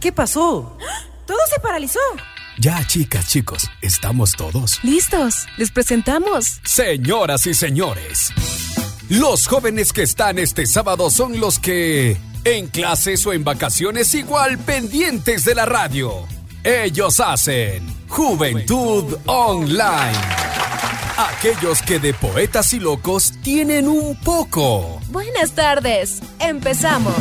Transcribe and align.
¿Qué 0.00 0.12
pasó? 0.12 0.76
Todo 1.26 1.38
se 1.52 1.60
paralizó. 1.60 2.00
Ya, 2.58 2.86
chicas, 2.86 3.28
chicos, 3.28 3.68
estamos 3.82 4.32
todos. 4.32 4.82
Listos, 4.82 5.46
les 5.58 5.70
presentamos. 5.70 6.60
Señoras 6.64 7.46
y 7.46 7.54
señores, 7.54 8.32
los 9.08 9.46
jóvenes 9.46 9.92
que 9.92 10.02
están 10.02 10.38
este 10.38 10.66
sábado 10.66 11.10
son 11.10 11.38
los 11.38 11.58
que, 11.58 12.16
en 12.44 12.68
clases 12.68 13.26
o 13.26 13.32
en 13.32 13.44
vacaciones, 13.44 14.14
igual 14.14 14.58
pendientes 14.58 15.44
de 15.44 15.54
la 15.54 15.66
radio. 15.66 16.26
Ellos 16.64 17.20
hacen 17.20 17.86
Juventud 18.08 19.18
Online. 19.26 20.18
Aquellos 21.18 21.82
que 21.82 21.98
de 21.98 22.12
poetas 22.14 22.72
y 22.72 22.80
locos 22.80 23.32
tienen 23.42 23.86
un 23.88 24.16
poco. 24.16 25.00
Buenas 25.08 25.52
tardes, 25.52 26.20
empezamos. 26.38 27.14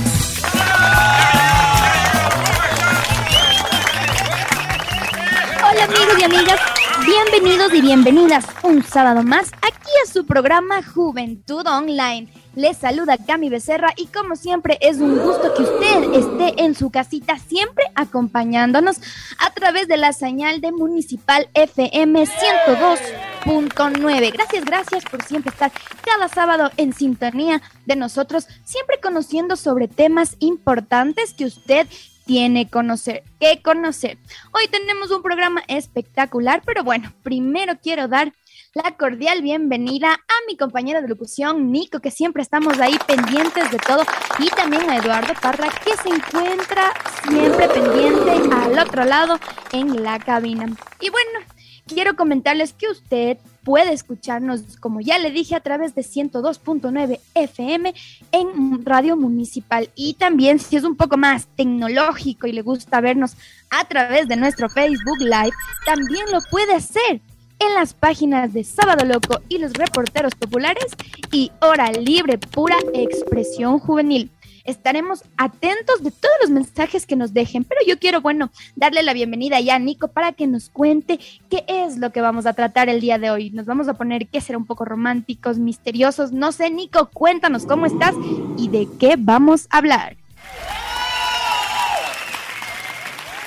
Hola 5.76 5.84
amigos 5.84 6.16
y 6.20 6.24
amigas, 6.24 6.60
bienvenidos 7.06 7.74
y 7.74 7.82
bienvenidas 7.82 8.46
un 8.64 8.82
sábado 8.82 9.24
más 9.24 9.52
aquí 9.62 9.92
a 10.06 10.10
su 10.10 10.26
programa 10.26 10.82
Juventud 10.82 11.68
Online. 11.68 12.32
Les 12.56 12.78
saluda 12.78 13.18
Cami 13.18 13.50
Becerra 13.50 13.90
y 13.98 14.08
como 14.08 14.38
siempre 14.38 14.78
es 14.80 15.00
un 15.00 15.20
gusto 15.20 15.54
que 15.54 15.64
usted 15.64 16.14
esté 16.14 16.64
en 16.64 16.76
su 16.76 16.92
casita 16.92 17.38
siempre 17.40 17.84
acompañándonos 17.96 19.02
a 19.38 19.52
través 19.52 19.90
de 19.90 19.98
la 19.98 20.14
señal 20.14 20.62
de 20.62 20.72
Municipal 20.72 21.50
FM 21.54 22.24
102.9. 22.24 24.32
Gracias, 24.32 24.64
gracias 24.64 25.04
por 25.04 25.24
siempre 25.24 25.52
estar 25.52 25.74
cada 26.06 26.30
sábado 26.30 26.72
en 26.78 26.94
sintonía 26.94 27.62
de 27.86 27.98
nosotros, 27.98 28.48
siempre 28.64 29.02
conociendo 29.02 29.58
sobre 29.58 29.90
temas 29.90 30.38
importantes 30.40 31.34
que 31.34 31.44
usted 31.44 31.86
tiene 32.26 32.70
conocer, 32.70 33.24
que 33.40 33.62
conocer. 33.62 34.18
Hoy 34.52 34.68
tenemos 34.68 35.12
un 35.12 35.22
programa 35.22 35.64
espectacular, 35.68 36.62
pero 36.66 36.84
bueno, 36.84 37.14
primero 37.24 37.74
quiero 37.82 38.08
dar 38.08 38.34
la 38.74 38.92
cordial 38.98 39.42
bienvenida 39.42 40.12
a 40.12 40.34
mi 40.48 40.58
compañera 40.58 41.02
de 41.02 41.08
locución, 41.08 41.72
Nico, 41.72 42.02
que 42.02 42.12
siempre 42.12 42.42
estamos 42.42 42.78
ahí 42.80 42.98
pendientes 43.08 43.72
de 43.72 43.78
todo, 43.78 44.04
y 44.40 44.50
también 44.50 44.90
a 44.90 44.98
Eduardo 44.98 45.34
Parra, 45.42 45.70
que 45.84 45.96
se 45.96 46.10
encuentra 46.10 46.92
siempre 47.30 47.70
pendiente 47.70 48.32
al 48.54 48.78
otro 48.78 49.06
lado 49.06 49.40
en 49.72 50.04
la 50.04 50.20
cabina. 50.20 50.66
Y 51.00 51.10
bueno, 51.10 51.40
quiero 51.86 52.16
comentarles 52.16 52.74
que 52.74 52.88
usted 52.90 53.38
puede 53.64 53.94
escucharnos, 53.94 54.78
como 54.80 55.02
ya 55.02 55.18
le 55.18 55.32
dije, 55.32 55.56
a 55.56 55.60
través 55.60 55.96
de 55.96 56.04
102.9 56.04 57.20
FM 57.34 57.94
en 58.32 58.86
Radio 58.86 59.18
Municipal. 59.18 59.90
Y 59.96 60.14
también, 60.14 60.60
si 60.60 60.76
es 60.76 60.84
un 60.84 60.96
poco 60.96 61.18
más 61.18 61.48
tecnológico 61.56 62.48
y 62.48 62.52
le 62.52 62.62
gusta 62.62 63.02
vernos 63.02 63.36
a 63.72 63.86
través 63.86 64.28
de 64.28 64.36
nuestro 64.36 64.70
Facebook 64.70 65.20
Live, 65.20 65.52
también 65.86 66.26
lo 66.32 66.40
puede 66.52 66.76
hacer 66.76 67.22
en 67.60 67.74
las 67.74 67.94
páginas 67.94 68.54
de 68.54 68.64
Sábado 68.64 69.06
Loco 69.06 69.42
y 69.50 69.58
los 69.58 69.74
reporteros 69.74 70.36
populares 70.36 70.86
y 71.32 71.52
Hora 71.62 71.92
Libre 71.92 72.38
Pura 72.38 72.76
Expresión 72.94 73.80
Juvenil 73.80 74.30
estaremos 74.66 75.24
atentos 75.38 76.04
de 76.04 76.12
todos 76.12 76.36
los 76.42 76.50
mensajes 76.50 77.06
que 77.06 77.16
nos 77.16 77.34
dejen. 77.34 77.64
Pero 77.64 77.82
yo 77.88 77.98
quiero, 77.98 78.22
bueno, 78.22 78.52
darle 78.76 79.04
la 79.04 79.14
bienvenida 79.14 79.60
ya 79.60 79.76
a 79.76 79.80
Nico 79.80 80.10
para 80.10 80.34
que 80.34 80.48
nos 80.48 80.70
cuente 80.70 81.20
qué 81.50 81.64
es 81.68 81.98
lo 81.98 82.12
que 82.12 82.22
vamos 82.22 82.46
a 82.46 82.54
tratar 82.54 82.90
el 82.90 83.00
día 83.00 83.18
de 83.18 83.32
hoy. 83.32 83.52
Nos 83.52 83.66
vamos 83.66 83.88
a 83.88 83.94
poner 83.94 84.28
que 84.28 84.42
ser 84.42 84.58
un 84.58 84.66
poco 84.66 84.86
románticos, 84.86 85.58
misteriosos. 85.58 86.32
No 86.32 86.52
sé, 86.52 86.70
Nico, 86.70 87.10
cuéntanos 87.14 87.66
cómo 87.66 87.86
estás 87.86 88.16
y 88.58 88.68
de 88.70 88.88
qué 89.00 89.16
vamos 89.18 89.68
a 89.70 89.78
hablar. 89.78 90.18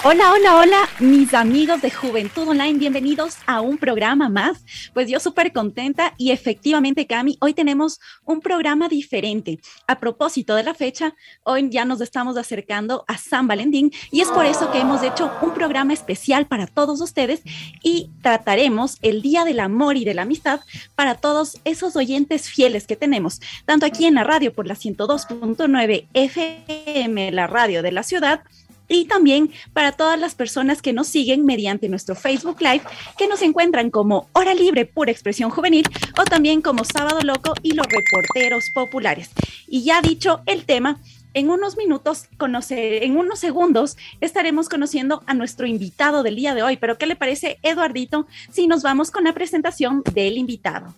Hola, 0.05 0.33
hola, 0.33 0.57
hola, 0.59 0.89
mis 1.01 1.35
amigos 1.35 1.83
de 1.83 1.91
Juventud 1.91 2.47
Online, 2.47 2.79
bienvenidos 2.79 3.37
a 3.47 3.61
un 3.61 3.79
programa 3.79 4.29
más. 4.29 4.65
Pues 4.95 5.11
yo 5.11 5.19
súper 5.19 5.53
contenta 5.53 6.15
y 6.17 6.31
efectivamente, 6.31 7.09
Cami, 7.09 7.37
hoy 7.41 7.53
tenemos 7.53 7.99
un 8.25 8.41
programa 8.41 8.89
diferente. 8.89 9.59
A 9.89 9.99
propósito 9.99 10.55
de 10.55 10.63
la 10.63 10.75
fecha, 10.75 11.17
hoy 11.43 11.69
ya 11.69 11.85
nos 11.85 12.01
estamos 12.01 12.37
acercando 12.37 13.05
a 13.09 13.19
San 13.19 13.49
Valentín 13.49 13.91
y 14.13 14.21
es 14.21 14.29
por 14.29 14.47
eso 14.47 14.71
que 14.71 14.79
hemos 14.79 15.03
hecho 15.03 15.33
un 15.43 15.53
programa 15.53 15.95
especial 15.95 16.47
para 16.47 16.69
todos 16.69 17.01
ustedes 17.01 17.43
y 17.83 18.13
trataremos 18.23 18.99
el 19.03 19.21
Día 19.21 19.45
del 19.45 19.59
Amor 19.59 19.97
y 19.97 20.05
de 20.05 20.15
la 20.15 20.23
Amistad 20.23 20.61
para 20.95 21.17
todos 21.17 21.61
esos 21.65 21.97
oyentes 21.97 22.49
fieles 22.49 22.87
que 22.87 22.95
tenemos, 22.95 23.41
tanto 23.65 23.85
aquí 23.85 24.07
en 24.07 24.15
la 24.15 24.23
radio 24.23 24.53
por 24.53 24.69
la 24.69 24.77
102.9 24.77 26.07
FM, 26.15 27.33
la 27.33 27.49
radio 27.49 27.83
de 27.83 27.91
la 27.91 28.05
ciudad, 28.05 28.43
y 28.89 29.05
también 29.05 29.51
para 29.73 29.93
todas 29.93 30.19
las 30.19 30.35
personas 30.35 30.83
que 30.83 30.93
nos 30.93 31.07
siguen 31.07 31.45
mediante 31.45 31.89
nuestro 31.89 32.15
Facebook 32.15 32.61
Live, 32.61 32.83
que 33.17 33.29
nos 33.29 33.43
encuentran 33.43 33.91
como 33.91 34.29
Hora 34.33 34.55
Libre 34.55 34.87
Pura 34.87 35.13
Expresión 35.13 35.51
Juvenil 35.51 35.87
o 36.19 36.25
también 36.25 36.63
como 36.63 36.85
Sábado 36.85 37.21
Loco 37.23 37.55
y 37.63 37.73
los 37.73 37.87
reporteros 37.87 38.71
populares. 38.75 39.31
Y 39.69 39.85
ya 39.85 40.01
dicho 40.01 40.41
el 40.47 40.65
tema, 40.65 40.99
en 41.35 41.51
unos 41.51 41.77
minutos, 41.77 42.25
conocer, 42.37 43.05
en 43.05 43.17
unos 43.17 43.39
segundos, 43.39 43.97
estaremos 44.21 44.69
conociendo 44.69 45.23
a 45.27 45.35
nuestro 45.35 45.67
invitado 45.67 46.23
del 46.23 46.37
día 46.37 46.55
de 46.55 46.63
hoy. 46.63 46.77
Pero, 46.79 46.99
¿qué 46.99 47.07
le 47.07 47.17
parece, 47.17 47.59
Eduardito, 47.63 48.27
si 48.51 48.67
nos 48.67 48.83
vamos 48.83 49.11
con 49.11 49.25
la 49.25 49.35
presentación 49.35 50.03
del 50.15 50.39
invitado? 50.39 50.95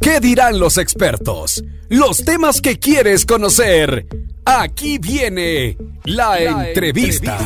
¿Qué 0.00 0.18
dirán 0.18 0.58
los 0.58 0.78
expertos? 0.78 1.62
Los 1.90 2.24
temas 2.24 2.62
que 2.62 2.78
quieres 2.78 3.26
conocer. 3.26 4.06
Aquí 4.46 4.96
viene 4.96 5.76
la, 6.04 6.68
entrevista. 6.68 7.36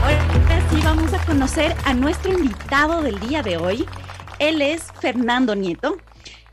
Ahora 0.00 0.70
sí 0.70 0.80
vamos 0.84 1.12
a 1.12 1.18
conocer 1.26 1.74
a 1.84 1.94
nuestro 1.94 2.32
invitado 2.32 3.02
del 3.02 3.18
día 3.18 3.42
de 3.42 3.56
hoy. 3.56 3.84
Él 4.38 4.62
es 4.62 4.84
Fernando 5.00 5.56
Nieto. 5.56 5.96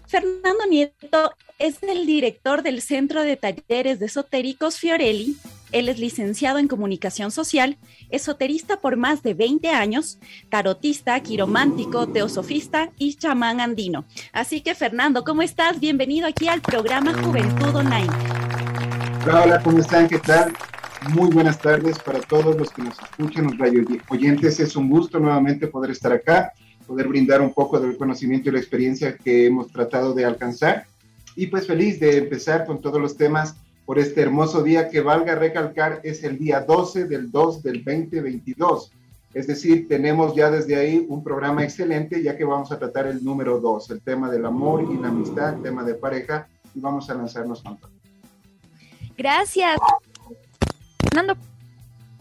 Fernando 0.07 0.65
Nieto 0.67 1.31
es 1.59 1.83
el 1.83 2.07
director 2.07 2.63
del 2.63 2.81
Centro 2.81 3.21
de 3.21 3.37
Talleres 3.37 3.99
de 3.99 4.07
Esotéricos 4.07 4.77
Fiorelli. 4.79 5.37
Él 5.71 5.87
es 5.87 5.99
licenciado 5.99 6.57
en 6.57 6.67
comunicación 6.67 7.29
social, 7.29 7.77
esoterista 8.09 8.81
por 8.81 8.97
más 8.97 9.21
de 9.21 9.35
20 9.35 9.69
años, 9.69 10.17
tarotista, 10.49 11.19
quiromántico, 11.19 12.07
teosofista 12.07 12.91
y 12.97 13.15
chamán 13.15 13.59
andino. 13.61 14.05
Así 14.33 14.61
que 14.61 14.73
Fernando, 14.73 15.23
¿cómo 15.23 15.43
estás? 15.43 15.79
Bienvenido 15.79 16.27
aquí 16.27 16.47
al 16.47 16.61
programa 16.61 17.13
Juventud 17.21 17.75
Online. 17.75 18.09
Hola, 19.31 19.61
¿cómo 19.63 19.77
están? 19.77 20.07
¿Qué 20.07 20.17
tal? 20.17 20.53
Muy 21.13 21.29
buenas 21.29 21.59
tardes 21.59 21.99
para 21.99 22.19
todos 22.19 22.57
los 22.57 22.71
que 22.71 22.81
nos 22.81 22.97
escuchan, 22.99 23.45
los 23.45 23.57
radio 23.59 23.85
oyentes. 24.09 24.59
Es 24.59 24.75
un 24.75 24.89
gusto 24.89 25.19
nuevamente 25.19 25.67
poder 25.67 25.91
estar 25.91 26.11
acá, 26.11 26.51
poder 26.87 27.07
brindar 27.07 27.41
un 27.41 27.53
poco 27.53 27.79
del 27.79 27.95
conocimiento 27.95 28.49
y 28.49 28.53
la 28.53 28.59
experiencia 28.59 29.15
que 29.15 29.45
hemos 29.45 29.71
tratado 29.71 30.15
de 30.15 30.25
alcanzar. 30.25 30.87
Y 31.35 31.45
pues 31.47 31.67
feliz 31.67 31.99
de 31.99 32.17
empezar 32.17 32.65
con 32.65 32.81
todos 32.81 32.99
los 32.99 33.15
temas 33.15 33.55
por 33.89 33.97
este 33.97 34.21
hermoso 34.21 34.61
día 34.61 34.87
que 34.87 35.01
valga 35.01 35.33
recalcar 35.33 35.99
es 36.03 36.23
el 36.23 36.37
día 36.37 36.59
12 36.59 37.05
del 37.05 37.31
2 37.31 37.63
del 37.63 37.83
2022. 37.83 38.91
Es 39.33 39.47
decir, 39.47 39.87
tenemos 39.87 40.35
ya 40.35 40.51
desde 40.51 40.75
ahí 40.75 41.07
un 41.09 41.23
programa 41.23 41.63
excelente 41.63 42.21
ya 42.21 42.37
que 42.37 42.45
vamos 42.45 42.71
a 42.71 42.77
tratar 42.77 43.07
el 43.07 43.23
número 43.23 43.59
2, 43.59 43.89
el 43.89 44.01
tema 44.01 44.29
del 44.29 44.45
amor 44.45 44.87
y 44.93 45.01
la 45.01 45.07
amistad, 45.07 45.55
el 45.55 45.63
tema 45.63 45.83
de 45.83 45.95
pareja 45.95 46.47
y 46.75 46.79
vamos 46.79 47.09
a 47.09 47.15
lanzarnos 47.15 47.63
con 47.63 47.79
todo. 47.79 47.89
Gracias, 49.17 49.79
Fernando, 51.01 51.35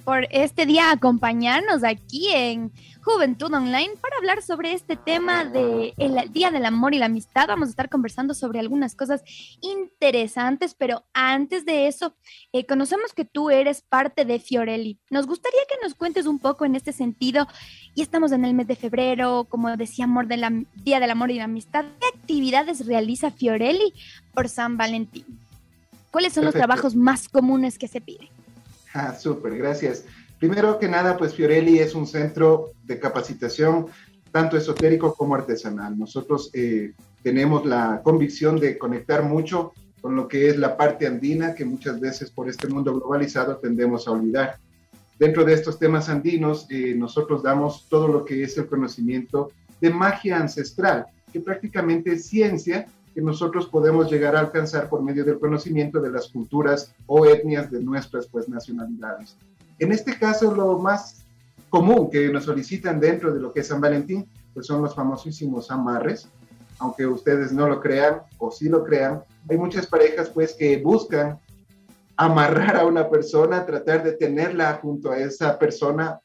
por 0.06 0.26
este 0.30 0.64
día 0.64 0.90
acompañarnos 0.90 1.84
aquí 1.84 2.28
en 2.32 2.72
Juventud 3.08 3.50
Online 3.54 3.94
para 4.02 4.16
hablar 4.18 4.42
sobre 4.42 4.74
este 4.74 4.94
tema 4.94 5.46
del 5.46 5.94
el 5.96 6.30
Día 6.30 6.50
del 6.50 6.66
Amor 6.66 6.92
y 6.92 6.98
la 6.98 7.06
Amistad. 7.06 7.46
Vamos 7.48 7.68
a 7.68 7.70
estar 7.70 7.88
conversando 7.88 8.34
sobre 8.34 8.60
algunas 8.60 8.94
cosas 8.94 9.22
interesantes, 9.62 10.74
pero 10.74 11.06
antes 11.14 11.64
de 11.64 11.88
eso, 11.88 12.14
eh, 12.52 12.66
conocemos 12.66 13.14
que 13.14 13.24
tú 13.24 13.48
eres 13.48 13.80
parte 13.80 14.26
de 14.26 14.38
Fiorelli. 14.38 15.00
Nos 15.08 15.26
gustaría 15.26 15.60
que 15.70 15.82
nos 15.82 15.94
cuentes 15.94 16.26
un 16.26 16.38
poco 16.38 16.66
en 16.66 16.76
este 16.76 16.92
sentido. 16.92 17.48
Y 17.94 18.02
estamos 18.02 18.30
en 18.32 18.44
el 18.44 18.52
mes 18.52 18.66
de 18.66 18.76
febrero, 18.76 19.46
como 19.48 19.74
decía, 19.78 20.04
amor 20.04 20.26
del 20.26 20.66
Día 20.74 21.00
del 21.00 21.10
Amor 21.10 21.30
y 21.30 21.38
la 21.38 21.44
Amistad. 21.44 21.86
¿Qué 21.98 22.06
actividades 22.14 22.84
realiza 22.84 23.30
Fiorelli 23.30 23.94
por 24.34 24.50
San 24.50 24.76
Valentín? 24.76 25.24
¿Cuáles 26.10 26.34
son 26.34 26.44
los 26.44 26.52
trabajos 26.52 26.94
más 26.94 27.26
comunes 27.28 27.78
que 27.78 27.88
se 27.88 28.02
piden? 28.02 28.28
Ah, 28.92 29.14
súper, 29.14 29.56
gracias. 29.56 30.04
Primero 30.38 30.78
que 30.78 30.88
nada, 30.88 31.16
pues 31.16 31.34
Fiorelli 31.34 31.78
es 31.78 31.94
un 31.94 32.06
centro 32.06 32.72
de 32.84 32.98
capacitación 33.00 33.86
tanto 34.30 34.56
esotérico 34.56 35.14
como 35.14 35.34
artesanal. 35.34 35.98
Nosotros 35.98 36.50
eh, 36.52 36.92
tenemos 37.22 37.66
la 37.66 38.00
convicción 38.04 38.60
de 38.60 38.78
conectar 38.78 39.24
mucho 39.24 39.72
con 40.00 40.14
lo 40.14 40.28
que 40.28 40.48
es 40.48 40.56
la 40.56 40.76
parte 40.76 41.06
andina 41.06 41.54
que 41.54 41.64
muchas 41.64 41.98
veces 41.98 42.30
por 42.30 42.48
este 42.48 42.68
mundo 42.68 42.94
globalizado 42.94 43.56
tendemos 43.56 44.06
a 44.06 44.12
olvidar. 44.12 44.58
Dentro 45.18 45.44
de 45.44 45.54
estos 45.54 45.78
temas 45.78 46.08
andinos, 46.08 46.66
eh, 46.70 46.94
nosotros 46.94 47.42
damos 47.42 47.88
todo 47.88 48.06
lo 48.06 48.24
que 48.24 48.44
es 48.44 48.56
el 48.58 48.66
conocimiento 48.66 49.50
de 49.80 49.90
magia 49.90 50.38
ancestral, 50.38 51.06
que 51.32 51.40
prácticamente 51.40 52.12
es 52.12 52.26
ciencia 52.26 52.86
que 53.12 53.20
nosotros 53.20 53.66
podemos 53.66 54.08
llegar 54.10 54.36
a 54.36 54.40
alcanzar 54.40 54.88
por 54.88 55.02
medio 55.02 55.24
del 55.24 55.40
conocimiento 55.40 56.00
de 56.00 56.10
las 56.10 56.28
culturas 56.28 56.94
o 57.06 57.26
etnias 57.26 57.68
de 57.70 57.82
nuestras 57.82 58.28
pues, 58.28 58.48
nacionalidades. 58.48 59.36
En 59.78 59.92
este 59.92 60.18
caso, 60.18 60.54
lo 60.54 60.78
más 60.78 61.24
común 61.68 62.10
que 62.10 62.28
nos 62.28 62.44
solicitan 62.44 63.00
dentro 63.00 63.32
de 63.32 63.40
lo 63.40 63.52
que 63.52 63.60
es 63.60 63.68
San 63.68 63.80
Valentín, 63.80 64.26
pues 64.54 64.66
son 64.66 64.82
los 64.82 64.94
famosísimos 64.94 65.70
amarres, 65.70 66.28
aunque 66.78 67.06
ustedes 67.06 67.52
no 67.52 67.68
lo 67.68 67.80
crean 67.80 68.22
o 68.38 68.50
sí 68.50 68.68
lo 68.68 68.84
crean, 68.84 69.22
hay 69.48 69.56
muchas 69.56 69.86
parejas 69.86 70.30
pues 70.30 70.54
que 70.54 70.76
buscan 70.78 71.38
amarrar 72.16 72.76
a 72.76 72.86
una 72.86 73.08
persona, 73.08 73.64
tratar 73.64 74.02
de 74.02 74.12
tenerla 74.12 74.74
junto 74.82 75.10
a 75.10 75.18
esa 75.18 75.58
persona, 75.58 76.20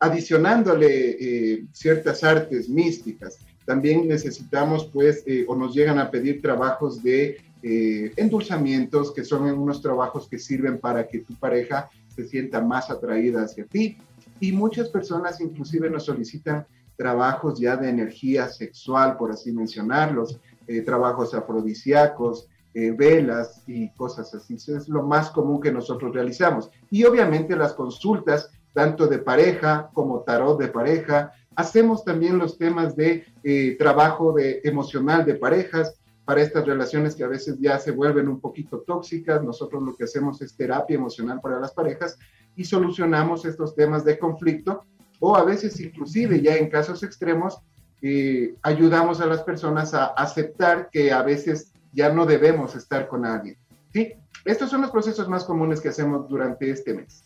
adicionándole 0.00 1.16
eh, 1.20 1.64
ciertas 1.72 2.24
artes 2.24 2.68
místicas. 2.68 3.38
También 3.64 4.08
necesitamos 4.08 4.90
pues 4.92 5.22
eh, 5.26 5.44
o 5.46 5.54
nos 5.54 5.74
llegan 5.74 6.00
a 6.00 6.10
pedir 6.10 6.42
trabajos 6.42 7.02
de 7.02 7.40
eh, 7.62 8.12
endulzamientos, 8.16 9.14
que 9.14 9.24
son 9.24 9.44
unos 9.44 9.80
trabajos 9.80 10.28
que 10.28 10.38
sirven 10.38 10.78
para 10.78 11.06
que 11.06 11.20
tu 11.20 11.34
pareja 11.34 11.88
se 12.14 12.26
sienta 12.26 12.60
más 12.60 12.90
atraída 12.90 13.42
hacia 13.42 13.66
ti. 13.66 13.98
Y 14.40 14.52
muchas 14.52 14.88
personas 14.88 15.40
inclusive 15.40 15.90
nos 15.90 16.04
solicitan 16.04 16.66
trabajos 16.96 17.58
ya 17.58 17.76
de 17.76 17.88
energía 17.88 18.48
sexual, 18.48 19.16
por 19.16 19.32
así 19.32 19.52
mencionarlos, 19.52 20.38
eh, 20.66 20.82
trabajos 20.82 21.34
afrodisíacos, 21.34 22.48
eh, 22.74 22.90
velas 22.90 23.62
y 23.66 23.90
cosas 23.94 24.34
así. 24.34 24.54
Eso 24.54 24.76
es 24.76 24.88
lo 24.88 25.02
más 25.02 25.30
común 25.30 25.60
que 25.60 25.72
nosotros 25.72 26.14
realizamos. 26.14 26.70
Y 26.90 27.04
obviamente 27.04 27.56
las 27.56 27.74
consultas, 27.74 28.50
tanto 28.72 29.06
de 29.06 29.18
pareja 29.18 29.90
como 29.92 30.20
tarot 30.20 30.58
de 30.58 30.68
pareja. 30.68 31.32
Hacemos 31.54 32.04
también 32.04 32.38
los 32.38 32.56
temas 32.56 32.96
de 32.96 33.26
eh, 33.44 33.76
trabajo 33.78 34.32
de, 34.32 34.60
emocional 34.64 35.26
de 35.26 35.34
parejas 35.34 35.94
para 36.32 36.44
estas 36.44 36.64
relaciones 36.64 37.14
que 37.14 37.24
a 37.24 37.28
veces 37.28 37.58
ya 37.60 37.78
se 37.78 37.90
vuelven 37.90 38.26
un 38.26 38.40
poquito 38.40 38.80
tóxicas. 38.80 39.42
Nosotros 39.42 39.82
lo 39.82 39.94
que 39.94 40.04
hacemos 40.04 40.40
es 40.40 40.56
terapia 40.56 40.96
emocional 40.96 41.42
para 41.42 41.60
las 41.60 41.72
parejas 41.72 42.18
y 42.56 42.64
solucionamos 42.64 43.44
estos 43.44 43.74
temas 43.74 44.02
de 44.02 44.18
conflicto 44.18 44.86
o 45.20 45.36
a 45.36 45.44
veces 45.44 45.78
inclusive 45.78 46.40
ya 46.40 46.56
en 46.56 46.70
casos 46.70 47.02
extremos 47.02 47.58
eh, 48.00 48.54
ayudamos 48.62 49.20
a 49.20 49.26
las 49.26 49.42
personas 49.42 49.92
a 49.92 50.06
aceptar 50.06 50.88
que 50.90 51.12
a 51.12 51.22
veces 51.22 51.70
ya 51.92 52.10
no 52.10 52.24
debemos 52.24 52.74
estar 52.76 53.08
con 53.08 53.26
alguien. 53.26 53.58
¿sí? 53.92 54.14
Estos 54.46 54.70
son 54.70 54.80
los 54.80 54.90
procesos 54.90 55.28
más 55.28 55.44
comunes 55.44 55.82
que 55.82 55.90
hacemos 55.90 56.30
durante 56.30 56.70
este 56.70 56.94
mes. 56.94 57.24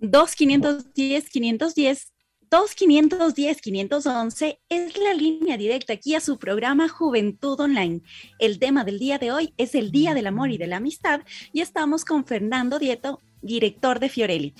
2510 0.00 2.10
510 2.50 3.10
2510 3.10 3.60
511 3.62 4.60
es 4.68 4.98
la 4.98 5.14
línea 5.14 5.56
directa 5.56 5.92
aquí 5.92 6.16
a 6.16 6.20
su 6.20 6.36
programa 6.36 6.88
Juventud 6.88 7.60
Online. 7.60 8.00
El 8.40 8.58
tema 8.58 8.82
del 8.82 8.98
día 8.98 9.18
de 9.18 9.30
hoy 9.30 9.54
es 9.56 9.76
el 9.76 9.92
Día 9.92 10.14
del 10.14 10.26
Amor 10.26 10.50
y 10.50 10.58
de 10.58 10.66
la 10.66 10.78
Amistad 10.78 11.20
y 11.52 11.60
estamos 11.60 12.04
con 12.04 12.24
Fernando 12.24 12.80
Dieto, 12.80 13.20
director 13.40 14.00
de 14.00 14.08
Fiorelli 14.08 14.54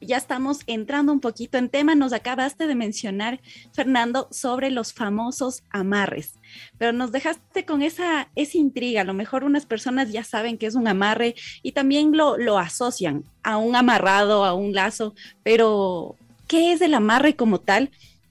ya 0.00 0.18
estamos 0.18 0.60
entrando 0.66 1.10
un 1.10 1.20
poquito 1.20 1.56
en 1.56 1.70
tema. 1.70 1.94
Nos 1.94 2.12
acabaste 2.12 2.66
de 2.66 2.74
mencionar, 2.74 3.40
Fernando, 3.72 4.28
sobre 4.30 4.70
los 4.70 4.92
famosos 4.92 5.62
amarres, 5.70 6.38
pero 6.76 6.92
nos 6.92 7.12
dejaste 7.12 7.64
con 7.64 7.82
esa, 7.82 8.28
esa 8.34 8.58
intriga. 8.58 9.00
A 9.00 9.04
lo 9.04 9.14
mejor 9.14 9.42
unas 9.42 9.64
personas 9.64 10.12
ya 10.12 10.22
saben 10.22 10.58
que 10.58 10.66
es 10.66 10.74
un 10.74 10.86
amarre 10.86 11.34
y 11.62 11.72
también 11.72 12.14
lo, 12.14 12.36
lo 12.36 12.58
asocian 12.58 13.24
a 13.42 13.56
un 13.56 13.74
amarrado, 13.74 14.44
a 14.44 14.52
un 14.52 14.74
lazo, 14.74 15.14
pero 15.42 16.16
¿qué 16.46 16.72
es 16.72 16.80
el 16.80 16.94
amarre 16.94 17.36
como 17.36 17.60
tal? 17.60 17.90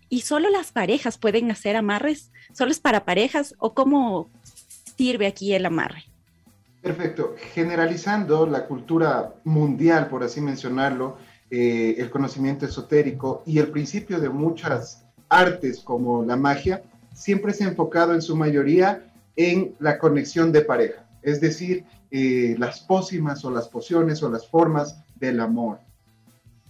¿Y 0.09 0.21
solo 0.21 0.49
las 0.49 0.71
parejas 0.71 1.17
pueden 1.17 1.51
hacer 1.51 1.75
amarres? 1.75 2.31
¿Solo 2.53 2.71
es 2.71 2.79
para 2.79 3.05
parejas 3.05 3.55
o 3.59 3.73
cómo 3.73 4.29
sirve 4.97 5.27
aquí 5.27 5.53
el 5.53 5.65
amarre? 5.65 6.05
Perfecto. 6.81 7.35
Generalizando 7.53 8.45
la 8.45 8.67
cultura 8.67 9.33
mundial, 9.43 10.07
por 10.07 10.23
así 10.23 10.39
mencionarlo, 10.39 11.17
eh, 11.49 11.95
el 11.97 12.09
conocimiento 12.09 12.65
esotérico 12.65 13.43
y 13.45 13.59
el 13.59 13.69
principio 13.69 14.19
de 14.19 14.29
muchas 14.29 15.03
artes 15.29 15.79
como 15.79 16.23
la 16.23 16.35
magia, 16.35 16.83
siempre 17.13 17.53
se 17.53 17.63
ha 17.63 17.69
enfocado 17.69 18.13
en 18.13 18.21
su 18.21 18.35
mayoría 18.35 19.03
en 19.35 19.75
la 19.79 19.97
conexión 19.97 20.51
de 20.51 20.61
pareja, 20.61 21.05
es 21.21 21.41
decir, 21.41 21.85
eh, 22.11 22.55
las 22.57 22.81
pócimas 22.81 23.43
o 23.43 23.51
las 23.51 23.67
pociones 23.67 24.21
o 24.23 24.29
las 24.29 24.47
formas 24.47 24.99
del 25.15 25.39
amor. 25.39 25.79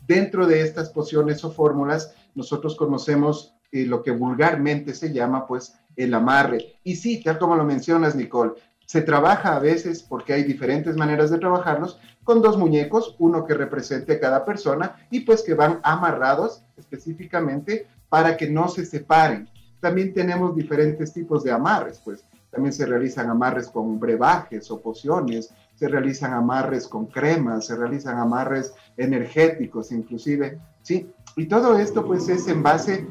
Dentro 0.07 0.45
de 0.47 0.61
estas 0.61 0.89
pociones 0.89 1.43
o 1.43 1.51
fórmulas, 1.51 2.13
nosotros 2.35 2.75
conocemos 2.75 3.55
eh, 3.71 3.85
lo 3.85 4.03
que 4.03 4.11
vulgarmente 4.11 4.93
se 4.93 5.11
llama 5.11 5.47
pues 5.47 5.75
el 5.95 6.13
amarre. 6.13 6.79
Y 6.83 6.95
sí, 6.95 7.23
tal 7.23 7.39
como 7.39 7.55
lo 7.55 7.63
mencionas, 7.63 8.15
Nicole, 8.15 8.53
se 8.85 9.01
trabaja 9.01 9.55
a 9.55 9.59
veces, 9.59 10.03
porque 10.03 10.33
hay 10.33 10.43
diferentes 10.43 10.95
maneras 10.95 11.31
de 11.31 11.39
trabajarlos, 11.39 11.99
con 12.23 12.41
dos 12.41 12.57
muñecos, 12.57 13.15
uno 13.19 13.45
que 13.45 13.53
represente 13.53 14.19
cada 14.19 14.45
persona 14.45 14.95
y 15.09 15.21
pues 15.21 15.43
que 15.43 15.53
van 15.53 15.79
amarrados 15.83 16.63
específicamente 16.77 17.87
para 18.09 18.37
que 18.37 18.49
no 18.49 18.67
se 18.67 18.85
separen. 18.85 19.49
También 19.79 20.13
tenemos 20.13 20.55
diferentes 20.55 21.13
tipos 21.13 21.43
de 21.43 21.51
amarres, 21.51 21.99
pues 22.03 22.25
también 22.51 22.73
se 22.73 22.85
realizan 22.85 23.29
amarres 23.29 23.67
con 23.67 23.99
brebajes 23.99 24.71
o 24.71 24.79
pociones, 24.79 25.53
se 25.75 25.87
realizan 25.87 26.33
amarres 26.33 26.87
con 26.87 27.07
cremas, 27.07 27.67
se 27.67 27.75
realizan 27.75 28.17
amarres 28.17 28.73
energéticos 28.97 29.91
inclusive, 29.91 30.59
¿sí? 30.81 31.09
Y 31.35 31.47
todo 31.47 31.77
esto 31.77 32.05
pues 32.05 32.29
es 32.29 32.47
en 32.47 32.63
base 32.63 33.07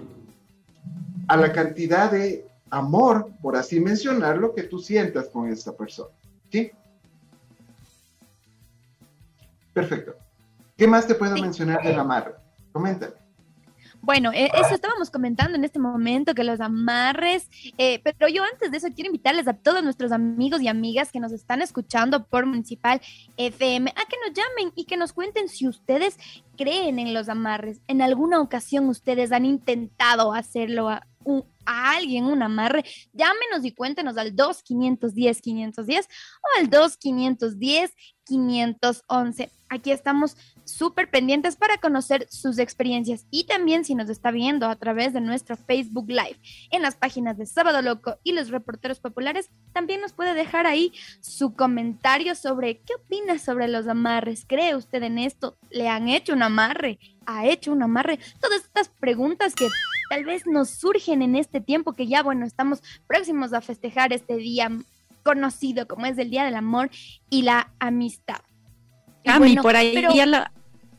a 1.29 1.37
la 1.37 1.53
cantidad 1.53 2.11
de 2.11 2.47
amor, 2.71 3.31
por 3.41 3.57
así 3.57 3.81
mencionarlo, 3.81 4.55
que 4.55 4.65
tú 4.65 4.79
sientas 4.79 5.29
con 5.29 5.49
esa 5.49 5.77
persona. 5.77 6.11
¿Sí? 6.51 6.71
Perfecto. 9.73 10.15
¿Qué 10.77 10.87
más 10.87 11.07
te 11.07 11.15
puedo 11.15 11.37
mencionar 11.37 11.83
del 11.83 11.99
amarre? 11.99 12.35
Coméntame. 12.73 13.24
Bueno, 14.05 14.33
e, 14.35 14.51
eso 14.61 14.75
estábamos 14.75 15.09
comentando 15.09 15.57
en 15.57 15.65
este 15.65 15.79
momento, 15.79 16.35
que 16.35 16.45
los 16.45 16.61
amarres, 16.61 17.49
eh, 17.79 18.01
pero 18.05 18.29
yo 18.29 18.43
antes 18.45 18.71
de 18.71 18.77
eso 18.77 18.89
quiero 18.95 19.09
invitarles 19.09 19.49
a 19.49 19.55
todos 19.55 19.83
nuestros 19.83 20.13
amigos 20.13 20.61
y 20.61 20.69
amigas 20.69 21.11
que 21.11 21.21
nos 21.21 21.33
están 21.33 21.63
escuchando 21.63 22.27
por 22.27 22.45
Municipal 22.45 23.01
FM 23.39 23.91
a 23.91 24.05
que 24.05 24.17
nos 24.27 24.37
llamen 24.37 24.75
y 24.77 24.85
que 24.85 24.99
nos 24.99 25.15
cuenten 25.15 25.49
si 25.49 25.67
ustedes 25.67 26.19
creen 26.59 26.99
en 26.99 27.15
los 27.15 27.31
amarres. 27.31 27.81
En 27.89 28.03
alguna 28.03 28.43
ocasión 28.43 28.91
ustedes 28.91 29.33
han 29.33 29.47
intentado 29.47 30.35
hacerlo 30.35 30.91
a, 30.91 31.07
a 31.65 31.91
alguien 31.93 32.27
un 32.27 32.43
amarre, 32.43 32.85
llámenos 33.15 33.65
y 33.65 33.73
cuéntenos 33.73 34.19
al 34.19 34.37
2510 34.37 35.41
510 35.41 36.07
o 36.07 36.61
al 36.61 36.69
2510 36.69 37.95
511. 38.27 39.51
Aquí 39.71 39.93
estamos 39.93 40.37
súper 40.65 41.11
pendientes 41.11 41.57
para 41.57 41.79
conocer 41.79 42.27
sus 42.31 42.59
experiencias 42.59 43.27
y 43.31 43.45
también 43.45 43.85
si 43.85 43.95
nos 43.95 44.09
está 44.09 44.31
viendo 44.31 44.67
a 44.67 44.77
través 44.77 45.13
de 45.13 45.21
nuestro 45.21 45.57
Facebook 45.57 46.09
Live 46.09 46.39
en 46.71 46.83
las 46.83 46.97
páginas 46.97 47.39
de 47.39 47.47
Sábado 47.47 47.83
Loco 47.83 48.19
y 48.25 48.33
los 48.33 48.51
reporteros 48.51 49.01
populares, 49.01 49.51
también 49.73 50.01
nos 50.01 50.13
puede 50.13 50.35
dejar 50.35 50.67
ahí 50.67 50.93
su 51.21 51.55
comentario 51.55 52.35
sobre 52.35 52.79
qué 52.79 52.95
opina 52.95 53.39
sobre 53.39 53.69
los 53.69 53.87
amarres. 53.87 54.45
¿Cree 54.47 54.75
usted 54.75 55.03
en 55.03 55.19
esto? 55.19 55.57
¿Le 55.71 55.89
han 55.89 56.09
hecho 56.09 56.33
un 56.33 56.43
amarre? 56.43 56.99
¿Ha 57.27 57.47
hecho 57.47 57.73
un 57.73 57.83
amarre? 57.83 58.19
Todas 58.41 58.63
estas 58.63 58.89
preguntas 58.89 59.55
que 59.55 59.69
tal 60.11 60.25
vez 60.25 60.47
nos 60.47 60.71
surgen 60.71 61.23
en 61.23 61.37
este 61.37 61.61
tiempo 61.61 61.95
que 61.95 62.07
ya, 62.07 62.23
bueno, 62.23 62.47
estamos 62.47 62.83
próximos 63.07 63.53
a 63.53 63.61
festejar 63.61 64.13
este 64.13 64.37
día 64.37 64.71
conocido 65.23 65.89
como 65.89 66.07
es 66.07 66.19
el 66.19 66.31
Día 66.31 66.45
del 66.45 66.55
Amor 66.55 66.91
y 67.31 67.43
la 67.43 67.73
Amistad. 67.81 68.41
A 69.27 69.41
mí 69.41 69.57
por 69.57 69.77
ahí 69.77 69.95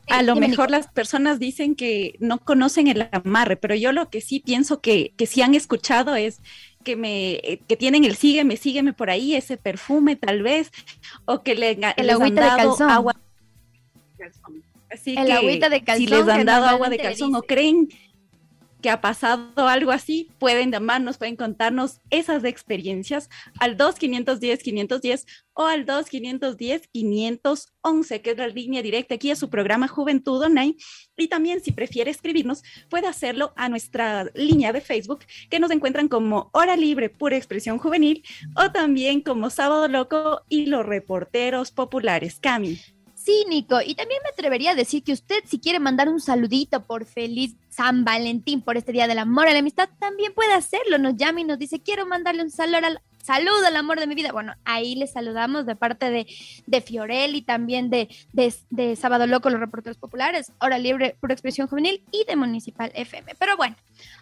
a 0.08 0.22
lo 0.22 0.36
mejor 0.36 0.70
las 0.70 0.86
personas 0.88 1.38
dicen 1.38 1.74
que 1.74 2.16
no 2.20 2.38
conocen 2.38 2.86
el 2.86 3.08
amarre, 3.10 3.56
pero 3.56 3.74
yo 3.74 3.92
lo 3.92 4.08
que 4.08 4.20
sí 4.20 4.40
pienso 4.40 4.80
que, 4.80 5.12
que 5.16 5.26
sí 5.26 5.42
han 5.42 5.54
escuchado 5.54 6.14
es 6.14 6.40
que 6.84 6.94
me 6.94 7.60
que 7.66 7.76
tienen 7.76 8.04
el 8.04 8.14
sígueme, 8.14 8.56
sígueme 8.56 8.92
por 8.92 9.10
ahí, 9.10 9.34
ese 9.34 9.56
perfume 9.56 10.14
tal 10.14 10.42
vez, 10.42 10.70
o 11.24 11.42
que 11.42 11.56
le, 11.56 11.72
el 11.96 12.06
les 12.06 12.20
han 12.20 12.34
dado 12.34 12.76
agua 12.88 13.14
de 13.14 14.24
calzón. 14.24 14.62
Así 14.88 15.16
el 15.18 15.26
que 15.26 15.68
de 15.68 15.82
calzón, 15.82 15.96
si 15.96 16.06
les 16.06 16.28
han 16.28 16.46
dado 16.46 16.66
agua 16.66 16.88
de 16.88 16.98
calzón 16.98 17.34
o 17.34 17.42
creen 17.42 17.88
ha 18.90 19.00
pasado 19.00 19.68
algo 19.68 19.92
así, 19.92 20.30
pueden 20.38 20.72
llamarnos, 20.72 21.18
pueden 21.18 21.36
contarnos 21.36 22.00
esas 22.10 22.44
experiencias 22.44 23.28
al 23.58 23.76
2510-510 23.76 25.26
o 25.54 25.66
al 25.66 25.86
2510-511, 25.86 28.20
que 28.20 28.30
es 28.30 28.36
la 28.36 28.48
línea 28.48 28.82
directa 28.82 29.14
aquí 29.14 29.30
a 29.30 29.36
su 29.36 29.48
programa 29.48 29.86
Juventud 29.88 30.42
Online. 30.42 30.76
Y 31.16 31.28
también, 31.28 31.62
si 31.62 31.72
prefiere 31.72 32.10
escribirnos, 32.10 32.62
puede 32.90 33.06
hacerlo 33.06 33.52
a 33.56 33.68
nuestra 33.68 34.26
línea 34.34 34.72
de 34.72 34.80
Facebook, 34.80 35.20
que 35.50 35.60
nos 35.60 35.70
encuentran 35.70 36.08
como 36.08 36.50
Hora 36.52 36.76
Libre 36.76 37.08
Pura 37.08 37.36
Expresión 37.36 37.78
Juvenil 37.78 38.24
o 38.56 38.70
también 38.70 39.20
como 39.20 39.50
Sábado 39.50 39.88
Loco 39.88 40.42
y 40.48 40.66
los 40.66 40.84
Reporteros 40.84 41.70
Populares. 41.70 42.38
Cami. 42.40 42.95
Cínico. 43.26 43.80
Y 43.84 43.94
también 43.94 44.20
me 44.22 44.30
atrevería 44.30 44.70
a 44.70 44.74
decir 44.74 45.02
que 45.02 45.12
usted, 45.12 45.42
si 45.44 45.58
quiere 45.58 45.80
mandar 45.80 46.08
un 46.08 46.20
saludito 46.20 46.84
por 46.84 47.04
feliz 47.04 47.56
San 47.68 48.04
Valentín, 48.04 48.62
por 48.62 48.76
este 48.76 48.92
Día 48.92 49.08
del 49.08 49.18
Amor 49.18 49.48
y 49.48 49.52
la 49.52 49.58
Amistad, 49.58 49.88
también 49.98 50.32
puede 50.32 50.54
hacerlo. 50.54 50.98
Nos 50.98 51.16
llama 51.16 51.40
y 51.40 51.44
nos 51.44 51.58
dice, 51.58 51.80
quiero 51.80 52.06
mandarle 52.06 52.42
un 52.42 52.50
saludo 52.50 52.86
al, 52.86 53.00
saludo 53.26 53.66
al 53.66 53.76
amor 53.76 53.98
de 53.98 54.06
mi 54.06 54.14
vida. 54.14 54.30
Bueno, 54.32 54.54
ahí 54.64 54.94
le 54.94 55.08
saludamos 55.08 55.66
de 55.66 55.74
parte 55.74 56.10
de, 56.10 56.26
de 56.66 56.80
Fiorel 56.80 57.34
y 57.34 57.42
también 57.42 57.90
de, 57.90 58.08
de, 58.32 58.96
Sábado 58.96 59.26
Loco, 59.26 59.50
los 59.50 59.60
reporteros 59.60 59.98
populares, 59.98 60.52
Hora 60.60 60.78
Libre 60.78 61.16
por 61.20 61.32
Expresión 61.32 61.66
Juvenil 61.66 62.02
y 62.12 62.24
de 62.24 62.36
Municipal 62.36 62.92
FM. 62.94 63.34
Pero 63.38 63.56
bueno, 63.56 63.74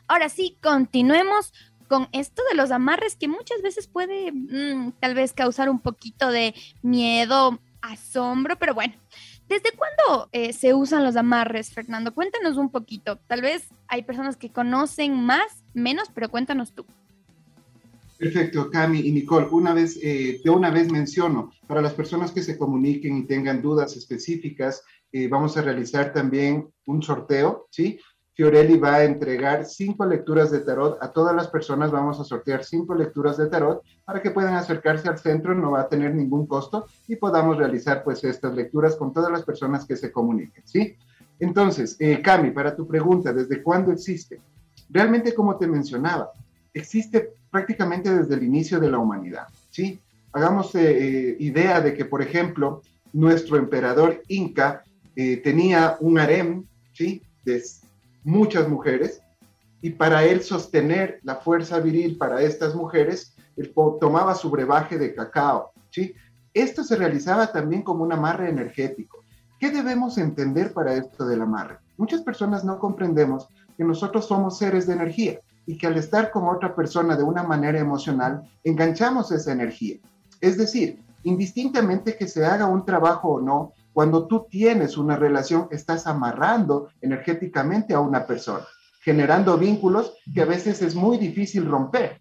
ahora 0.09 0.31
sí, 0.31 0.57
continuemos 0.63 1.53
con 1.87 2.09
esto 2.13 2.43
de 2.51 2.57
los 2.57 2.71
amarres 2.71 3.15
que 3.15 3.29
muchas 3.29 3.61
veces 3.61 3.89
puede 3.89 4.33
mm, 4.33 4.93
tal 5.01 5.15
vez 5.15 5.35
causar 5.35 5.69
un 5.69 5.81
poquito 5.81 6.31
de 6.31 6.55
miedo, 6.83 7.61
asombro, 7.93 8.57
pero 8.59 8.75
bueno. 8.75 8.95
¿Desde 9.49 9.73
cuándo 9.77 10.29
eh, 10.33 10.53
se 10.55 10.73
usan 10.73 11.05
los 11.05 11.17
amarres, 11.17 11.71
Fernando? 11.71 12.15
Cuéntanos 12.15 12.57
un 12.57 12.71
poquito. 12.71 13.19
Tal 13.27 13.43
vez 13.43 13.69
hay 13.89 14.03
personas 14.03 14.37
que 14.37 14.51
conocen 14.51 15.23
más, 15.23 15.63
menos, 15.75 16.09
pero 16.15 16.31
cuéntanos 16.31 16.73
tú. 16.73 16.87
Perfecto, 18.17 18.71
Cami 18.71 19.01
y 19.01 19.13
Nicole. 19.13 19.49
Una 19.51 19.75
vez, 19.75 19.99
eh, 20.03 20.41
de 20.43 20.51
una 20.51 20.71
vez 20.71 20.91
menciono, 20.91 21.51
para 21.67 21.83
las 21.83 21.93
personas 21.93 22.33
que 22.33 22.43
se 22.43 22.57
comuniquen 22.57 23.19
y 23.19 23.27
tengan 23.27 23.61
dudas 23.61 23.97
específicas, 23.97 24.83
eh, 25.13 25.29
vamos 25.29 25.57
a 25.57 25.63
realizar 25.63 26.13
también 26.13 26.73
un 26.87 27.03
sorteo, 27.03 27.67
¿sí? 27.71 27.99
Fiorelli 28.35 28.79
va 28.79 28.97
a 28.97 29.05
entregar 29.05 29.65
cinco 29.65 30.05
lecturas 30.05 30.51
de 30.51 30.61
tarot 30.61 30.99
a 31.01 31.13
todas 31.13 31.35
las 31.35 31.49
personas. 31.49 31.91
Vamos 31.91 32.19
a 32.21 32.25
sortear 32.25 32.65
cinco 32.65 32.95
lecturas 32.95 33.37
de 33.37 33.47
tarot 33.47 33.83
para 34.05 34.21
que 34.21 34.33
puedan 34.33 34.55
acercarse 34.55 35.09
al 35.09 35.19
centro, 35.19 35.55
no 35.55 35.71
va 35.71 35.83
a 35.83 35.89
tener 35.89 36.15
ningún 36.15 36.47
costo 36.47 36.87
y 37.07 37.17
podamos 37.17 37.57
realizar 37.57 38.03
pues 38.03 38.25
estas 38.25 38.55
lecturas 38.55 38.97
con 38.97 39.13
todas 39.13 39.31
las 39.31 39.45
personas 39.45 39.85
que 39.85 39.97
se 39.97 40.11
comuniquen, 40.11 40.63
¿sí? 40.67 40.97
Entonces, 41.39 41.97
eh, 42.01 42.21
Cami, 42.23 42.51
para 42.51 42.75
tu 42.75 42.87
pregunta, 42.87 43.33
¿desde 43.33 43.63
cuándo 43.63 43.93
existe? 43.93 44.41
Realmente, 44.91 45.35
como 45.35 45.57
te 45.57 45.67
mencionaba, 45.67 46.31
existe 46.73 47.35
prácticamente 47.51 48.15
desde 48.15 48.35
el 48.35 48.43
inicio 48.43 48.81
de 48.81 48.91
la 48.91 48.99
humanidad, 48.99 49.47
¿sí? 49.71 50.01
Hagamos 50.33 50.75
eh, 50.75 50.81
eh, 50.81 51.37
idea 51.39 51.81
de 51.81 51.95
que, 51.95 52.05
por 52.05 52.21
ejemplo, 52.21 52.83
nuestro 53.13 53.57
emperador 53.57 54.23
Inca 54.27 54.83
eh, 55.15 55.37
tenía 55.37 55.97
un 56.01 56.19
harem, 56.19 56.65
¿sí? 56.93 57.23
Muchas 58.25 58.69
mujeres, 58.69 59.21
y 59.81 59.91
para 59.91 60.25
él 60.25 60.43
sostener 60.43 61.21
la 61.23 61.37
fuerza 61.37 61.79
viril 61.79 62.17
para 62.17 62.41
estas 62.41 62.75
mujeres, 62.75 63.35
él 63.57 63.73
tomaba 64.01 64.35
su 64.35 64.51
brebaje 64.51 64.99
de 64.99 65.15
cacao, 65.15 65.73
¿sí? 65.91 66.15
Esto 66.55 66.85
se 66.85 66.97
realizaba 66.97 67.53
también 67.53 67.83
como 67.83 68.05
un 68.05 68.13
amarre 68.13 68.49
energético. 68.49 69.19
¿Qué 69.61 69.71
debemos 69.71 70.19
entender 70.19 70.73
para 70.73 70.95
esto 70.95 71.27
del 71.27 71.43
amarre? 71.43 71.79
Muchas 71.97 72.23
personas 72.23 72.65
no 72.65 72.79
comprendemos 72.79 73.49
que 73.77 73.85
nosotros 73.85 74.27
somos 74.27 74.59
seres 74.59 74.87
de 74.87 74.95
energía 74.95 75.41
y 75.67 75.77
que 75.77 75.87
al 75.87 75.97
estar 75.97 76.31
con 76.31 76.49
otra 76.49 76.75
persona 76.75 77.17
de 77.17 77.23
una 77.23 77.43
manera 77.43 77.79
emocional, 77.79 78.43
enganchamos 78.63 79.33
esa 79.33 79.53
energía. 79.53 79.99
Es 80.41 80.57
decir, 80.57 80.99
indistintamente 81.25 82.17
que 82.17 82.29
se 82.29 82.45
haga 82.45 82.67
un 82.67 82.85
trabajo 82.85 83.35
o 83.35 83.41
no, 83.41 83.73
cuando 83.95 84.27
tú 84.27 84.47
tienes 84.51 84.99
una 84.99 85.17
relación, 85.17 85.69
estás 85.71 86.09
amarrando 86.09 86.89
energéticamente 87.01 87.95
a 87.95 88.01
una 88.01 88.27
persona, 88.27 88.67
generando 89.01 89.57
vínculos 89.57 90.13
que 90.35 90.43
a 90.43 90.47
veces 90.47 90.83
es 90.83 90.97
muy 90.97 91.17
difícil 91.17 91.65
romper. 91.65 92.21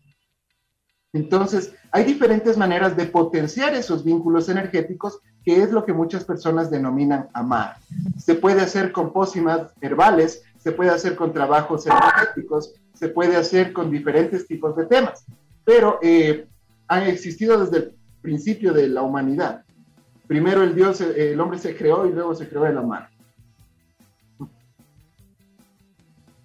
Entonces, 1.13 1.73
hay 1.91 2.03
diferentes 2.03 2.57
maneras 2.57 2.95
de 2.95 3.07
potenciar 3.07 3.73
esos 3.73 4.03
vínculos 4.03 4.49
energéticos, 4.49 5.19
que 5.43 5.63
es 5.63 5.71
lo 5.71 5.83
que 5.83 5.93
muchas 5.93 6.23
personas 6.23 6.69
denominan 6.69 7.29
amar. 7.33 7.77
Se 8.17 8.35
puede 8.35 8.61
hacer 8.61 8.91
con 8.91 9.11
pócimas 9.11 9.71
herbales, 9.81 10.43
se 10.59 10.71
puede 10.71 10.91
hacer 10.91 11.15
con 11.15 11.33
trabajos 11.33 11.87
energéticos, 11.87 12.75
se 12.93 13.09
puede 13.09 13.35
hacer 13.35 13.73
con 13.73 13.89
diferentes 13.89 14.47
tipos 14.47 14.75
de 14.75 14.85
temas, 14.85 15.25
pero 15.65 15.97
eh, 16.03 16.47
han 16.87 17.03
existido 17.03 17.59
desde 17.59 17.77
el 17.77 17.95
principio 18.21 18.73
de 18.73 18.87
la 18.87 19.01
humanidad. 19.01 19.63
Primero 20.27 20.63
el 20.63 20.75
Dios, 20.75 21.01
el 21.01 21.39
hombre 21.39 21.59
se 21.59 21.75
creó 21.75 22.05
y 22.05 22.11
luego 22.11 22.33
se 22.33 22.47
creó 22.47 22.65
el 22.65 22.77
amar. 22.77 23.09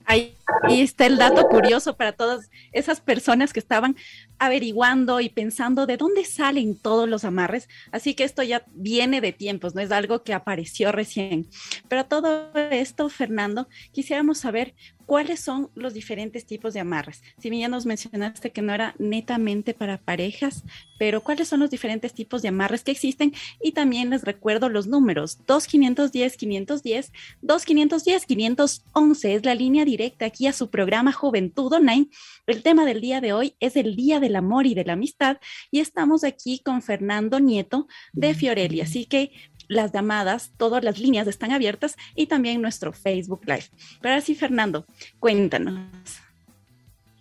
Ahí, 0.04 0.34
está 0.70 1.04
el 1.04 1.18
dato 1.18 1.46
curioso 1.48 1.94
para 1.94 2.12
todas 2.12 2.50
esas 2.72 2.98
personas 2.98 3.52
que 3.52 3.60
estaban 3.60 3.94
averiguando 4.38 5.20
y 5.20 5.28
pensando 5.28 5.86
de 5.86 5.96
dónde 5.96 6.24
salen 6.24 6.76
todos 6.76 7.08
los 7.08 7.24
amarres. 7.24 7.68
Así 7.92 8.14
que 8.14 8.24
esto 8.24 8.42
ya 8.42 8.64
viene 8.72 9.20
de 9.20 9.32
tiempos, 9.32 9.74
no 9.74 9.80
es 9.80 9.90
algo 9.90 10.22
que 10.22 10.34
apareció 10.34 10.92
recién. 10.92 11.48
Pero 11.88 12.06
todo 12.06 12.50
esto, 12.70 13.08
Fernando, 13.08 13.68
quisiéramos 13.92 14.38
saber 14.38 14.74
¿cuáles 15.08 15.40
son 15.40 15.70
los 15.74 15.94
diferentes 15.94 16.44
tipos 16.44 16.74
de 16.74 16.80
amarres? 16.80 17.22
Si 17.38 17.48
bien 17.48 17.62
ya 17.62 17.68
nos 17.68 17.86
mencionaste 17.86 18.52
que 18.52 18.60
no 18.60 18.74
era 18.74 18.94
netamente 18.98 19.72
para 19.72 19.96
parejas, 19.96 20.64
pero 20.98 21.22
¿cuáles 21.22 21.48
son 21.48 21.60
los 21.60 21.70
diferentes 21.70 22.12
tipos 22.12 22.42
de 22.42 22.48
amarres 22.48 22.84
que 22.84 22.90
existen? 22.90 23.32
Y 23.58 23.72
también 23.72 24.10
les 24.10 24.22
recuerdo 24.22 24.68
los 24.68 24.86
números, 24.86 25.38
2510 25.46 26.36
510, 26.36 27.12
2510 27.40 28.26
511 28.26 29.34
es 29.34 29.46
la 29.46 29.54
línea 29.54 29.86
directa 29.86 30.26
aquí 30.26 30.46
a 30.46 30.52
su 30.52 30.68
programa 30.68 31.12
Juventud 31.12 31.72
Online. 31.72 32.10
El 32.46 32.62
tema 32.62 32.84
del 32.84 33.00
día 33.00 33.22
de 33.22 33.32
hoy 33.32 33.54
es 33.60 33.76
el 33.76 33.96
Día 33.96 34.20
del 34.28 34.36
Amor 34.36 34.66
y 34.66 34.74
de 34.74 34.84
la 34.84 34.92
Amistad 34.92 35.38
y 35.70 35.80
estamos 35.80 36.22
aquí 36.22 36.60
con 36.62 36.82
Fernando 36.82 37.40
Nieto 37.40 37.88
de 38.12 38.34
Fiorelli. 38.34 38.82
Así 38.82 39.06
que 39.06 39.32
las 39.68 39.90
llamadas, 39.92 40.52
todas 40.56 40.84
las 40.84 40.98
líneas 40.98 41.26
están 41.26 41.50
abiertas 41.50 41.96
y 42.14 42.26
también 42.26 42.60
nuestro 42.60 42.92
Facebook 42.92 43.40
Live. 43.46 43.70
Pero 44.02 44.14
así, 44.16 44.34
Fernando, 44.34 44.84
cuéntanos. 45.18 45.80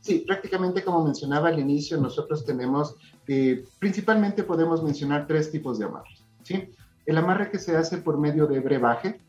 Sí, 0.01 0.23
prácticamente 0.27 0.83
como 0.83 1.03
mencionaba 1.03 1.47
al 1.47 1.59
inicio, 1.59 1.97
nosotros 1.97 2.45
tenemos, 2.45 2.95
eh, 3.27 3.65
principalmente 3.79 4.43
podemos 4.43 4.83
mencionar 4.83 5.27
tres 5.27 5.49
tipos 5.49 5.79
de 5.79 5.85
amarres. 5.85 6.23
¿sí? 6.43 6.69
El 7.05 7.17
amarre 7.17 7.51
que 7.51 7.59
se 7.59 7.75
hace 7.75 7.97
por 7.97 8.17
medio 8.17 8.47
de 8.47 8.59
brebaje, 8.59 9.19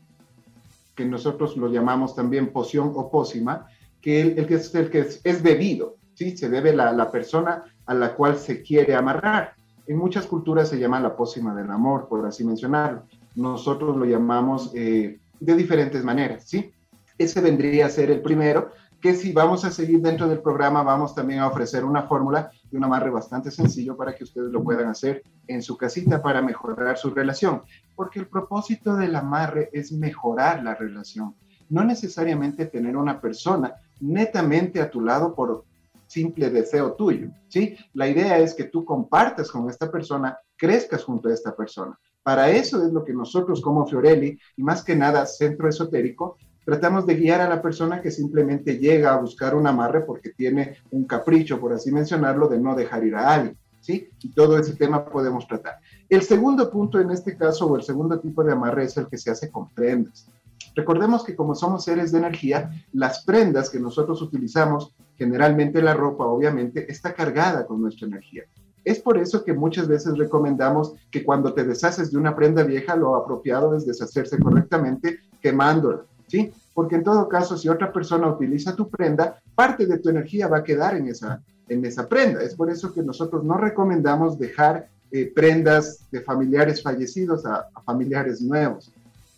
que 0.95 1.05
nosotros 1.05 1.55
lo 1.55 1.69
llamamos 1.69 2.13
también 2.13 2.51
poción 2.51 2.91
o 2.95 3.09
pócima, 3.09 3.67
que 4.01 4.21
el, 4.21 4.47
que, 4.47 4.55
es, 4.55 4.75
el 4.75 4.89
que 4.89 4.99
es, 5.23 5.43
bebido, 5.43 5.97
¿sí? 6.19 6.35
se 6.35 6.49
debe 6.49 6.75
la, 6.75 6.91
la 6.91 7.09
persona 7.09 7.63
a 7.85 7.93
la 7.93 8.13
cual 8.13 8.37
se 8.37 8.61
quiere 8.61 8.93
amarrar. 8.93 9.53
En 9.87 9.97
muchas 9.97 10.25
culturas 10.25 10.67
se 10.67 10.77
llama 10.77 10.99
la 10.99 11.15
pócima 11.15 11.55
del 11.55 11.71
amor, 11.71 12.09
por 12.09 12.25
así 12.25 12.43
mencionarlo. 12.43 13.03
Nosotros 13.35 13.95
lo 13.95 14.03
llamamos 14.03 14.71
eh, 14.75 15.17
de 15.39 15.55
diferentes 15.55 16.03
maneras, 16.03 16.43
¿sí? 16.45 16.71
Ese 17.17 17.39
vendría 17.39 17.85
a 17.85 17.89
ser 17.89 18.11
el 18.11 18.21
primero, 18.21 18.71
que 19.01 19.15
si 19.15 19.31
vamos 19.31 19.63
a 19.63 19.71
seguir 19.71 20.01
dentro 20.01 20.27
del 20.27 20.41
programa, 20.41 20.83
vamos 20.83 21.15
también 21.15 21.39
a 21.39 21.47
ofrecer 21.47 21.85
una 21.85 22.03
fórmula 22.03 22.51
y 22.69 22.75
un 22.75 22.83
amarre 22.83 23.09
bastante 23.09 23.49
sencillo 23.49 23.95
para 23.95 24.13
que 24.13 24.25
ustedes 24.25 24.51
lo 24.51 24.61
puedan 24.61 24.89
hacer 24.89 25.23
en 25.47 25.61
su 25.61 25.77
casita 25.77 26.21
para 26.21 26.41
mejorar 26.41 26.97
su 26.97 27.11
relación. 27.11 27.61
Porque 27.95 28.19
el 28.19 28.27
propósito 28.27 28.97
del 28.97 29.15
amarre 29.15 29.69
es 29.71 29.93
mejorar 29.93 30.63
la 30.63 30.75
relación, 30.75 31.33
no 31.69 31.85
necesariamente 31.85 32.65
tener 32.65 32.97
una 32.97 33.21
persona 33.21 33.73
netamente 34.01 34.81
a 34.81 34.89
tu 34.89 34.99
lado 34.99 35.33
por 35.33 35.63
simple 36.09 36.49
deseo 36.49 36.93
tuyo, 36.93 37.29
¿sí? 37.47 37.77
La 37.93 38.07
idea 38.07 38.39
es 38.39 38.55
que 38.55 38.63
tú 38.63 38.83
compartas 38.83 39.51
con 39.51 39.69
esta 39.69 39.91
persona, 39.91 40.37
crezcas 40.57 41.03
junto 41.03 41.29
a 41.29 41.33
esta 41.33 41.55
persona. 41.55 41.97
Para 42.23 42.49
eso 42.49 42.83
es 42.83 42.91
lo 42.91 43.05
que 43.05 43.13
nosotros 43.13 43.61
como 43.61 43.85
Fiorelli, 43.85 44.37
y 44.57 44.63
más 44.63 44.83
que 44.83 44.95
nada 44.95 45.27
Centro 45.27 45.69
Esotérico, 45.69 46.37
tratamos 46.65 47.05
de 47.05 47.15
guiar 47.15 47.41
a 47.41 47.49
la 47.49 47.61
persona 47.61 48.01
que 48.01 48.09
simplemente 48.09 48.79
llega 48.79 49.13
a 49.13 49.21
buscar 49.21 49.53
un 49.53 49.67
amarre 49.67 50.01
porque 50.01 50.31
tiene 50.31 50.77
un 50.89 51.05
capricho, 51.05 51.59
por 51.59 51.73
así 51.73 51.91
mencionarlo, 51.91 52.47
de 52.47 52.59
no 52.59 52.75
dejar 52.75 53.05
ir 53.05 53.13
a 53.13 53.31
alguien, 53.31 53.57
¿sí? 53.79 54.09
Y 54.23 54.33
todo 54.33 54.57
ese 54.57 54.75
tema 54.75 55.05
podemos 55.05 55.47
tratar. 55.47 55.77
El 56.09 56.23
segundo 56.23 56.71
punto 56.71 56.99
en 56.99 57.11
este 57.11 57.37
caso, 57.37 57.67
o 57.67 57.75
el 57.75 57.83
segundo 57.83 58.19
tipo 58.19 58.43
de 58.43 58.53
amarre, 58.53 58.85
es 58.85 58.97
el 58.97 59.07
que 59.07 59.17
se 59.19 59.29
hace 59.29 59.51
con 59.51 59.69
prendas. 59.69 60.27
Recordemos 60.75 61.23
que 61.23 61.35
como 61.35 61.53
somos 61.53 61.83
seres 61.83 62.11
de 62.11 62.17
energía, 62.17 62.71
las 62.93 63.23
prendas 63.23 63.69
que 63.69 63.79
nosotros 63.79 64.21
utilizamos, 64.23 64.95
generalmente 65.19 65.83
la 65.83 65.93
ropa 65.93 66.25
obviamente, 66.25 66.91
está 66.91 67.13
cargada 67.13 67.67
con 67.67 67.79
nuestra 67.79 68.07
energía. 68.07 68.45
Es 68.83 68.99
por 68.99 69.19
eso 69.19 69.43
que 69.43 69.53
muchas 69.53 69.87
veces 69.87 70.17
recomendamos 70.17 70.93
que 71.11 71.23
cuando 71.23 71.53
te 71.53 71.63
deshaces 71.63 72.09
de 72.11 72.17
una 72.17 72.35
prenda 72.35 72.63
vieja, 72.63 72.95
lo 72.95 73.15
apropiado 73.15 73.75
es 73.75 73.85
deshacerse 73.85 74.39
correctamente 74.39 75.19
quemándola, 75.39 76.05
¿sí? 76.27 76.51
Porque 76.73 76.95
en 76.95 77.03
todo 77.03 77.29
caso, 77.29 77.57
si 77.57 77.69
otra 77.69 77.93
persona 77.93 78.27
utiliza 78.27 78.75
tu 78.75 78.89
prenda, 78.89 79.39
parte 79.53 79.85
de 79.85 79.99
tu 79.99 80.09
energía 80.09 80.47
va 80.47 80.57
a 80.57 80.63
quedar 80.63 80.95
en 80.95 81.07
esa, 81.07 81.43
en 81.67 81.85
esa 81.85 82.07
prenda. 82.07 82.41
Es 82.41 82.55
por 82.55 82.71
eso 82.71 82.93
que 82.93 83.03
nosotros 83.03 83.43
no 83.43 83.57
recomendamos 83.57 84.39
dejar 84.39 84.87
eh, 85.11 85.31
prendas 85.35 86.09
de 86.09 86.21
familiares 86.21 86.81
fallecidos 86.81 87.45
a 87.45 87.67
familiares 87.85 88.41
nuevos 88.41 88.91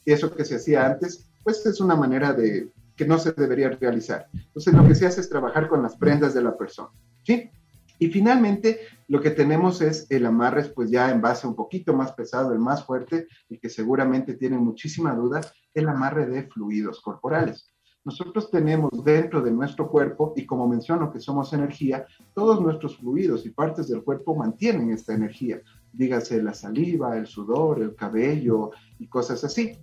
eso 0.05 0.33
que 0.33 0.45
se 0.45 0.55
hacía 0.55 0.85
antes, 0.85 1.25
pues 1.43 1.65
es 1.65 1.79
una 1.79 1.95
manera 1.95 2.33
de 2.33 2.67
que 3.01 3.07
no 3.07 3.17
se 3.17 3.31
debería 3.31 3.71
realizar. 3.71 4.27
Entonces 4.31 4.75
lo 4.75 4.87
que 4.87 4.93
se 4.93 5.07
hace 5.07 5.21
es 5.21 5.29
trabajar 5.29 5.67
con 5.67 5.81
las 5.81 5.95
prendas 5.95 6.35
de 6.35 6.43
la 6.43 6.55
persona. 6.55 6.89
¿sí? 7.23 7.49
Y 7.97 8.09
finalmente, 8.09 8.81
lo 9.07 9.19
que 9.19 9.31
tenemos 9.31 9.81
es 9.81 10.05
el 10.11 10.23
amarre, 10.27 10.65
pues 10.65 10.91
ya 10.91 11.09
en 11.09 11.19
base 11.19 11.47
un 11.47 11.55
poquito 11.55 11.95
más 11.95 12.11
pesado, 12.11 12.53
el 12.53 12.59
más 12.59 12.85
fuerte, 12.85 13.25
y 13.49 13.57
que 13.57 13.69
seguramente 13.69 14.35
tienen 14.35 14.59
muchísima 14.59 15.15
duda, 15.15 15.41
el 15.73 15.89
amarre 15.89 16.27
de 16.27 16.43
fluidos 16.43 17.01
corporales. 17.01 17.65
Nosotros 18.05 18.51
tenemos 18.51 18.91
dentro 19.03 19.41
de 19.41 19.49
nuestro 19.49 19.89
cuerpo, 19.89 20.33
y 20.35 20.45
como 20.45 20.67
menciono 20.67 21.11
que 21.11 21.19
somos 21.19 21.53
energía, 21.53 22.05
todos 22.35 22.61
nuestros 22.61 22.97
fluidos 22.97 23.47
y 23.47 23.49
partes 23.49 23.87
del 23.87 24.03
cuerpo 24.03 24.35
mantienen 24.35 24.91
esta 24.91 25.15
energía. 25.15 25.59
Dígase 25.91 26.39
la 26.43 26.53
saliva, 26.53 27.17
el 27.17 27.25
sudor, 27.25 27.81
el 27.81 27.95
cabello 27.95 28.69
y 28.99 29.07
cosas 29.07 29.43
así. 29.43 29.75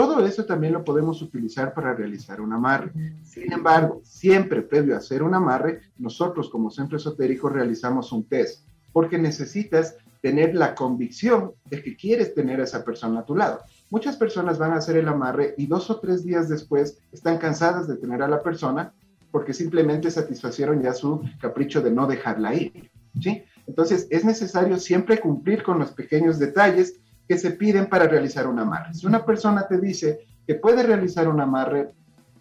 Todo 0.00 0.24
eso 0.24 0.46
también 0.46 0.72
lo 0.72 0.82
podemos 0.82 1.20
utilizar 1.20 1.74
para 1.74 1.92
realizar 1.92 2.40
un 2.40 2.54
amarre. 2.54 2.90
Sin 3.22 3.52
embargo, 3.52 4.00
siempre 4.02 4.62
previo 4.62 4.94
a 4.94 4.96
hacer 4.96 5.22
un 5.22 5.34
amarre, 5.34 5.82
nosotros 5.98 6.48
como 6.48 6.70
centro 6.70 6.96
esotérico 6.96 7.50
realizamos 7.50 8.10
un 8.10 8.24
test, 8.24 8.66
porque 8.94 9.18
necesitas 9.18 9.96
tener 10.22 10.54
la 10.54 10.74
convicción 10.74 11.52
de 11.66 11.82
que 11.82 11.96
quieres 11.96 12.32
tener 12.32 12.62
a 12.62 12.64
esa 12.64 12.82
persona 12.82 13.20
a 13.20 13.26
tu 13.26 13.36
lado. 13.36 13.60
Muchas 13.90 14.16
personas 14.16 14.56
van 14.56 14.72
a 14.72 14.76
hacer 14.76 14.96
el 14.96 15.06
amarre 15.06 15.54
y 15.58 15.66
dos 15.66 15.90
o 15.90 16.00
tres 16.00 16.24
días 16.24 16.48
después 16.48 16.96
están 17.12 17.36
cansadas 17.36 17.86
de 17.86 17.96
tener 17.96 18.22
a 18.22 18.28
la 18.28 18.42
persona 18.42 18.94
porque 19.30 19.52
simplemente 19.52 20.10
satisfacieron 20.10 20.80
ya 20.80 20.94
su 20.94 21.20
capricho 21.42 21.82
de 21.82 21.90
no 21.90 22.06
dejarla 22.06 22.54
ir. 22.54 22.90
¿sí? 23.20 23.44
Entonces, 23.66 24.06
es 24.08 24.24
necesario 24.24 24.78
siempre 24.78 25.20
cumplir 25.20 25.62
con 25.62 25.78
los 25.78 25.90
pequeños 25.90 26.38
detalles 26.38 26.99
que 27.30 27.38
se 27.38 27.52
piden 27.52 27.86
para 27.86 28.08
realizar 28.08 28.48
un 28.48 28.58
amarre. 28.58 28.92
Si 28.92 29.06
una 29.06 29.24
persona 29.24 29.68
te 29.68 29.78
dice 29.78 30.26
que 30.44 30.56
puede 30.56 30.82
realizar 30.82 31.28
un 31.28 31.40
amarre 31.40 31.92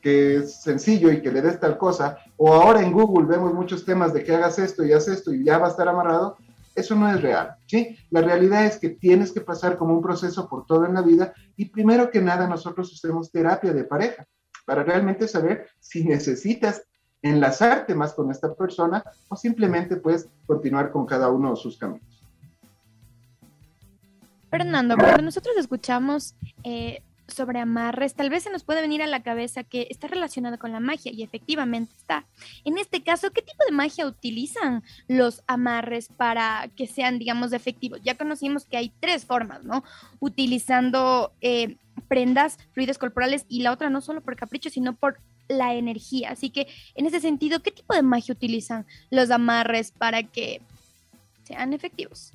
que 0.02 0.38
es 0.38 0.64
sencillo 0.64 1.12
y 1.12 1.22
que 1.22 1.32
le 1.32 1.44
des 1.44 1.60
tal 1.60 1.78
cosa, 1.78 2.18
o 2.38 2.52
ahora 2.52 2.82
en 2.82 2.92
Google 2.92 3.28
vemos 3.28 3.54
muchos 3.54 3.86
temas 3.86 4.14
de 4.14 4.24
que 4.24 4.34
hagas 4.34 4.58
esto 4.58 4.84
y 4.84 4.92
haces 4.92 5.20
esto 5.20 5.32
y 5.32 5.44
ya 5.44 5.60
va 5.60 5.68
a 5.68 5.70
estar 5.70 5.88
amarrado, 5.88 6.38
eso 6.74 6.96
no 6.96 7.08
es 7.08 7.22
real, 7.22 7.56
¿sí? 7.68 7.98
La 8.10 8.24
realidad 8.24 8.66
es 8.66 8.80
que 8.80 8.90
tienes 8.90 9.32
que 9.32 9.42
pasar 9.42 9.78
como 9.78 9.94
un 9.94 10.02
proceso 10.02 10.50
por 10.50 10.66
todo 10.66 10.88
en 10.88 10.96
la 10.96 11.04
vida 11.04 11.34
y 11.56 11.66
primero 11.66 12.10
que 12.10 12.22
nada 12.22 12.48
nosotros 12.48 12.92
hacemos 12.92 13.32
terapia 13.32 13.74
de 13.74 13.84
pareja 13.84 14.26
para 14.66 14.84
realmente 14.84 15.28
saber 15.28 15.68
si 15.80 16.04
necesitas 16.04 16.82
enlazarte 17.22 17.94
más 17.94 18.16
con 18.16 18.32
esta 18.32 18.56
persona 18.56 19.04
o 19.28 19.36
simplemente 19.36 19.98
puedes 19.98 20.28
continuar 20.48 20.92
con 20.92 21.06
cada 21.06 21.30
uno 21.30 21.52
de 21.52 21.58
sus 21.58 21.78
caminos. 21.78 22.19
Fernando, 24.50 24.96
cuando 24.98 25.22
nosotros 25.22 25.56
escuchamos 25.58 26.34
eh, 26.64 27.02
sobre 27.28 27.60
amarres, 27.60 28.16
tal 28.16 28.30
vez 28.30 28.44
se 28.44 28.50
nos 28.50 28.64
puede 28.64 28.82
venir 28.82 29.02
a 29.02 29.08
la 29.08 29.22
cabeza 29.22 29.64
que 29.64 29.88
está 29.90 30.08
relacionado 30.08 30.58
con 30.58 30.72
la 30.72 30.80
magia 30.80 31.12
y 31.12 31.22
efectivamente 31.22 31.94
está. 31.96 32.26
En 32.66 32.78
este 32.78 33.04
caso, 33.04 33.32
¿qué 33.32 33.42
tipo 33.42 33.64
de 33.66 33.72
magia 33.72 34.08
utilizan 34.08 34.84
los 35.08 35.44
amarres 35.48 36.10
para 36.10 36.70
que 36.76 36.88
sean, 36.88 37.20
digamos, 37.20 37.54
efectivos? 37.54 38.02
Ya 38.04 38.16
conocimos 38.16 38.66
que 38.66 38.78
hay 38.78 38.92
tres 39.00 39.26
formas, 39.26 39.64
¿no? 39.64 39.84
Utilizando 40.20 41.32
eh, 41.42 41.78
prendas, 42.08 42.58
fluidos 42.74 42.98
corporales 42.98 43.46
y 43.48 43.62
la 43.62 43.72
otra 43.72 43.90
no 43.90 44.02
solo 44.02 44.22
por 44.22 44.36
capricho, 44.36 44.70
sino 44.70 44.96
por 44.96 45.20
la 45.48 45.76
energía. 45.76 46.32
Así 46.32 46.50
que, 46.50 46.68
en 46.96 47.06
ese 47.06 47.20
sentido, 47.20 47.62
¿qué 47.62 47.72
tipo 47.72 47.94
de 47.94 48.02
magia 48.04 48.34
utilizan 48.34 48.86
los 49.12 49.30
amarres 49.30 49.92
para 49.92 50.24
que 50.24 50.62
sean 51.44 51.74
efectivos? 51.74 52.34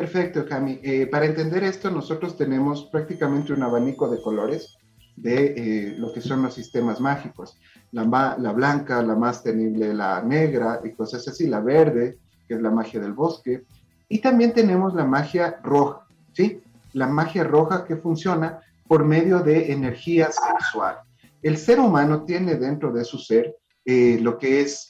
Perfecto, 0.00 0.46
Cami. 0.46 0.80
Eh, 0.82 1.06
para 1.08 1.26
entender 1.26 1.62
esto, 1.62 1.90
nosotros 1.90 2.34
tenemos 2.34 2.84
prácticamente 2.86 3.52
un 3.52 3.62
abanico 3.62 4.08
de 4.08 4.22
colores 4.22 4.78
de 5.14 5.52
eh, 5.54 5.94
lo 5.98 6.10
que 6.10 6.22
son 6.22 6.40
los 6.40 6.54
sistemas 6.54 7.02
mágicos. 7.02 7.58
La, 7.92 8.36
la, 8.38 8.52
blanca, 8.52 9.02
la 9.02 9.14
más 9.14 9.42
tenible, 9.42 9.92
la 9.92 10.22
negra 10.22 10.80
y 10.82 10.92
cosas 10.92 11.28
así, 11.28 11.46
la 11.46 11.60
verde, 11.60 12.16
que 12.48 12.54
es 12.54 12.62
la 12.62 12.70
magia 12.70 12.98
del 12.98 13.12
bosque. 13.12 13.64
Y 14.08 14.20
también 14.20 14.54
tenemos 14.54 14.94
la 14.94 15.04
magia 15.04 15.60
roja, 15.62 16.06
¿sí? 16.32 16.62
La 16.94 17.06
magia 17.06 17.44
roja 17.44 17.84
que 17.84 17.96
funciona 17.96 18.60
por 18.88 19.04
medio 19.04 19.40
de 19.40 19.70
energía 19.70 20.30
sexual. 20.32 20.96
El 21.42 21.58
ser 21.58 21.78
humano 21.78 22.24
tiene 22.24 22.54
dentro 22.54 22.90
de 22.90 23.04
su 23.04 23.18
ser 23.18 23.54
eh, 23.84 24.18
lo 24.18 24.38
que 24.38 24.62
es 24.62 24.89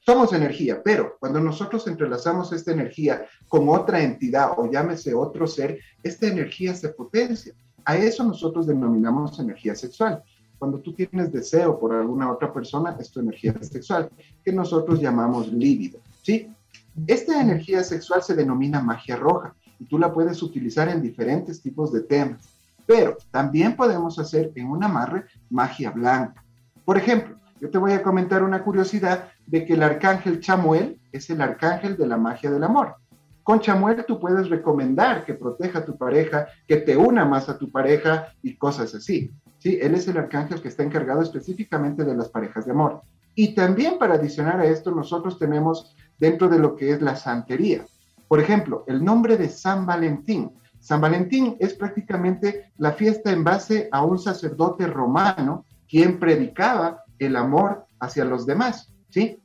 somos 0.00 0.32
energía, 0.32 0.82
pero 0.82 1.16
cuando 1.20 1.40
nosotros 1.40 1.86
entrelazamos 1.86 2.52
esta 2.52 2.72
energía 2.72 3.26
con 3.48 3.68
otra 3.68 4.02
entidad 4.02 4.52
o 4.56 4.70
llámese 4.70 5.14
otro 5.14 5.46
ser, 5.46 5.78
esta 6.02 6.26
energía 6.26 6.74
se 6.74 6.88
potencia. 6.88 7.52
A 7.84 7.96
eso 7.96 8.24
nosotros 8.24 8.66
denominamos 8.66 9.38
energía 9.38 9.74
sexual. 9.74 10.22
Cuando 10.58 10.78
tú 10.80 10.94
tienes 10.94 11.32
deseo 11.32 11.78
por 11.78 11.94
alguna 11.94 12.30
otra 12.30 12.52
persona, 12.52 12.96
es 12.98 13.10
tu 13.10 13.20
energía 13.20 13.54
sexual, 13.62 14.10
que 14.44 14.52
nosotros 14.52 15.00
llamamos 15.00 15.52
líbido, 15.52 16.00
¿sí? 16.22 16.48
Esta 17.06 17.40
energía 17.40 17.82
sexual 17.82 18.22
se 18.22 18.34
denomina 18.34 18.80
magia 18.80 19.16
roja 19.16 19.54
y 19.78 19.84
tú 19.84 19.98
la 19.98 20.12
puedes 20.12 20.42
utilizar 20.42 20.88
en 20.88 21.00
diferentes 21.00 21.62
tipos 21.62 21.92
de 21.92 22.02
temas, 22.02 22.40
pero 22.86 23.16
también 23.30 23.76
podemos 23.76 24.18
hacer 24.18 24.52
en 24.54 24.66
un 24.66 24.82
amarre 24.84 25.24
magia 25.48 25.90
blanca. 25.90 26.44
Por 26.84 26.98
ejemplo, 26.98 27.36
yo 27.60 27.70
te 27.70 27.78
voy 27.78 27.92
a 27.92 28.02
comentar 28.02 28.42
una 28.42 28.62
curiosidad 28.62 29.30
de 29.50 29.64
que 29.64 29.74
el 29.74 29.82
arcángel 29.82 30.38
Chamuel 30.40 31.00
es 31.10 31.28
el 31.28 31.40
arcángel 31.40 31.96
de 31.96 32.06
la 32.06 32.16
magia 32.16 32.50
del 32.50 32.62
amor. 32.62 32.94
Con 33.42 33.58
Chamuel 33.58 34.04
tú 34.06 34.20
puedes 34.20 34.48
recomendar 34.48 35.24
que 35.24 35.34
proteja 35.34 35.80
a 35.80 35.84
tu 35.84 35.98
pareja, 35.98 36.46
que 36.68 36.76
te 36.76 36.96
una 36.96 37.24
más 37.24 37.48
a 37.48 37.58
tu 37.58 37.70
pareja 37.70 38.28
y 38.42 38.56
cosas 38.56 38.94
así. 38.94 39.32
Sí, 39.58 39.76
él 39.82 39.94
es 39.94 40.06
el 40.06 40.18
arcángel 40.18 40.62
que 40.62 40.68
está 40.68 40.84
encargado 40.84 41.20
específicamente 41.20 42.04
de 42.04 42.14
las 42.14 42.28
parejas 42.28 42.64
de 42.64 42.70
amor. 42.70 43.02
Y 43.34 43.54
también 43.54 43.98
para 43.98 44.14
adicionar 44.14 44.60
a 44.60 44.66
esto, 44.66 44.92
nosotros 44.92 45.36
tenemos 45.38 45.96
dentro 46.18 46.48
de 46.48 46.60
lo 46.60 46.76
que 46.76 46.92
es 46.92 47.02
la 47.02 47.16
santería. 47.16 47.84
Por 48.28 48.38
ejemplo, 48.38 48.84
el 48.86 49.04
nombre 49.04 49.36
de 49.36 49.48
San 49.48 49.84
Valentín. 49.84 50.52
San 50.78 51.00
Valentín 51.00 51.56
es 51.58 51.74
prácticamente 51.74 52.70
la 52.78 52.92
fiesta 52.92 53.32
en 53.32 53.42
base 53.42 53.88
a 53.90 54.04
un 54.04 54.18
sacerdote 54.18 54.86
romano 54.86 55.64
quien 55.88 56.20
predicaba 56.20 57.02
el 57.18 57.34
amor 57.34 57.84
hacia 57.98 58.24
los 58.24 58.46
demás, 58.46 58.92
¿sí? 59.10 59.38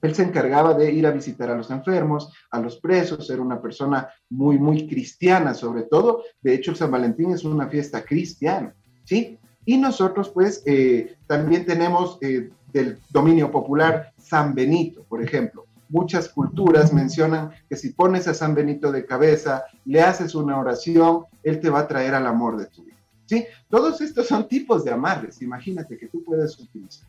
Él 0.00 0.14
se 0.14 0.22
encargaba 0.22 0.74
de 0.74 0.92
ir 0.92 1.06
a 1.06 1.10
visitar 1.10 1.50
a 1.50 1.56
los 1.56 1.70
enfermos, 1.70 2.32
a 2.50 2.60
los 2.60 2.78
presos, 2.78 3.28
era 3.30 3.42
una 3.42 3.60
persona 3.60 4.08
muy, 4.30 4.58
muy 4.58 4.86
cristiana 4.86 5.54
sobre 5.54 5.82
todo. 5.82 6.22
De 6.40 6.54
hecho, 6.54 6.74
San 6.74 6.90
Valentín 6.90 7.32
es 7.32 7.44
una 7.44 7.68
fiesta 7.68 8.04
cristiana, 8.04 8.74
¿sí? 9.04 9.38
Y 9.64 9.76
nosotros, 9.76 10.30
pues, 10.30 10.62
eh, 10.66 11.16
también 11.26 11.66
tenemos 11.66 12.18
eh, 12.22 12.50
del 12.72 12.98
dominio 13.10 13.50
popular 13.50 14.12
San 14.16 14.54
Benito, 14.54 15.04
por 15.08 15.22
ejemplo. 15.22 15.66
Muchas 15.90 16.28
culturas 16.28 16.92
mencionan 16.92 17.50
que 17.68 17.76
si 17.76 17.90
pones 17.90 18.28
a 18.28 18.34
San 18.34 18.54
Benito 18.54 18.92
de 18.92 19.04
cabeza, 19.04 19.64
le 19.84 20.00
haces 20.00 20.34
una 20.34 20.58
oración, 20.58 21.24
él 21.42 21.60
te 21.60 21.70
va 21.70 21.80
a 21.80 21.88
traer 21.88 22.14
al 22.14 22.26
amor 22.26 22.56
de 22.56 22.66
tu 22.66 22.84
vida. 22.84 22.96
¿Sí? 23.26 23.44
Todos 23.68 24.00
estos 24.00 24.26
son 24.26 24.48
tipos 24.48 24.84
de 24.84 24.92
amarres, 24.92 25.42
imagínate 25.42 25.98
que 25.98 26.08
tú 26.08 26.24
puedes 26.24 26.58
utilizar 26.58 27.06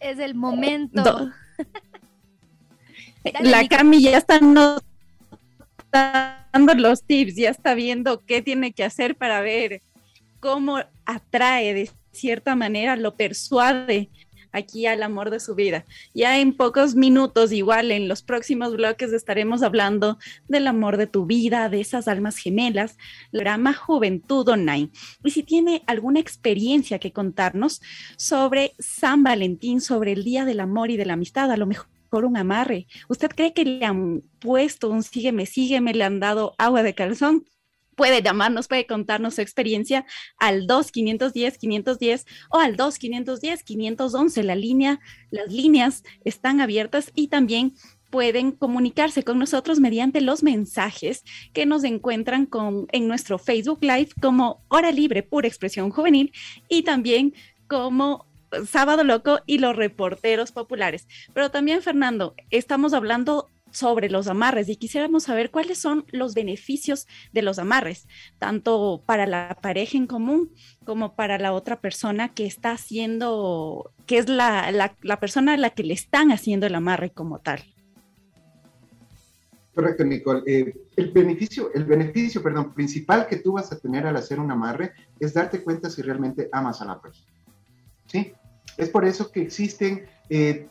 es 0.00 0.18
el 0.18 0.34
momento. 0.34 1.30
La 3.40 3.68
Cami 3.68 4.02
ya 4.02 4.18
está 4.18 4.40
dando 4.40 4.82
los 6.74 7.04
tips, 7.04 7.36
ya 7.36 7.50
está 7.50 7.74
viendo 7.74 8.24
qué 8.24 8.42
tiene 8.42 8.72
que 8.72 8.82
hacer 8.84 9.14
para 9.14 9.40
ver 9.40 9.82
cómo 10.40 10.78
atrae 11.04 11.74
de 11.74 11.90
cierta 12.12 12.56
manera, 12.56 12.96
lo 12.96 13.14
persuade 13.14 14.08
aquí 14.52 14.86
al 14.86 15.02
amor 15.02 15.30
de 15.30 15.40
su 15.40 15.54
vida. 15.54 15.84
Ya 16.14 16.38
en 16.38 16.56
pocos 16.56 16.94
minutos, 16.94 17.52
igual 17.52 17.90
en 17.90 18.08
los 18.08 18.22
próximos 18.22 18.76
bloques 18.76 19.12
estaremos 19.12 19.62
hablando 19.62 20.18
del 20.48 20.66
amor 20.66 20.96
de 20.96 21.06
tu 21.06 21.26
vida, 21.26 21.68
de 21.68 21.80
esas 21.80 22.08
almas 22.08 22.36
gemelas, 22.36 22.96
el 23.32 23.40
programa 23.40 23.74
Juventud 23.74 24.48
Online. 24.48 24.90
Y 25.24 25.30
si 25.30 25.42
tiene 25.42 25.82
alguna 25.86 26.20
experiencia 26.20 26.98
que 26.98 27.12
contarnos 27.12 27.80
sobre 28.16 28.72
San 28.78 29.22
Valentín, 29.22 29.80
sobre 29.80 30.12
el 30.12 30.24
Día 30.24 30.44
del 30.44 30.60
Amor 30.60 30.90
y 30.90 30.96
de 30.96 31.06
la 31.06 31.14
Amistad, 31.14 31.50
a 31.50 31.56
lo 31.56 31.66
mejor 31.66 31.88
un 32.12 32.36
amarre. 32.36 32.86
¿Usted 33.08 33.28
cree 33.28 33.52
que 33.52 33.64
le 33.64 33.84
han 33.84 34.22
puesto 34.40 34.88
un 34.90 35.02
sígueme, 35.02 35.46
sígueme, 35.46 35.94
le 35.94 36.04
han 36.04 36.20
dado 36.20 36.54
agua 36.58 36.82
de 36.82 36.94
calzón? 36.94 37.44
Puede 38.00 38.22
llamarnos, 38.22 38.66
puede 38.66 38.86
contarnos 38.86 39.34
su 39.34 39.42
experiencia 39.42 40.06
al 40.38 40.66
2-510-510 40.66 42.24
o 42.48 42.58
al 42.58 42.74
2-510-511. 42.78 44.42
La 44.42 44.54
línea, 44.54 45.00
las 45.30 45.52
líneas 45.52 46.02
están 46.24 46.62
abiertas 46.62 47.12
y 47.14 47.28
también 47.28 47.74
pueden 48.08 48.52
comunicarse 48.52 49.22
con 49.22 49.38
nosotros 49.38 49.80
mediante 49.80 50.22
los 50.22 50.42
mensajes 50.42 51.24
que 51.52 51.66
nos 51.66 51.84
encuentran 51.84 52.46
con, 52.46 52.86
en 52.92 53.06
nuestro 53.06 53.38
Facebook 53.38 53.80
Live 53.82 54.12
como 54.22 54.64
Hora 54.68 54.92
Libre 54.92 55.22
Pura 55.22 55.46
Expresión 55.46 55.90
Juvenil 55.90 56.32
y 56.70 56.84
también 56.84 57.34
como 57.68 58.24
Sábado 58.66 59.04
Loco 59.04 59.40
y 59.44 59.58
los 59.58 59.76
reporteros 59.76 60.52
populares. 60.52 61.06
Pero 61.34 61.50
también, 61.50 61.82
Fernando, 61.82 62.34
estamos 62.48 62.94
hablando 62.94 63.50
sobre 63.70 64.10
los 64.10 64.28
amarres 64.28 64.68
y 64.68 64.76
quisiéramos 64.76 65.24
saber 65.24 65.50
cuáles 65.50 65.78
son 65.78 66.04
los 66.12 66.34
beneficios 66.34 67.06
de 67.32 67.42
los 67.42 67.58
amarres, 67.58 68.06
tanto 68.38 69.02
para 69.06 69.26
la 69.26 69.58
pareja 69.62 69.96
en 69.96 70.06
común 70.06 70.50
como 70.84 71.14
para 71.14 71.38
la 71.38 71.52
otra 71.52 71.80
persona 71.80 72.34
que 72.34 72.46
está 72.46 72.72
haciendo, 72.72 73.92
que 74.06 74.18
es 74.18 74.28
la, 74.28 74.70
la 75.02 75.20
persona 75.20 75.54
a 75.54 75.56
la 75.56 75.70
que 75.70 75.84
le 75.84 75.94
están 75.94 76.32
haciendo 76.32 76.66
el 76.66 76.74
amarre 76.74 77.10
como 77.10 77.40
tal. 77.40 77.62
Correcto, 79.74 80.04
Nicole. 80.04 80.42
Eh, 80.46 80.74
el 80.96 81.10
beneficio, 81.12 81.72
el 81.72 81.84
beneficio, 81.84 82.42
perdón, 82.42 82.74
principal 82.74 83.26
que 83.26 83.36
tú 83.36 83.52
vas 83.52 83.72
a 83.72 83.78
tener 83.78 84.06
al 84.06 84.16
hacer 84.16 84.40
un 84.40 84.50
amarre 84.50 84.92
es 85.18 85.32
darte 85.32 85.62
cuenta 85.62 85.88
si 85.88 86.02
realmente 86.02 86.48
amas 86.52 86.82
a 86.82 86.86
la 86.86 87.00
persona. 87.00 87.32
¿Sí? 88.06 88.32
Es 88.76 88.88
por 88.88 89.04
eso 89.04 89.30
que 89.30 89.42
existen 89.42 90.06
eh, 90.28 90.68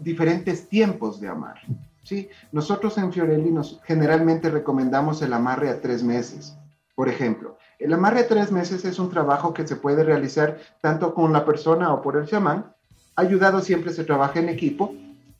diferentes 0.00 0.68
tiempos 0.68 1.20
de 1.20 1.28
amarre. 1.28 1.62
¿Sí? 2.02 2.28
Nosotros 2.50 2.98
en 2.98 3.12
Fiorelli 3.12 3.50
nos 3.50 3.80
generalmente 3.84 4.50
recomendamos 4.50 5.22
el 5.22 5.32
amarre 5.32 5.70
a 5.70 5.80
tres 5.80 6.02
meses. 6.02 6.56
Por 6.94 7.08
ejemplo, 7.08 7.56
el 7.78 7.92
amarre 7.92 8.20
a 8.20 8.28
tres 8.28 8.52
meses 8.52 8.84
es 8.84 8.98
un 8.98 9.10
trabajo 9.10 9.54
que 9.54 9.66
se 9.66 9.76
puede 9.76 10.04
realizar 10.04 10.58
tanto 10.80 11.14
con 11.14 11.32
la 11.32 11.44
persona 11.44 11.92
o 11.92 12.02
por 12.02 12.16
el 12.16 12.26
chamán. 12.26 12.74
Ayudado 13.16 13.60
siempre 13.60 13.92
se 13.92 14.04
trabaja 14.04 14.40
en 14.40 14.48
equipo 14.48 14.94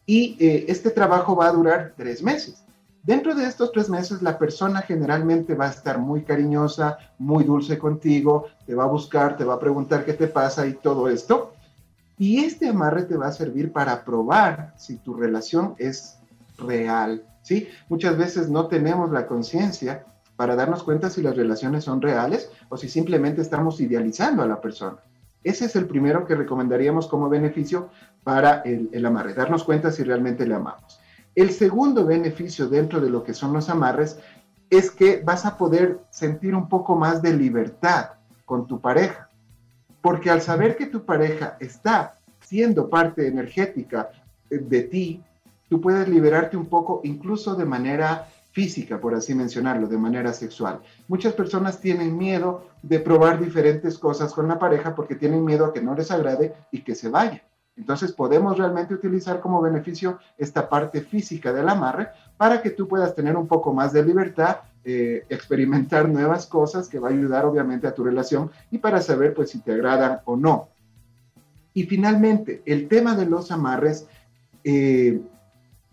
y 0.07 0.37
eh, 0.40 0.66
este 0.68 0.90
trabajo 0.90 1.37
va 1.37 1.46
a 1.46 1.53
durar 1.53 1.94
tres 1.96 2.22
meses. 2.22 2.64
Dentro 3.03 3.35
de 3.35 3.46
estos 3.46 3.72
tres 3.72 3.88
meses, 3.88 4.22
la 4.22 4.38
persona 4.38 4.83
generalmente 4.83 5.55
va 5.57 5.66
a 5.66 5.70
estar 5.70 5.98
muy 5.98 6.22
cariñosa, 6.22 6.98
muy 7.18 7.42
dulce 7.42 7.77
contigo, 7.77 8.46
te 8.64 8.77
va 8.77 8.85
a 8.85 8.88
buscar, 8.88 9.37
te 9.37 9.44
va 9.44 9.55
a 9.55 9.59
preguntar 9.59 10.05
qué 10.05 10.12
te 10.12 10.29
pasa 10.29 10.66
y 10.66 10.75
todo 10.75 11.09
esto. 11.09 11.53
Y 12.16 12.44
este 12.44 12.68
amarre 12.68 13.03
te 13.03 13.16
va 13.16 13.27
a 13.27 13.33
servir 13.33 13.72
para 13.72 14.05
probar 14.05 14.72
si 14.77 14.98
tu 14.98 15.14
relación 15.14 15.75
es 15.79 16.18
real, 16.59 17.25
¿sí? 17.43 17.69
Muchas 17.88 18.17
veces 18.17 18.49
no 18.49 18.67
tenemos 18.67 19.11
la 19.11 19.27
conciencia 19.27 20.05
para 20.37 20.57
darnos 20.57 20.83
cuenta 20.83 21.11
si 21.11 21.23
las 21.23 21.37
relaciones 21.37 21.85
son 21.85 22.01
reales 22.01 22.51
o 22.69 22.77
si 22.77 22.88
simplemente 22.88 23.43
estamos 23.43 23.81
idealizando 23.81 24.43
a 24.43 24.47
la 24.47 24.61
persona. 24.61 24.99
Ese 25.45 25.65
es 25.65 25.77
el 25.77 25.87
primero 25.87 26.25
que 26.27 26.35
recomendaríamos 26.35 27.09
como 27.09 27.29
beneficio 27.29 27.91
para 28.25 28.62
el, 28.62 28.88
el 28.93 29.05
amarre, 29.05 29.35
darnos 29.35 29.65
cuenta 29.65 29.91
si 29.91 30.05
realmente 30.05 30.47
le 30.47 30.55
amamos. 30.55 31.01
El 31.35 31.51
segundo 31.51 32.05
beneficio 32.05 32.69
dentro 32.69 33.01
de 33.01 33.11
lo 33.11 33.25
que 33.25 33.35
son 33.35 33.53
los 33.53 33.69
amarres 33.69 34.19
es 34.71 34.91
que 34.91 35.23
vas 35.23 35.45
a 35.45 35.59
poder 35.59 36.01
sentir 36.11 36.55
un 36.55 36.69
poco 36.69 36.97
más 36.97 37.21
de 37.21 37.35
libertad 37.35 38.11
con 38.45 38.67
tu 38.67 38.81
pareja. 38.81 39.29
Porque 40.01 40.31
al 40.31 40.43
saber 40.43 40.77
que 40.77 40.87
tu 40.87 41.05
pareja 41.05 41.57
está 41.61 42.15
siendo 42.41 42.88
parte 42.88 43.27
energética 43.27 44.11
de 44.51 44.83
ti, 44.83 45.23
tú 45.73 45.81
puedes 45.81 46.07
liberarte 46.07 46.55
un 46.55 46.67
poco 46.67 47.01
incluso 47.03 47.55
de 47.55 47.65
manera 47.65 48.29
física, 48.51 49.01
por 49.01 49.15
así 49.15 49.35
mencionarlo, 49.35 49.87
de 49.89 49.97
manera 49.97 50.35
sexual. 50.35 50.81
Muchas 51.09 51.33
personas 51.33 51.81
tienen 51.81 52.19
miedo 52.19 52.67
de 52.83 53.01
probar 53.01 53.41
diferentes 53.41 53.99
cosas 53.99 54.35
con 54.35 54.49
la 54.49 54.59
pareja 54.59 54.95
porque 54.95 55.15
tienen 55.15 55.43
miedo 55.43 55.65
a 55.65 55.73
que 55.73 55.81
no 55.81 55.95
les 55.95 56.11
agrade 56.11 56.53
y 56.73 56.83
que 56.83 56.95
se 56.95 57.09
vaya. 57.09 57.43
Entonces 57.75 58.13
podemos 58.13 58.59
realmente 58.59 58.93
utilizar 58.93 59.41
como 59.41 59.63
beneficio 59.63 60.19
esta 60.37 60.69
parte 60.69 61.01
física 61.01 61.55
del 61.55 61.71
amarre 61.71 62.09
para 62.37 62.61
que 62.61 62.69
tú 62.69 62.87
puedas 62.87 63.15
tener 63.15 63.35
un 63.35 63.49
poco 63.49 63.73
más 63.73 63.95
de 63.95 64.05
libertad, 64.05 64.59
eh, 64.85 65.25
experimentar 65.31 66.07
nuevas 66.07 66.45
cosas 66.45 66.87
que 66.87 66.99
va 66.99 67.09
a 67.09 67.13
ayudar 67.13 67.47
obviamente 67.47 67.87
a 67.87 67.95
tu 67.95 68.05
relación 68.05 68.51
y 68.71 68.77
para 68.77 69.01
saber 69.01 69.33
pues 69.33 69.49
si 69.49 69.61
te 69.61 69.73
agradan 69.73 70.21
o 70.27 70.37
no. 70.37 70.69
Y 71.73 71.85
finalmente, 71.85 72.61
el 72.67 72.89
tema 72.89 73.17
de 73.17 73.25
los 73.25 73.51
amarres, 73.51 74.07
eh, 74.65 75.23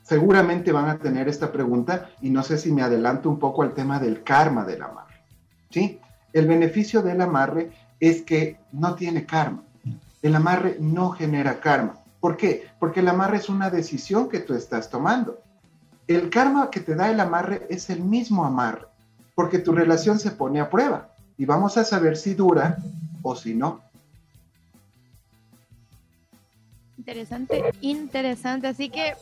seguramente 0.10 0.74
van 0.74 0.90
a 0.90 0.98
tener 0.98 1.30
esta 1.30 1.52
pregunta 1.52 2.10
y 2.20 2.30
no 2.30 2.44
sé 2.44 2.58
si 2.58 2.74
me 2.74 2.82
adelanto 2.82 3.30
un 3.30 3.40
poco 3.40 3.62
al 3.64 3.74
tema 3.74 4.00
del 4.00 4.24
karma 4.24 4.66
del 4.66 4.82
amarre. 4.82 5.24
¿Sí? 5.70 6.00
El 6.34 6.48
beneficio 6.48 7.02
del 7.02 7.22
amarre 7.22 7.72
es 8.00 8.24
que 8.24 8.58
no 8.74 8.96
tiene 8.96 9.26
karma 9.26 9.64
el 10.22 10.36
amarre 10.36 10.78
no 10.80 11.12
genera 11.12 11.60
karma. 11.60 12.00
¿Por 12.20 12.36
qué? 12.36 12.68
Porque 12.80 13.00
el 13.00 13.08
amarre 13.08 13.38
es 13.38 13.50
una 13.50 13.70
decisión 13.70 14.30
que 14.30 14.40
tú 14.40 14.54
estás 14.54 14.90
tomando. 14.90 15.40
El 16.08 16.30
karma 16.30 16.70
que 16.70 16.80
te 16.80 16.96
da 16.96 17.10
el 17.10 17.20
amarre 17.20 17.66
es 17.70 17.90
el 17.90 18.02
mismo 18.02 18.44
amarre, 18.44 18.88
porque 19.36 19.60
tu 19.60 19.72
relación 19.72 20.20
se 20.20 20.32
pone 20.32 20.60
a 20.60 20.70
prueba 20.70 21.10
y 21.38 21.46
vamos 21.46 21.78
a 21.78 21.86
saber 21.86 22.18
si 22.18 22.34
dura 22.34 22.78
o 23.22 23.36
si 23.36 23.54
no. 23.54 23.82
Interesante, 26.98 27.64
interesante. 27.82 28.68
Así 28.68 28.90
que 28.90 29.14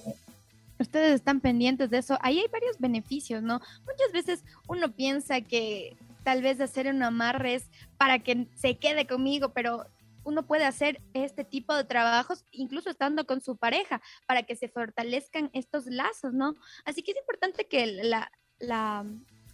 ustedes 0.79 1.15
están 1.15 1.39
pendientes 1.39 1.89
de 1.89 1.99
eso. 1.99 2.17
Ahí 2.21 2.39
hay 2.39 2.47
varios 2.51 2.77
beneficios, 2.79 3.43
¿no? 3.43 3.61
Muchas 3.85 4.11
veces 4.13 4.43
uno 4.67 4.93
piensa 4.93 5.41
que 5.41 5.97
tal 6.23 6.41
vez 6.41 6.59
hacer 6.59 6.87
un 6.87 7.01
amarre 7.03 7.55
es 7.55 7.69
para 7.97 8.19
que 8.19 8.47
se 8.55 8.77
quede 8.77 9.07
conmigo, 9.07 9.49
pero 9.49 9.85
uno 10.23 10.45
puede 10.45 10.65
hacer 10.65 11.01
este 11.13 11.45
tipo 11.45 11.73
de 11.73 11.85
trabajos 11.85 12.43
incluso 12.51 12.89
estando 12.89 13.25
con 13.25 13.39
su 13.39 13.55
pareja 13.55 14.01
para 14.25 14.43
que 14.43 14.57
se 14.57 14.67
fortalezcan 14.67 15.49
estos 15.53 15.85
lazos, 15.85 16.33
¿no? 16.33 16.55
Así 16.83 17.01
que 17.01 17.11
es 17.11 17.17
importante 17.17 17.65
que 17.65 17.87
la, 17.87 18.29
la, 18.59 19.05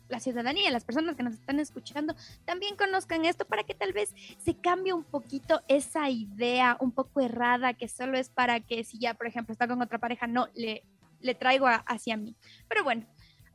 la 0.10 0.20
ciudadanía, 0.20 0.72
las 0.72 0.84
personas 0.84 1.16
que 1.16 1.22
nos 1.22 1.36
están 1.36 1.60
escuchando, 1.60 2.16
también 2.46 2.76
conozcan 2.76 3.24
esto 3.26 3.46
para 3.46 3.64
que 3.64 3.76
tal 3.76 3.94
vez 3.94 4.14
se 4.40 4.56
cambie 4.56 4.94
un 4.94 5.04
poquito 5.04 5.62
esa 5.68 6.10
idea 6.10 6.78
un 6.80 6.92
poco 6.92 7.22
errada 7.22 7.74
que 7.74 7.88
solo 7.88 8.18
es 8.18 8.30
para 8.30 8.60
que 8.60 8.84
si 8.84 8.98
ya, 8.98 9.14
por 9.14 9.28
ejemplo, 9.28 9.52
está 9.52 9.68
con 9.68 9.82
otra 9.82 10.00
pareja, 10.00 10.26
no, 10.26 10.48
le, 10.56 10.84
le 11.24 11.36
traigo 11.36 11.66
hacia 11.68 12.18
mí. 12.18 12.36
Pero 12.70 12.84
bueno, 12.84 13.08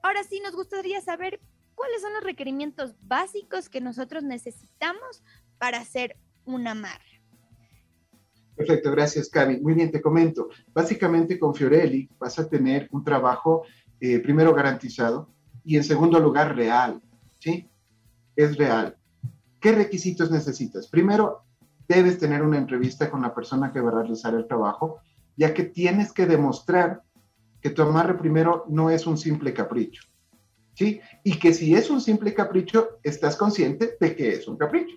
ahora 0.03 0.25
sí 0.25 0.41
nos 0.41 0.55
gustaría 0.55 1.01
saber 1.01 1.41
cuáles 1.75 2.03
son 2.03 2.13
los 2.13 2.25
requerimientos 2.25 2.97
básicos 3.03 3.69
que 3.69 3.81
nosotros 3.81 4.25
necesitamos 4.25 5.23
para 5.59 5.79
hacer 5.79 6.17
un 6.45 6.67
amarre. 6.67 7.23
Perfecto, 8.57 8.91
gracias, 8.91 9.29
Cami. 9.29 9.61
Muy 9.61 9.75
bien, 9.75 9.93
te 9.93 10.03
comento. 10.03 10.49
Básicamente 10.75 11.39
con 11.39 11.55
Fiorelli 11.55 12.09
vas 12.19 12.41
a 12.41 12.49
tener 12.49 12.89
un 12.91 13.05
trabajo, 13.05 13.63
eh, 14.01 14.19
primero 14.19 14.53
garantizado 14.53 15.33
y 15.65 15.77
en 15.77 15.85
segundo 15.85 16.19
lugar 16.19 16.57
real, 16.57 17.01
¿sí? 17.39 17.69
Es 18.35 18.57
real. 18.57 18.97
¿Qué 19.61 19.73
requisitos 19.73 20.31
necesitas? 20.31 20.89
Primero, 20.89 21.45
debes 21.87 22.19
tener 22.19 22.43
una 22.43 22.59
entrevista 22.59 23.11
con 23.11 23.23
la 23.23 23.35
persona 23.35 23.73
que 23.73 23.81
va 23.81 23.91
a 23.91 24.03
realizar 24.03 24.35
el 24.35 24.47
trabajo, 24.47 24.99
ya 25.37 25.55
que 25.55 25.65
tienes 25.65 26.13
que 26.13 26.27
demostrar 26.27 27.03
que 27.61 27.71
tu 27.71 27.83
amarre 27.83 28.15
primero 28.15 28.65
no 28.69 28.91
es 28.91 29.07
un 29.07 29.19
simple 29.19 29.53
capricho, 29.53 30.03
¿sí? 30.75 31.01
Y 31.25 31.39
que 31.39 31.53
si 31.53 31.75
es 31.75 31.91
un 31.91 32.01
simple 32.01 32.35
capricho, 32.35 32.99
estás 33.03 33.37
consciente 33.37 33.97
de 34.01 34.17
que 34.17 34.31
es 34.31 34.47
un 34.49 34.57
capricho 34.57 34.97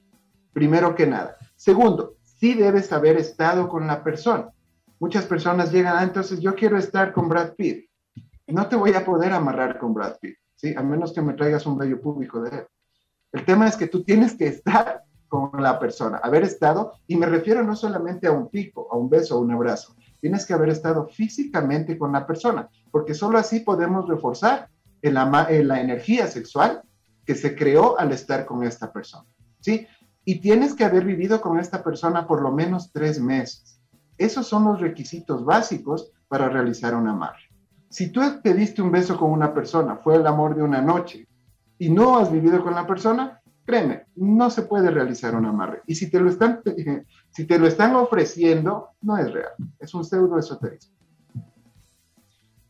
primero 0.54 0.96
que 0.96 1.08
nada. 1.08 1.38
Segundo, 1.56 2.16
sí 2.24 2.54
debes 2.54 2.92
haber 2.92 3.18
estado 3.18 3.70
con 3.70 3.88
la 3.88 4.04
persona. 4.04 4.50
Muchas 5.00 5.26
personas 5.26 5.72
llegan, 5.72 5.96
ah, 5.98 6.04
entonces 6.04 6.40
yo 6.40 6.56
quiero 6.56 6.78
estar 6.78 7.14
con 7.14 7.28
Brad 7.28 7.54
Pitt. 7.56 7.90
No 8.48 8.68
te 8.68 8.76
voy 8.76 8.94
a 8.94 9.06
poder 9.06 9.32
amarrar 9.32 9.80
con 9.80 9.94
Brad 9.94 10.18
Pitt, 10.20 10.38
¿sí? 10.56 10.74
A 10.76 10.84
menos 10.84 11.14
que 11.14 11.22
me 11.22 11.34
traigas 11.34 11.66
un 11.66 11.78
bello 11.78 12.00
público 12.02 12.42
de 12.42 12.50
él. 12.50 12.68
El 13.32 13.46
tema 13.46 13.68
es 13.68 13.78
que 13.78 13.88
tú 13.88 14.04
tienes 14.04 14.36
que 14.36 14.48
estar 14.48 15.04
con 15.28 15.50
la 15.62 15.80
persona, 15.80 16.18
haber 16.18 16.44
estado, 16.44 16.94
y 17.08 17.16
me 17.16 17.26
refiero 17.26 17.64
no 17.64 17.76
solamente 17.76 18.28
a 18.28 18.32
un 18.32 18.50
pico, 18.50 18.90
a 18.92 18.98
un 18.98 19.10
beso, 19.10 19.36
a 19.36 19.40
un 19.40 19.52
abrazo, 19.52 19.96
tienes 20.22 20.46
que 20.46 20.54
haber 20.54 20.70
estado 20.70 21.08
físicamente 21.08 21.98
con 21.98 22.14
la 22.14 22.26
persona, 22.26 22.70
porque 22.92 23.14
solo 23.14 23.38
así 23.38 23.60
podemos 23.62 24.08
reforzar 24.08 24.70
la 25.02 25.82
energía 25.82 26.28
sexual 26.28 26.84
que 27.26 27.36
se 27.36 27.56
creó 27.56 28.00
al 28.00 28.12
estar 28.12 28.46
con 28.46 28.64
esta 28.64 28.94
persona. 28.94 29.26
¿sí? 29.60 29.88
y 30.26 30.40
tienes 30.40 30.74
que 30.76 30.86
haber 30.86 31.06
vivido 31.06 31.42
con 31.42 31.60
esta 31.60 31.84
persona 31.84 32.28
por 32.28 32.42
lo 32.42 32.52
menos 32.52 32.92
tres 32.92 33.20
meses. 33.20 33.80
Esos 34.18 34.48
son 34.48 34.66
los 34.66 34.80
requisitos 34.80 35.44
básicos 35.44 36.12
para 36.28 36.50
realizar 36.50 36.96
un 36.96 37.08
amarre. 37.08 37.50
Si 37.90 38.12
tú 38.12 38.22
te 38.42 38.54
diste 38.54 38.82
un 38.82 38.92
beso 38.92 39.18
con 39.18 39.32
una 39.32 39.54
persona, 39.54 39.98
fue 39.98 40.16
el 40.16 40.28
amor 40.28 40.56
de 40.56 40.64
una 40.64 40.82
noche, 40.82 41.28
y 41.78 41.90
no 41.90 42.20
has 42.20 42.32
vivido 42.32 42.64
con 42.64 42.76
la 42.76 42.86
persona, 42.86 43.42
créeme, 43.66 44.06
no 44.16 44.50
se 44.52 44.62
puede 44.62 44.92
realizar 44.92 45.36
un 45.36 45.46
amarre. 45.46 45.82
Y 45.88 45.96
si 45.96 46.10
te 46.10 46.20
lo 46.20 46.30
están, 46.30 46.62
si 47.32 47.46
te 47.46 47.58
lo 47.58 47.68
están 47.68 47.96
ofreciendo, 47.96 48.90
no 49.02 49.18
es 49.18 49.32
real, 49.32 49.54
es 49.80 49.94
un 49.94 50.04
pseudo 50.04 50.38
esoterismo. 50.38 51.01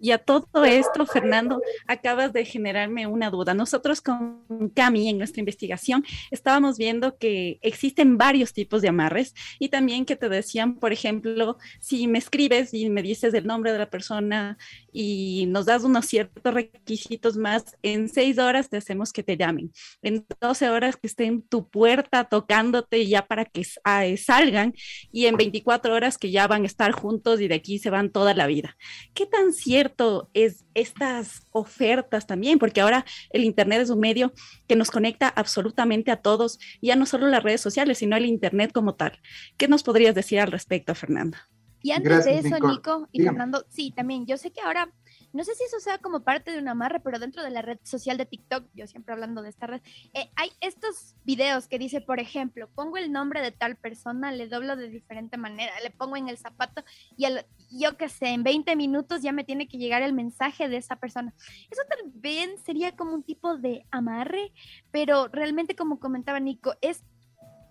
Y 0.01 0.11
a 0.11 0.17
todo 0.17 0.65
esto, 0.65 1.05
Fernando, 1.05 1.61
acabas 1.87 2.33
de 2.33 2.43
generarme 2.43 3.05
una 3.05 3.29
duda. 3.29 3.53
Nosotros 3.53 4.01
con 4.01 4.71
Cami 4.75 5.09
en 5.09 5.19
nuestra 5.19 5.41
investigación 5.41 6.03
estábamos 6.31 6.79
viendo 6.79 7.17
que 7.17 7.59
existen 7.61 8.17
varios 8.17 8.51
tipos 8.51 8.81
de 8.81 8.89
amarres 8.89 9.35
y 9.59 9.69
también 9.69 10.05
que 10.05 10.15
te 10.15 10.27
decían, 10.27 10.77
por 10.77 10.91
ejemplo, 10.91 11.57
si 11.79 12.07
me 12.07 12.17
escribes 12.17 12.73
y 12.73 12.89
me 12.89 13.03
dices 13.03 13.33
el 13.35 13.45
nombre 13.45 13.71
de 13.71 13.77
la 13.77 13.91
persona 13.91 14.57
y 14.91 15.45
nos 15.47 15.67
das 15.67 15.83
unos 15.83 16.07
ciertos 16.07 16.51
requisitos 16.51 17.37
más, 17.37 17.77
en 17.83 18.09
seis 18.09 18.39
horas 18.39 18.69
te 18.69 18.77
hacemos 18.77 19.13
que 19.13 19.21
te 19.21 19.37
llamen. 19.37 19.71
En 20.01 20.25
12 20.41 20.69
horas 20.69 20.95
que 20.95 21.07
estén 21.07 21.27
en 21.27 21.41
tu 21.43 21.69
puerta 21.69 22.23
tocándote 22.23 23.05
ya 23.07 23.27
para 23.27 23.45
que 23.45 23.63
ah, 23.83 24.03
salgan 24.17 24.73
y 25.11 25.27
en 25.27 25.37
24 25.37 25.93
horas 25.93 26.17
que 26.17 26.31
ya 26.31 26.47
van 26.47 26.63
a 26.63 26.65
estar 26.65 26.91
juntos 26.91 27.39
y 27.39 27.47
de 27.47 27.55
aquí 27.55 27.77
se 27.77 27.91
van 27.91 28.09
toda 28.09 28.33
la 28.33 28.47
vida. 28.47 28.75
¿Qué 29.13 29.27
tan 29.27 29.53
cierto 29.53 29.90
cierto 29.91 30.29
es 30.33 30.65
estas 30.73 31.45
ofertas 31.51 32.27
también, 32.27 32.59
porque 32.59 32.81
ahora 32.81 33.05
el 33.31 33.43
Internet 33.43 33.81
es 33.81 33.89
un 33.89 33.99
medio 33.99 34.33
que 34.67 34.75
nos 34.75 34.91
conecta 34.91 35.27
absolutamente 35.27 36.11
a 36.11 36.17
todos, 36.17 36.59
ya 36.81 36.95
no 36.95 37.05
solo 37.05 37.27
las 37.27 37.43
redes 37.43 37.61
sociales, 37.61 37.97
sino 37.97 38.15
el 38.15 38.25
Internet 38.25 38.71
como 38.71 38.95
tal. 38.95 39.19
¿Qué 39.57 39.67
nos 39.67 39.83
podrías 39.83 40.15
decir 40.15 40.39
al 40.39 40.51
respecto, 40.51 40.95
Fernanda? 40.95 41.49
Y 41.83 41.91
antes 41.91 42.25
de 42.25 42.37
eso, 42.37 42.59
Nico, 42.59 43.09
y 43.11 43.23
Fernando, 43.23 43.65
sí, 43.69 43.91
también, 43.91 44.25
yo 44.27 44.37
sé 44.37 44.51
que 44.51 44.61
ahora 44.61 44.93
no 45.33 45.43
sé 45.43 45.55
si 45.55 45.63
eso 45.63 45.79
sea 45.79 45.97
como 45.97 46.21
parte 46.21 46.51
de 46.51 46.59
una 46.59 46.71
amarre, 46.71 46.99
pero 46.99 47.19
dentro 47.19 47.43
de 47.43 47.49
la 47.49 47.61
red 47.61 47.79
social 47.83 48.17
de 48.17 48.25
TikTok, 48.25 48.65
yo 48.73 48.87
siempre 48.87 49.13
hablando 49.13 49.41
de 49.41 49.49
esta 49.49 49.67
red, 49.67 49.81
eh, 50.13 50.29
hay 50.35 50.51
estos 50.59 51.15
videos 51.23 51.67
que 51.67 51.79
dice, 51.79 52.01
por 52.01 52.19
ejemplo, 52.19 52.69
pongo 52.75 52.97
el 52.97 53.11
nombre 53.11 53.41
de 53.41 53.51
tal 53.51 53.75
persona, 53.75 54.31
le 54.31 54.47
doblo 54.47 54.75
de 54.75 54.89
diferente 54.89 55.37
manera, 55.37 55.71
le 55.81 55.91
pongo 55.91 56.17
en 56.17 56.27
el 56.27 56.37
zapato 56.37 56.83
y 57.17 57.25
yo 57.71 57.97
qué 57.97 58.09
sé, 58.09 58.27
en 58.29 58.43
20 58.43 58.75
minutos 58.75 59.21
ya 59.21 59.31
me 59.31 59.43
tiene 59.43 59.67
que 59.67 59.77
llegar 59.77 60.01
el 60.01 60.13
mensaje 60.13 60.67
de 60.67 60.77
esa 60.77 60.97
persona. 60.97 61.33
Eso 61.69 61.81
también 61.89 62.57
sería 62.57 62.95
como 62.95 63.13
un 63.13 63.23
tipo 63.23 63.57
de 63.57 63.85
amarre, 63.91 64.51
pero 64.91 65.27
realmente 65.27 65.75
como 65.75 65.99
comentaba 65.99 66.39
Nico, 66.39 66.75
es 66.81 67.03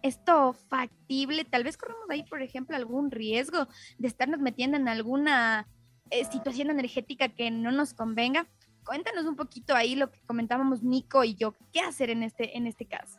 esto 0.02 0.54
factible, 0.54 1.44
tal 1.44 1.64
vez 1.64 1.76
corremos 1.76 2.08
ahí, 2.08 2.22
por 2.22 2.42
ejemplo, 2.42 2.76
algún 2.76 3.10
riesgo 3.10 3.68
de 3.98 4.08
estarnos 4.08 4.40
metiendo 4.40 4.76
en 4.76 4.88
alguna 4.88 5.68
eh, 6.10 6.24
situación 6.30 6.70
energética 6.70 7.28
que 7.28 7.50
no 7.50 7.72
nos 7.72 7.94
convenga. 7.94 8.46
Cuéntanos 8.84 9.26
un 9.26 9.36
poquito 9.36 9.74
ahí 9.74 9.94
lo 9.94 10.10
que 10.10 10.20
comentábamos 10.26 10.82
Nico 10.82 11.24
y 11.24 11.34
yo, 11.34 11.54
qué 11.72 11.80
hacer 11.80 12.10
en 12.10 12.22
este, 12.22 12.56
en 12.56 12.66
este 12.66 12.86
caso. 12.86 13.18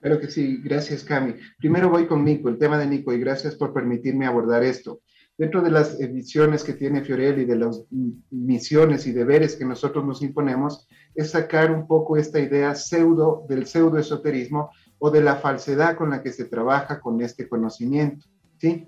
Claro 0.00 0.20
que 0.20 0.28
sí, 0.28 0.60
gracias 0.62 1.02
Cami. 1.02 1.34
Primero 1.58 1.88
voy 1.88 2.06
con 2.06 2.24
Nico, 2.24 2.50
el 2.50 2.58
tema 2.58 2.78
de 2.78 2.86
Nico, 2.86 3.12
y 3.12 3.18
gracias 3.18 3.54
por 3.56 3.72
permitirme 3.72 4.26
abordar 4.26 4.62
esto. 4.62 5.00
Dentro 5.36 5.62
de 5.62 5.70
las 5.70 5.98
misiones 5.98 6.62
que 6.62 6.74
tiene 6.74 7.02
Fiorelli, 7.02 7.44
de 7.44 7.56
las 7.56 7.82
misiones 8.30 9.06
y 9.06 9.12
deberes 9.12 9.56
que 9.56 9.64
nosotros 9.64 10.04
nos 10.04 10.22
imponemos, 10.22 10.86
es 11.14 11.30
sacar 11.30 11.72
un 11.72 11.88
poco 11.88 12.16
esta 12.16 12.38
idea 12.38 12.74
pseudo 12.74 13.44
del 13.48 13.66
pseudo 13.66 13.98
esoterismo 13.98 14.70
o 14.98 15.10
de 15.10 15.22
la 15.22 15.36
falsedad 15.36 15.96
con 15.96 16.10
la 16.10 16.22
que 16.22 16.32
se 16.32 16.44
trabaja 16.44 17.00
con 17.00 17.20
este 17.20 17.48
conocimiento. 17.48 18.26
¿sí? 18.58 18.86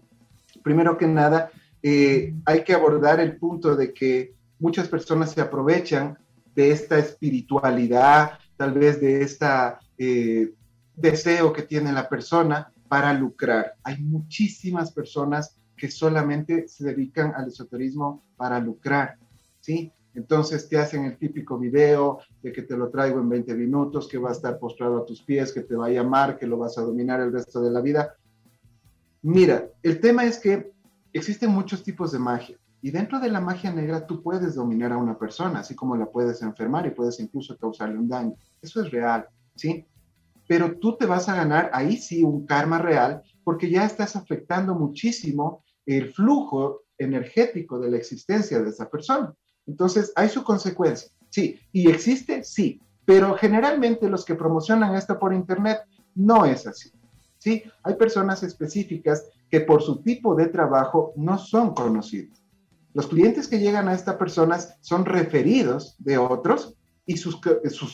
Primero 0.63 0.97
que 0.99 1.07
nada, 1.07 1.51
eh, 1.89 2.35
hay 2.45 2.65
que 2.65 2.75
abordar 2.75 3.21
el 3.21 3.37
punto 3.37 3.77
de 3.77 3.95
que 3.95 4.35
muchas 4.59 4.89
personas 4.89 5.31
se 5.31 5.41
aprovechan 5.41 6.19
de 6.53 6.73
esta 6.73 6.99
espiritualidad, 6.99 8.41
tal 8.57 8.73
vez 8.73 9.01
de 9.01 9.23
este 9.23 9.47
deseo 10.97 11.53
que 11.53 11.63
tiene 11.63 11.93
la 11.93 12.09
persona 12.09 12.73
para 12.89 13.13
lucrar. 13.13 13.75
Hay 13.85 14.03
muchísimas 14.03 14.91
personas 14.91 15.59
que 15.77 15.89
solamente 15.89 16.67
se 16.67 16.87
dedican 16.87 17.33
al 17.37 17.47
esoterismo 17.47 18.25
para 18.37 18.59
lucrar, 18.59 19.17
¿sí? 19.61 19.93
Entonces 20.17 20.69
te 20.69 20.79
hacen 20.79 21.05
el 21.05 21.17
típico 21.17 21.57
video 21.57 22.19
de 22.43 22.51
que 22.51 22.63
te 22.63 22.77
lo 22.77 22.89
traigo 22.89 23.21
en 23.21 23.29
20 23.29 23.55
minutos, 23.55 24.09
que 24.09 24.19
va 24.19 24.31
a 24.31 24.33
estar 24.33 24.59
postrado 24.59 24.99
a 24.99 25.07
tus 25.07 25.23
pies, 25.23 25.53
que 25.53 25.61
te 25.61 25.77
va 25.77 25.87
a 25.87 25.91
llamar, 25.91 26.37
que 26.37 26.49
lo 26.49 26.59
vas 26.59 26.79
a 26.79 26.83
dominar 26.83 27.21
el 27.21 27.33
resto 27.33 27.61
de 27.61 27.71
la 27.71 27.81
vida. 27.81 28.17
Mira, 29.23 29.69
el 29.85 30.01
tema 30.01 30.25
es 30.25 30.41
que 30.41 30.75
existen 31.17 31.51
muchos 31.51 31.83
tipos 31.83 32.13
de 32.13 32.19
magia 32.19 32.59
y 32.83 32.91
dentro 32.91 33.19
de 33.19 33.31
la 33.31 33.41
magia 33.41 33.73
negra 33.73 34.07
tú 34.07 34.23
puedes 34.23 34.55
dominar 34.55 34.93
a 34.93 34.97
una 34.97 35.19
persona, 35.19 35.61
así 35.61 35.75
como 35.75 35.97
la 35.97 36.07
puedes 36.07 36.43
enfermar 36.43 36.87
y 36.87 36.91
puedes 36.91 37.19
incluso 37.21 37.57
causarle 37.57 37.99
un 37.99 38.09
daño. 38.09 38.35
Eso 38.63 38.83
es 38.83 38.91
real, 38.91 39.27
¿sí? 39.55 39.87
Pero 40.47 40.79
tú 40.79 40.97
te 40.97 41.07
vas 41.07 41.29
a 41.29 41.35
ganar 41.35 41.71
ahí 41.73 41.97
sí 41.97 42.23
un 42.23 42.47
karma 42.47 42.79
real 42.79 43.23
porque 43.43 43.71
ya 43.71 43.85
estás 43.85 44.15
afectando 44.15 44.75
muchísimo 44.75 45.65
el 45.85 46.13
flujo 46.13 46.83
energético 46.99 47.79
de 47.79 47.91
la 47.91 47.97
existencia 47.97 48.61
de 48.61 48.71
esa 48.71 48.89
persona. 48.89 49.35
Entonces, 49.67 50.13
hay 50.15 50.29
su 50.29 50.45
consecuencia. 50.45 51.11
Sí, 51.31 51.59
y 51.73 51.91
existe, 51.91 52.45
sí, 52.45 52.81
pero 53.05 53.37
generalmente 53.37 54.09
los 54.09 54.25
que 54.25 54.35
promocionan 54.35 54.95
esto 54.95 55.19
por 55.19 55.35
Internet 55.35 55.81
no 56.15 56.45
es 56.45 56.67
así. 56.67 56.91
Sí, 57.39 57.63
hay 57.83 57.95
personas 57.95 58.43
específicas 58.43 59.25
que 59.57 59.63
por 59.63 59.81
su 59.81 60.03
tipo 60.03 60.35
de 60.35 60.49
trabajo 60.49 61.15
no 61.17 61.39
son 61.39 61.73
conocidos. 61.73 62.45
Los 62.93 63.07
clientes 63.07 63.49
que 63.49 63.59
llegan 63.59 63.89
a 63.89 63.95
estas 63.95 64.17
personas 64.17 64.77
son 64.83 65.07
referidos 65.07 65.97
de 65.99 66.19
otros 66.19 66.77
y 67.07 67.17
sus, 67.17 67.41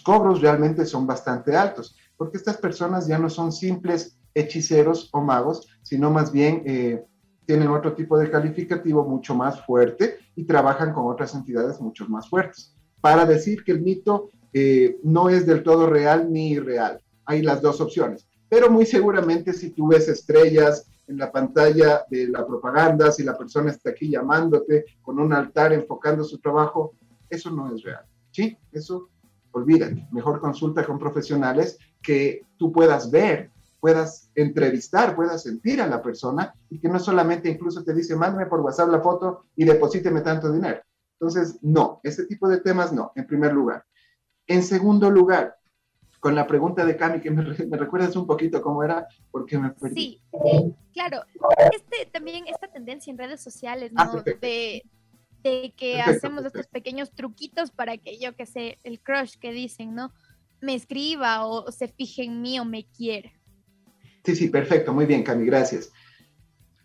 cobros 0.03 0.40
realmente 0.40 0.85
son 0.85 1.07
bastante 1.07 1.57
altos, 1.57 1.96
porque 2.16 2.37
estas 2.37 2.57
personas 2.57 3.07
ya 3.07 3.16
no 3.16 3.31
son 3.31 3.53
simples 3.53 4.18
hechiceros 4.35 5.09
o 5.12 5.20
magos, 5.20 5.68
sino 5.83 6.11
más 6.11 6.33
bien 6.33 6.64
eh, 6.66 7.05
tienen 7.46 7.68
otro 7.68 7.94
tipo 7.94 8.18
de 8.18 8.29
calificativo 8.29 9.05
mucho 9.05 9.37
más 9.37 9.64
fuerte 9.64 10.16
y 10.35 10.42
trabajan 10.42 10.92
con 10.92 11.07
otras 11.07 11.33
entidades 11.33 11.81
mucho 11.81 12.09
más 12.09 12.29
fuertes. 12.29 12.75
Para 13.01 13.25
decir 13.25 13.62
que 13.62 13.70
el 13.70 13.83
mito 13.83 14.31
eh, 14.53 14.98
no 15.05 15.29
es 15.29 15.46
del 15.46 15.62
todo 15.62 15.88
real 15.88 16.33
ni 16.33 16.55
irreal. 16.55 17.01
Hay 17.25 17.40
las 17.40 17.62
dos 17.62 17.81
opciones. 17.81 18.27
Pero 18.52 18.70
muy 18.70 18.84
seguramente 18.84 19.54
si 19.54 19.70
tú 19.70 19.88
ves 19.88 20.08
estrellas 20.08 20.86
en 21.06 21.16
la 21.16 21.32
pantalla 21.32 22.04
de 22.10 22.28
la 22.28 22.46
propaganda, 22.46 23.10
si 23.10 23.22
la 23.22 23.34
persona 23.34 23.70
está 23.70 23.88
aquí 23.88 24.10
llamándote 24.10 24.84
con 25.00 25.18
un 25.18 25.32
altar 25.32 25.72
enfocando 25.72 26.22
su 26.22 26.38
trabajo, 26.38 26.92
eso 27.30 27.50
no 27.50 27.74
es 27.74 27.82
real. 27.82 28.04
¿Sí? 28.30 28.58
Eso, 28.70 29.08
olvídate. 29.52 30.06
Mejor 30.12 30.38
consulta 30.38 30.84
con 30.84 30.98
profesionales 30.98 31.78
que 32.02 32.42
tú 32.58 32.70
puedas 32.70 33.10
ver 33.10 33.50
puedas 33.80 34.30
entrevistar, 34.34 35.16
puedas 35.16 35.42
sentir 35.42 35.80
a 35.80 35.86
la 35.86 36.02
persona 36.02 36.54
y 36.68 36.78
que 36.78 36.90
no 36.90 36.98
solamente 36.98 37.48
incluso 37.48 37.82
te 37.82 37.94
dice, 37.94 38.14
mándame 38.16 38.46
por 38.46 38.60
WhatsApp 38.60 38.90
la 38.90 39.00
foto 39.00 39.46
y 39.56 39.64
deposíteme 39.64 40.20
tanto 40.20 40.52
dinero. 40.52 40.82
Entonces, 41.18 41.58
no, 41.62 42.00
este 42.02 42.26
tipo 42.26 42.50
de 42.50 42.60
temas 42.60 42.92
no, 42.92 43.12
en 43.16 43.26
primer 43.26 43.54
lugar. 43.54 43.82
En 44.46 44.62
segundo 44.62 45.10
lugar, 45.10 45.56
con 46.22 46.37
la 46.37 46.46
pregunta 46.46 46.87
de 46.87 46.96
Cami, 46.96 47.20
que 47.20 47.30
me, 47.32 47.76
recuerdas 47.76 48.14
un 48.14 48.28
poquito 48.28 48.62
cómo 48.62 48.85
era, 48.85 49.08
porque 49.32 49.58
me 49.58 49.70
perdí. 49.70 50.20
Sí, 50.30 50.74
claro. 50.94 51.24
Este, 51.72 52.06
también 52.12 52.44
esta 52.46 52.68
tendencia 52.68 53.11
en 53.11 53.18
redes 53.18 53.40
sociales, 53.40 53.92
¿no? 53.92 54.02
Ah, 54.02 54.22
de, 54.40 54.85
de, 55.42 55.74
que 55.76 56.00
hacemos 56.00 56.44
estos 56.44 56.68
pequeños 56.68 57.11
truquitos 57.11 57.72
para 57.72 57.98
que 57.98 58.20
yo 58.20 58.37
que 58.37 58.46
sé, 58.46 58.78
el 58.85 59.00
crush 59.00 59.35
que 59.35 59.50
dicen, 59.50 59.96
¿no? 59.96 60.12
Me 60.61 60.76
escriba 60.76 61.44
o 61.44 61.72
se 61.72 61.88
fije 61.88 62.22
en 62.22 62.40
mí 62.40 62.56
o 62.61 62.64
me 62.64 62.87
quiera. 62.87 63.32
Sí, 64.24 64.37
sí, 64.37 64.48
perfecto, 64.48 64.94
muy 64.94 65.06
bien, 65.06 65.24
Cami, 65.24 65.44
gracias. 65.44 65.90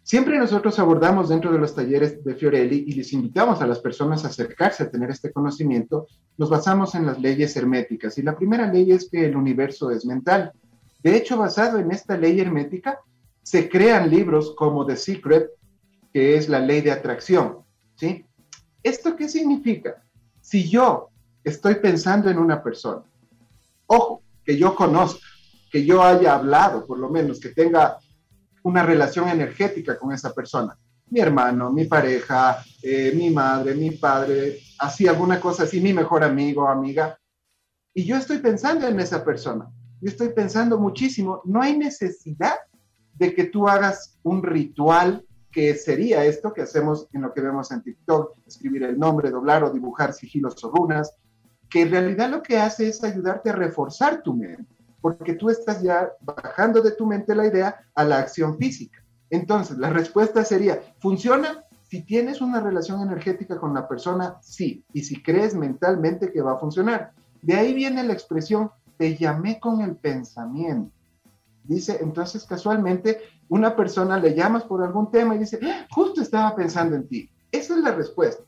Siempre 0.07 0.39
nosotros 0.39 0.79
abordamos 0.79 1.27
dentro 1.27 1.51
de 1.51 1.59
los 1.59 1.75
talleres 1.75 2.23
de 2.23 2.33
Fiorelli 2.33 2.85
y 2.87 2.93
les 2.93 3.11
invitamos 3.11 3.61
a 3.61 3.67
las 3.67 3.79
personas 3.79 4.23
a 4.23 4.29
acercarse 4.29 4.83
a 4.83 4.89
tener 4.89 5.09
este 5.09 5.33
conocimiento, 5.33 6.07
nos 6.37 6.49
basamos 6.49 6.95
en 6.95 7.05
las 7.05 7.19
leyes 7.19 7.57
herméticas. 7.57 8.17
Y 8.17 8.21
la 8.21 8.37
primera 8.37 8.71
ley 8.71 8.93
es 8.93 9.09
que 9.09 9.25
el 9.25 9.35
universo 9.35 9.91
es 9.91 10.05
mental. 10.05 10.53
De 11.03 11.17
hecho, 11.17 11.37
basado 11.37 11.77
en 11.77 11.91
esta 11.91 12.15
ley 12.15 12.39
hermética, 12.39 13.01
se 13.43 13.67
crean 13.67 14.09
libros 14.09 14.55
como 14.55 14.85
The 14.85 14.95
Secret, 14.95 15.49
que 16.13 16.37
es 16.37 16.47
la 16.47 16.61
ley 16.61 16.79
de 16.79 16.93
atracción. 16.93 17.57
¿sí? 17.97 18.25
¿Esto 18.83 19.13
qué 19.17 19.27
significa? 19.27 20.01
Si 20.39 20.69
yo 20.69 21.09
estoy 21.43 21.75
pensando 21.75 22.29
en 22.29 22.39
una 22.39 22.63
persona, 22.63 23.03
ojo, 23.87 24.21
que 24.45 24.57
yo 24.57 24.73
conozco, 24.73 25.19
que 25.69 25.83
yo 25.83 26.01
haya 26.01 26.35
hablado, 26.35 26.87
por 26.87 26.97
lo 26.97 27.09
menos, 27.09 27.41
que 27.41 27.49
tenga 27.49 27.97
una 28.67 28.83
relación 28.83 29.29
energética 29.29 29.97
con 29.97 30.11
esa 30.11 30.33
persona. 30.33 30.77
Mi 31.09 31.21
hermano, 31.21 31.71
mi 31.71 31.85
pareja, 31.85 32.61
eh, 32.83 33.13
mi 33.15 33.29
madre, 33.29 33.73
mi 33.73 33.91
padre, 33.91 34.59
así 34.79 35.07
alguna 35.07 35.39
cosa 35.39 35.63
así, 35.63 35.79
mi 35.79 35.93
mejor 35.93 36.21
amigo 36.21 36.67
amiga. 36.67 37.17
Y 37.93 38.03
yo 38.03 38.17
estoy 38.17 38.39
pensando 38.39 38.85
en 38.85 38.99
esa 38.99 39.23
persona. 39.23 39.69
Yo 40.01 40.09
estoy 40.09 40.29
pensando 40.29 40.77
muchísimo. 40.77 41.41
No 41.45 41.61
hay 41.61 41.77
necesidad 41.77 42.55
de 43.13 43.33
que 43.33 43.45
tú 43.45 43.69
hagas 43.69 44.19
un 44.23 44.43
ritual 44.43 45.25
que 45.49 45.73
sería 45.75 46.25
esto 46.25 46.53
que 46.53 46.63
hacemos 46.63 47.07
en 47.13 47.21
lo 47.21 47.33
que 47.33 47.41
vemos 47.41 47.71
en 47.71 47.81
TikTok, 47.81 48.33
escribir 48.45 48.83
el 48.83 48.99
nombre, 48.99 49.31
doblar 49.31 49.63
o 49.63 49.71
dibujar 49.71 50.13
sigilos 50.13 50.61
o 50.65 50.71
runas, 50.71 51.15
que 51.69 51.83
en 51.83 51.91
realidad 51.91 52.29
lo 52.29 52.41
que 52.41 52.57
hace 52.57 52.89
es 52.89 53.01
ayudarte 53.01 53.49
a 53.49 53.53
reforzar 53.53 54.21
tu 54.21 54.35
mente 54.35 54.76
porque 55.15 55.35
tú 55.35 55.49
estás 55.49 55.81
ya 55.81 56.11
bajando 56.19 56.81
de 56.81 56.91
tu 56.91 57.05
mente 57.05 57.33
la 57.33 57.47
idea 57.47 57.79
a 57.95 58.03
la 58.03 58.19
acción 58.19 58.57
física. 58.57 59.01
Entonces, 59.29 59.77
la 59.77 59.89
respuesta 59.89 60.43
sería, 60.43 60.81
¿funciona? 60.99 61.63
Si 61.83 62.01
tienes 62.03 62.41
una 62.41 62.59
relación 62.59 63.01
energética 63.01 63.57
con 63.57 63.73
la 63.73 63.87
persona, 63.87 64.35
sí. 64.41 64.83
Y 64.91 65.03
si 65.03 65.23
crees 65.23 65.55
mentalmente 65.55 66.29
que 66.29 66.41
va 66.41 66.55
a 66.55 66.57
funcionar. 66.57 67.13
De 67.41 67.55
ahí 67.55 67.73
viene 67.73 68.03
la 68.03 68.11
expresión, 68.11 68.69
te 68.97 69.15
llamé 69.15 69.61
con 69.61 69.79
el 69.79 69.95
pensamiento. 69.95 70.91
Dice, 71.63 71.99
entonces 72.01 72.43
casualmente 72.43 73.21
una 73.47 73.77
persona 73.77 74.19
le 74.19 74.35
llamas 74.35 74.63
por 74.63 74.83
algún 74.83 75.09
tema 75.09 75.35
y 75.35 75.39
dice, 75.39 75.57
¡Ah! 75.63 75.87
justo 75.89 76.21
estaba 76.21 76.53
pensando 76.53 76.97
en 76.97 77.07
ti. 77.07 77.29
Esa 77.49 77.75
es 77.75 77.79
la 77.79 77.93
respuesta. 77.93 78.43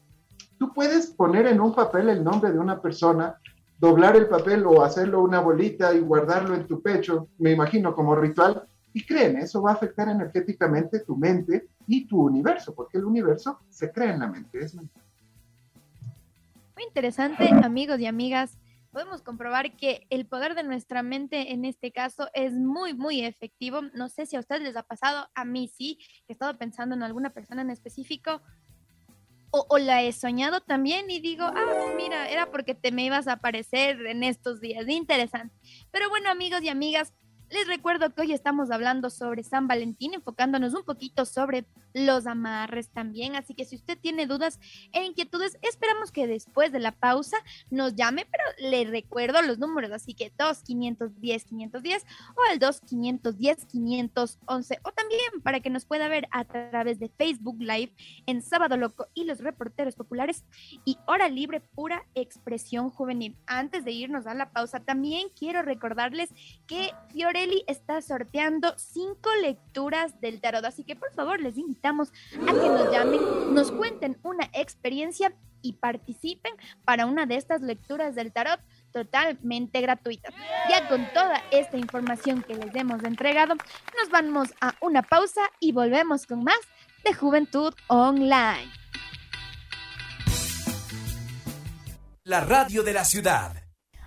Tú 0.58 0.74
puedes 0.74 1.08
poner 1.08 1.48
en 1.48 1.62
un 1.62 1.74
papel 1.74 2.10
el 2.10 2.22
nombre 2.22 2.52
de 2.52 2.60
una 2.60 2.82
persona 2.82 3.40
doblar 3.80 4.16
el 4.18 4.28
papel 4.28 4.66
o 4.66 4.84
hacerlo 4.84 5.24
una 5.24 5.40
bolita 5.40 5.94
y 5.94 6.00
guardarlo 6.00 6.54
en 6.56 6.68
tu 6.68 6.82
pecho, 6.82 7.30
me 7.38 7.52
imagino 7.52 7.96
como 7.96 8.16
ritual, 8.16 8.68
y 8.94 9.06
créeme, 9.06 9.42
eso 9.42 9.62
va 9.62 9.72
a 9.72 9.76
afectar 9.76 10.10
energéticamente 10.10 11.00
tu 11.00 11.16
mente 11.16 11.68
y 11.88 12.06
tu 12.06 12.22
universo, 12.22 12.74
porque 12.74 12.98
el 12.98 13.06
universo 13.06 13.60
se 13.70 13.92
crea 13.92 14.14
en 14.14 14.20
la 14.20 14.28
mente. 14.28 14.60
Muy 16.76 16.84
interesante, 16.88 17.48
amigos 17.64 18.00
y 18.00 18.08
amigas. 18.08 18.58
Podemos 18.92 19.22
comprobar 19.22 19.78
que 19.78 20.08
el 20.10 20.26
poder 20.26 20.56
de 20.56 20.64
nuestra 20.64 21.04
mente 21.04 21.54
en 21.54 21.64
este 21.64 21.92
caso 21.92 22.28
es 22.34 22.54
muy, 22.54 22.96
muy 22.96 23.24
efectivo. 23.24 23.82
No 23.94 24.10
sé 24.10 24.26
si 24.26 24.36
a 24.36 24.40
ustedes 24.40 24.64
les 24.64 24.76
ha 24.76 24.84
pasado, 24.84 25.28
a 25.36 25.46
mí 25.46 25.68
sí, 25.68 26.00
he 26.28 26.34
estado 26.34 26.58
pensando 26.58 26.96
en 26.96 27.04
alguna 27.04 27.30
persona 27.30 27.62
en 27.62 27.70
específico 27.70 28.42
o, 29.52 29.78
la 29.78 30.04
he 30.04 30.12
soñado 30.12 30.62
también 30.62 31.10
y 31.10 31.20
digo, 31.20 31.46
ah, 31.46 31.94
mira, 31.98 32.30
era 32.30 32.52
porque 32.52 32.76
te 32.76 32.92
me 32.92 33.04
ibas 33.04 33.28
a 33.28 33.34
aparecer 33.34 34.06
en 34.06 34.24
estos 34.24 34.62
días. 34.62 34.88
Interesante. 34.88 35.56
Pero 35.92 36.10
bueno, 36.10 36.30
amigos 36.30 36.62
y 36.62 36.70
amigas, 36.70 37.14
les 37.50 37.68
recuerdo 37.68 38.14
que 38.14 38.22
hoy 38.22 38.34
estamos 38.34 38.70
hablando 38.72 39.10
sobre 39.10 39.44
San 39.44 39.68
Valentín, 39.68 40.14
enfocándonos 40.14 40.74
un 40.74 40.84
poquito 40.84 41.26
sobre 41.26 41.66
los 41.94 42.28
amarres 42.28 42.90
también. 42.90 43.36
Así 43.36 43.56
que 43.56 43.66
si 43.66 43.76
usted 43.76 43.98
tiene 43.98 44.28
dudas 44.28 44.60
e 44.92 45.04
inquietudes, 45.04 45.58
esperamos 45.62 46.12
que 46.12 46.28
después 46.28 46.72
de 46.72 46.80
la 46.80 46.92
pausa 46.92 47.38
nos 47.72 47.96
llame, 47.96 48.28
pero 48.32 48.44
le 48.70 48.86
recuerdo 48.86 49.42
los 49.42 49.58
números, 49.58 49.92
así 49.92 50.14
que 50.14 50.32
2510 50.38 51.46
510 51.46 52.06
o 52.36 52.52
el 52.52 52.60
2510 52.60 53.66
511 53.66 54.80
o 54.84 54.92
también 54.92 55.42
para 55.44 55.60
que 55.60 55.70
nos 55.70 55.86
pueda 55.86 56.08
ver 56.08 56.28
a 56.32 56.46
través 56.46 57.00
de 57.00 57.10
Facebook 57.10 57.58
Live 57.60 57.94
en 58.28 58.42
Sábado 58.42 58.78
Loco 58.78 59.08
y 59.14 59.24
los 59.24 59.40
reporteros 59.40 59.96
populares 59.96 60.46
y 60.86 60.98
Hora 61.08 61.30
Libre 61.30 61.62
Pura 61.62 62.06
Expresión 62.14 62.90
Juvenil. 62.92 63.36
Antes 63.48 63.84
de 63.86 63.92
irnos 63.92 64.28
a 64.28 64.36
la 64.36 64.52
pausa, 64.52 64.80
también 64.80 65.30
quiero 65.38 65.64
recordarles 65.64 66.30
que 66.68 66.92
Fiore 67.12 67.39
está 67.68 68.02
sorteando 68.02 68.74
cinco 68.78 69.30
lecturas 69.42 70.20
del 70.20 70.42
tarot, 70.42 70.66
así 70.66 70.84
que 70.84 70.96
por 70.96 71.14
favor 71.14 71.40
les 71.40 71.58
invitamos 71.58 72.12
a 72.34 72.46
que 72.46 72.70
nos 72.70 72.92
llamen, 72.92 73.54
nos 73.54 73.72
cuenten 73.72 74.18
una 74.24 74.50
experiencia 74.54 75.34
y 75.62 75.74
participen 75.74 76.54
para 76.86 77.06
una 77.06 77.26
de 77.26 77.36
estas 77.36 77.62
lecturas 77.62 78.16
del 78.16 78.32
tarot 78.32 78.60
totalmente 78.92 79.82
gratuita. 79.82 80.30
Ya 80.70 80.88
con 80.90 81.06
toda 81.14 81.42
esta 81.52 81.78
información 81.78 82.44
que 82.44 82.56
les 82.56 82.74
hemos 82.76 83.04
entregado, 83.04 83.56
nos 83.56 84.10
vamos 84.12 84.50
a 84.62 84.76
una 84.82 85.02
pausa 85.02 85.42
y 85.60 85.72
volvemos 85.72 86.26
con 86.26 86.44
más 86.44 86.60
de 87.04 87.14
Juventud 87.14 87.74
Online. 87.88 88.70
La 92.24 92.42
radio 92.42 92.84
de 92.84 92.94
la 92.94 93.06
ciudad. 93.06 93.56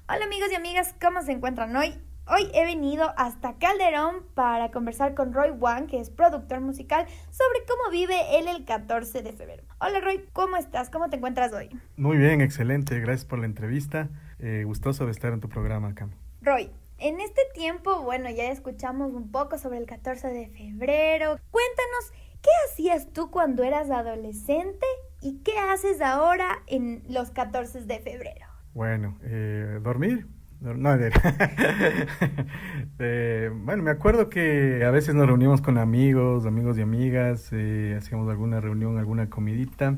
Hola 0.08 0.24
amigos 0.24 0.50
y 0.52 0.54
amigas, 0.54 0.94
¿cómo 1.00 1.22
se 1.22 1.32
encuentran 1.32 1.74
hoy? 1.74 2.11
Hoy 2.28 2.48
he 2.54 2.64
venido 2.64 3.12
hasta 3.16 3.58
Calderón 3.58 4.24
para 4.34 4.70
conversar 4.70 5.14
con 5.14 5.32
Roy 5.32 5.50
Wang, 5.50 5.88
que 5.88 5.98
es 5.98 6.08
productor 6.08 6.60
musical, 6.60 7.04
sobre 7.30 7.66
cómo 7.66 7.90
vive 7.90 8.38
él 8.38 8.46
el 8.46 8.64
14 8.64 9.22
de 9.22 9.32
febrero. 9.32 9.64
Hola 9.80 9.98
Roy, 9.98 10.24
¿cómo 10.32 10.56
estás? 10.56 10.88
¿Cómo 10.88 11.10
te 11.10 11.16
encuentras 11.16 11.52
hoy? 11.52 11.68
Muy 11.96 12.16
bien, 12.18 12.40
excelente. 12.40 13.00
Gracias 13.00 13.24
por 13.24 13.40
la 13.40 13.46
entrevista. 13.46 14.08
Eh, 14.38 14.62
gustoso 14.64 15.04
de 15.04 15.10
estar 15.10 15.32
en 15.32 15.40
tu 15.40 15.48
programa, 15.48 15.96
Cam. 15.96 16.12
Roy, 16.42 16.70
en 16.98 17.20
este 17.20 17.40
tiempo, 17.54 18.02
bueno, 18.02 18.30
ya 18.30 18.52
escuchamos 18.52 19.12
un 19.14 19.32
poco 19.32 19.58
sobre 19.58 19.78
el 19.78 19.86
14 19.86 20.28
de 20.28 20.46
febrero. 20.46 21.40
Cuéntanos, 21.50 22.12
¿qué 22.40 22.50
hacías 22.68 23.12
tú 23.12 23.32
cuando 23.32 23.64
eras 23.64 23.90
adolescente 23.90 24.86
y 25.20 25.40
qué 25.42 25.58
haces 25.58 26.00
ahora 26.00 26.62
en 26.68 27.02
los 27.08 27.32
14 27.32 27.80
de 27.80 27.98
febrero? 27.98 28.46
Bueno, 28.74 29.18
eh, 29.22 29.80
dormir 29.82 30.28
no, 30.62 30.94
eh, 33.00 33.50
bueno, 33.52 33.82
me 33.82 33.90
acuerdo 33.90 34.28
que 34.28 34.84
a 34.84 34.92
veces 34.92 35.16
nos 35.16 35.26
reuníamos 35.26 35.60
con 35.60 35.76
amigos, 35.76 36.46
amigos 36.46 36.78
y 36.78 36.82
amigas, 36.82 37.48
eh, 37.50 37.96
hacíamos 37.98 38.30
alguna 38.30 38.60
reunión, 38.60 38.96
alguna 38.96 39.28
comidita. 39.28 39.96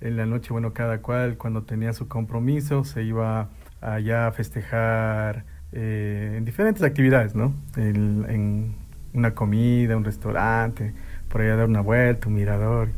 En 0.00 0.16
la 0.16 0.26
noche, 0.26 0.52
bueno, 0.52 0.72
cada 0.74 1.02
cual 1.02 1.38
cuando 1.38 1.64
tenía 1.64 1.92
su 1.92 2.06
compromiso 2.06 2.84
se 2.84 3.02
iba 3.02 3.48
allá 3.80 4.28
a 4.28 4.32
festejar 4.32 5.44
eh, 5.72 6.34
en 6.36 6.44
diferentes 6.44 6.84
actividades, 6.84 7.34
¿no? 7.34 7.52
En, 7.76 8.26
en, 8.28 8.86
una 9.12 9.34
comida, 9.34 9.96
un 9.96 10.04
restaurante, 10.04 10.94
por 11.30 11.40
allá 11.40 11.56
dar 11.56 11.66
una 11.66 11.80
vuelta, 11.80 12.28
un 12.28 12.34
mirador, 12.34 12.90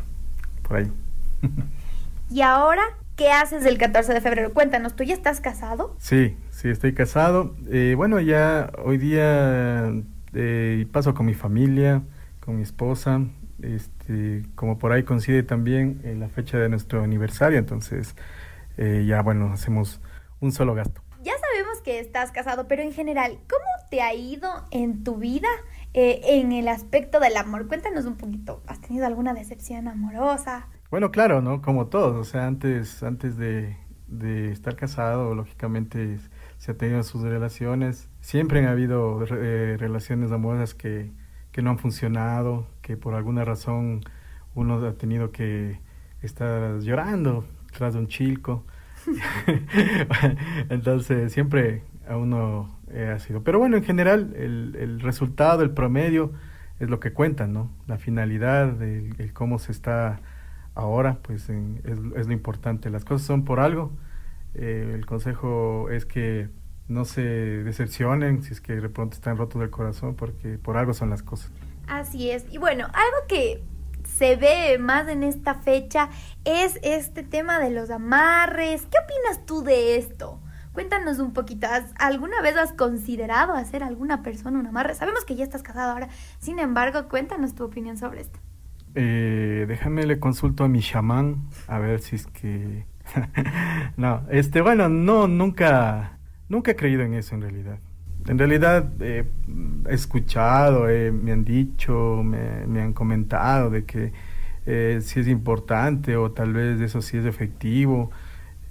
por 0.66 0.76
ahí. 0.78 0.92
¿Y 2.30 2.42
ahora 2.42 2.82
qué 3.14 3.30
haces 3.30 3.64
el 3.64 3.78
14 3.78 4.12
de 4.12 4.20
febrero? 4.20 4.52
Cuéntanos, 4.52 4.96
¿tú 4.96 5.04
ya 5.04 5.14
estás 5.14 5.40
casado? 5.40 5.94
Sí, 5.98 6.36
Sí, 6.58 6.68
estoy 6.70 6.92
casado. 6.92 7.54
Eh, 7.70 7.94
bueno, 7.96 8.18
ya 8.18 8.72
hoy 8.84 8.98
día 8.98 9.92
eh, 10.34 10.86
paso 10.90 11.14
con 11.14 11.26
mi 11.26 11.34
familia, 11.34 12.02
con 12.40 12.56
mi 12.56 12.62
esposa. 12.62 13.20
Este, 13.62 14.42
como 14.56 14.76
por 14.76 14.90
ahí 14.90 15.04
coincide 15.04 15.44
también 15.44 16.00
en 16.02 16.18
la 16.18 16.28
fecha 16.28 16.58
de 16.58 16.68
nuestro 16.68 17.04
aniversario, 17.04 17.60
entonces 17.60 18.16
eh, 18.76 19.04
ya 19.06 19.22
bueno, 19.22 19.52
hacemos 19.52 20.00
un 20.40 20.50
solo 20.50 20.74
gasto. 20.74 21.00
Ya 21.22 21.34
sabemos 21.38 21.80
que 21.84 22.00
estás 22.00 22.32
casado, 22.32 22.66
pero 22.66 22.82
en 22.82 22.92
general, 22.92 23.38
¿cómo 23.48 23.88
te 23.88 24.02
ha 24.02 24.12
ido 24.14 24.50
en 24.72 25.04
tu 25.04 25.16
vida 25.16 25.48
en 25.92 26.50
el 26.50 26.66
aspecto 26.66 27.20
del 27.20 27.36
amor? 27.36 27.68
Cuéntanos 27.68 28.04
un 28.04 28.16
poquito, 28.16 28.64
¿has 28.66 28.80
tenido 28.80 29.06
alguna 29.06 29.32
decepción 29.32 29.86
amorosa? 29.86 30.66
Bueno, 30.90 31.12
claro, 31.12 31.40
¿no? 31.40 31.62
Como 31.62 31.86
todos, 31.86 32.16
o 32.16 32.24
sea, 32.28 32.48
antes, 32.48 33.04
antes 33.04 33.36
de, 33.36 33.76
de 34.08 34.50
estar 34.50 34.74
casado, 34.74 35.36
lógicamente 35.36 36.18
se 36.58 36.72
ha 36.72 36.76
tenido 36.76 37.02
sus 37.02 37.22
relaciones. 37.22 38.08
Siempre 38.20 38.60
han 38.60 38.66
habido 38.66 39.24
eh, 39.30 39.76
relaciones 39.78 40.32
amorosas 40.32 40.74
que, 40.74 41.10
que, 41.52 41.62
no 41.62 41.70
han 41.70 41.78
funcionado, 41.78 42.66
que 42.82 42.96
por 42.96 43.14
alguna 43.14 43.44
razón 43.44 44.00
uno 44.54 44.84
ha 44.86 44.92
tenido 44.94 45.30
que 45.30 45.80
estar 46.22 46.80
llorando 46.80 47.44
tras 47.72 47.94
de 47.94 48.00
un 48.00 48.08
chilco. 48.08 48.64
Entonces 50.68 51.32
siempre 51.32 51.82
a 52.08 52.16
uno 52.16 52.76
eh, 52.90 53.12
ha 53.14 53.18
sido. 53.20 53.42
Pero 53.42 53.58
bueno, 53.58 53.76
en 53.76 53.84
general 53.84 54.34
el, 54.36 54.76
el, 54.78 55.00
resultado, 55.00 55.62
el 55.62 55.70
promedio 55.70 56.32
es 56.80 56.90
lo 56.90 57.00
que 57.00 57.12
cuenta, 57.12 57.46
¿no? 57.46 57.70
La 57.86 57.98
finalidad, 57.98 58.82
el, 58.82 59.32
cómo 59.32 59.58
se 59.58 59.72
está 59.72 60.20
ahora, 60.74 61.18
pues 61.22 61.48
es, 61.48 61.98
es, 62.16 62.26
lo 62.26 62.32
importante. 62.32 62.90
Las 62.90 63.04
cosas 63.04 63.26
son 63.26 63.44
por 63.44 63.60
algo 63.60 63.92
eh, 64.54 64.92
el 64.94 65.06
consejo 65.06 65.90
es 65.90 66.04
que 66.04 66.48
no 66.88 67.04
se 67.04 67.22
decepcionen 67.22 68.42
si 68.42 68.52
es 68.52 68.60
que 68.60 68.74
de 68.74 68.88
pronto 68.88 69.14
están 69.14 69.36
rotos 69.36 69.60
del 69.60 69.70
corazón, 69.70 70.14
porque 70.14 70.58
por 70.58 70.76
algo 70.76 70.94
son 70.94 71.10
las 71.10 71.22
cosas. 71.22 71.52
Así 71.86 72.30
es. 72.30 72.46
Y 72.50 72.58
bueno, 72.58 72.86
algo 72.86 73.26
que 73.28 73.62
se 74.04 74.36
ve 74.36 74.78
más 74.78 75.08
en 75.08 75.22
esta 75.22 75.54
fecha 75.54 76.08
es 76.44 76.78
este 76.82 77.22
tema 77.22 77.58
de 77.58 77.70
los 77.70 77.90
amarres. 77.90 78.86
¿Qué 78.90 78.98
opinas 78.98 79.44
tú 79.46 79.62
de 79.62 79.96
esto? 79.96 80.40
Cuéntanos 80.72 81.18
un 81.18 81.32
poquito, 81.32 81.66
¿alguna 81.98 82.40
vez 82.40 82.56
has 82.56 82.72
considerado 82.72 83.52
hacer 83.54 83.82
a 83.82 83.86
alguna 83.86 84.22
persona 84.22 84.58
un 84.60 84.66
amarre? 84.66 84.94
Sabemos 84.94 85.24
que 85.24 85.34
ya 85.34 85.42
estás 85.42 85.62
casado 85.62 85.90
ahora, 85.92 86.08
sin 86.38 86.60
embargo, 86.60 87.08
cuéntanos 87.08 87.54
tu 87.54 87.64
opinión 87.64 87.96
sobre 87.96 88.20
esto. 88.20 88.38
Eh, 88.94 89.64
déjame 89.66 90.06
le 90.06 90.18
consulto 90.20 90.64
a 90.64 90.68
mi 90.68 90.80
chamán 90.80 91.48
a 91.66 91.78
ver 91.78 92.00
si 92.00 92.16
es 92.16 92.26
que 92.26 92.86
no, 93.96 94.22
este, 94.30 94.60
bueno, 94.60 94.88
no, 94.88 95.28
nunca, 95.28 96.18
nunca 96.48 96.72
he 96.72 96.76
creído 96.76 97.02
en 97.02 97.14
eso 97.14 97.34
en 97.34 97.42
realidad. 97.42 97.78
En 98.26 98.38
realidad 98.38 98.90
he 99.00 99.24
escuchado, 99.88 100.84
me 100.84 101.32
han 101.32 101.44
dicho, 101.44 102.22
me, 102.22 102.80
han 102.80 102.92
comentado 102.92 103.70
de 103.70 103.84
que 103.84 104.12
eh, 104.66 105.00
si 105.02 105.20
es 105.20 105.28
importante 105.28 106.16
o 106.16 106.30
tal 106.30 106.52
vez 106.52 106.80
eso 106.80 107.00
sí 107.00 107.16
es 107.16 107.24
efectivo, 107.24 108.10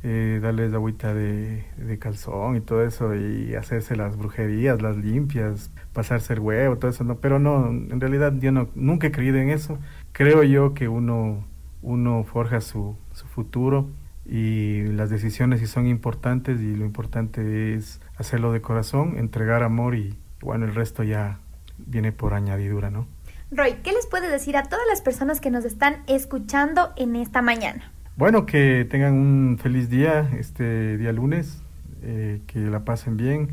eh, 0.04 0.39
darles 0.43 0.73
agüita 0.73 1.13
de, 1.15 1.63
de, 1.76 1.97
calzón 1.97 2.56
y 2.56 2.62
todo 2.62 2.84
eso 2.84 3.15
y 3.15 3.56
hacerse 3.56 3.95
las 3.95 4.15
brujerías, 4.15 4.80
las 4.80 4.95
limpias, 4.95 5.71
pasarse 5.91 6.34
el 6.34 6.39
huevo, 6.39 6.78
todo 6.78 6.91
eso, 6.91 7.04
no, 7.04 7.15
pero 7.15 7.39
no, 7.39 7.67
en 7.67 8.00
realidad 8.00 8.34
yo 8.39 8.52
no, 8.52 8.69
nunca 8.76 9.08
he 9.08 9.12
creído 9.12 9.38
en 9.38 9.50
eso. 9.50 9.80
Creo 10.12 10.43
yo 10.43 10.76
que 10.76 10.88
uno, 10.88 11.43
uno 11.82 12.23
forja 12.26 12.62
su, 12.62 12.95
su 13.12 13.26
futuro 13.26 13.89
y 14.28 14.84
las 14.88 15.10
decisiones 15.10 15.62
sí 15.62 15.68
son 15.68 15.88
importantes 15.88 16.60
y 16.60 16.76
lo 16.76 16.86
importante 16.86 17.76
es 17.76 18.02
hacerlo 18.18 18.52
de 18.52 18.62
corazón, 18.62 19.18
entregar 19.18 19.63
amor 19.63 19.96
y 19.96 20.18
bueno, 20.42 20.66
el 20.66 20.76
resto 20.76 21.04
ya 21.04 21.40
viene 21.78 22.12
por 22.12 22.34
añadidura, 22.34 22.90
¿no? 22.90 23.08
Roy, 23.52 23.76
¿qué 23.84 23.94
les 23.94 24.06
puedes 24.08 24.30
decir 24.30 24.58
a 24.58 24.63
todas 24.63 24.86
las 24.90 25.02
personas 25.02 25.40
que 25.40 25.50
nos 25.50 25.63
están 25.63 26.04
escuchando 26.08 26.92
en 26.98 27.16
esta 27.16 27.42
mañana? 27.42 27.92
Bueno, 28.18 28.46
que 28.46 28.86
tengan 28.90 29.13
un 29.13 29.58
feliz 29.62 29.90
día 29.90 30.30
este 30.38 30.98
día 30.98 31.13
lunes, 31.13 31.62
eh, 32.02 32.42
que 32.48 32.60
la 32.60 32.84
pasen 32.84 33.16
bien, 33.16 33.52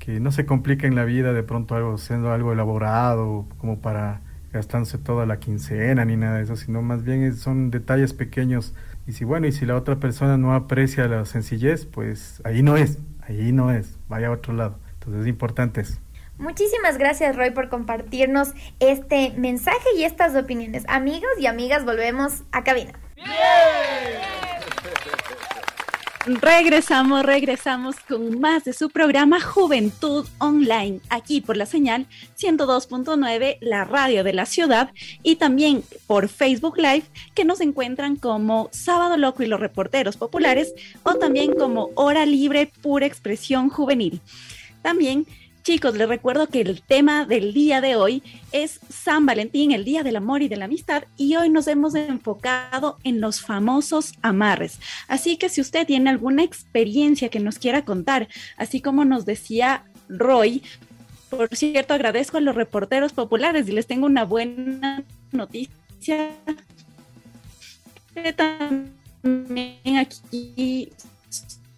que 0.00 0.18
no 0.18 0.32
se 0.32 0.44
compliquen 0.44 0.96
la 0.96 1.04
vida 1.04 1.32
de 1.32 1.44
pronto 1.44 1.76
algo 1.76 1.96
siendo 1.98 2.32
algo 2.32 2.52
elaborado 2.52 3.46
como 3.58 3.78
para 3.78 4.22
gastándose 4.52 4.98
toda 4.98 5.26
la 5.26 5.38
quincena 5.38 6.04
ni 6.04 6.16
nada 6.16 6.38
de 6.38 6.42
eso, 6.42 6.56
sino 6.56 6.82
más 6.82 7.04
bien 7.04 7.34
son 7.36 7.70
detalles 7.70 8.12
pequeños 8.12 8.74
y 9.06 9.12
si 9.12 9.24
bueno, 9.24 9.46
y 9.46 9.52
si 9.52 9.66
la 9.66 9.76
otra 9.76 9.96
persona 9.96 10.36
no 10.36 10.54
aprecia 10.54 11.08
la 11.08 11.24
sencillez, 11.24 11.86
pues 11.86 12.40
ahí 12.44 12.62
no 12.62 12.76
es, 12.76 12.98
ahí 13.20 13.52
no 13.52 13.70
es, 13.70 13.98
vaya 14.08 14.28
a 14.28 14.30
otro 14.30 14.54
lado. 14.54 14.78
Entonces 14.94 15.22
es 15.22 15.28
importante 15.28 15.80
eso. 15.80 15.98
Muchísimas 16.38 16.98
gracias 16.98 17.36
Roy 17.36 17.50
por 17.50 17.68
compartirnos 17.68 18.54
este 18.80 19.32
mensaje 19.36 19.88
y 19.96 20.04
estas 20.04 20.34
opiniones. 20.34 20.84
Amigos 20.88 21.30
y 21.38 21.46
amigas, 21.46 21.84
volvemos 21.84 22.42
a 22.52 22.64
cabina. 22.64 22.92
Regresamos, 26.24 27.24
regresamos 27.24 27.96
con 27.98 28.38
más 28.38 28.62
de 28.62 28.72
su 28.72 28.90
programa 28.90 29.40
Juventud 29.40 30.24
Online, 30.38 31.00
aquí 31.10 31.40
por 31.40 31.56
la 31.56 31.66
señal 31.66 32.06
102.9, 32.38 33.58
la 33.60 33.84
radio 33.84 34.22
de 34.22 34.32
la 34.32 34.46
ciudad, 34.46 34.92
y 35.24 35.34
también 35.36 35.82
por 36.06 36.28
Facebook 36.28 36.76
Live, 36.76 37.02
que 37.34 37.44
nos 37.44 37.60
encuentran 37.60 38.14
como 38.14 38.68
Sábado 38.70 39.16
Loco 39.16 39.42
y 39.42 39.48
los 39.48 39.58
Reporteros 39.58 40.16
Populares, 40.16 40.72
o 41.02 41.14
también 41.14 41.54
como 41.54 41.90
Hora 41.96 42.24
Libre 42.24 42.70
Pura 42.82 43.06
Expresión 43.06 43.68
Juvenil. 43.68 44.20
También 44.80 45.26
Chicos, 45.62 45.94
les 45.96 46.08
recuerdo 46.08 46.48
que 46.48 46.60
el 46.60 46.82
tema 46.82 47.24
del 47.24 47.54
día 47.54 47.80
de 47.80 47.94
hoy 47.94 48.24
es 48.50 48.80
San 48.88 49.26
Valentín, 49.26 49.70
el 49.70 49.84
Día 49.84 50.02
del 50.02 50.16
Amor 50.16 50.42
y 50.42 50.48
de 50.48 50.56
la 50.56 50.64
Amistad, 50.64 51.04
y 51.16 51.36
hoy 51.36 51.50
nos 51.50 51.68
hemos 51.68 51.94
enfocado 51.94 52.98
en 53.04 53.20
los 53.20 53.40
famosos 53.40 54.14
amarres. 54.22 54.80
Así 55.06 55.36
que 55.36 55.48
si 55.48 55.60
usted 55.60 55.86
tiene 55.86 56.10
alguna 56.10 56.42
experiencia 56.42 57.28
que 57.28 57.38
nos 57.38 57.60
quiera 57.60 57.84
contar, 57.84 58.26
así 58.56 58.80
como 58.80 59.04
nos 59.04 59.24
decía 59.24 59.84
Roy, 60.08 60.64
por 61.30 61.54
cierto, 61.54 61.94
agradezco 61.94 62.38
a 62.38 62.40
los 62.40 62.56
reporteros 62.56 63.12
populares 63.12 63.68
y 63.68 63.72
les 63.72 63.86
tengo 63.86 64.06
una 64.06 64.24
buena 64.24 65.04
noticia. 65.30 66.30
También 69.22 69.96
aquí 69.96 70.90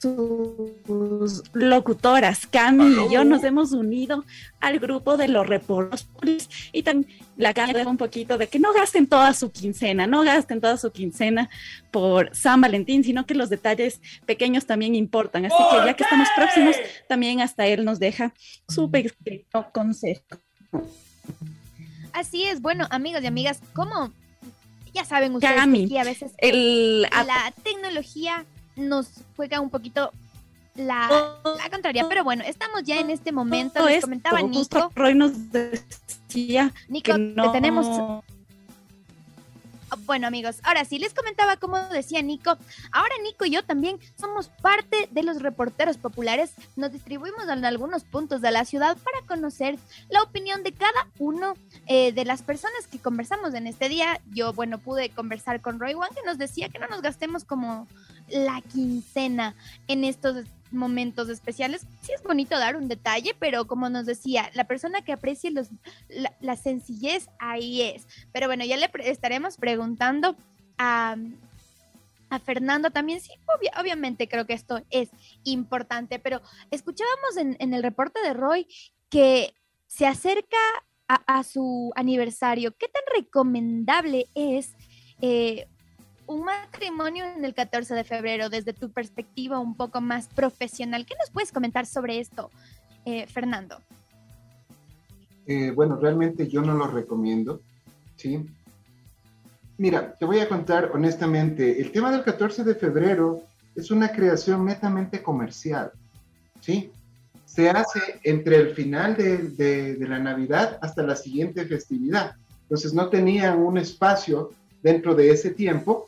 sus 0.05 1.43
locutoras, 1.55 2.47
Cami 2.47 2.85
y 2.85 3.13
yo 3.15 3.25
nos 3.25 3.43
hemos 3.43 3.73
unido 3.73 4.23
al 4.61 4.79
grupo 4.79 5.17
de 5.17 5.29
los 5.29 5.47
reporteros 5.47 6.51
y 6.73 6.83
también 6.83 7.11
la 7.39 7.55
Cami 7.55 7.75
un 7.87 7.97
poquito 7.97 8.37
de 8.37 8.47
que 8.49 8.59
no 8.59 8.75
gasten 8.75 9.07
toda 9.07 9.33
su 9.33 9.51
quincena, 9.51 10.07
no 10.07 10.23
gasten 10.23 10.61
toda 10.61 10.77
su 10.77 10.93
quincena 10.93 11.49
por 11.91 12.35
San 12.37 12.61
Valentín, 12.61 13.03
sino 13.03 13.25
que 13.25 13.35
los 13.35 13.49
detalles 13.49 14.03
pequeños 14.27 14.67
también 14.67 14.95
importan. 14.95 15.47
Así 15.47 15.57
que 15.71 15.87
ya 15.87 15.95
que 15.95 16.03
estamos 16.03 16.29
próximos, 16.37 16.77
también 17.09 17.41
hasta 17.41 17.67
él 17.67 17.85
nos 17.85 17.99
deja 17.99 18.35
su 18.69 18.91
pequeño 18.91 19.73
consejo. 19.73 20.23
Así 22.13 22.45
es, 22.45 22.61
bueno, 22.61 22.87
amigos 22.91 23.23
y 23.23 23.27
amigas, 23.27 23.61
¿cómo? 23.73 24.13
Ya 24.93 25.05
saben 25.05 25.35
ustedes 25.35 25.89
que 25.89 25.99
a 25.99 26.05
veces 26.05 26.33
el, 26.39 27.03
la 27.03 27.53
tecnología 27.63 28.45
nos 28.77 29.09
juega 29.37 29.61
un 29.61 29.70
poquito 29.70 30.11
la, 30.75 31.09
la, 31.45 31.70
contraria. 31.70 32.07
Pero 32.09 32.25
bueno, 32.25 32.45
estamos 32.47 32.83
ya 32.83 32.99
en 32.99 33.11
este 33.11 33.33
momento. 33.33 33.87
Les 33.87 34.03
comentaba 34.03 34.43
Nico. 34.43 34.91
Roy 34.95 35.14
nos 35.14 35.53
decía 35.53 36.72
Nico, 36.89 37.12
que 37.12 37.18
no... 37.18 37.53
tenemos 37.53 38.22
bueno, 40.07 40.27
amigos, 40.27 40.57
ahora 40.62 40.85
sí, 40.85 40.99
les 40.99 41.14
comentaba 41.14 41.57
como 41.57 41.79
decía 41.89 42.22
Nico. 42.22 42.57
Ahora 42.93 43.14
Nico 43.22 43.45
y 43.45 43.51
yo 43.51 43.64
también 43.64 43.99
somos 44.18 44.49
parte 44.49 45.09
de 45.11 45.22
los 45.22 45.43
reporteros 45.43 45.97
populares. 45.97 46.53
Nos 46.77 46.93
distribuimos 46.93 47.49
en 47.49 47.64
algunos 47.64 48.05
puntos 48.05 48.41
de 48.41 48.51
la 48.51 48.64
ciudad 48.64 48.97
para 48.99 49.27
conocer 49.27 49.79
la 50.09 50.22
opinión 50.22 50.62
de 50.62 50.72
cada 50.72 51.09
uno 51.18 51.55
eh, 51.87 52.12
de 52.12 52.25
las 52.25 52.43
personas 52.43 52.87
que 52.91 52.99
conversamos 52.99 53.55
en 53.55 53.66
este 53.66 53.89
día. 53.89 54.20
Yo, 54.31 54.53
bueno, 54.53 54.79
pude 54.79 55.11
conversar 55.11 55.61
con 55.61 55.79
Roy 55.79 55.95
One 55.95 56.09
que 56.14 56.27
nos 56.27 56.39
decía 56.39 56.68
que 56.68 56.79
no 56.79 56.89
nos 56.89 57.03
gastemos 57.03 57.45
como 57.45 57.87
la 58.29 58.61
quincena 58.62 59.55
en 59.89 60.05
estos 60.05 60.45
momentos 60.70 61.29
especiales. 61.29 61.87
Sí 62.03 62.12
es 62.12 62.22
bonito 62.22 62.59
dar 62.59 62.77
un 62.77 62.89
detalle, 62.89 63.35
pero 63.39 63.66
como 63.66 63.89
nos 63.89 64.07
decía, 64.07 64.51
la 64.55 64.64
persona 64.64 65.03
que 65.03 65.12
aprecie 65.12 65.51
los, 65.51 65.68
la, 66.41 66.57
sencillez, 66.57 67.29
ahí 67.39 67.83
es. 67.83 68.07
Pero 68.33 68.47
bueno, 68.47 68.64
ya 68.64 68.77
le 68.77 68.91
estaremos 69.05 69.57
preguntando 69.57 70.37
a, 70.79 71.16
a 72.31 72.39
Fernando 72.41 72.91
también. 72.91 73.20
Sí, 73.20 73.31
obviamente 73.79 74.29
creo 74.29 74.47
que 74.47 74.55
esto 74.55 74.83
es 74.91 75.11
importante, 75.45 76.18
pero 76.18 76.43
escuchábamos 76.70 77.37
en, 77.37 77.57
en 77.61 77.75
el 77.75 77.83
reporte 77.83 78.20
de 78.20 78.35
Roy 78.35 78.66
que 79.09 79.55
se 79.87 80.07
acerca 80.07 80.57
a, 81.07 81.43
su 81.45 81.93
aniversario. 81.95 82.75
¿Qué 82.77 82.89
tan 82.89 83.03
recomendable 83.14 84.27
es 84.35 84.75
eh, 85.20 85.68
un 86.27 86.45
matrimonio 86.45 87.25
en 87.25 87.45
el 87.45 87.55
14 87.55 87.95
de 87.95 88.05
febrero 88.05 88.49
desde 88.49 88.72
tu 88.72 88.91
perspectiva 88.91 89.59
un 89.59 89.77
poco 89.77 90.01
más 90.01 90.29
profesional. 90.29 91.05
¿Qué 91.07 91.14
nos 91.18 91.31
puedes 91.31 91.53
comentar 91.53 91.87
sobre 91.87 92.18
esto, 92.18 92.51
eh, 93.05 93.27
Fernando? 93.27 93.79
Eh, 95.47 95.70
bueno, 95.70 95.97
realmente 95.97 96.49
yo 96.49 96.62
no 96.62 96.75
lo 96.75 96.87
recomiendo, 96.87 97.61
¿sí? 98.16 98.45
Mira, 99.77 100.14
te 100.14 100.25
voy 100.25 100.39
a 100.39 100.49
contar 100.49 100.91
honestamente, 100.95 101.81
el 101.81 101.91
tema 101.91 102.11
del 102.11 102.22
14 102.22 102.64
de 102.64 102.75
febrero 102.75 103.43
es 103.75 103.91
una 103.91 104.11
creación 104.12 104.64
netamente 104.64 105.22
comercial, 105.22 105.93
¿sí? 106.61 106.91
Se 107.45 107.68
hace 107.68 108.20
entre 108.22 108.57
el 108.57 108.75
final 108.75 109.16
de, 109.16 109.97
de 109.97 110.09
la 110.09 110.18
Navidad 110.18 110.79
hasta 110.81 111.03
la 111.03 111.14
siguiente 111.14 111.66
festividad. 111.66 112.37
Entonces 112.62 112.95
no 112.95 113.11
tenían 113.11 113.59
un 113.59 113.77
espacio 113.79 114.51
dentro 114.83 115.14
de 115.14 115.31
ese 115.31 115.51
tiempo 115.51 116.07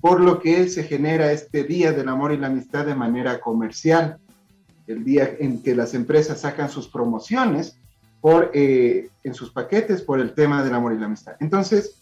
por 0.00 0.20
lo 0.20 0.40
que 0.40 0.68
se 0.68 0.84
genera 0.84 1.32
este 1.32 1.64
Día 1.64 1.92
del 1.92 2.08
Amor 2.08 2.32
y 2.32 2.36
la 2.36 2.46
Amistad 2.46 2.86
de 2.86 2.94
manera 2.94 3.40
comercial, 3.40 4.18
el 4.86 5.04
día 5.04 5.36
en 5.38 5.62
que 5.62 5.74
las 5.74 5.94
empresas 5.94 6.40
sacan 6.40 6.70
sus 6.70 6.88
promociones 6.88 7.76
por, 8.20 8.50
eh, 8.54 9.10
en 9.22 9.34
sus 9.34 9.50
paquetes 9.50 10.02
por 10.02 10.20
el 10.20 10.32
tema 10.34 10.64
del 10.64 10.74
amor 10.74 10.92
y 10.94 10.98
la 10.98 11.06
amistad. 11.06 11.34
Entonces, 11.40 11.96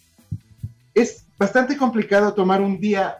es 0.94 1.26
bastante 1.38 1.76
complicado 1.76 2.32
tomar 2.32 2.62
un 2.62 2.80
día 2.80 3.18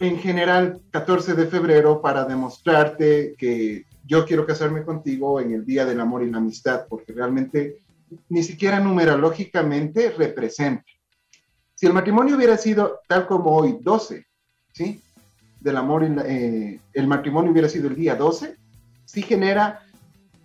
en 0.00 0.18
general 0.18 0.80
14 0.90 1.34
de 1.34 1.46
febrero 1.46 2.02
para 2.02 2.24
demostrarte 2.24 3.34
que 3.38 3.84
yo 4.06 4.26
quiero 4.26 4.46
casarme 4.46 4.84
contigo 4.84 5.40
en 5.40 5.52
el 5.52 5.64
Día 5.64 5.86
del 5.86 6.00
Amor 6.00 6.22
y 6.22 6.30
la 6.30 6.38
Amistad, 6.38 6.86
porque 6.88 7.12
realmente 7.12 7.78
ni 8.28 8.42
siquiera 8.42 8.78
numerológicamente 8.78 10.10
representa. 10.10 10.84
Si 11.76 11.84
el 11.84 11.92
matrimonio 11.92 12.36
hubiera 12.36 12.56
sido 12.56 13.00
tal 13.06 13.26
como 13.26 13.54
hoy, 13.54 13.78
12, 13.82 14.24
¿sí? 14.72 15.02
Del 15.60 15.76
amor, 15.76 16.04
eh, 16.04 16.80
el 16.94 17.06
matrimonio 17.06 17.52
hubiera 17.52 17.68
sido 17.68 17.88
el 17.88 17.94
día 17.94 18.16
12, 18.16 18.56
sí 19.04 19.22
genera 19.22 19.82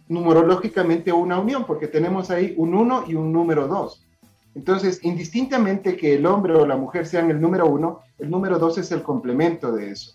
numerológicamente 0.10 1.14
una 1.14 1.40
unión, 1.40 1.66
porque 1.66 1.88
tenemos 1.88 2.30
ahí 2.30 2.54
un 2.58 2.76
1 2.76 3.06
y 3.08 3.16
un 3.16 3.32
número 3.32 3.66
2. 3.70 4.06
Entonces, 4.56 5.00
indistintamente 5.04 5.96
que 5.96 6.16
el 6.16 6.26
hombre 6.26 6.54
o 6.54 6.66
la 6.66 6.76
mujer 6.76 7.08
sean 7.08 7.32
el 7.32 7.40
número 7.40 7.66
1, 7.68 8.00
el 8.20 8.30
número 8.30 8.60
2 8.60 8.80
es 8.80 8.92
el 8.92 9.02
complemento 9.02 9.72
de 9.72 9.92
eso. 9.92 10.14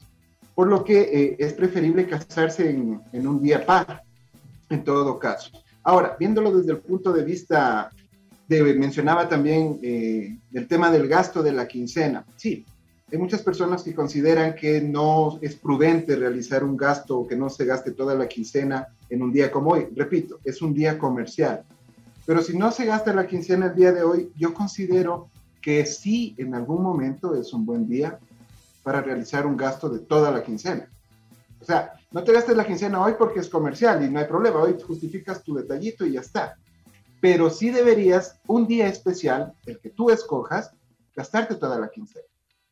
Por 0.54 0.68
lo 0.68 0.84
que 0.84 1.00
eh, 1.00 1.36
es 1.38 1.54
preferible 1.54 2.06
casarse 2.06 2.68
en, 2.68 3.00
en 3.14 3.26
un 3.26 3.40
día 3.40 3.64
par, 3.64 4.02
en 4.68 4.84
todo 4.84 5.18
caso. 5.18 5.50
Ahora, 5.82 6.14
viéndolo 6.18 6.54
desde 6.54 6.72
el 6.72 6.78
punto 6.78 7.10
de 7.10 7.24
vista 7.24 7.90
mencionaba 8.48 9.28
también 9.28 9.78
eh, 9.82 10.38
el 10.52 10.68
tema 10.68 10.90
del 10.90 11.08
gasto 11.08 11.42
de 11.42 11.52
la 11.52 11.66
quincena. 11.66 12.24
Sí, 12.36 12.64
hay 13.10 13.18
muchas 13.18 13.42
personas 13.42 13.82
que 13.82 13.94
consideran 13.94 14.54
que 14.54 14.80
no 14.80 15.38
es 15.40 15.54
prudente 15.56 16.16
realizar 16.16 16.64
un 16.64 16.76
gasto 16.76 17.18
o 17.18 17.26
que 17.26 17.36
no 17.36 17.48
se 17.48 17.64
gaste 17.64 17.92
toda 17.92 18.14
la 18.14 18.26
quincena 18.28 18.88
en 19.08 19.22
un 19.22 19.32
día 19.32 19.50
como 19.50 19.70
hoy. 19.70 19.88
Repito, 19.94 20.38
es 20.44 20.60
un 20.62 20.74
día 20.74 20.98
comercial. 20.98 21.62
Pero 22.24 22.42
si 22.42 22.56
no 22.58 22.72
se 22.72 22.84
gasta 22.84 23.12
la 23.12 23.26
quincena 23.26 23.66
el 23.66 23.76
día 23.76 23.92
de 23.92 24.02
hoy, 24.02 24.32
yo 24.36 24.52
considero 24.52 25.28
que 25.62 25.86
sí, 25.86 26.34
en 26.38 26.54
algún 26.54 26.82
momento 26.82 27.34
es 27.36 27.52
un 27.52 27.64
buen 27.64 27.88
día 27.88 28.18
para 28.82 29.02
realizar 29.02 29.46
un 29.46 29.56
gasto 29.56 29.88
de 29.88 30.00
toda 30.00 30.30
la 30.32 30.42
quincena. 30.42 30.88
O 31.60 31.64
sea, 31.64 31.92
no 32.10 32.22
te 32.24 32.32
gastes 32.32 32.56
la 32.56 32.66
quincena 32.66 33.02
hoy 33.02 33.14
porque 33.18 33.40
es 33.40 33.48
comercial 33.48 34.04
y 34.04 34.10
no 34.10 34.18
hay 34.18 34.26
problema. 34.26 34.60
Hoy 34.60 34.76
justificas 34.84 35.42
tu 35.42 35.54
detallito 35.54 36.04
y 36.04 36.12
ya 36.12 36.20
está 36.20 36.56
pero 37.20 37.50
sí 37.50 37.70
deberías 37.70 38.38
un 38.46 38.66
día 38.66 38.86
especial, 38.86 39.54
el 39.66 39.78
que 39.80 39.90
tú 39.90 40.10
escojas, 40.10 40.70
gastarte 41.14 41.54
toda 41.54 41.78
la 41.78 41.88
quincena. 41.88 42.26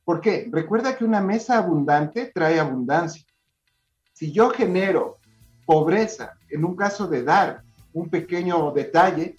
¿Por 0.05 0.21
qué? 0.21 0.49
Recuerda 0.51 0.97
que 0.97 1.05
una 1.05 1.21
mesa 1.21 1.59
abundante 1.59 2.31
trae 2.35 2.61
abundancia. 2.61 3.25
Si 4.13 4.33
yo 4.33 4.51
genero 4.51 5.19
pobreza 5.65 6.35
en 6.51 6.65
un 6.65 6.77
caso 6.77 7.07
de 7.07 7.23
dar 7.23 7.63
un 7.95 8.11
pequeño 8.11 8.71
detalle, 8.73 9.35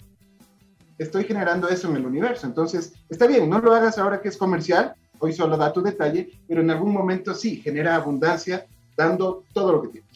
estoy 0.98 1.24
generando 1.24 1.68
eso 1.68 1.88
en 1.88 1.96
el 1.96 2.06
universo. 2.06 2.46
Entonces, 2.46 2.94
está 3.08 3.26
bien, 3.26 3.48
no 3.48 3.60
lo 3.60 3.74
hagas 3.74 3.98
ahora 3.98 4.20
que 4.20 4.28
es 4.28 4.36
comercial, 4.36 4.94
hoy 5.18 5.32
solo 5.32 5.56
da 5.56 5.72
tu 5.72 5.82
detalle, 5.82 6.30
pero 6.48 6.62
en 6.62 6.70
algún 6.70 6.92
momento 6.92 7.32
sí, 7.34 7.56
genera 7.56 7.94
abundancia 7.94 8.66
dando 8.96 9.44
todo 9.52 9.72
lo 9.72 9.82
que 9.82 9.88
tienes. 9.88 10.06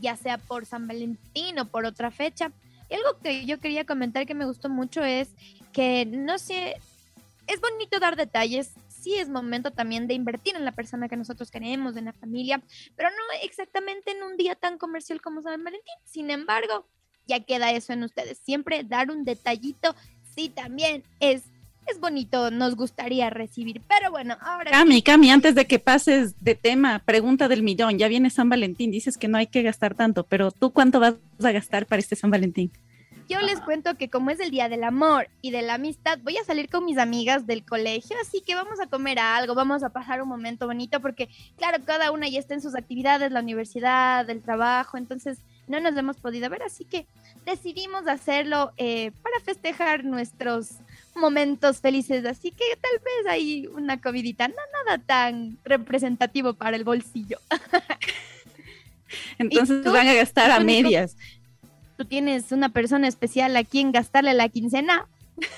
ya 0.00 0.16
sea 0.16 0.38
por 0.38 0.64
San 0.64 0.88
Valentín 0.88 1.58
o 1.58 1.66
por 1.66 1.84
otra 1.84 2.10
fecha. 2.10 2.52
Y 2.88 2.94
algo 2.94 3.18
que 3.22 3.44
yo 3.44 3.60
quería 3.60 3.84
comentar 3.84 4.26
que 4.26 4.34
me 4.34 4.46
gustó 4.46 4.68
mucho 4.68 5.04
es 5.04 5.28
que 5.72 6.06
no 6.06 6.38
sé, 6.38 6.76
es 7.46 7.60
bonito 7.60 8.00
dar 8.00 8.16
detalles, 8.16 8.72
sí 8.88 9.14
es 9.14 9.28
momento 9.28 9.70
también 9.72 10.08
de 10.08 10.14
invertir 10.14 10.56
en 10.56 10.64
la 10.64 10.72
persona 10.72 11.08
que 11.08 11.16
nosotros 11.16 11.50
queremos, 11.50 11.96
en 11.96 12.06
la 12.06 12.12
familia, 12.12 12.62
pero 12.96 13.10
no 13.10 13.16
exactamente 13.42 14.12
en 14.12 14.22
un 14.22 14.36
día 14.36 14.54
tan 14.54 14.78
comercial 14.78 15.20
como 15.20 15.42
San 15.42 15.62
Valentín. 15.62 15.94
Sin 16.04 16.30
embargo, 16.30 16.86
ya 17.26 17.40
queda 17.40 17.72
eso 17.72 17.92
en 17.92 18.04
ustedes. 18.04 18.38
Siempre 18.38 18.84
dar 18.84 19.10
un 19.10 19.24
detallito, 19.24 19.94
sí 20.36 20.50
también 20.50 21.02
es 21.20 21.42
es 21.86 22.00
bonito, 22.00 22.50
nos 22.50 22.74
gustaría 22.74 23.30
recibir. 23.30 23.80
Pero 23.88 24.10
bueno, 24.10 24.36
ahora. 24.40 24.70
Cami, 24.70 25.02
Cami, 25.02 25.30
antes 25.30 25.54
de 25.54 25.66
que 25.66 25.78
pases 25.78 26.34
de 26.42 26.54
tema, 26.54 27.00
pregunta 27.04 27.48
del 27.48 27.62
millón. 27.62 27.98
Ya 27.98 28.08
viene 28.08 28.30
San 28.30 28.48
Valentín, 28.48 28.90
dices 28.90 29.16
que 29.16 29.28
no 29.28 29.38
hay 29.38 29.46
que 29.46 29.62
gastar 29.62 29.94
tanto, 29.94 30.24
pero 30.24 30.50
¿tú 30.50 30.72
cuánto 30.72 31.00
vas 31.00 31.14
a 31.42 31.52
gastar 31.52 31.86
para 31.86 32.00
este 32.00 32.16
San 32.16 32.30
Valentín? 32.30 32.72
Yo 33.28 33.40
les 33.40 33.60
cuento 33.60 33.96
que 33.96 34.08
como 34.08 34.30
es 34.30 34.38
el 34.38 34.52
día 34.52 34.68
del 34.68 34.84
amor 34.84 35.28
y 35.42 35.50
de 35.50 35.62
la 35.62 35.74
amistad, 35.74 36.18
voy 36.22 36.36
a 36.36 36.44
salir 36.44 36.68
con 36.68 36.84
mis 36.84 36.96
amigas 36.96 37.44
del 37.44 37.64
colegio, 37.64 38.16
así 38.22 38.40
que 38.40 38.54
vamos 38.54 38.78
a 38.80 38.86
comer 38.86 39.18
algo, 39.18 39.56
vamos 39.56 39.82
a 39.82 39.88
pasar 39.88 40.22
un 40.22 40.28
momento 40.28 40.68
bonito, 40.68 41.00
porque 41.00 41.28
claro, 41.56 41.78
cada 41.84 42.12
una 42.12 42.28
ya 42.28 42.38
está 42.38 42.54
en 42.54 42.62
sus 42.62 42.76
actividades, 42.76 43.32
la 43.32 43.40
universidad, 43.40 44.30
el 44.30 44.42
trabajo, 44.42 44.96
entonces 44.96 45.38
no 45.68 45.80
nos 45.80 45.96
hemos 45.96 46.16
podido 46.16 46.48
ver, 46.50 46.62
así 46.62 46.84
que 46.84 47.06
decidimos 47.44 48.06
hacerlo 48.06 48.72
eh, 48.76 49.12
para 49.22 49.40
festejar 49.44 50.04
nuestros 50.04 50.72
momentos 51.14 51.80
felices, 51.80 52.24
así 52.24 52.50
que 52.50 52.64
tal 52.80 52.98
vez 52.98 53.26
hay 53.28 53.66
una 53.68 54.00
comidita, 54.00 54.48
no 54.48 54.54
nada 54.84 54.98
tan 54.98 55.58
representativo 55.64 56.54
para 56.54 56.76
el 56.76 56.84
bolsillo. 56.84 57.38
Entonces 59.38 59.84
van 59.84 60.08
a 60.08 60.14
gastar 60.14 60.50
a 60.50 60.60
medias 60.60 61.16
tú 61.96 62.04
tienes 62.04 62.52
una 62.52 62.68
persona 62.68 63.08
especial 63.08 63.56
a 63.56 63.64
quien 63.64 63.92
gastarle 63.92 64.34
la 64.34 64.48
quincena 64.48 65.06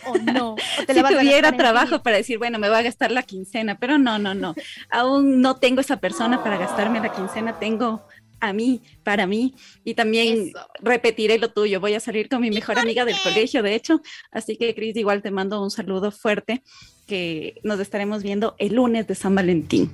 o 0.07 0.17
no. 0.19 0.57
te 0.87 0.95
si 0.95 1.03
tuviera 1.03 1.53
trabajo 1.53 2.03
para 2.03 2.17
decir, 2.17 2.39
bueno, 2.39 2.59
me 2.59 2.69
voy 2.69 2.79
a 2.79 2.83
gastar 2.83 3.11
la 3.11 3.23
quincena, 3.23 3.79
pero 3.79 3.99
no, 3.99 4.19
no, 4.19 4.35
no. 4.35 4.55
Aún 4.91 5.41
no 5.41 5.57
tengo 5.57 5.81
esa 5.81 5.99
persona 5.99 6.43
para 6.43 6.57
gastarme 6.57 7.01
la 7.01 7.13
quincena, 7.13 7.59
tengo 7.59 8.03
a 8.41 8.53
mí, 8.53 8.83
para 9.03 9.27
mí, 9.27 9.55
y 9.85 9.95
también 9.95 10.53
repetiré 10.81 11.39
lo 11.39 11.51
tuyo. 11.51 11.81
Voy 11.81 11.95
a 11.95 12.01
salir 12.01 12.29
con 12.29 12.41
mi 12.41 12.51
mejor 12.51 12.79
amiga 12.79 13.05
del 13.05 13.17
colegio, 13.23 13.63
de 13.63 13.75
hecho. 13.75 14.01
Así 14.31 14.57
que, 14.57 14.75
Cris, 14.75 14.97
igual 14.97 15.23
te 15.23 15.31
mando 15.31 15.63
un 15.63 15.71
saludo 15.71 16.11
fuerte 16.11 16.63
que 17.07 17.61
nos 17.65 17.81
estaremos 17.81 18.23
viendo 18.23 18.55
el 18.59 18.75
lunes 18.75 19.07
de 19.07 19.15
San 19.15 19.35
Valentín. 19.35 19.93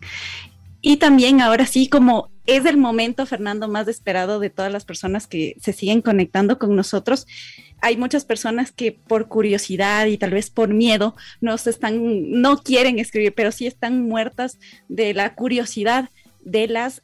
Y 0.87 0.99
también 0.99 1.41
ahora 1.41 1.65
sí, 1.65 1.89
como 1.89 2.31
es 2.47 2.67
el 2.67 2.77
momento, 2.77 3.25
Fernando, 3.25 3.69
más 3.69 3.89
esperado 3.89 4.39
de 4.39 4.51
todas 4.51 4.71
las 4.71 4.85
personas 4.85 5.27
que 5.27 5.57
se 5.59 5.73
siguen 5.73 6.03
conectando 6.03 6.59
con 6.59 6.77
nosotros. 6.77 7.27
Hay 7.81 7.97
muchas 7.97 8.27
personas 8.27 8.71
que 8.71 8.93
por 8.93 9.29
curiosidad 9.29 10.07
y 10.07 10.19
tal 10.19 10.33
vez 10.33 10.51
por 10.51 10.69
miedo 10.69 11.15
nos 11.41 11.67
están, 11.67 12.31
no 12.31 12.59
quieren 12.59 12.99
escribir, 12.99 13.33
pero 13.35 13.51
sí 13.51 13.67
están 13.67 14.03
muertas 14.03 14.59
de 14.89 15.15
la 15.15 15.35
curiosidad 15.35 16.11
de 16.45 16.69
las 16.69 17.01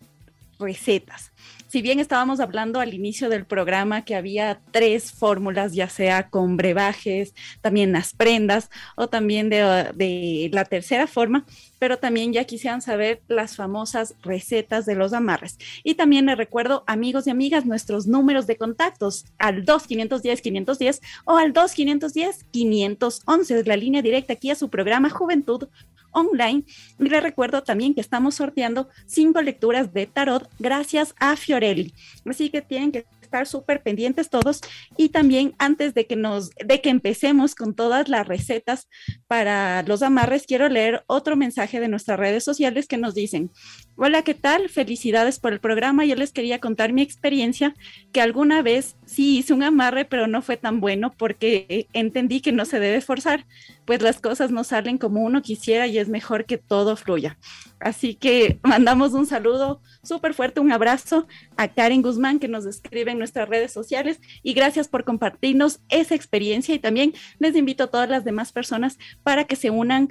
recetas 0.59 1.30
si 1.71 1.83
bien 1.83 2.01
estábamos 2.01 2.41
hablando 2.41 2.81
al 2.81 2.95
inicio 2.95 3.29
del 3.29 3.47
programa 3.47 4.05
que 4.05 4.17
había 4.17 4.61
tres 4.73 5.13
fórmulas, 5.13 5.73
ya 5.73 5.89
sea 5.89 6.29
con 6.29 6.57
brebajes, 6.57 7.33
también 7.61 7.93
las 7.93 8.13
prendas 8.13 8.71
o 8.97 9.09
también 9.09 9.49
de, 9.49 10.51
la 10.53 10.65
tercera 10.65 11.07
forma, 11.07 11.47
pero 11.79 11.99
también 11.99 12.33
ya 12.33 12.43
quisieran 12.45 12.83
saber 12.83 13.23
las 13.29 13.55
famosas 13.55 14.17
recetas 14.23 14.85
de 14.85 14.97
los 14.97 15.13
amarres. 15.13 15.59
Y 15.85 15.95
también 15.95 16.27
les 16.27 16.37
recuerdo, 16.37 16.83
amigos 16.89 17.29
y 17.29 17.31
amigas, 17.31 17.67
nuestros 17.67 18.09
números 18.09 18.49
de 18.49 18.57
contactos 18.57 19.27
al 19.39 19.65
2510-510 19.65 21.01
o 21.25 21.37
al 21.37 21.53
2510-511, 21.53 23.55
es 23.55 23.69
la 23.69 23.77
línea 23.77 24.03
directa 24.03 24.33
aquí 24.33 24.51
a 24.51 24.57
su 24.57 24.71
programa 24.71 25.09
Juventud 25.09 25.69
online. 26.13 26.65
Y 26.99 27.09
les 27.09 27.23
recuerdo 27.23 27.63
también 27.63 27.95
que 27.95 28.01
estamos 28.01 28.35
sorteando 28.37 28.89
cinco 29.07 29.43
lecturas 29.43 29.93
de 29.93 30.07
tarot 30.07 30.49
gracias 30.59 31.15
a 31.19 31.37
Fiorelli. 31.37 31.95
Así 32.25 32.51
que 32.51 32.63
tienen 32.63 32.93
que 32.93 33.07
estar 33.31 33.47
súper 33.47 33.81
pendientes 33.81 34.29
todos 34.29 34.61
y 34.97 35.11
también 35.11 35.55
antes 35.59 35.95
de 35.95 36.07
que 36.09 36.17
nos 36.17 36.51
de 36.51 36.81
que 36.81 36.91
empecemos 36.91 37.55
con 37.55 37.77
todas 37.77 38.09
las 38.09 38.27
recetas 38.27 38.89
para 39.29 39.85
los 39.85 40.03
amarres 40.03 40.47
quiero 40.49 40.69
leer 40.69 41.05
otro 41.07 41.37
mensaje 41.37 41.79
de 41.79 41.87
nuestras 41.87 42.19
redes 42.19 42.43
sociales 42.43 42.89
que 42.89 42.97
nos 42.97 43.15
dicen 43.15 43.53
hola 43.97 44.23
qué 44.23 44.35
tal 44.35 44.69
felicidades 44.69 45.39
por 45.39 45.53
el 45.53 45.61
programa. 45.61 46.05
Yo 46.05 46.17
les 46.17 46.33
quería 46.33 46.59
contar 46.59 46.93
mi 46.93 47.03
experiencia 47.03 47.75
que 48.13 48.21
alguna 48.21 48.63
vez 48.63 48.97
sí 49.05 49.39
hice 49.39 49.53
un 49.53 49.63
amarre 49.63 50.05
pero 50.05 50.27
no 50.27 50.43
fue 50.43 50.57
tan 50.57 50.81
bueno 50.81 51.13
porque 51.17 51.87
entendí 51.93 52.41
que 52.41 52.53
no 52.53 52.65
se 52.65 52.81
debe 52.81 53.01
forzar 53.01 53.47
pues 53.85 54.03
las 54.03 54.21
cosas 54.21 54.51
no 54.51 54.65
salen 54.65 54.99
como 54.99 55.21
uno 55.23 55.43
quisiera 55.43 55.87
y 55.87 55.99
es 55.99 56.09
mejor 56.09 56.45
que 56.45 56.59
todo 56.59 56.97
fluya. 56.97 57.39
Así 57.81 58.15
que 58.15 58.61
mandamos 58.63 59.15
un 59.15 59.27
saludo 59.27 59.81
súper 60.03 60.35
fuerte 60.35 60.61
un 60.61 60.73
abrazo 60.73 61.27
a 61.57 61.69
Karen 61.69 62.03
Guzmán 62.03 62.39
que 62.39 62.49
nos 62.49 62.67
escribe 62.67 63.11
en 63.11 63.19
nuestras 63.19 63.49
redes 63.49 63.73
sociales 63.73 64.21
y 64.43 64.53
gracias 64.55 64.89
por 64.89 65.05
compartirnos 65.05 65.81
esa 65.89 66.15
experiencia. 66.15 66.75
Y 66.75 66.79
también 66.79 67.15
les 67.39 67.57
invito 67.57 67.85
a 67.85 67.87
todas 67.89 68.09
las 68.09 68.25
demás 68.25 68.53
personas 68.53 68.99
para 69.23 69.45
que 69.45 69.57
se 69.57 69.71
unan 69.71 70.11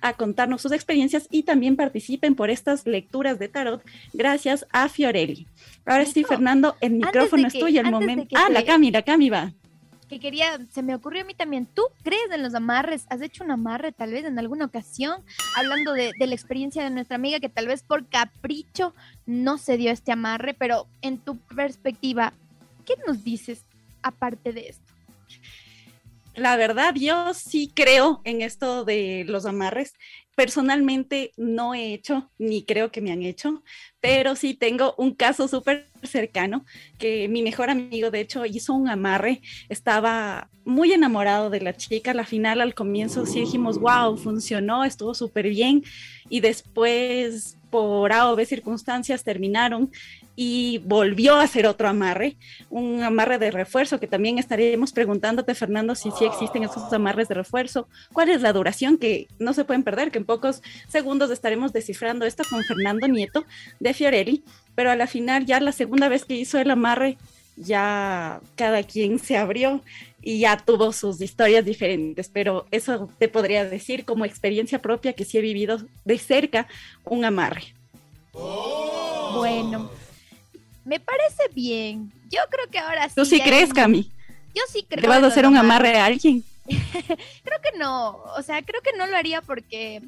a 0.00 0.14
contarnos 0.14 0.62
sus 0.62 0.72
experiencias 0.72 1.26
y 1.30 1.42
también 1.42 1.76
participen 1.76 2.34
por 2.34 2.50
estas 2.50 2.86
lecturas 2.86 3.38
de 3.38 3.48
tarot 3.48 3.82
gracias 4.12 4.66
a 4.70 4.88
Fiorelli. 4.88 5.46
Ahora 5.84 6.06
sí, 6.06 6.24
Fernando, 6.24 6.76
el 6.80 6.92
micrófono 6.92 7.46
es 7.46 7.58
tuyo, 7.58 7.80
el 7.80 7.90
momento. 7.90 8.36
Ah, 8.36 8.48
la 8.50 8.64
Cami, 8.64 8.90
la 8.90 9.02
Cami 9.02 9.30
va 9.30 9.52
que 10.10 10.18
quería, 10.18 10.58
se 10.72 10.82
me 10.82 10.92
ocurrió 10.92 11.22
a 11.22 11.24
mí 11.24 11.34
también, 11.34 11.66
¿tú 11.66 11.84
crees 12.02 12.32
en 12.32 12.42
los 12.42 12.52
amarres? 12.56 13.06
¿Has 13.10 13.22
hecho 13.22 13.44
un 13.44 13.52
amarre 13.52 13.92
tal 13.92 14.10
vez 14.10 14.24
en 14.24 14.40
alguna 14.40 14.64
ocasión? 14.64 15.22
Hablando 15.56 15.92
de, 15.92 16.10
de, 16.18 16.26
la 16.26 16.34
experiencia 16.34 16.82
de 16.82 16.90
nuestra 16.90 17.14
amiga 17.14 17.38
que 17.38 17.48
tal 17.48 17.68
vez 17.68 17.84
por 17.84 18.08
capricho 18.08 18.92
no 19.24 19.56
se 19.56 19.76
dio 19.76 19.92
este 19.92 20.10
amarre, 20.10 20.52
pero 20.52 20.88
en 21.00 21.18
tu 21.18 21.38
perspectiva, 21.38 22.32
¿qué 22.84 22.94
nos 23.06 23.22
dices 23.22 23.64
aparte 24.02 24.52
de 24.52 24.70
esto? 24.70 24.89
La 26.34 26.56
verdad, 26.56 26.94
yo 26.94 27.34
sí 27.34 27.72
creo 27.74 28.20
en 28.24 28.40
esto 28.42 28.84
de 28.84 29.24
los 29.26 29.46
amarres. 29.46 29.94
Personalmente 30.36 31.32
no 31.36 31.74
he 31.74 31.92
hecho, 31.92 32.30
ni 32.38 32.64
creo 32.64 32.90
que 32.90 33.02
me 33.02 33.12
han 33.12 33.22
hecho, 33.22 33.62
pero 34.00 34.36
sí 34.36 34.54
tengo 34.54 34.94
un 34.96 35.14
caso 35.14 35.48
súper 35.48 35.88
cercano 36.02 36.64
que 36.98 37.28
mi 37.28 37.42
mejor 37.42 37.68
amigo, 37.68 38.10
de 38.10 38.20
hecho, 38.20 38.46
hizo 38.46 38.72
un 38.72 38.88
amarre. 38.88 39.42
Estaba 39.68 40.48
muy 40.64 40.92
enamorado 40.92 41.50
de 41.50 41.60
la 41.60 41.76
chica. 41.76 42.14
La 42.14 42.24
final, 42.24 42.60
al 42.60 42.74
comienzo, 42.74 43.26
sí 43.26 43.40
dijimos, 43.40 43.78
wow, 43.78 44.16
funcionó, 44.16 44.84
estuvo 44.84 45.14
súper 45.14 45.48
bien. 45.48 45.82
Y 46.30 46.40
después, 46.40 47.58
por 47.70 48.12
A 48.12 48.30
o 48.30 48.36
B 48.36 48.46
circunstancias, 48.46 49.24
terminaron 49.24 49.90
y 50.36 50.78
volvió 50.78 51.34
a 51.36 51.42
hacer 51.42 51.66
otro 51.66 51.88
amarre, 51.88 52.36
un 52.70 53.02
amarre 53.02 53.38
de 53.38 53.50
refuerzo 53.50 54.00
que 54.00 54.06
también 54.06 54.38
estaríamos 54.38 54.92
preguntándote, 54.92 55.54
Fernando, 55.54 55.94
si 55.94 56.10
sí 56.12 56.24
existen 56.24 56.62
esos 56.62 56.92
amarres 56.92 57.28
de 57.28 57.34
refuerzo, 57.34 57.88
cuál 58.12 58.30
es 58.30 58.40
la 58.40 58.52
duración 58.52 58.96
que 58.96 59.28
no 59.38 59.52
se 59.52 59.64
pueden 59.64 59.82
perder, 59.82 60.10
que 60.10 60.18
en 60.18 60.24
pocos 60.24 60.62
segundos 60.88 61.30
estaremos 61.30 61.72
descifrando 61.72 62.24
esto 62.24 62.44
con 62.48 62.62
Fernando 62.64 63.06
Nieto 63.08 63.44
de 63.80 63.94
Fiorelli, 63.94 64.44
pero 64.74 64.90
a 64.90 64.96
la 64.96 65.06
final 65.06 65.46
ya 65.46 65.60
la 65.60 65.72
segunda 65.72 66.08
vez 66.08 66.24
que 66.24 66.36
hizo 66.36 66.58
el 66.58 66.70
amarre, 66.70 67.18
ya 67.56 68.40
cada 68.54 68.82
quien 68.82 69.18
se 69.18 69.36
abrió 69.36 69.82
y 70.22 70.40
ya 70.40 70.56
tuvo 70.56 70.92
sus 70.92 71.20
historias 71.20 71.64
diferentes, 71.64 72.28
pero 72.28 72.66
eso 72.70 73.10
te 73.18 73.28
podría 73.28 73.64
decir 73.64 74.04
como 74.04 74.24
experiencia 74.24 74.80
propia 74.80 75.12
que 75.12 75.24
sí 75.24 75.38
he 75.38 75.42
vivido 75.42 75.78
de 76.04 76.18
cerca 76.18 76.66
un 77.04 77.24
amarre. 77.24 77.74
Bueno, 78.32 79.90
me 80.84 81.00
parece 81.00 81.42
bien. 81.54 82.12
Yo 82.30 82.40
creo 82.50 82.68
que 82.70 82.78
ahora 82.78 83.08
sí. 83.08 83.14
¿Tú 83.14 83.24
sí 83.24 83.40
crees, 83.40 83.72
Cami? 83.72 84.10
Yo 84.54 84.62
sí 84.68 84.84
creo. 84.88 85.02
¿Te 85.02 85.08
vas 85.08 85.22
a 85.22 85.26
hacer 85.26 85.46
un 85.46 85.56
amarre 85.56 85.98
a 85.98 86.06
alguien? 86.06 86.44
creo 86.66 87.60
que 87.62 87.78
no. 87.78 88.22
O 88.36 88.42
sea, 88.42 88.62
creo 88.62 88.80
que 88.82 88.96
no 88.96 89.06
lo 89.06 89.16
haría 89.16 89.42
porque 89.42 90.02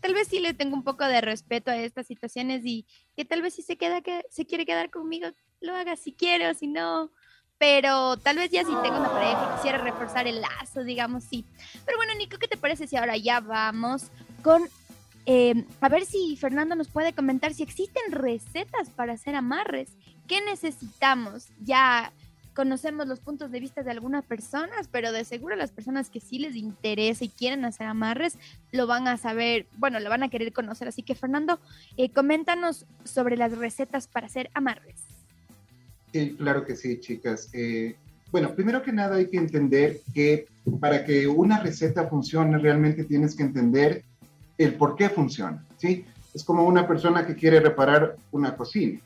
tal 0.00 0.14
vez 0.14 0.28
sí 0.28 0.40
le 0.40 0.54
tengo 0.54 0.76
un 0.76 0.84
poco 0.84 1.04
de 1.04 1.20
respeto 1.20 1.70
a 1.70 1.76
estas 1.76 2.06
situaciones 2.06 2.62
y 2.64 2.86
que 3.16 3.24
tal 3.24 3.42
vez 3.42 3.54
si 3.54 3.62
se 3.62 3.76
queda 3.76 4.02
que 4.02 4.24
se 4.30 4.46
quiere 4.46 4.66
quedar 4.66 4.90
conmigo, 4.90 5.28
lo 5.60 5.74
haga 5.74 5.96
si 5.96 6.12
quiere 6.12 6.48
o 6.48 6.54
si 6.54 6.66
no. 6.66 7.10
Pero 7.58 8.18
tal 8.18 8.36
vez 8.36 8.50
ya 8.50 8.60
si 8.60 8.74
tengo 8.82 8.98
una 8.98 9.10
pareja 9.10 9.50
y 9.50 9.56
quisiera 9.56 9.78
reforzar 9.78 10.26
el 10.26 10.42
lazo, 10.42 10.84
digamos, 10.84 11.24
sí. 11.24 11.44
Pero 11.86 11.96
bueno, 11.96 12.14
Nico, 12.14 12.36
¿qué 12.38 12.48
te 12.48 12.58
parece 12.58 12.86
si 12.86 12.96
ahora 12.96 13.16
ya 13.16 13.40
vamos 13.40 14.10
con 14.42 14.68
eh, 15.26 15.64
a 15.80 15.88
ver 15.88 16.06
si 16.06 16.36
Fernando 16.36 16.76
nos 16.76 16.88
puede 16.88 17.12
comentar 17.12 17.52
si 17.52 17.62
existen 17.62 18.12
recetas 18.12 18.90
para 18.90 19.14
hacer 19.14 19.34
amarres. 19.34 19.90
¿Qué 20.28 20.40
necesitamos? 20.44 21.48
Ya 21.60 22.12
conocemos 22.54 23.06
los 23.06 23.20
puntos 23.20 23.50
de 23.50 23.60
vista 23.60 23.82
de 23.82 23.90
algunas 23.90 24.24
personas, 24.24 24.88
pero 24.90 25.12
de 25.12 25.24
seguro 25.24 25.56
las 25.56 25.72
personas 25.72 26.08
que 26.10 26.20
sí 26.20 26.38
les 26.38 26.56
interesa 26.56 27.24
y 27.24 27.28
quieren 27.28 27.64
hacer 27.64 27.86
amarres 27.86 28.38
lo 28.72 28.86
van 28.86 29.08
a 29.08 29.18
saber, 29.18 29.66
bueno, 29.76 30.00
lo 30.00 30.08
van 30.08 30.22
a 30.22 30.30
querer 30.30 30.52
conocer. 30.52 30.88
Así 30.88 31.02
que 31.02 31.14
Fernando, 31.14 31.60
eh, 31.96 32.10
coméntanos 32.10 32.86
sobre 33.04 33.36
las 33.36 33.56
recetas 33.58 34.08
para 34.08 34.26
hacer 34.26 34.48
amarres. 34.54 35.02
Sí, 36.12 36.34
claro 36.38 36.64
que 36.64 36.76
sí, 36.76 36.98
chicas. 36.98 37.50
Eh, 37.52 37.96
bueno, 38.32 38.54
primero 38.54 38.82
que 38.82 38.92
nada 38.92 39.16
hay 39.16 39.28
que 39.28 39.36
entender 39.36 40.00
que 40.14 40.46
para 40.80 41.04
que 41.04 41.26
una 41.26 41.60
receta 41.60 42.08
funcione 42.08 42.58
realmente 42.58 43.04
tienes 43.04 43.36
que 43.36 43.42
entender 43.42 44.04
el 44.58 44.74
por 44.74 44.96
qué 44.96 45.08
funciona, 45.08 45.64
¿sí? 45.76 46.04
Es 46.34 46.44
como 46.44 46.64
una 46.64 46.86
persona 46.86 47.26
que 47.26 47.34
quiere 47.34 47.60
reparar 47.60 48.16
una 48.30 48.56
cocina. 48.56 49.00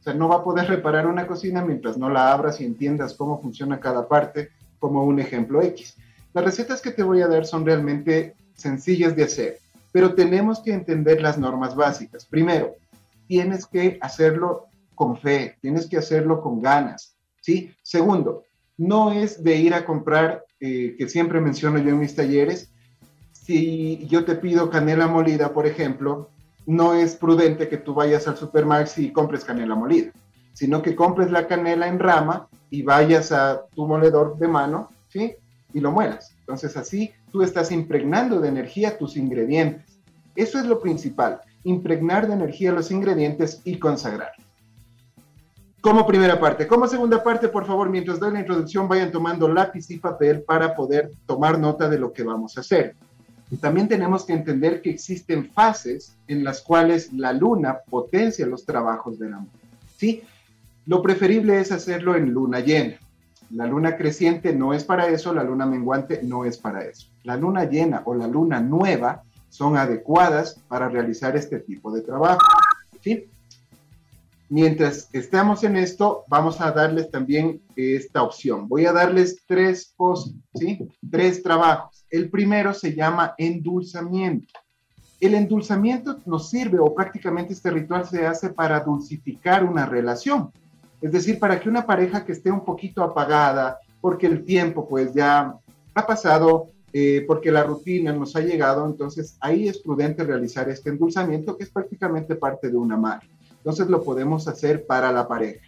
O 0.00 0.02
sea, 0.02 0.14
no 0.14 0.28
va 0.28 0.36
a 0.36 0.44
poder 0.44 0.68
reparar 0.68 1.06
una 1.06 1.26
cocina 1.26 1.62
mientras 1.62 1.96
no 1.96 2.10
la 2.10 2.32
abras 2.32 2.60
y 2.60 2.64
entiendas 2.64 3.14
cómo 3.14 3.40
funciona 3.40 3.80
cada 3.80 4.08
parte, 4.08 4.50
como 4.78 5.04
un 5.04 5.18
ejemplo 5.18 5.62
X. 5.62 5.96
Las 6.32 6.44
recetas 6.44 6.80
que 6.80 6.90
te 6.90 7.02
voy 7.02 7.22
a 7.22 7.28
dar 7.28 7.46
son 7.46 7.64
realmente 7.64 8.34
sencillas 8.54 9.16
de 9.16 9.24
hacer, 9.24 9.58
pero 9.92 10.14
tenemos 10.14 10.60
que 10.60 10.72
entender 10.72 11.22
las 11.22 11.38
normas 11.38 11.74
básicas. 11.74 12.24
Primero, 12.24 12.74
tienes 13.26 13.66
que 13.66 13.98
hacerlo 14.00 14.66
con 14.94 15.16
fe, 15.16 15.56
tienes 15.60 15.86
que 15.86 15.96
hacerlo 15.96 16.40
con 16.40 16.60
ganas, 16.60 17.14
¿sí? 17.40 17.72
Segundo, 17.82 18.44
no 18.76 19.12
es 19.12 19.42
de 19.42 19.56
ir 19.56 19.74
a 19.74 19.84
comprar, 19.84 20.44
eh, 20.60 20.94
que 20.98 21.08
siempre 21.08 21.40
menciono 21.40 21.78
yo 21.78 21.90
en 21.90 22.00
mis 22.00 22.14
talleres, 22.14 22.70
si 23.44 24.06
yo 24.06 24.24
te 24.24 24.36
pido 24.36 24.70
canela 24.70 25.06
molida, 25.06 25.52
por 25.52 25.66
ejemplo, 25.66 26.30
no 26.66 26.94
es 26.94 27.14
prudente 27.14 27.68
que 27.68 27.76
tú 27.76 27.92
vayas 27.92 28.26
al 28.26 28.38
Supermax 28.38 28.96
y 28.98 29.12
compres 29.12 29.44
canela 29.44 29.74
molida, 29.74 30.12
sino 30.54 30.80
que 30.80 30.96
compres 30.96 31.30
la 31.30 31.46
canela 31.46 31.86
en 31.86 31.98
rama 31.98 32.48
y 32.70 32.82
vayas 32.82 33.32
a 33.32 33.66
tu 33.74 33.86
moledor 33.86 34.38
de 34.38 34.48
mano, 34.48 34.88
¿sí? 35.08 35.34
Y 35.74 35.80
lo 35.80 35.92
muelas. 35.92 36.34
Entonces 36.40 36.74
así 36.78 37.12
tú 37.30 37.42
estás 37.42 37.70
impregnando 37.70 38.40
de 38.40 38.48
energía 38.48 38.96
tus 38.96 39.16
ingredientes. 39.16 39.98
Eso 40.36 40.58
es 40.58 40.64
lo 40.64 40.80
principal, 40.80 41.40
impregnar 41.64 42.26
de 42.26 42.34
energía 42.34 42.72
los 42.72 42.90
ingredientes 42.90 43.60
y 43.64 43.78
consagrar. 43.78 44.32
Como 45.82 46.06
primera 46.06 46.40
parte. 46.40 46.66
Como 46.66 46.88
segunda 46.88 47.22
parte, 47.22 47.48
por 47.48 47.66
favor, 47.66 47.90
mientras 47.90 48.18
doy 48.18 48.32
la 48.32 48.40
introducción, 48.40 48.88
vayan 48.88 49.12
tomando 49.12 49.46
lápiz 49.48 49.90
y 49.90 49.98
papel 49.98 50.42
para 50.42 50.74
poder 50.74 51.10
tomar 51.26 51.58
nota 51.58 51.90
de 51.90 51.98
lo 51.98 52.10
que 52.10 52.22
vamos 52.22 52.56
a 52.56 52.60
hacer. 52.60 52.96
También 53.60 53.88
tenemos 53.88 54.24
que 54.24 54.32
entender 54.32 54.82
que 54.82 54.90
existen 54.90 55.50
fases 55.50 56.16
en 56.26 56.44
las 56.44 56.60
cuales 56.60 57.12
la 57.12 57.32
luna 57.32 57.78
potencia 57.88 58.46
los 58.46 58.64
trabajos 58.64 59.18
del 59.18 59.34
amor. 59.34 59.48
¿sí? 59.96 60.22
Lo 60.86 61.02
preferible 61.02 61.60
es 61.60 61.70
hacerlo 61.70 62.16
en 62.16 62.30
luna 62.30 62.60
llena. 62.60 62.98
La 63.50 63.66
luna 63.66 63.96
creciente 63.96 64.54
no 64.54 64.74
es 64.74 64.84
para 64.84 65.08
eso, 65.08 65.32
la 65.32 65.44
luna 65.44 65.66
menguante 65.66 66.20
no 66.22 66.44
es 66.44 66.58
para 66.58 66.84
eso. 66.84 67.08
La 67.22 67.36
luna 67.36 67.64
llena 67.64 68.02
o 68.04 68.14
la 68.14 68.26
luna 68.26 68.60
nueva 68.60 69.22
son 69.50 69.76
adecuadas 69.76 70.60
para 70.66 70.88
realizar 70.88 71.36
este 71.36 71.60
tipo 71.60 71.92
de 71.92 72.00
trabajo. 72.00 72.40
¿sí? 73.00 73.28
Mientras 74.48 75.08
estamos 75.12 75.62
en 75.64 75.76
esto, 75.76 76.24
vamos 76.28 76.60
a 76.60 76.72
darles 76.72 77.10
también 77.10 77.62
esta 77.76 78.22
opción. 78.22 78.68
Voy 78.68 78.86
a 78.86 78.92
darles 78.92 79.42
tres 79.46 79.94
posts, 79.96 80.34
¿sí? 80.54 80.88
Tres 81.10 81.42
trabajos. 81.42 81.93
El 82.14 82.30
primero 82.30 82.72
se 82.72 82.94
llama 82.94 83.34
endulzamiento. 83.38 84.60
El 85.18 85.34
endulzamiento 85.34 86.20
nos 86.26 86.48
sirve, 86.48 86.78
o 86.78 86.94
prácticamente 86.94 87.54
este 87.54 87.72
ritual 87.72 88.06
se 88.06 88.24
hace 88.24 88.50
para 88.50 88.78
dulcificar 88.78 89.64
una 89.64 89.84
relación. 89.84 90.52
Es 91.02 91.10
decir, 91.10 91.40
para 91.40 91.58
que 91.58 91.68
una 91.68 91.84
pareja 91.84 92.24
que 92.24 92.30
esté 92.30 92.52
un 92.52 92.64
poquito 92.64 93.02
apagada, 93.02 93.80
porque 94.00 94.28
el 94.28 94.44
tiempo 94.44 94.88
pues 94.88 95.12
ya 95.12 95.56
ha 95.92 96.06
pasado, 96.06 96.68
eh, 96.92 97.24
porque 97.26 97.50
la 97.50 97.64
rutina 97.64 98.12
nos 98.12 98.36
ha 98.36 98.42
llegado, 98.42 98.86
entonces 98.86 99.36
ahí 99.40 99.66
es 99.66 99.78
prudente 99.78 100.22
realizar 100.22 100.68
este 100.68 100.90
endulzamiento 100.90 101.56
que 101.56 101.64
es 101.64 101.70
prácticamente 101.70 102.36
parte 102.36 102.70
de 102.70 102.76
una 102.76 102.96
madre. 102.96 103.28
Entonces 103.56 103.88
lo 103.88 104.04
podemos 104.04 104.46
hacer 104.46 104.86
para 104.86 105.10
la 105.10 105.26
pareja. 105.26 105.66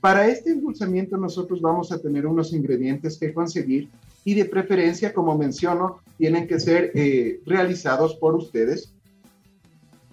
Para 0.00 0.28
este 0.28 0.50
endulzamiento 0.50 1.16
nosotros 1.16 1.60
vamos 1.60 1.90
a 1.90 1.98
tener 1.98 2.28
unos 2.28 2.52
ingredientes 2.52 3.18
que 3.18 3.34
conseguir 3.34 3.90
y 4.24 4.34
de 4.34 4.44
preferencia, 4.44 5.12
como 5.12 5.36
menciono, 5.36 6.00
tienen 6.18 6.46
que 6.46 6.60
ser 6.60 6.92
eh, 6.94 7.40
realizados 7.46 8.14
por 8.16 8.34
ustedes. 8.34 8.92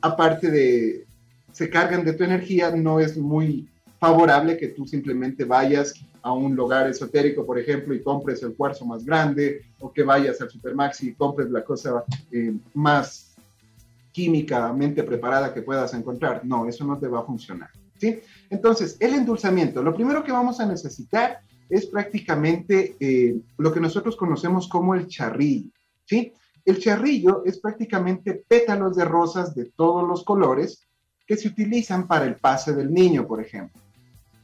Aparte 0.02 0.50
de, 0.50 1.06
se 1.52 1.70
cargan 1.70 2.06
de 2.06 2.14
tu 2.14 2.24
energía, 2.24 2.72
no 2.72 3.00
es 3.00 3.18
muy 3.18 3.68
favorable 4.00 4.58
que 4.58 4.68
tú 4.68 4.86
simplemente 4.86 5.44
vayas 5.44 5.94
a 6.22 6.32
un 6.32 6.56
lugar 6.56 6.88
esotérico, 6.90 7.46
por 7.46 7.58
ejemplo, 7.58 7.94
y 7.94 8.04
compres 8.04 8.44
el 8.44 8.54
cuarzo 8.54 8.86
más 8.86 9.04
grande, 9.04 9.62
o 9.80 9.92
que 9.92 10.04
vayas 10.04 10.40
al 10.42 10.50
Supermaxi 10.50 11.10
y 11.10 11.14
compres 11.14 11.50
la 11.50 11.64
cosa 11.64 12.04
eh, 12.32 12.54
más 12.74 13.36
químicamente 14.12 15.04
preparada 15.04 15.54
que 15.54 15.62
puedas 15.62 15.94
encontrar. 15.94 16.44
No, 16.44 16.68
eso 16.68 16.86
no 16.86 16.98
te 16.98 17.08
va 17.08 17.20
a 17.20 17.24
funcionar. 17.24 17.70
¿sí? 18.00 18.20
Entonces, 18.50 18.98
el 19.00 19.14
endulzamiento, 19.14 19.84
lo 19.84 19.94
primero 19.94 20.24
que 20.24 20.32
vamos 20.32 20.60
a 20.60 20.66
necesitar 20.66 21.40
es 21.70 21.86
prácticamente 21.88 22.96
eh, 23.00 23.36
lo 23.58 23.74
que 23.74 23.80
nosotros 23.80 24.16
conocemos 24.16 24.68
como 24.68 24.96
el 24.96 25.08
charrillo. 25.08 25.72
¿sí? 26.06 26.34
El 26.66 26.80
charrillo 26.80 27.44
es 27.46 27.60
prácticamente 27.60 28.44
pétalos 28.48 28.96
de 28.96 29.06
rosas 29.06 29.56
de 29.56 29.66
todos 29.66 30.08
los 30.08 30.24
colores 30.24 30.88
que 31.26 31.38
se 31.38 31.48
utilizan 31.48 32.08
para 32.08 32.26
el 32.26 32.36
pase 32.36 32.74
del 32.74 32.94
niño, 32.94 33.28
por 33.28 33.42
ejemplo. 33.42 33.82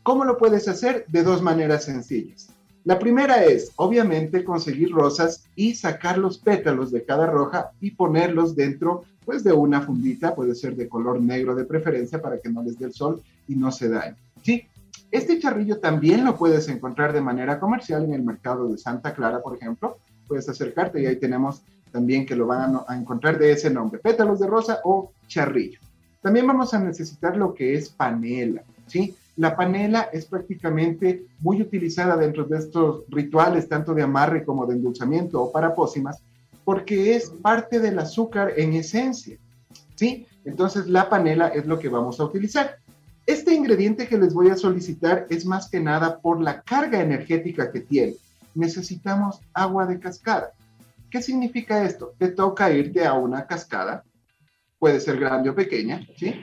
¿Cómo 0.03 0.26
lo 0.26 0.38
puedes 0.38 0.67
hacer? 0.67 1.05
De 1.07 1.24
dos 1.24 1.41
maneras 1.41 1.86
sencillas. 1.86 2.49
La 2.84 2.99
primera 2.99 3.45
es, 3.45 3.71
obviamente, 3.78 4.43
conseguir 4.43 4.91
rosas 4.91 5.45
y 5.55 5.76
sacar 5.76 6.17
los 6.17 6.38
pétalos 6.38 6.91
de 6.91 7.05
cada 7.05 7.28
roja 7.28 7.71
y 7.80 7.91
ponerlos 7.91 8.55
dentro 8.55 9.05
pues 9.26 9.45
de 9.45 9.53
una 9.53 9.82
fundita, 9.82 10.36
puede 10.36 10.53
ser 10.53 10.76
de 10.76 10.89
color 10.89 11.21
negro 11.21 11.55
de 11.55 11.63
preferencia 11.63 12.21
para 12.21 12.39
que 12.39 12.49
no 12.49 12.61
les 12.61 12.78
dé 12.78 12.88
el 12.88 12.93
sol 12.93 13.21
y 13.47 13.55
no 13.55 13.71
se 13.71 13.88
dañe. 13.88 14.17
Sí, 14.41 14.65
este 15.14 15.38
charrillo 15.39 15.78
también 15.78 16.26
lo 16.26 16.36
puedes 16.36 16.68
encontrar 16.70 17.14
de 17.14 17.22
manera 17.22 17.59
comercial 17.59 18.03
en 18.03 18.16
el 18.16 18.24
mercado 18.24 18.68
de 18.68 18.80
Santa 18.80 19.14
Clara, 19.14 19.43
por 19.43 19.55
ejemplo. 19.55 19.97
Puedes 20.28 20.49
acercarte 20.49 20.99
y 20.99 21.05
ahí 21.05 21.18
tenemos 21.18 21.61
también 21.91 22.26
que 22.26 22.36
lo 22.36 22.47
van 22.47 22.82
a, 22.88 22.97
encontrar 22.97 23.38
de 23.38 23.51
ese 23.51 23.70
nombre, 23.70 23.99
pétalos 23.99 24.39
de 24.39 24.47
rosa 24.47 24.80
o 24.84 25.11
charrillo. 25.28 25.80
También 26.24 26.47
vamos 26.47 26.74
a 26.74 26.80
necesitar 26.80 27.38
lo 27.38 27.53
que 27.53 27.76
es 27.76 27.89
panela, 27.89 28.64
¿sí? 28.88 29.16
La 29.36 29.55
panela 29.55 30.09
es 30.11 30.26
prácticamente 30.26 31.28
muy 31.41 31.61
utilizada 31.61 32.18
dentro 32.18 32.45
de 32.45 32.57
estos 32.57 33.03
rituales, 33.09 33.70
tanto 33.70 33.93
de 33.93 34.01
amarre 34.01 34.43
como 34.43 34.66
de 34.66 34.74
endulzamiento 34.74 35.43
o 35.43 35.51
para 35.51 35.76
pócimas, 35.76 36.24
porque 36.66 37.16
es 37.16 37.30
parte 37.30 37.80
del 37.80 37.99
azúcar 37.99 38.53
en 38.57 38.74
esencia. 38.74 39.38
¿Sí? 39.93 40.26
Entonces 40.43 40.88
la 40.88 41.07
panela 41.07 41.49
es 41.49 41.68
lo 41.68 41.78
que 41.78 41.89
vamos 41.89 42.20
a 42.20 42.26
utilizar. 42.26 42.78
Este 43.26 43.53
ingrediente 43.53 44.07
que 44.07 44.17
les 44.17 44.34
voy 44.34 44.49
a 44.49 44.57
solicitar 44.57 45.28
es 45.30 45.45
más 45.45 45.69
que 45.69 45.80
nada 45.80 46.19
por 46.19 46.41
la 46.41 46.61
carga 46.61 47.01
energética 47.01 47.71
que 47.71 47.80
tiene. 47.80 48.15
Necesitamos 48.53 49.39
agua 49.53 49.86
de 49.86 49.99
cascada. 49.99 50.51
¿Qué 51.09 51.21
significa 51.21 51.86
esto? 51.86 52.13
Te 52.17 52.30
toca 52.30 52.71
irte 52.71 53.05
a 53.05 53.13
una 53.13 53.47
cascada, 53.47 54.03
puede 54.78 54.99
ser 54.99 55.19
grande 55.19 55.49
o 55.49 55.55
pequeña, 55.55 56.05
¿sí? 56.17 56.34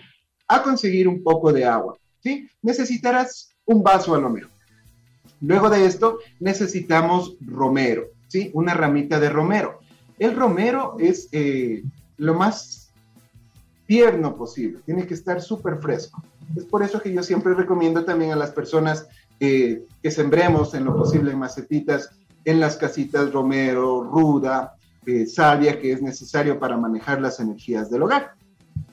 A 0.49 0.63
conseguir 0.63 1.07
un 1.07 1.23
poco 1.23 1.53
de 1.53 1.65
agua. 1.65 1.99
¿sí? 2.23 2.49
Necesitarás 2.63 3.55
un 3.67 3.83
vaso 3.83 4.15
a 4.15 4.19
lo. 4.19 4.35
Luego 5.41 5.71
de 5.71 5.87
esto 5.87 6.19
necesitamos 6.39 7.37
romero, 7.41 8.09
¿sí? 8.29 8.51
Una 8.55 8.75
ramita 8.75 9.19
de 9.19 9.31
romero. 9.31 9.81
El 10.19 10.37
romero 10.37 10.97
es 10.99 11.29
eh, 11.33 11.83
lo 12.17 12.35
más 12.35 12.93
tierno 13.87 14.37
posible, 14.37 14.81
tiene 14.85 15.07
que 15.07 15.15
estar 15.15 15.41
súper 15.41 15.79
fresco. 15.79 16.23
Es 16.57 16.65
por 16.65 16.83
eso 16.83 17.01
que 17.01 17.13
yo 17.13 17.23
siempre 17.23 17.55
recomiendo 17.55 18.05
también 18.05 18.33
a 18.33 18.37
las 18.37 18.51
personas 18.51 19.07
que 19.39 19.87
sembremos 20.11 20.75
en 20.75 20.85
lo 20.85 20.95
posible 20.95 21.33
en 21.33 21.39
macetitas, 21.39 22.11
en 22.45 22.61
las 22.61 22.77
casitas 22.77 23.33
romero, 23.33 24.03
ruda, 24.03 24.75
eh, 25.07 25.27
savia, 25.27 25.81
que 25.81 25.93
es 25.93 26.03
necesario 26.03 26.59
para 26.59 26.77
manejar 26.77 27.21
las 27.21 27.41
energías 27.41 27.91
del 27.91 28.03
hogar. 28.03 28.35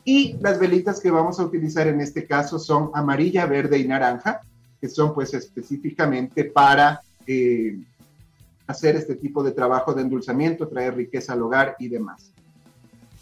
Y 0.06 0.38
las 0.40 0.58
velitas 0.58 1.02
que 1.02 1.12
vamos 1.12 1.40
a 1.40 1.44
utilizar 1.44 1.88
en 1.88 2.00
este 2.00 2.26
caso 2.26 2.60
son 2.60 2.92
amarilla, 2.94 3.46
verde 3.46 3.78
y 3.78 3.88
naranja, 3.88 4.40
que 4.80 4.88
son 4.88 5.14
pues 5.14 5.34
específicamente 5.34 6.46
para 6.46 7.02
eh, 7.26 7.78
hacer 8.68 8.96
este 8.96 9.16
tipo 9.16 9.44
de 9.44 9.52
trabajo 9.52 9.94
de 9.94 10.04
endulzamiento, 10.04 10.68
traer 10.68 10.96
riqueza 10.96 11.34
al 11.34 11.42
hogar 11.42 11.76
y 11.80 11.90
demás. 11.90 12.32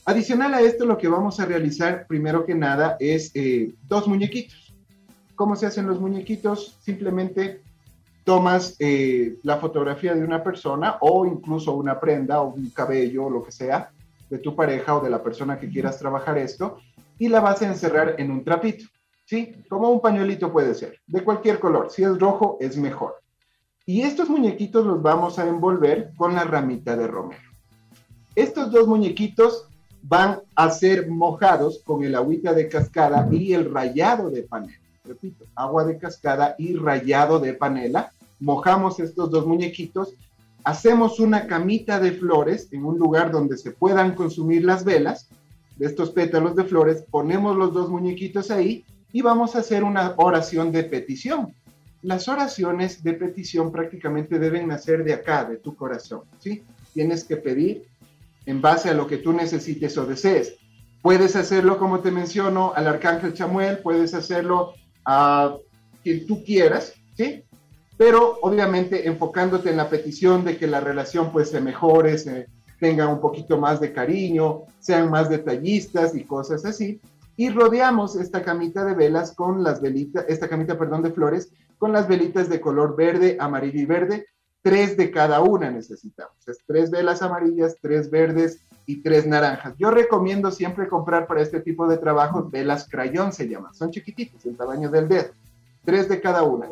Adicional 0.08 0.54
a 0.54 0.62
esto, 0.62 0.86
lo 0.86 1.00
que 1.00 1.08
vamos 1.08 1.40
a 1.40 1.46
realizar 1.46 2.06
primero 2.06 2.46
que 2.46 2.54
nada 2.54 2.96
es 3.00 3.32
eh, 3.34 3.74
dos 3.88 4.08
muñequitos. 4.08 4.72
¿Cómo 5.34 5.56
se 5.56 5.66
hacen 5.66 5.88
los 5.88 6.00
muñequitos? 6.00 6.78
Simplemente 6.80 7.64
tomas 8.24 8.76
eh, 8.78 9.38
la 9.42 9.58
fotografía 9.58 10.14
de 10.14 10.24
una 10.24 10.44
persona 10.44 10.98
o 11.02 11.26
incluso 11.26 11.74
una 11.74 12.00
prenda 12.00 12.42
o 12.42 12.54
un 12.54 12.70
cabello 12.70 13.26
o 13.26 13.30
lo 13.32 13.44
que 13.44 13.52
sea 13.52 13.92
de 14.30 14.38
tu 14.38 14.56
pareja 14.56 14.96
o 14.96 15.04
de 15.04 15.10
la 15.10 15.24
persona 15.24 15.60
que 15.60 15.70
quieras 15.70 15.98
trabajar 15.98 16.38
esto 16.38 16.78
y 17.18 17.28
la 17.28 17.40
vas 17.40 17.64
a 17.64 17.68
encerrar 17.68 18.16
en 18.20 18.30
un 18.30 18.44
trapito. 18.44 18.86
¿sí? 19.26 19.56
Como 19.68 19.90
un 19.90 20.02
pañuelito 20.02 20.54
puede 20.54 20.76
ser, 20.76 21.00
de 21.08 21.24
cualquier 21.24 21.60
color. 21.60 21.90
Si 21.90 22.04
es 22.04 22.20
rojo, 22.20 22.58
es 22.60 22.78
mejor. 22.78 23.16
Y 23.88 24.02
estos 24.02 24.30
muñequitos 24.30 24.86
los 24.86 25.02
vamos 25.02 25.40
a 25.40 25.48
envolver 25.48 26.12
con 26.16 26.36
la 26.36 26.44
ramita 26.44 26.96
de 26.96 27.08
romero. 27.08 27.42
Estos 28.36 28.72
dos 28.72 28.88
muñequitos 28.88 29.68
van 30.08 30.40
a 30.56 30.70
ser 30.70 31.10
mojados 31.10 31.82
con 31.84 32.04
el 32.04 32.16
agüita 32.16 32.54
de 32.54 32.70
cascada 32.70 33.28
y 33.32 33.54
el 33.54 33.74
rayado 33.74 34.30
de 34.30 34.44
panela. 34.44 34.78
Repito, 35.04 35.46
agua 35.56 35.84
de 35.84 35.98
cascada 35.98 36.56
y 36.60 36.76
rayado 36.76 37.40
de 37.40 37.54
panela. 37.54 38.12
Mojamos 38.40 39.00
estos 39.00 39.32
dos 39.32 39.48
muñequitos, 39.48 40.14
hacemos 40.64 41.20
una 41.20 41.48
camita 41.48 42.00
de 42.00 42.12
flores 42.12 42.68
en 42.72 42.86
un 42.86 43.00
lugar 43.00 43.32
donde 43.32 43.58
se 43.58 43.72
puedan 43.72 44.14
consumir 44.14 44.64
las 44.64 44.84
velas 44.84 45.28
de 45.78 45.88
estos 45.88 46.12
pétalos 46.12 46.56
de 46.56 46.66
flores, 46.66 47.04
ponemos 47.10 47.58
los 47.58 47.74
dos 47.74 47.90
muñequitos 47.90 48.52
ahí 48.52 48.86
y 49.12 49.22
vamos 49.22 49.56
a 49.56 49.60
hacer 49.60 49.84
una 49.84 50.14
oración 50.18 50.72
de 50.72 50.84
petición. 50.84 51.54
Las 52.02 52.28
oraciones 52.28 53.04
de 53.04 53.14
petición 53.14 53.72
prácticamente 53.72 54.38
deben 54.38 54.68
nacer 54.68 55.04
de 55.04 55.14
acá, 55.14 55.46
de 55.46 55.58
tu 55.58 55.76
corazón, 55.76 56.22
¿sí? 56.40 56.64
Tienes 56.94 57.24
que 57.24 57.38
pedir 57.38 57.88
en 58.46 58.62
base 58.62 58.90
a 58.90 58.94
lo 58.94 59.08
que 59.08 59.18
tú 59.18 59.34
necesites 59.34 59.98
o 59.98 60.06
desees. 60.06 60.56
Puedes 61.02 61.36
hacerlo, 61.36 61.78
como 61.78 62.00
te 62.00 62.12
menciono, 62.12 62.74
al 62.76 62.88
arcángel 62.88 63.34
Chamuel, 63.34 63.80
puedes 63.80 64.14
hacerlo 64.14 64.74
a 65.06 65.56
quien 66.04 66.26
tú 66.26 66.44
quieras, 66.44 66.94
¿sí? 67.16 67.44
Pero 67.98 68.40
obviamente 68.42 69.08
enfocándote 69.08 69.70
en 69.70 69.78
la 69.78 69.90
petición 69.90 70.44
de 70.44 70.58
que 70.58 70.68
la 70.68 70.80
relación 70.80 71.32
pues 71.32 71.50
se 71.50 71.62
mejore, 71.62 72.18
se 72.18 72.48
tenga 72.80 73.08
un 73.08 73.22
poquito 73.22 73.58
más 73.58 73.80
de 73.80 73.94
cariño, 73.94 74.64
sean 74.80 75.10
más 75.10 75.30
detallistas 75.30 76.16
y 76.16 76.24
cosas 76.24 76.66
así 76.66 77.00
y 77.38 77.50
rodeamos 77.50 78.16
esta 78.16 78.44
camita 78.44 78.86
de 78.86 78.94
velas 78.94 79.34
con 79.34 79.64
las 79.64 79.82
velitas, 79.82 80.26
esta 80.28 80.48
camita, 80.48 80.78
perdón, 80.78 81.04
de 81.04 81.12
flores, 81.12 81.52
con 81.78 81.92
las 81.92 82.08
velitas 82.08 82.50
de 82.50 82.62
color 82.62 82.96
verde, 82.96 83.38
amarillo 83.40 83.80
y 83.80 83.86
verde, 83.86 84.26
tres 84.66 84.98
de 84.98 85.12
cada 85.12 85.42
una 85.42 85.70
necesitamos. 85.70 86.36
Es 86.48 86.58
tres 86.66 86.90
velas 86.90 87.22
amarillas, 87.22 87.76
tres 87.80 88.10
verdes 88.10 88.62
y 88.88 89.04
tres 89.04 89.28
naranjas. 89.28 89.76
Yo 89.78 89.92
recomiendo 89.92 90.50
siempre 90.50 90.88
comprar 90.88 91.28
para 91.28 91.44
este 91.44 91.60
tipo 91.60 91.88
de 91.88 92.00
trabajos 92.00 92.50
velas 92.50 92.88
crayón, 92.90 93.32
se 93.32 93.48
llaman. 93.48 93.76
Son 93.76 93.92
chiquititas, 93.92 94.44
el 94.44 94.58
tamaño 94.58 94.90
del 94.90 95.08
dedo. 95.08 95.30
Tres 95.84 96.10
de 96.10 96.20
cada 96.20 96.42
una. 96.42 96.66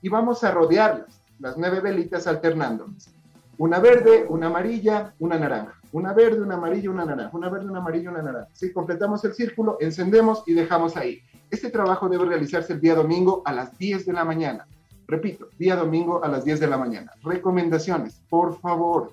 Y 0.00 0.08
vamos 0.08 0.44
a 0.44 0.52
rodearlas, 0.52 1.20
las 1.40 1.58
nueve 1.58 1.80
velitas 1.80 2.28
alternándolas. 2.28 3.10
Una 3.58 3.80
verde, 3.80 4.26
una 4.28 4.46
amarilla, 4.46 5.12
una 5.18 5.36
naranja. 5.36 5.74
Una 5.90 6.12
verde, 6.12 6.42
una 6.42 6.54
amarilla, 6.54 6.88
una 6.88 7.04
naranja. 7.04 7.36
Una 7.36 7.48
verde, 7.48 7.66
una 7.68 7.80
amarilla, 7.80 8.10
una 8.10 8.22
naranja. 8.22 8.48
Si 8.52 8.72
completamos 8.72 9.24
el 9.24 9.34
círculo, 9.34 9.76
encendemos 9.80 10.44
y 10.46 10.54
dejamos 10.54 10.96
ahí. 10.96 11.20
Este 11.50 11.68
trabajo 11.68 12.08
debe 12.08 12.26
realizarse 12.26 12.74
el 12.74 12.80
día 12.80 12.94
domingo 12.94 13.42
a 13.44 13.52
las 13.52 13.76
10 13.76 14.06
de 14.06 14.12
la 14.12 14.24
mañana. 14.24 14.68
Repito, 15.10 15.48
día 15.58 15.74
domingo 15.74 16.22
a 16.22 16.28
las 16.28 16.44
10 16.44 16.60
de 16.60 16.68
la 16.68 16.78
mañana. 16.78 17.10
Recomendaciones, 17.24 18.22
por 18.28 18.60
favor, 18.60 19.12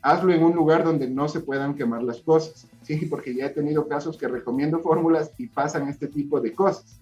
hazlo 0.00 0.32
en 0.32 0.42
un 0.42 0.54
lugar 0.54 0.82
donde 0.82 1.10
no 1.10 1.28
se 1.28 1.40
puedan 1.40 1.74
quemar 1.74 2.02
las 2.02 2.22
cosas. 2.22 2.66
Sí, 2.82 3.04
porque 3.04 3.34
ya 3.34 3.46
he 3.46 3.50
tenido 3.50 3.86
casos 3.86 4.16
que 4.16 4.28
recomiendo 4.28 4.80
fórmulas 4.80 5.30
y 5.36 5.46
pasan 5.48 5.88
este 5.88 6.06
tipo 6.06 6.40
de 6.40 6.54
cosas. 6.54 7.00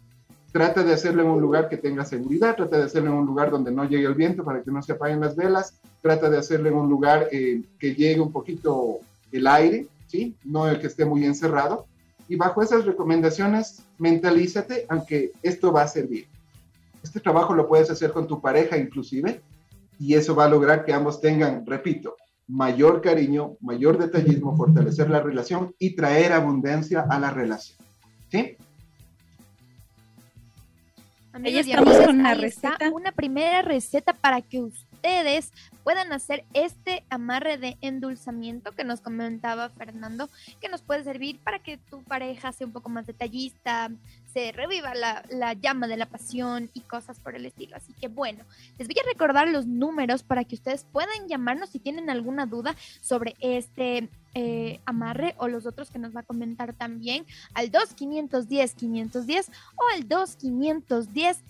Trata 0.50 0.82
de 0.82 0.94
hacerlo 0.94 1.22
en 1.22 1.28
un 1.28 1.40
lugar 1.40 1.68
que 1.68 1.76
tenga 1.76 2.04
seguridad, 2.04 2.56
trata 2.56 2.78
de 2.78 2.84
hacerlo 2.84 3.10
en 3.10 3.18
un 3.18 3.26
lugar 3.26 3.52
donde 3.52 3.70
no 3.70 3.84
llegue 3.84 4.06
el 4.06 4.14
viento 4.14 4.42
para 4.42 4.62
que 4.62 4.72
no 4.72 4.82
se 4.82 4.94
apaguen 4.94 5.20
las 5.20 5.36
velas, 5.36 5.78
trata 6.02 6.28
de 6.28 6.38
hacerlo 6.38 6.70
en 6.70 6.74
un 6.74 6.88
lugar 6.88 7.28
eh, 7.30 7.62
que 7.78 7.94
llegue 7.94 8.20
un 8.20 8.32
poquito 8.32 8.98
el 9.30 9.46
aire, 9.46 9.86
¿sí? 10.08 10.34
No 10.44 10.68
el 10.68 10.80
que 10.80 10.88
esté 10.88 11.04
muy 11.04 11.24
encerrado. 11.24 11.86
Y 12.28 12.34
bajo 12.34 12.62
esas 12.62 12.84
recomendaciones, 12.84 13.84
mentalízate, 13.98 14.86
aunque 14.88 15.30
esto 15.44 15.70
va 15.70 15.82
a 15.82 15.88
servir. 15.88 16.26
Este 17.02 17.20
trabajo 17.20 17.54
lo 17.54 17.68
puedes 17.68 17.90
hacer 17.90 18.12
con 18.12 18.26
tu 18.26 18.40
pareja 18.40 18.76
inclusive, 18.76 19.42
y 19.98 20.14
eso 20.14 20.34
va 20.34 20.44
a 20.44 20.48
lograr 20.48 20.84
que 20.84 20.92
ambos 20.92 21.20
tengan, 21.20 21.66
repito, 21.66 22.16
mayor 22.46 23.00
cariño, 23.00 23.56
mayor 23.60 23.98
detallismo, 23.98 24.56
fortalecer 24.56 25.10
la 25.10 25.20
relación 25.20 25.74
y 25.78 25.94
traer 25.94 26.32
abundancia 26.32 27.06
a 27.08 27.18
la 27.18 27.30
relación. 27.30 27.78
¿Sí? 28.30 28.56
Amigos, 31.32 31.66
estamos 31.66 31.96
con 31.98 32.20
una 32.20 32.34
receta. 32.34 32.90
Una 32.92 33.12
primera 33.12 33.62
receta 33.62 34.12
para 34.12 34.40
que 34.40 34.60
ustedes 34.60 35.52
puedan 35.84 36.12
hacer 36.12 36.44
este 36.54 37.04
amarre 37.10 37.58
de 37.58 37.78
endulzamiento 37.80 38.72
que 38.72 38.84
nos 38.84 39.00
comentaba 39.00 39.68
Fernando, 39.70 40.28
que 40.60 40.68
nos 40.68 40.82
puede 40.82 41.04
servir 41.04 41.38
para 41.40 41.58
que 41.58 41.78
tu 41.78 42.02
pareja 42.02 42.52
sea 42.52 42.66
un 42.66 42.72
poco 42.72 42.88
más 42.88 43.06
detallista, 43.06 43.90
se 44.32 44.52
reviva 44.52 44.94
la, 44.94 45.24
la, 45.30 45.54
llama 45.54 45.88
de 45.88 45.96
la 45.96 46.06
pasión 46.06 46.70
y 46.74 46.80
cosas 46.80 47.18
por 47.20 47.34
el 47.34 47.46
estilo. 47.46 47.76
Así 47.76 47.92
que 47.94 48.08
bueno, 48.08 48.44
les 48.78 48.86
voy 48.86 48.96
a 49.00 49.08
recordar 49.08 49.48
los 49.48 49.66
números 49.66 50.22
para 50.22 50.44
que 50.44 50.54
ustedes 50.54 50.84
puedan 50.84 51.28
llamarnos 51.28 51.70
si 51.70 51.78
tienen 51.78 52.10
alguna 52.10 52.46
duda 52.46 52.76
sobre 53.00 53.34
este 53.40 54.08
eh, 54.34 54.80
amarre 54.84 55.34
o 55.38 55.48
los 55.48 55.66
otros 55.66 55.90
que 55.90 55.98
nos 55.98 56.14
va 56.14 56.20
a 56.20 56.24
comentar 56.24 56.74
también 56.74 57.24
al 57.54 57.70
2510 57.70 58.74
510 58.74 59.50
o 59.76 59.96
al 59.96 60.06
2510 60.06 61.42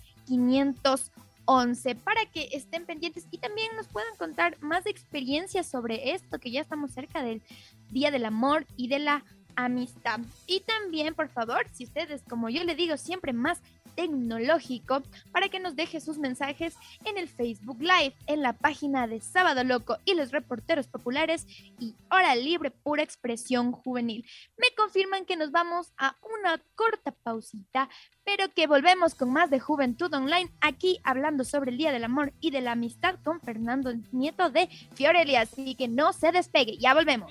511 1.49 1.95
para 1.95 2.25
que 2.27 2.49
estén 2.51 2.85
pendientes 2.85 3.27
y 3.31 3.39
también 3.39 3.75
nos 3.75 3.87
puedan 3.87 4.15
contar 4.17 4.61
más 4.61 4.85
experiencias 4.85 5.67
sobre 5.67 6.11
esto 6.13 6.39
que 6.39 6.51
ya 6.51 6.61
estamos 6.61 6.91
cerca 6.91 7.23
del 7.23 7.41
Día 7.89 8.11
del 8.11 8.25
Amor 8.25 8.67
y 8.77 8.87
de 8.87 8.99
la 8.99 9.23
amistad. 9.55 10.19
Y 10.45 10.61
también, 10.61 11.15
por 11.15 11.27
favor, 11.29 11.67
si 11.73 11.85
ustedes, 11.85 12.21
como 12.29 12.49
yo 12.49 12.63
le 12.63 12.75
digo 12.75 12.97
siempre, 12.97 13.33
más 13.33 13.61
tecnológico, 13.99 15.03
para 15.33 15.49
que 15.49 15.59
nos 15.59 15.75
deje 15.75 15.99
sus 15.99 16.17
mensajes 16.17 16.77
en 17.03 17.17
el 17.17 17.27
Facebook 17.27 17.81
Live, 17.81 18.15
en 18.27 18.41
la 18.41 18.53
página 18.53 19.07
de 19.07 19.19
Sábado 19.19 19.65
Loco 19.65 19.97
y 20.05 20.13
los 20.13 20.31
reporteros 20.31 20.87
populares 20.87 21.45
y 21.79 21.95
Hora 22.09 22.33
Libre 22.37 22.71
Pura 22.71 23.03
Expresión 23.03 23.73
Juvenil. 23.73 24.25
Me 24.55 24.73
confirman 24.77 25.25
que 25.25 25.35
nos 25.35 25.51
vamos 25.51 25.91
a 25.97 26.15
una 26.33 26.61
corta 26.75 27.11
pausita, 27.11 27.89
pero 28.23 28.45
que 28.53 28.67
volvemos 28.67 29.15
con 29.15 29.33
más 29.33 29.49
de 29.49 29.59
Juventud 29.59 30.13
Online, 30.13 30.49
aquí 30.61 31.01
hablando 31.03 31.43
sobre 31.43 31.71
el 31.71 31.77
Día 31.77 31.91
del 31.91 32.05
Amor 32.05 32.31
y 32.39 32.51
de 32.51 32.61
la 32.61 32.71
Amistad 32.71 33.15
con 33.21 33.41
Fernando 33.41 33.91
Nieto 34.13 34.49
de 34.49 34.69
Fiorelia. 34.93 35.41
Así 35.41 35.75
que 35.75 35.89
no 35.89 36.13
se 36.13 36.31
despegue, 36.31 36.77
ya 36.77 36.93
volvemos. 36.93 37.29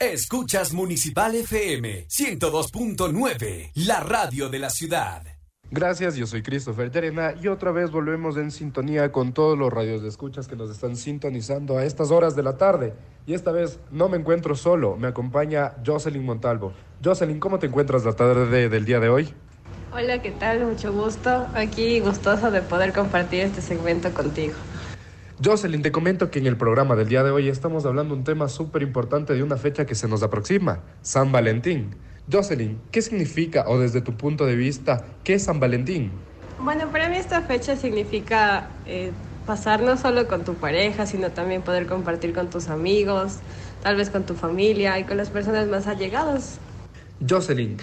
Escuchas 0.00 0.72
Municipal 0.72 1.36
FM 1.36 2.08
102.9, 2.08 3.70
la 3.74 4.00
radio 4.00 4.48
de 4.48 4.58
la 4.58 4.68
ciudad. 4.68 5.22
Gracias, 5.70 6.16
yo 6.16 6.26
soy 6.26 6.42
Christopher 6.42 6.90
Terena 6.90 7.34
y 7.40 7.46
otra 7.46 7.70
vez 7.70 7.92
volvemos 7.92 8.36
en 8.36 8.50
sintonía 8.50 9.12
con 9.12 9.32
todos 9.32 9.56
los 9.56 9.72
radios 9.72 10.02
de 10.02 10.08
escuchas 10.08 10.48
que 10.48 10.56
nos 10.56 10.70
están 10.70 10.96
sintonizando 10.96 11.78
a 11.78 11.84
estas 11.84 12.10
horas 12.10 12.34
de 12.34 12.42
la 12.42 12.56
tarde. 12.56 12.92
Y 13.24 13.34
esta 13.34 13.52
vez 13.52 13.78
no 13.92 14.08
me 14.08 14.16
encuentro 14.16 14.56
solo, 14.56 14.96
me 14.96 15.06
acompaña 15.06 15.74
Jocelyn 15.86 16.24
Montalvo. 16.24 16.72
Jocelyn, 17.02 17.38
¿cómo 17.38 17.60
te 17.60 17.66
encuentras 17.66 18.04
la 18.04 18.14
tarde 18.14 18.68
del 18.68 18.84
día 18.84 18.98
de 18.98 19.08
hoy? 19.08 19.32
Hola, 19.92 20.20
¿qué 20.20 20.32
tal? 20.32 20.64
Mucho 20.64 20.92
gusto. 20.92 21.46
Aquí 21.54 22.00
gustoso 22.00 22.50
de 22.50 22.62
poder 22.62 22.92
compartir 22.92 23.42
este 23.42 23.62
segmento 23.62 24.12
contigo. 24.12 24.54
Jocelyn, 25.42 25.82
te 25.82 25.90
comento 25.90 26.30
que 26.30 26.38
en 26.38 26.46
el 26.46 26.56
programa 26.56 26.94
del 26.94 27.08
día 27.08 27.24
de 27.24 27.32
hoy 27.32 27.48
estamos 27.48 27.84
hablando 27.86 28.14
un 28.14 28.22
tema 28.22 28.48
súper 28.48 28.82
importante 28.82 29.34
de 29.34 29.42
una 29.42 29.56
fecha 29.56 29.84
que 29.84 29.96
se 29.96 30.06
nos 30.06 30.22
aproxima, 30.22 30.80
San 31.02 31.32
Valentín. 31.32 31.96
Jocelyn, 32.30 32.80
¿qué 32.92 33.02
significa 33.02 33.64
o 33.66 33.78
desde 33.80 34.00
tu 34.00 34.16
punto 34.16 34.46
de 34.46 34.54
vista, 34.54 35.04
qué 35.24 35.34
es 35.34 35.42
San 35.42 35.58
Valentín? 35.58 36.12
Bueno, 36.60 36.88
para 36.92 37.08
mí 37.08 37.16
esta 37.16 37.42
fecha 37.42 37.74
significa 37.74 38.68
eh, 38.86 39.10
pasar 39.44 39.82
no 39.82 39.96
solo 39.96 40.28
con 40.28 40.44
tu 40.44 40.54
pareja, 40.54 41.04
sino 41.04 41.30
también 41.30 41.62
poder 41.62 41.86
compartir 41.86 42.32
con 42.32 42.48
tus 42.48 42.68
amigos, 42.68 43.38
tal 43.82 43.96
vez 43.96 44.10
con 44.10 44.22
tu 44.22 44.34
familia 44.34 45.00
y 45.00 45.04
con 45.04 45.16
las 45.16 45.30
personas 45.30 45.66
más 45.66 45.88
allegadas. 45.88 46.58
Jocelyn, 47.28 47.76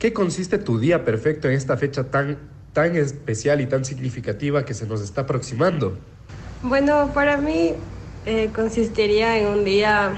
¿qué 0.00 0.12
consiste 0.12 0.58
tu 0.58 0.80
día 0.80 1.04
perfecto 1.04 1.46
en 1.46 1.54
esta 1.54 1.76
fecha 1.76 2.10
tan, 2.10 2.36
tan 2.72 2.96
especial 2.96 3.60
y 3.60 3.66
tan 3.66 3.84
significativa 3.84 4.64
que 4.64 4.74
se 4.74 4.88
nos 4.88 5.00
está 5.02 5.20
aproximando? 5.20 5.96
Bueno, 6.68 7.12
para 7.12 7.36
mí 7.36 7.74
eh, 8.24 8.50
consistiría 8.52 9.38
en 9.38 9.46
un 9.46 9.64
día 9.64 10.14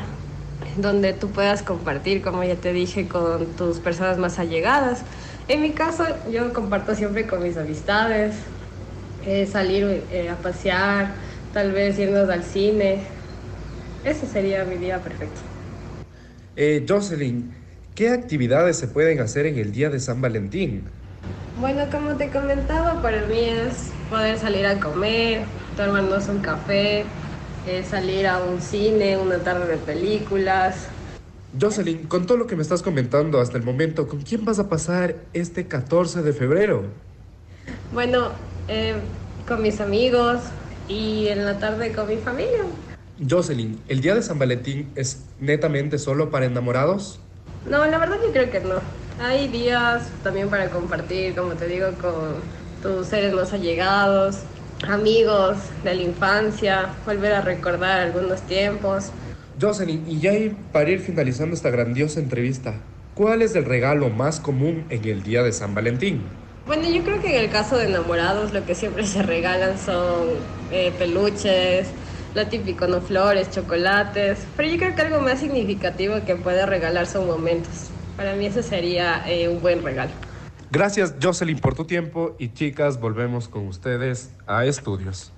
donde 0.78 1.12
tú 1.12 1.30
puedas 1.30 1.62
compartir, 1.62 2.22
como 2.22 2.42
ya 2.42 2.56
te 2.56 2.72
dije, 2.72 3.06
con 3.06 3.54
tus 3.54 3.80
personas 3.80 4.16
más 4.18 4.38
allegadas. 4.38 5.04
En 5.46 5.60
mi 5.60 5.74
caso, 5.74 6.04
yo 6.30 6.54
comparto 6.54 6.94
siempre 6.94 7.26
con 7.26 7.42
mis 7.42 7.58
amistades, 7.58 8.34
eh, 9.20 9.46
salir 9.46 10.06
eh, 10.10 10.30
a 10.30 10.40
pasear, 10.40 11.16
tal 11.52 11.72
vez 11.72 11.98
irnos 11.98 12.30
al 12.30 12.44
cine. 12.44 13.06
Ese 14.02 14.26
sería 14.26 14.64
mi 14.64 14.78
día 14.78 15.02
perfecto. 15.02 15.42
Eh, 16.56 16.84
Jocelyn, 16.88 17.54
¿qué 17.94 18.08
actividades 18.10 18.78
se 18.78 18.88
pueden 18.88 19.20
hacer 19.20 19.46
en 19.46 19.58
el 19.58 19.72
día 19.72 19.90
de 19.90 20.00
San 20.00 20.20
Valentín? 20.20 20.88
Bueno, 21.54 21.90
como 21.90 22.16
te 22.16 22.30
comentaba, 22.30 23.02
para 23.02 23.26
mí 23.26 23.40
es 23.44 23.92
poder 24.08 24.38
salir 24.38 24.66
a 24.66 24.80
comer, 24.80 25.46
tomarnos 25.78 26.28
un 26.28 26.40
café, 26.40 27.04
eh, 27.68 27.84
salir 27.88 28.26
a 28.26 28.42
un 28.42 28.60
cine, 28.60 29.16
una 29.16 29.38
tarde 29.38 29.68
de 29.68 29.76
películas. 29.76 30.88
Jocelyn, 31.58 32.08
con 32.08 32.26
todo 32.26 32.36
lo 32.36 32.48
que 32.48 32.56
me 32.56 32.62
estás 32.62 32.82
comentando 32.82 33.40
hasta 33.40 33.56
el 33.58 33.62
momento, 33.62 34.08
¿con 34.08 34.22
quién 34.22 34.44
vas 34.44 34.58
a 34.58 34.68
pasar 34.68 35.14
este 35.32 35.68
14 35.68 36.22
de 36.22 36.32
febrero? 36.32 36.82
Bueno, 37.92 38.32
eh, 38.66 38.96
con 39.46 39.62
mis 39.62 39.80
amigos 39.80 40.40
y 40.88 41.28
en 41.28 41.44
la 41.44 41.60
tarde 41.60 41.92
con 41.92 42.08
mi 42.08 42.16
familia. 42.16 42.64
Jocelyn, 43.30 43.80
¿el 43.86 44.00
día 44.00 44.16
de 44.16 44.22
San 44.22 44.38
Valentín 44.38 44.90
es 44.96 45.26
netamente 45.38 45.98
solo 45.98 46.30
para 46.30 46.46
enamorados? 46.46 47.20
No, 47.70 47.86
la 47.86 47.98
verdad 47.98 48.16
yo 48.24 48.32
creo 48.32 48.50
que 48.50 48.60
no. 48.60 48.80
Hay 49.22 49.46
días 49.46 50.08
también 50.24 50.48
para 50.48 50.70
compartir, 50.70 51.36
como 51.36 51.52
te 51.52 51.68
digo, 51.68 51.86
con 52.00 52.34
tus 52.82 53.06
seres 53.06 53.32
más 53.32 53.52
allegados, 53.52 54.38
amigos 54.86 55.58
de 55.84 55.94
la 55.94 56.02
infancia, 56.02 56.94
volver 57.04 57.32
a 57.32 57.40
recordar 57.40 58.00
algunos 58.00 58.40
tiempos. 58.42 59.10
Jocelyn, 59.60 60.04
y 60.06 60.20
ya 60.20 60.32
para 60.72 60.90
ir 60.90 61.00
finalizando 61.00 61.54
esta 61.54 61.70
grandiosa 61.70 62.20
entrevista, 62.20 62.74
¿cuál 63.14 63.42
es 63.42 63.56
el 63.56 63.64
regalo 63.64 64.08
más 64.08 64.38
común 64.38 64.84
en 64.90 65.04
el 65.04 65.22
día 65.22 65.42
de 65.42 65.52
San 65.52 65.74
Valentín? 65.74 66.22
Bueno, 66.66 66.88
yo 66.88 67.02
creo 67.02 67.20
que 67.20 67.36
en 67.36 67.44
el 67.44 67.50
caso 67.50 67.76
de 67.76 67.86
enamorados 67.86 68.52
lo 68.52 68.64
que 68.64 68.74
siempre 68.74 69.04
se 69.04 69.22
regalan 69.22 69.78
son 69.78 70.28
eh, 70.70 70.92
peluches, 70.98 71.88
lo 72.34 72.46
típico, 72.46 72.86
no 72.86 73.00
flores, 73.00 73.50
chocolates, 73.50 74.38
pero 74.56 74.68
yo 74.68 74.78
creo 74.78 74.94
que 74.94 75.02
algo 75.02 75.20
más 75.20 75.40
significativo 75.40 76.16
que 76.26 76.36
puede 76.36 76.66
regalar 76.66 77.06
son 77.06 77.26
momentos. 77.26 77.88
Para 78.16 78.34
mí 78.34 78.46
ese 78.46 78.62
sería 78.62 79.22
eh, 79.26 79.48
un 79.48 79.60
buen 79.60 79.82
regalo. 79.82 80.12
Gracias 80.70 81.14
Jocelyn 81.22 81.58
por 81.58 81.74
tu 81.74 81.84
tiempo 81.84 82.36
y 82.38 82.52
chicas, 82.52 83.00
volvemos 83.00 83.48
con 83.48 83.66
ustedes 83.68 84.34
a 84.46 84.66
estudios. 84.66 85.32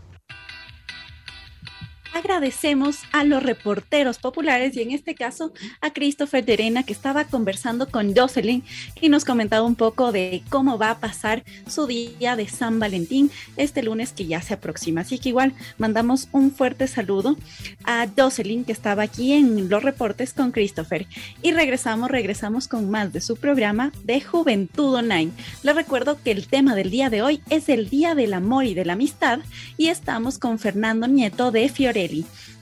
Agradecemos 2.12 2.98
a 3.12 3.22
los 3.22 3.42
reporteros 3.42 4.18
populares 4.18 4.76
y 4.76 4.82
en 4.82 4.90
este 4.90 5.14
caso 5.14 5.52
a 5.80 5.92
Christopher 5.92 6.44
Terena 6.44 6.82
que 6.82 6.92
estaba 6.92 7.24
conversando 7.24 7.88
con 7.88 8.16
Jocelyn 8.16 8.64
y 9.00 9.08
nos 9.08 9.24
comentaba 9.24 9.64
un 9.64 9.76
poco 9.76 10.10
de 10.10 10.42
cómo 10.48 10.76
va 10.76 10.90
a 10.90 10.98
pasar 10.98 11.44
su 11.68 11.86
día 11.86 12.34
de 12.34 12.48
San 12.48 12.80
Valentín 12.80 13.30
este 13.56 13.82
lunes 13.84 14.12
que 14.12 14.26
ya 14.26 14.42
se 14.42 14.54
aproxima. 14.54 15.02
Así 15.02 15.18
que 15.18 15.28
igual 15.28 15.52
mandamos 15.78 16.28
un 16.32 16.50
fuerte 16.50 16.88
saludo 16.88 17.36
a 17.84 18.08
Jocelyn 18.16 18.64
que 18.64 18.72
estaba 18.72 19.04
aquí 19.04 19.32
en 19.32 19.68
los 19.68 19.82
reportes 19.82 20.34
con 20.34 20.50
Christopher 20.50 21.06
y 21.42 21.52
regresamos, 21.52 22.10
regresamos 22.10 22.66
con 22.66 22.90
más 22.90 23.12
de 23.12 23.20
su 23.20 23.36
programa 23.36 23.92
de 24.02 24.20
Juventud 24.20 24.94
Online. 24.94 25.30
Les 25.62 25.74
recuerdo 25.76 26.18
que 26.22 26.32
el 26.32 26.48
tema 26.48 26.74
del 26.74 26.90
día 26.90 27.08
de 27.08 27.22
hoy 27.22 27.40
es 27.50 27.68
el 27.68 27.88
Día 27.88 28.16
del 28.16 28.34
Amor 28.34 28.64
y 28.64 28.74
de 28.74 28.84
la 28.84 28.94
Amistad 28.94 29.38
y 29.76 29.88
estamos 29.88 30.38
con 30.38 30.58
Fernando 30.58 31.06
Nieto 31.06 31.52
de 31.52 31.68
Fiore 31.68 31.99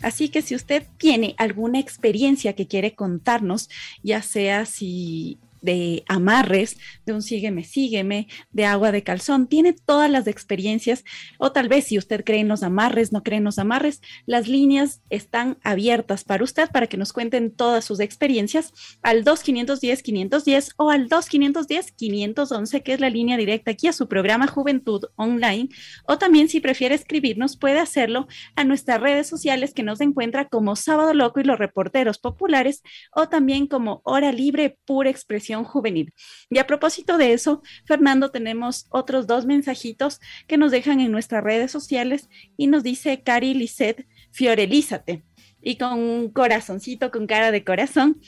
Así 0.03 0.29
que 0.29 0.43
si 0.43 0.55
usted 0.55 0.85
tiene 0.97 1.35
alguna 1.39 1.79
experiencia 1.79 2.55
que 2.55 2.67
quiere 2.67 2.95
contarnos, 2.95 3.69
ya 4.03 4.23
sea 4.23 4.65
si 4.67 5.39
de 5.61 6.05
amarres, 6.09 6.79
de 7.07 7.13
un 7.13 7.23
sígueme, 7.23 7.65
sígueme, 7.65 8.29
de 8.51 8.65
agua 8.65 8.93
de 8.93 9.03
calzón, 9.03 9.47
tiene 9.49 9.73
todas 9.73 10.11
las 10.11 10.27
experiencias, 10.27 11.05
o 11.39 11.53
tal 11.53 11.69
vez 11.69 11.85
si 11.85 11.99
usted 11.99 12.25
cree 12.25 12.41
en 12.41 12.49
los 12.49 12.63
amarres, 12.63 13.13
no 13.13 13.23
cree 13.23 13.39
en 13.39 13.45
los 13.45 13.59
amarres, 13.59 14.01
las 14.27 14.49
líneas 14.49 15.03
están 15.11 15.59
abiertas 15.63 16.25
para 16.25 16.45
usted 16.45 16.69
para 16.71 16.87
que 16.87 16.97
nos 16.97 17.13
cuenten 17.13 17.51
todas 17.51 17.85
sus 17.85 18.01
experiencias 18.01 18.73
al 19.03 19.25
2510-510 19.25 20.75
o 20.77 20.91
al 20.91 21.09
2510-511, 21.09 22.83
que 22.83 22.93
es 22.93 23.01
la 23.01 23.11
línea 23.11 23.37
directa 23.37 23.71
aquí 23.73 23.89
a 23.89 23.93
su 23.93 24.09
programa 24.09 24.47
Juventud 24.47 25.05
Online, 25.17 25.69
o 26.07 26.19
también 26.19 26.49
si 26.49 26.61
prefiere 26.61 26.95
escribirnos, 26.95 27.57
puede 27.57 27.81
hacerlo 27.81 28.29
a 28.57 28.65
nuestras 28.65 29.01
redes 29.01 29.27
sociales 29.27 29.75
que 29.75 29.83
nos 29.83 30.01
encuentra 30.01 30.49
como 30.49 30.77
Sábado 30.77 31.15
Loco 31.15 31.41
y 31.41 31.45
los 31.45 31.59
reporteros 31.59 32.19
populares, 32.19 32.83
o 33.15 33.29
también 33.29 33.67
como 33.67 34.01
Hora 34.05 34.33
Libre 34.33 34.79
Pura 34.85 35.11
Expresión 35.11 35.48
juvenil. 35.65 36.13
Y 36.51 36.59
a 36.59 36.67
propósito 36.67 37.19
de 37.19 37.33
eso, 37.33 37.63
Fernando, 37.85 38.31
tenemos 38.31 38.87
otros 38.91 39.27
dos 39.27 39.47
mensajitos 39.47 40.21
que 40.47 40.59
nos 40.59 40.71
dejan 40.71 41.01
en 41.01 41.13
nuestras 41.13 41.45
redes 41.45 41.71
sociales 41.71 42.29
y 42.57 42.67
nos 42.67 42.83
dice 42.83 43.23
Cari 43.23 43.55
Lisset, 43.55 44.07
fiorelízate. 44.33 45.25
Y 45.61 45.77
con 45.77 45.99
un 45.99 46.31
corazoncito, 46.31 47.11
con 47.11 47.27
cara 47.27 47.51
de 47.51 47.65
corazón, 47.65 48.21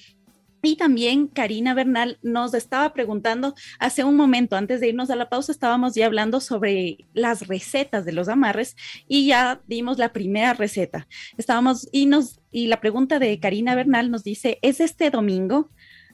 y 0.62 0.76
también 0.76 1.26
Karina 1.26 1.74
Bernal 1.74 2.18
nos 2.22 2.52
estaba 2.52 2.92
preguntando 2.92 3.54
hace 3.78 4.04
un 4.04 4.16
momento, 4.16 4.56
antes 4.56 4.80
de 4.80 4.88
irnos 4.88 5.10
a 5.10 5.16
la 5.16 5.28
pausa, 5.28 5.52
estábamos 5.52 5.94
ya 5.94 6.06
hablando 6.06 6.40
sobre 6.40 7.06
las 7.14 7.48
recetas 7.48 8.04
de 8.04 8.12
los 8.12 8.28
amarres 8.28 8.76
y 9.08 9.26
ya 9.26 9.62
dimos 9.66 9.98
la 9.98 10.12
primera 10.12 10.52
receta. 10.52 11.08
Estábamos 11.38 11.88
y 11.92 12.06
nos 12.06 12.40
y 12.50 12.66
la 12.66 12.80
pregunta 12.80 13.18
de 13.18 13.38
Karina 13.38 13.74
Bernal 13.74 14.10
nos 14.10 14.24
dice, 14.24 14.58
¿es 14.62 14.80
este 14.80 15.10
domingo? 15.10 15.70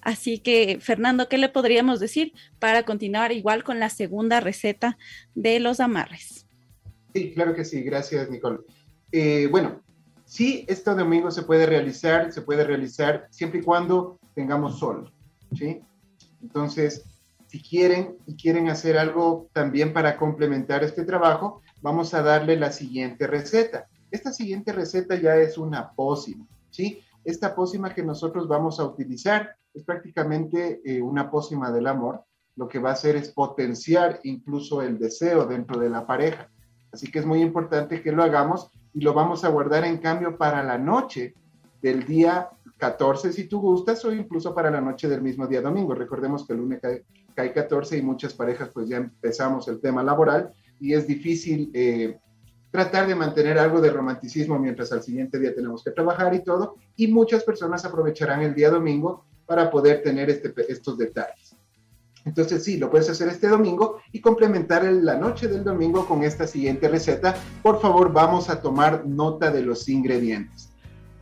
Así 0.06 0.38
que, 0.38 0.78
Fernando, 0.80 1.28
¿qué 1.28 1.36
le 1.36 1.48
podríamos 1.48 1.98
decir 1.98 2.32
para 2.60 2.84
continuar 2.84 3.32
igual 3.32 3.64
con 3.64 3.80
la 3.80 3.90
segunda 3.90 4.38
receta 4.38 4.96
de 5.34 5.58
los 5.58 5.80
amarres? 5.80 6.46
Sí, 7.12 7.32
claro 7.34 7.56
que 7.56 7.64
sí, 7.64 7.82
gracias, 7.82 8.30
Nicole. 8.30 8.60
Eh, 9.10 9.48
bueno, 9.50 9.82
sí, 10.24 10.64
este 10.68 10.94
domingo 10.94 11.32
se 11.32 11.42
puede 11.42 11.66
realizar, 11.66 12.32
se 12.32 12.42
puede 12.42 12.62
realizar 12.62 13.26
siempre 13.30 13.58
y 13.58 13.62
cuando 13.64 14.20
tengamos 14.32 14.78
sol, 14.78 15.12
¿sí? 15.58 15.80
Entonces, 16.40 17.02
si 17.48 17.60
quieren 17.60 18.16
y 18.28 18.36
quieren 18.36 18.68
hacer 18.68 18.98
algo 18.98 19.48
también 19.52 19.92
para 19.92 20.16
complementar 20.18 20.84
este 20.84 21.02
trabajo, 21.02 21.62
vamos 21.82 22.14
a 22.14 22.22
darle 22.22 22.54
la 22.56 22.70
siguiente 22.70 23.26
receta. 23.26 23.88
Esta 24.12 24.32
siguiente 24.32 24.72
receta 24.72 25.16
ya 25.16 25.34
es 25.34 25.58
una 25.58 25.90
pócima, 25.90 26.46
¿sí? 26.70 27.00
Esta 27.24 27.56
pócima 27.56 27.92
que 27.92 28.04
nosotros 28.04 28.46
vamos 28.46 28.78
a 28.78 28.84
utilizar 28.84 29.56
es 29.76 29.84
prácticamente 29.84 30.80
eh, 30.84 31.02
una 31.02 31.30
pócima 31.30 31.70
del 31.70 31.86
amor. 31.86 32.24
Lo 32.56 32.66
que 32.66 32.78
va 32.78 32.90
a 32.90 32.94
hacer 32.94 33.14
es 33.16 33.30
potenciar 33.30 34.20
incluso 34.24 34.80
el 34.80 34.98
deseo 34.98 35.44
dentro 35.44 35.78
de 35.78 35.90
la 35.90 36.06
pareja. 36.06 36.48
Así 36.90 37.10
que 37.10 37.18
es 37.18 37.26
muy 37.26 37.42
importante 37.42 38.00
que 38.00 38.10
lo 38.10 38.22
hagamos 38.22 38.70
y 38.94 39.00
lo 39.00 39.12
vamos 39.12 39.44
a 39.44 39.50
guardar 39.50 39.84
en 39.84 39.98
cambio 39.98 40.38
para 40.38 40.64
la 40.64 40.78
noche 40.78 41.34
del 41.82 42.06
día 42.06 42.48
14 42.78 43.32
si 43.32 43.44
tú 43.44 43.60
gustas 43.60 44.02
o 44.06 44.12
incluso 44.12 44.54
para 44.54 44.70
la 44.70 44.80
noche 44.80 45.08
del 45.08 45.20
mismo 45.20 45.46
día 45.46 45.60
domingo. 45.60 45.94
Recordemos 45.94 46.46
que 46.46 46.54
el 46.54 46.60
lunes 46.60 46.80
cae, 47.34 47.52
14 47.52 47.98
y 47.98 48.02
muchas 48.02 48.32
parejas 48.32 48.70
pues 48.72 48.88
ya 48.88 48.96
empezamos 48.96 49.68
el 49.68 49.78
tema 49.78 50.02
laboral 50.02 50.52
y 50.80 50.94
es 50.94 51.06
difícil 51.06 51.70
eh, 51.74 52.18
tratar 52.70 53.06
de 53.06 53.14
mantener 53.14 53.58
algo 53.58 53.82
de 53.82 53.90
romanticismo 53.90 54.58
mientras 54.58 54.90
al 54.92 55.02
siguiente 55.02 55.38
día 55.38 55.54
tenemos 55.54 55.84
que 55.84 55.90
trabajar 55.90 56.34
y 56.34 56.42
todo, 56.42 56.76
y 56.96 57.08
muchas 57.08 57.44
personas 57.44 57.84
aprovecharán 57.84 58.42
el 58.42 58.54
día 58.54 58.70
domingo 58.70 59.26
para 59.46 59.70
poder 59.70 60.02
tener 60.02 60.30
este, 60.30 60.52
estos 60.68 60.98
detalles. 60.98 61.56
Entonces 62.24 62.64
sí, 62.64 62.76
lo 62.76 62.90
puedes 62.90 63.08
hacer 63.08 63.28
este 63.28 63.48
domingo 63.48 63.98
y 64.10 64.20
complementar 64.20 64.84
la 64.84 65.16
noche 65.16 65.46
del 65.46 65.62
domingo 65.62 66.06
con 66.06 66.24
esta 66.24 66.46
siguiente 66.46 66.88
receta. 66.88 67.36
Por 67.62 67.80
favor, 67.80 68.12
vamos 68.12 68.50
a 68.50 68.60
tomar 68.60 69.06
nota 69.06 69.50
de 69.52 69.62
los 69.62 69.88
ingredientes. 69.88 70.70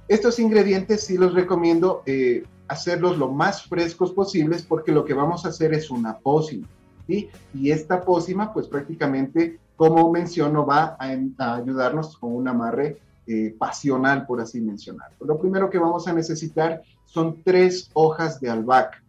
Estos 0.09 0.39
ingredientes 0.39 1.03
sí 1.03 1.19
los 1.19 1.35
recomiendo 1.35 2.03
eh, 2.07 2.45
hacerlos 2.69 3.19
lo 3.19 3.31
más 3.31 3.65
frescos 3.65 4.13
posibles 4.13 4.63
porque 4.63 4.93
lo 4.93 5.05
que 5.05 5.13
vamos 5.13 5.45
a 5.45 5.51
hacer 5.51 5.75
es 5.75 5.91
una 5.91 6.19
pócima. 6.19 6.67
¿sí? 7.07 7.29
Y 7.53 7.71
esta 7.71 8.01
pócima 8.03 8.55
pues 8.55 8.67
prácticamente 8.67 9.59
como 9.77 10.11
menciono, 10.11 10.65
va 10.65 10.97
a, 10.99 11.55
ayudarnos 11.55 12.17
con 12.19 12.35
un 12.35 12.49
amarre 12.49 12.99
eh, 13.27 13.55
pasional, 13.59 14.27
por 14.27 14.41
así 14.41 14.61
mencionarlo. 14.61 15.17
Lo 15.21 15.39
primero 15.39 15.71
que 15.71 15.79
vamos 15.79 16.07
a 16.07 16.13
necesitar 16.13 16.83
son 17.15 17.45
tres 17.45 17.91
hojas 17.93 18.41
de 18.41 18.51
albahaca, 18.51 19.01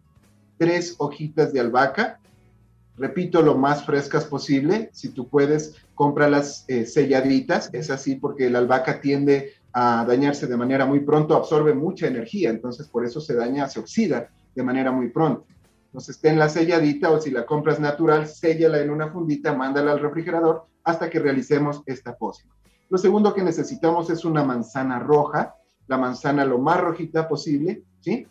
tres 0.58 0.94
hojitas 0.98 1.52
de 1.52 1.58
albahaca. 1.58 2.20
Repito, 2.96 3.42
lo 3.42 3.58
más 3.58 3.84
frescas 3.84 4.24
posible. 4.24 4.90
Si 4.92 5.08
tú 5.08 5.28
puedes, 5.28 5.74
cómpralas 5.96 6.64
eh, 6.68 6.86
selladitas. 6.86 7.68
Es 7.72 7.90
así 7.90 8.14
porque 8.14 8.48
la 8.48 8.60
albahaca 8.60 9.00
tiende 9.00 9.54
a 9.72 10.04
dañarse 10.06 10.46
de 10.46 10.56
manera 10.56 10.86
muy 10.86 11.00
pronto, 11.00 11.34
absorbe 11.34 11.74
mucha 11.74 12.06
energía, 12.06 12.48
entonces 12.48 12.88
por 12.88 13.04
eso 13.04 13.20
se 13.20 13.34
daña, 13.34 13.68
se 13.68 13.80
oxida 13.80 14.30
de 14.54 14.62
manera 14.62 14.90
muy 14.90 15.08
pronto. 15.10 15.44
Entonces, 15.86 16.18
la 16.22 16.48
selladita 16.48 17.10
o 17.10 17.20
si 17.20 17.30
la 17.30 17.44
compras 17.44 17.80
natural, 17.80 18.26
séllala 18.26 18.80
en 18.80 18.90
una 18.90 19.08
fundita, 19.08 19.52
mándala 19.52 19.92
al 19.92 20.00
refrigerador 20.00 20.66
hasta 20.84 21.10
que 21.10 21.18
realicemos 21.18 21.82
esta 21.86 22.16
pócima. 22.16 22.54
Lo 22.88 22.98
segundo 22.98 23.34
que 23.34 23.42
necesitamos 23.42 24.08
es 24.10 24.24
una 24.24 24.44
manzana 24.44 24.98
roja, 25.00 25.56
la 25.86 25.98
manzana 25.98 26.44
lo 26.44 26.58
más 26.58 26.80
rojita 26.80 27.28
posible, 27.28 27.82
¿sí? 28.00 28.26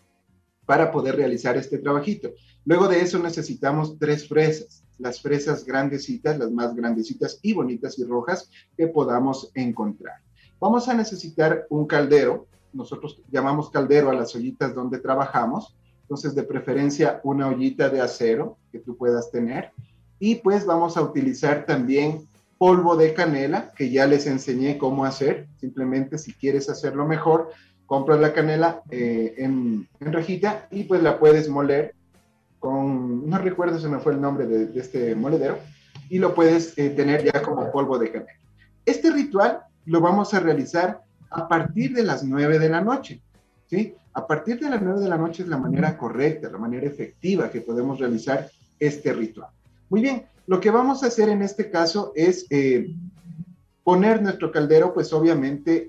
Para 0.65 0.91
poder 0.91 1.15
realizar 1.15 1.57
este 1.57 1.77
trabajito. 1.77 2.31
Luego 2.65 2.87
de 2.87 3.01
eso 3.01 3.19
necesitamos 3.19 3.97
tres 3.99 4.27
fresas, 4.27 4.83
las 4.97 5.21
fresas 5.21 5.65
grandecitas, 5.65 6.37
las 6.39 6.51
más 6.51 6.75
grandecitas 6.75 7.39
y 7.41 7.53
bonitas 7.53 7.99
y 7.99 8.03
rojas 8.03 8.49
que 8.75 8.87
podamos 8.87 9.51
encontrar. 9.53 10.15
Vamos 10.59 10.87
a 10.87 10.93
necesitar 10.93 11.67
un 11.69 11.85
caldero, 11.85 12.47
nosotros 12.73 13.21
llamamos 13.31 13.69
caldero 13.69 14.09
a 14.09 14.15
las 14.15 14.33
ollitas 14.35 14.73
donde 14.73 14.99
trabajamos, 14.99 15.75
entonces 16.01 16.33
de 16.35 16.43
preferencia 16.43 17.19
una 17.23 17.47
ollita 17.47 17.89
de 17.89 18.01
acero 18.01 18.57
que 18.71 18.79
tú 18.79 18.97
puedas 18.97 19.31
tener. 19.31 19.71
Y 20.17 20.35
pues 20.35 20.65
vamos 20.65 20.97
a 20.97 21.01
utilizar 21.01 21.65
también 21.65 22.27
polvo 22.65 22.95
de 22.95 23.13
canela, 23.13 23.71
que 23.77 23.91
ya 23.91 24.07
les 24.07 24.25
enseñé 24.25 24.79
cómo 24.79 25.05
hacer. 25.05 25.45
Simplemente 25.59 26.17
si 26.17 26.33
quieres 26.33 26.67
hacerlo 26.67 27.05
mejor, 27.05 27.51
compras 27.85 28.19
la 28.19 28.33
canela 28.33 28.81
eh, 28.89 29.35
en, 29.37 29.87
en, 29.99 30.11
rejita 30.11 30.67
y 30.71 30.85
pues 30.85 31.03
la 31.03 31.19
puedes 31.19 31.47
moler 31.47 31.93
con, 32.57 33.29
no 33.29 33.37
recuerdo 33.37 33.77
se 33.77 33.87
me 33.87 33.99
fue 33.99 34.13
el 34.13 34.21
nombre 34.21 34.47
de, 34.47 34.79
este 34.79 35.13
moledero, 35.13 35.59
y 36.09 36.17
lo 36.17 36.33
puedes 36.33 36.75
eh, 36.79 36.89
tener 36.89 37.23
ya 37.23 37.43
como 37.43 37.71
polvo 37.71 37.99
de 37.99 38.11
canela. 38.11 38.39
Este 38.83 39.11
ritual 39.11 39.59
lo 39.85 40.01
vamos 40.01 40.33
a 40.33 40.39
realizar 40.39 41.01
a 41.29 41.47
partir 41.47 41.93
de 41.93 42.01
las 42.01 42.23
9 42.23 42.57
de 42.57 42.69
la 42.69 42.81
noche, 42.81 43.21
¿sí? 43.67 43.93
A 44.13 44.25
partir 44.25 44.59
de 44.59 44.71
las 44.71 44.81
9 44.81 45.01
de 45.01 45.09
la 45.09 45.17
noche 45.17 45.43
es 45.43 45.49
la 45.49 45.59
manera 45.59 45.95
correcta, 45.95 46.49
la 46.49 46.57
manera 46.57 46.87
efectiva 46.87 47.51
que 47.51 47.61
podemos 47.61 47.99
realizar 47.99 48.49
este 48.79 49.13
ritual. 49.13 49.51
Muy 49.89 50.01
bien, 50.01 50.25
lo 50.47 50.59
que 50.59 50.71
vamos 50.71 51.03
a 51.03 51.07
hacer 51.07 51.29
en 51.29 51.41
este 51.41 51.69
caso 51.69 52.11
es 52.15 52.45
eh, 52.49 52.95
poner 53.83 54.21
nuestro 54.21 54.51
caldero, 54.51 54.93
pues 54.93 55.13
obviamente 55.13 55.87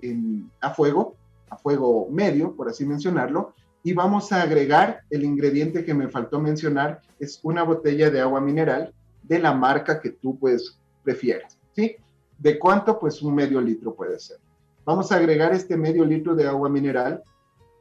a 0.61 0.71
fuego, 0.71 1.17
a 1.49 1.57
fuego 1.57 2.09
medio, 2.11 2.55
por 2.55 2.69
así 2.69 2.85
mencionarlo, 2.85 3.55
y 3.83 3.93
vamos 3.93 4.33
a 4.33 4.43
agregar 4.43 5.03
el 5.11 5.25
ingrediente 5.25 5.85
que 5.85 5.95
me 5.95 6.09
faltó 6.09 6.41
mencionar, 6.41 7.01
es 7.21 7.41
una 7.43 7.63
botella 7.63 8.11
de 8.11 8.21
agua 8.21 8.41
mineral 8.41 8.93
de 9.23 9.39
la 9.39 9.55
marca 9.55 10.01
que 10.01 10.11
tú 10.11 10.39
pues 10.39 10.79
prefieras, 11.05 11.59
¿sí? 11.73 11.97
¿De 12.39 12.59
cuánto? 12.59 12.99
Pues 12.99 13.23
un 13.23 13.35
medio 13.35 13.61
litro 13.61 13.95
puede 13.95 14.19
ser. 14.19 14.39
Vamos 14.85 15.11
a 15.11 15.17
agregar 15.17 15.55
este 15.55 15.77
medio 15.77 16.05
litro 16.05 16.35
de 16.35 16.47
agua 16.47 16.69
mineral, 16.69 17.23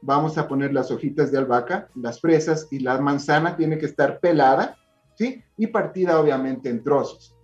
vamos 0.00 0.38
a 0.38 0.48
poner 0.48 0.72
las 0.72 0.90
hojitas 0.90 1.30
de 1.30 1.38
albahaca, 1.38 1.88
las 1.94 2.20
fresas 2.20 2.68
y 2.70 2.78
la 2.78 2.98
manzana 3.00 3.56
tiene 3.56 3.78
que 3.78 3.86
estar 3.86 4.18
pelada, 4.20 4.76
Y 5.18 5.66
partida 5.68 6.20
obviamente 6.20 6.68
en 6.68 6.82
trozos. 6.82 7.34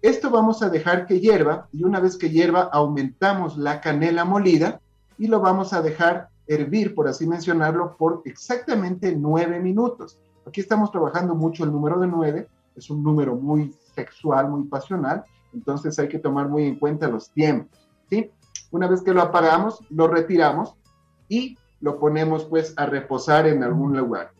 Esto 0.00 0.30
vamos 0.30 0.62
a 0.62 0.70
dejar 0.70 1.06
que 1.06 1.18
hierva 1.18 1.68
y 1.72 1.82
una 1.82 1.98
vez 1.98 2.16
que 2.16 2.30
hierva 2.30 2.62
aumentamos 2.72 3.56
la 3.56 3.80
canela 3.80 4.24
molida 4.24 4.80
y 5.18 5.26
lo 5.26 5.40
vamos 5.40 5.72
a 5.72 5.82
dejar 5.82 6.28
hervir, 6.46 6.94
por 6.94 7.08
así 7.08 7.26
mencionarlo, 7.26 7.96
por 7.96 8.22
exactamente 8.24 9.14
nueve 9.16 9.58
minutos. 9.58 10.18
Aquí 10.46 10.60
estamos 10.60 10.92
trabajando 10.92 11.34
mucho 11.34 11.64
el 11.64 11.72
número 11.72 11.98
de 11.98 12.06
nueve, 12.06 12.48
es 12.76 12.88
un 12.90 13.02
número 13.02 13.34
muy 13.34 13.74
sexual, 13.94 14.48
muy 14.48 14.64
pasional, 14.64 15.24
entonces 15.52 15.98
hay 15.98 16.08
que 16.08 16.20
tomar 16.20 16.48
muy 16.48 16.64
en 16.64 16.78
cuenta 16.78 17.08
los 17.08 17.30
tiempos, 17.30 17.88
¿sí? 18.08 18.30
Una 18.70 18.86
vez 18.86 19.02
que 19.02 19.12
lo 19.12 19.20
apagamos, 19.20 19.80
lo 19.90 20.06
retiramos 20.06 20.74
y 21.28 21.58
lo 21.80 21.98
ponemos 21.98 22.44
pues 22.44 22.72
a 22.76 22.86
reposar 22.86 23.46
en 23.46 23.64
algún 23.64 23.96
lugar. 23.96 24.30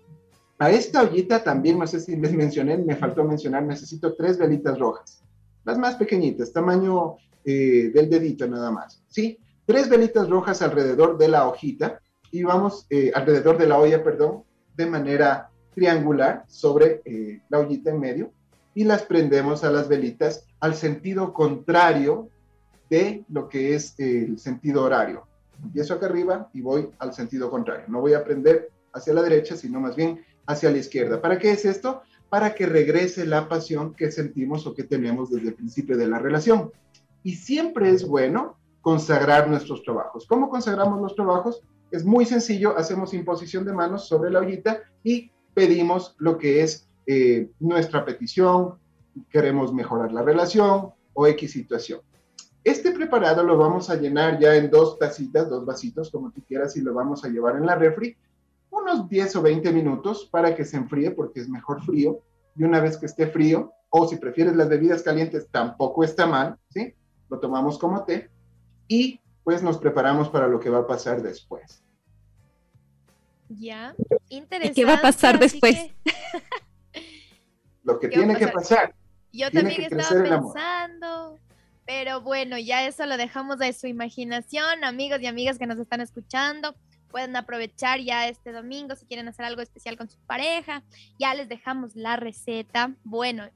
A 0.59 0.71
esta 0.71 1.03
ollita 1.03 1.45
también, 1.45 1.79
no 1.79 1.87
sé 1.87 2.01
si 2.01 2.17
les 2.17 2.33
mencioné, 2.33 2.77
me 2.79 2.97
faltó 2.97 3.23
mencionar, 3.23 3.63
necesito 3.63 4.15
tres 4.15 4.39
velitas 4.39 4.77
rojas, 4.77 5.23
las 5.65 5.79
más 5.79 5.95
pequeñitas, 5.95 6.53
tamaño 6.53 7.17
eh, 7.45 7.93
del 7.95 8.11
dedito 8.11 8.49
nada 8.49 8.73
más, 8.73 9.01
¿sí? 9.07 9.39
Tres 9.65 9.89
velitas 9.89 10.29
rojas 10.29 10.61
alrededor 10.61 11.17
de 11.17 11.29
la 11.29 11.47
hojita 11.47 12.01
y 12.33 12.43
vamos, 12.43 12.87
eh, 12.91 13.13
alrededor 13.15 13.57
de 13.57 13.69
la 13.69 13.79
olla, 13.79 14.03
perdón, 14.03 14.43
de 14.77 14.87
manera 14.87 15.49
triangular 15.75 16.45
sobre 16.49 17.03
eh, 17.05 17.41
la 17.49 17.61
ollita 17.61 17.91
en 17.91 18.01
medio 18.01 18.33
y 18.75 18.83
las 18.83 19.03
prendemos 19.03 19.63
a 19.63 19.71
las 19.71 19.87
velitas 19.87 20.45
al 20.59 20.75
sentido 20.75 21.33
contrario 21.33 22.31
de 22.91 23.25
lo 23.29 23.49
que 23.49 23.77
es 23.77 23.95
el 23.99 24.39
sentido 24.41 24.83
horario. 24.83 25.27
Empiezo 25.63 25.95
acá 25.95 26.07
arriba 26.07 26.51
y 26.53 26.63
voy 26.63 26.89
al 26.99 27.13
sentido 27.15 27.49
contrario. 27.49 27.85
No 27.89 28.01
voy 28.01 28.15
a 28.15 28.25
prender 28.25 28.71
hacia 28.93 29.15
la 29.15 29.23
derecha, 29.23 29.57
sino 29.57 29.81
más 29.81 29.95
bien 29.95 30.25
hacia 30.49 30.71
la 30.71 30.79
izquierda. 30.79 31.21
¿Para 31.21 31.39
qué 31.39 31.53
es 31.53 31.65
esto? 31.65 32.03
Para 32.31 32.55
que 32.55 32.67
regrese 32.67 33.27
la 33.27 33.49
pasión 33.49 33.95
que 33.95 34.11
sentimos 34.11 34.67
o 34.67 34.75
que 34.75 34.83
tenemos 34.83 35.31
desde 35.31 35.49
el 35.49 35.55
principio 35.55 35.97
de 35.97 36.09
la 36.09 36.19
relación. 36.19 36.73
Y 37.23 37.35
siempre 37.35 37.91
es 37.91 38.09
bueno 38.09 38.57
consagrar 38.81 39.49
nuestros 39.49 39.83
trabajos. 39.83 40.27
¿Cómo 40.27 40.49
consagramos 40.49 41.01
los 41.03 41.15
trabajos? 41.15 41.63
Es 41.91 42.05
muy 42.05 42.25
sencillo, 42.25 42.77
hacemos 42.79 43.13
imposición 43.13 43.65
de 43.67 43.75
manos 43.75 44.09
sobre 44.09 44.31
la 44.31 44.41
ollita 44.41 44.81
y 45.05 45.31
pedimos 45.53 46.17
lo 46.19 46.39
que 46.39 46.63
es 46.63 46.89
eh, 47.07 47.51
nuestra 47.61 48.05
petición, 48.07 48.75
queremos 49.31 49.73
mejorar 49.75 50.13
la 50.13 50.23
relación 50.23 50.91
o 51.13 51.27
X 51.27 51.53
situación. 51.53 52.01
Este 52.65 52.93
preparado 52.93 53.43
lo 53.43 53.59
vamos 53.59 53.91
a 53.91 53.97
llenar 53.97 54.39
ya 54.39 54.57
en 54.57 54.71
dos 54.71 54.99
tacitas, 54.99 55.51
dos 55.51 55.67
vasitos, 55.67 56.11
como 56.11 56.31
tú 56.31 56.43
quieras, 56.47 56.77
y 56.77 56.81
lo 56.81 56.95
vamos 56.95 57.25
a 57.25 57.29
llevar 57.29 57.57
en 57.57 57.67
la 57.67 57.75
refri 57.75 58.17
unos 58.71 59.09
10 59.09 59.37
o 59.37 59.43
20 59.43 59.73
minutos 59.73 60.29
para 60.31 60.55
que 60.55 60.65
se 60.65 60.77
enfríe, 60.77 61.11
porque 61.11 61.41
es 61.41 61.49
mejor 61.49 61.83
frío. 61.83 62.21
Y 62.57 62.65
una 62.65 62.81
vez 62.81 62.97
que 62.97 63.07
esté 63.07 63.27
frío, 63.27 63.73
o 63.91 64.07
si 64.07 64.17
prefieres 64.17 64.57
las 64.57 64.69
bebidas 64.69 65.03
calientes, 65.03 65.49
tampoco 65.51 66.05
está 66.05 66.27
mal, 66.27 66.59
¿sí? 66.69 66.95
Lo 67.31 67.39
tomamos 67.39 67.79
como 67.79 68.05
té 68.05 68.31
y 68.87 69.21
pues 69.45 69.63
nos 69.63 69.79
preparamos 69.79 70.29
para 70.29 70.47
lo 70.47 70.61
que 70.61 70.71
va 70.71 70.81
a 70.81 70.87
pasar 70.87 71.23
después. 71.23 71.83
Ya, 73.49 73.95
interesante. 74.29 74.75
¿Qué 74.75 74.85
va 74.85 74.95
a 74.95 75.01
pasar 75.01 75.39
después? 75.39 75.91
lo 77.83 77.99
que 77.99 78.09
tiene 78.09 78.37
que 78.37 78.49
pasar. 78.49 78.95
Yo 79.33 79.51
también 79.51 79.83
estaba 79.83 80.23
pensando, 80.23 81.39
pero 81.87 82.21
bueno, 82.21 82.59
ya 82.59 82.87
eso 82.87 83.07
lo 83.07 83.17
dejamos 83.17 83.61
a 83.61 83.73
su 83.73 83.87
imaginación, 83.87 84.85
amigos 84.85 85.21
y 85.23 85.27
amigas 85.27 85.59
que 85.59 85.67
nos 85.67 85.79
están 85.79 86.01
escuchando 86.01 86.75
pueden 87.11 87.37
aprovechar 87.37 88.01
ya 88.01 88.29
este 88.29 88.53
domingo 88.53 88.97
si 88.97 89.07
quieren 89.07 89.29
hacer 89.29 89.45
algo 89.45 89.63
especial 89.63 89.97
con 89.97 90.09
su 90.09 90.19
pareja. 90.21 90.83
Ya 91.19 91.35
les 91.35 91.49
dejamos 91.49 91.97
la 91.97 92.17
receta. 92.17 92.95
Bueno, 93.05 93.49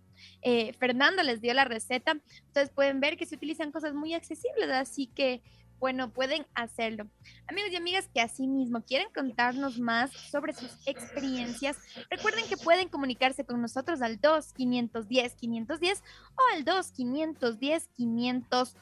eh, 0.42 0.72
Fernando 0.74 1.22
les 1.22 1.40
dio 1.40 1.54
la 1.54 1.64
receta. 1.64 2.16
Ustedes 2.46 2.70
pueden 2.70 3.00
ver 3.00 3.16
que 3.16 3.26
se 3.26 3.36
utilizan 3.36 3.72
cosas 3.72 3.94
muy 3.94 4.14
accesibles, 4.14 4.70
así 4.70 5.08
que, 5.08 5.42
bueno, 5.78 6.12
pueden 6.12 6.46
hacerlo. 6.54 7.08
Amigos 7.48 7.72
y 7.72 7.76
amigas 7.76 8.08
que 8.12 8.20
asimismo 8.20 8.84
quieren 8.84 9.08
contarnos 9.14 9.78
más 9.78 10.12
sobre 10.12 10.52
sus 10.52 10.76
experiencias, 10.86 11.78
recuerden 12.10 12.44
que 12.48 12.56
pueden 12.56 12.88
comunicarse 12.88 13.44
con 13.44 13.60
nosotros 13.60 14.02
al 14.02 14.20
2-510-510 14.20 16.02
o 16.36 16.42
al 16.54 16.64
2-510-511 16.64 18.74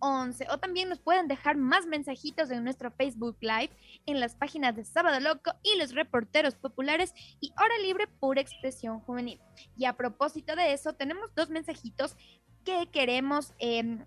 o 0.00 0.58
también 0.58 0.88
nos 0.88 1.00
pueden 1.00 1.28
dejar 1.28 1.56
más 1.56 1.86
mensajitos 1.86 2.50
en 2.50 2.64
nuestro 2.64 2.90
Facebook 2.90 3.36
Live, 3.40 3.70
en 4.06 4.20
las 4.20 4.34
páginas 4.34 4.76
de 4.76 4.84
Sábado 4.84 5.20
Loco 5.20 5.52
y 5.62 5.78
los 5.78 5.92
reporteros 5.94 6.54
populares 6.54 7.12
y 7.40 7.52
Hora 7.58 7.78
Libre 7.82 8.06
Pura 8.06 8.40
Expresión 8.40 9.00
Juvenil. 9.00 9.40
Y 9.76 9.86
a 9.86 9.94
propósito 9.94 10.54
de 10.54 10.72
eso, 10.72 10.92
tenemos 10.94 11.34
dos 11.34 11.50
mensajitos 11.50 12.16
que 12.64 12.88
queremos 12.92 13.54
em, 13.58 14.04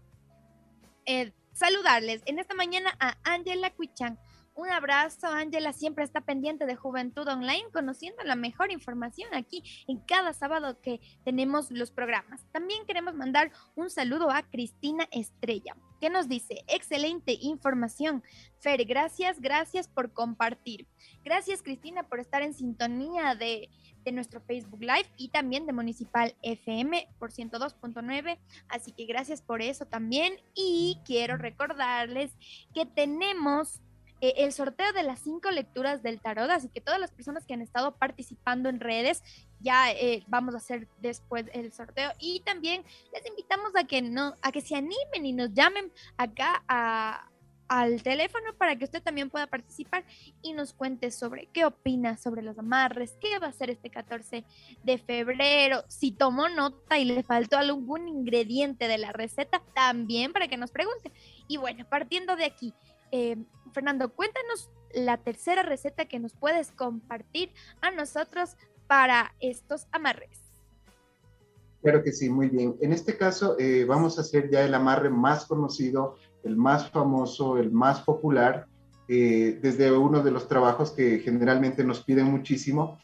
eh, 1.06 1.32
saludarles. 1.54 2.22
En 2.26 2.40
esta 2.40 2.54
mañana 2.54 2.96
a 3.00 3.18
Angela 3.24 3.72
Cuichan 3.72 4.20
un 4.60 4.70
abrazo, 4.70 5.28
Ángela. 5.28 5.72
Siempre 5.72 6.04
está 6.04 6.22
pendiente 6.22 6.66
de 6.66 6.76
Juventud 6.76 7.28
Online, 7.28 7.64
conociendo 7.72 8.24
la 8.24 8.36
mejor 8.36 8.72
información 8.72 9.34
aquí 9.34 9.64
en 9.88 10.00
cada 10.00 10.34
sábado 10.34 10.80
que 10.82 11.00
tenemos 11.24 11.72
los 11.72 11.92
programas. 11.92 12.46
También 12.52 12.86
queremos 12.86 13.16
mandar 13.16 13.52
un 13.76 13.90
saludo 13.90 14.30
a 14.30 14.44
Cristina 14.44 15.08
Estrella, 15.12 15.78
que 16.02 16.10
nos 16.10 16.28
dice, 16.28 16.64
excelente 16.68 17.38
información. 17.40 18.22
Fer, 18.60 18.84
gracias, 18.84 19.40
gracias 19.40 19.88
por 19.88 20.12
compartir. 20.12 20.88
Gracias, 21.24 21.64
Cristina, 21.64 22.04
por 22.04 22.20
estar 22.20 22.42
en 22.42 22.54
sintonía 22.54 23.36
de, 23.36 23.70
de 24.04 24.12
nuestro 24.12 24.42
Facebook 24.42 24.82
Live 24.82 25.10
y 25.16 25.30
también 25.30 25.66
de 25.68 25.74
Municipal 25.74 26.36
FM 26.42 27.08
por 27.18 27.32
102.9. 27.32 28.38
Así 28.68 28.92
que 28.92 29.06
gracias 29.06 29.42
por 29.42 29.62
eso 29.62 29.86
también. 29.86 30.34
Y 30.54 31.00
quiero 31.06 31.38
recordarles 31.38 32.32
que 32.74 32.86
tenemos 32.86 33.80
eh, 34.22 34.34
el 34.38 34.52
sorteo 34.52 34.92
de 34.94 35.04
las 35.04 35.20
cinco 35.20 35.50
lecturas 35.52 36.04
del 36.04 36.20
tarot, 36.20 36.50
así 36.50 36.70
que 36.70 36.82
todas 36.82 37.00
las 37.00 37.12
personas 37.12 37.46
que 37.46 37.54
han 37.54 37.62
estado 37.62 37.96
participando 37.96 38.70
en 38.70 38.80
redes, 38.80 39.24
ya 39.62 39.92
eh, 39.92 40.24
vamos 40.28 40.56
a 40.56 40.58
hacer 40.58 40.88
después 41.00 41.46
el 41.54 41.72
sorteo 41.72 42.12
y 42.20 42.42
también 42.42 42.84
les 43.14 43.26
invitamos 43.26 43.76
a 43.76 43.84
que 43.86 44.02
no, 44.02 44.36
a 44.42 44.52
que 44.52 44.62
se 44.62 44.76
animen 44.76 45.26
y 45.26 45.34
nos 45.34 45.54
llamen 45.54 45.92
acá 46.18 46.64
al 47.70 48.02
teléfono 48.02 48.54
para 48.58 48.76
que 48.76 48.86
usted 48.86 49.02
también 49.02 49.30
pueda 49.30 49.48
participar 49.48 50.04
y 50.42 50.54
nos 50.54 50.74
cuente 50.74 51.12
sobre 51.12 51.46
qué 51.54 51.66
opina 51.66 52.18
sobre 52.18 52.42
los 52.42 52.58
amarres, 52.58 53.16
qué 53.22 53.38
va 53.38 53.48
a 53.48 53.52
hacer 53.52 53.70
este 53.70 53.92
14 53.92 54.44
de 54.84 54.98
febrero, 54.98 55.84
si 55.88 56.12
tomó 56.12 56.50
nota 56.50 56.98
y 56.98 57.06
le 57.06 57.22
faltó 57.22 57.58
algún 57.58 58.08
ingrediente 58.08 58.88
de 58.88 58.98
la 58.98 59.12
receta, 59.12 59.62
también 59.76 60.34
para 60.34 60.48
que 60.48 60.58
nos 60.58 60.72
pregunte. 60.72 61.12
Y 61.48 61.58
bueno, 61.58 61.86
partiendo 61.88 62.36
de 62.36 62.46
aquí, 62.46 62.74
eh, 63.12 63.38
Fernando, 63.74 64.14
cuéntanos 64.14 64.70
la 64.94 65.18
tercera 65.18 65.64
receta 65.64 66.06
que 66.06 66.20
nos 66.20 66.34
puedes 66.34 66.72
compartir 66.72 67.52
a 67.82 67.92
nosotros 67.92 68.56
para 68.88 69.36
estos 69.40 69.88
amarres. 69.92 70.40
Claro 71.82 72.04
que 72.04 72.12
sí, 72.12 72.30
muy 72.30 72.50
bien. 72.50 72.76
En 72.82 72.92
este 72.92 73.16
caso 73.18 73.56
eh, 73.60 73.86
vamos 73.86 74.18
a 74.18 74.22
hacer 74.22 74.50
ya 74.50 74.64
el 74.64 74.74
amarre 74.74 75.10
más 75.10 75.46
conocido, 75.46 76.16
el 76.44 76.58
más 76.58 76.90
famoso, 76.90 77.58
el 77.58 77.72
más 77.72 78.02
popular, 78.02 78.68
eh, 79.08 79.58
desde 79.62 79.92
uno 79.92 80.22
de 80.22 80.32
los 80.32 80.48
trabajos 80.48 80.92
que 80.92 81.20
generalmente 81.20 81.84
nos 81.84 82.04
piden 82.04 82.26
muchísimo, 82.26 82.98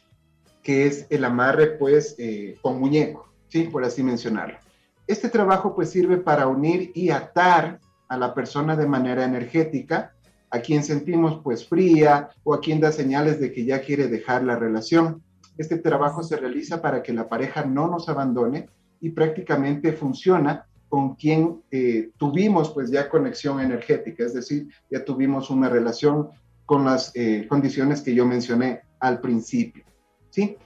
que 0.62 0.86
es 0.86 1.06
el 1.10 1.24
amarre 1.24 1.68
pues 1.78 2.16
con 2.60 2.80
muñeco, 2.80 3.28
¿sí? 3.48 3.64
Por 3.64 3.84
así 3.84 4.02
mencionarlo. 4.02 4.58
Este 5.06 5.28
trabajo 5.28 5.74
pues 5.74 5.90
sirve 5.90 6.16
para 6.16 6.48
unir 6.48 6.90
y 6.94 7.10
atar 7.10 7.80
a 8.08 8.16
la 8.16 8.34
persona 8.34 8.76
de 8.76 8.86
manera 8.86 9.24
energética, 9.24 10.14
a 10.50 10.60
quien 10.60 10.84
sentimos 10.84 11.40
pues 11.42 11.68
fría 11.68 12.30
o 12.44 12.54
a 12.54 12.60
quien 12.60 12.80
da 12.80 12.92
señales 12.92 13.40
de 13.40 13.52
que 13.52 13.64
ya 13.64 13.80
quiere 13.80 14.08
dejar 14.08 14.44
la 14.44 14.56
relación. 14.56 15.22
Este 15.58 15.78
trabajo 15.78 16.22
se 16.22 16.36
realiza 16.36 16.80
para 16.80 17.02
que 17.02 17.12
la 17.12 17.28
pareja 17.28 17.64
no 17.64 17.88
nos 17.88 18.08
abandone 18.08 18.68
y 19.00 19.10
prácticamente 19.10 19.92
funciona 19.92 20.66
con 20.88 21.14
quien 21.16 21.62
eh, 21.70 22.10
tuvimos 22.16 22.70
pues 22.70 22.90
ya 22.90 23.08
conexión 23.08 23.60
energética, 23.60 24.24
es 24.24 24.34
decir, 24.34 24.68
ya 24.90 25.04
tuvimos 25.04 25.50
una 25.50 25.68
relación 25.68 26.30
con 26.64 26.84
las 26.84 27.12
eh, 27.14 27.46
condiciones 27.48 28.02
que 28.02 28.14
yo 28.14 28.24
mencioné 28.24 28.82
al 29.00 29.20
principio. 29.20 29.84
¿sí? 30.30 30.56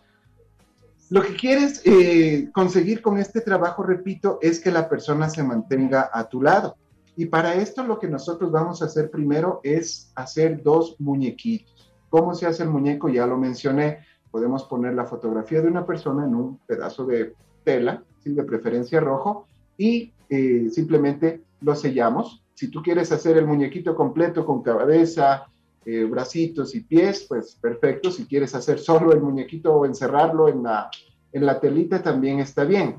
Lo 1.10 1.22
que 1.22 1.34
quieres 1.34 1.82
eh, 1.84 2.50
conseguir 2.52 3.02
con 3.02 3.18
este 3.18 3.40
trabajo, 3.40 3.82
repito, 3.82 4.38
es 4.42 4.60
que 4.60 4.70
la 4.70 4.88
persona 4.88 5.28
se 5.28 5.42
mantenga 5.42 6.10
a 6.12 6.28
tu 6.28 6.42
lado. 6.42 6.76
Y 7.20 7.26
para 7.26 7.54
esto 7.54 7.82
lo 7.82 7.98
que 7.98 8.08
nosotros 8.08 8.50
vamos 8.50 8.80
a 8.80 8.86
hacer 8.86 9.10
primero 9.10 9.60
es 9.62 10.10
hacer 10.14 10.62
dos 10.62 10.96
muñequitos. 10.98 11.92
¿Cómo 12.08 12.34
se 12.34 12.46
hace 12.46 12.62
el 12.62 12.70
muñeco? 12.70 13.10
Ya 13.10 13.26
lo 13.26 13.36
mencioné. 13.36 13.98
Podemos 14.30 14.64
poner 14.64 14.94
la 14.94 15.04
fotografía 15.04 15.60
de 15.60 15.68
una 15.68 15.84
persona 15.84 16.24
en 16.24 16.34
un 16.34 16.56
pedazo 16.60 17.04
de 17.04 17.34
tela, 17.62 18.02
¿sí? 18.24 18.32
de 18.32 18.42
preferencia 18.44 19.00
rojo, 19.00 19.46
y 19.76 20.14
eh, 20.30 20.70
simplemente 20.72 21.42
lo 21.60 21.76
sellamos. 21.76 22.42
Si 22.54 22.68
tú 22.68 22.80
quieres 22.82 23.12
hacer 23.12 23.36
el 23.36 23.46
muñequito 23.46 23.94
completo 23.94 24.46
con 24.46 24.62
cabeza, 24.62 25.46
eh, 25.84 26.04
bracitos 26.04 26.74
y 26.74 26.80
pies, 26.80 27.26
pues 27.28 27.54
perfecto. 27.60 28.10
Si 28.10 28.24
quieres 28.24 28.54
hacer 28.54 28.78
solo 28.78 29.12
el 29.12 29.20
muñequito 29.20 29.74
o 29.74 29.84
encerrarlo 29.84 30.48
en 30.48 30.62
la, 30.62 30.90
en 31.32 31.44
la 31.44 31.60
telita, 31.60 32.02
también 32.02 32.40
está 32.40 32.64
bien. 32.64 32.98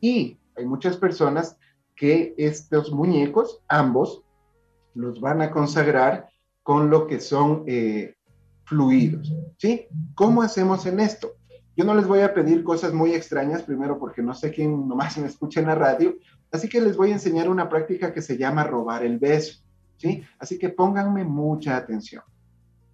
Y 0.00 0.36
hay 0.56 0.66
muchas 0.66 0.96
personas 0.96 1.56
que 2.02 2.34
estos 2.36 2.90
muñecos, 2.90 3.60
ambos, 3.68 4.24
los 4.92 5.20
van 5.20 5.40
a 5.40 5.52
consagrar 5.52 6.28
con 6.64 6.90
lo 6.90 7.06
que 7.06 7.20
son 7.20 7.62
eh, 7.68 8.16
fluidos. 8.64 9.32
¿Sí? 9.56 9.86
¿Cómo 10.16 10.42
hacemos 10.42 10.84
en 10.86 10.98
esto? 10.98 11.34
Yo 11.76 11.84
no 11.84 11.94
les 11.94 12.08
voy 12.08 12.18
a 12.22 12.34
pedir 12.34 12.64
cosas 12.64 12.92
muy 12.92 13.14
extrañas, 13.14 13.62
primero 13.62 14.00
porque 14.00 14.20
no 14.20 14.34
sé 14.34 14.50
quién 14.50 14.88
nomás 14.88 15.16
me 15.16 15.28
escucha 15.28 15.60
en 15.60 15.68
la 15.68 15.76
radio, 15.76 16.16
así 16.50 16.68
que 16.68 16.80
les 16.80 16.96
voy 16.96 17.10
a 17.10 17.12
enseñar 17.12 17.48
una 17.48 17.68
práctica 17.68 18.12
que 18.12 18.20
se 18.20 18.36
llama 18.36 18.64
robar 18.64 19.04
el 19.04 19.20
beso. 19.20 19.62
¿Sí? 19.96 20.24
Así 20.40 20.58
que 20.58 20.70
pónganme 20.70 21.22
mucha 21.22 21.76
atención. 21.76 22.24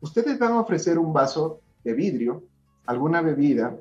Ustedes 0.02 0.38
van 0.38 0.52
a 0.52 0.60
ofrecer 0.60 0.98
un 0.98 1.14
vaso 1.14 1.62
de 1.82 1.94
vidrio, 1.94 2.42
alguna 2.84 3.22
bebida, 3.22 3.74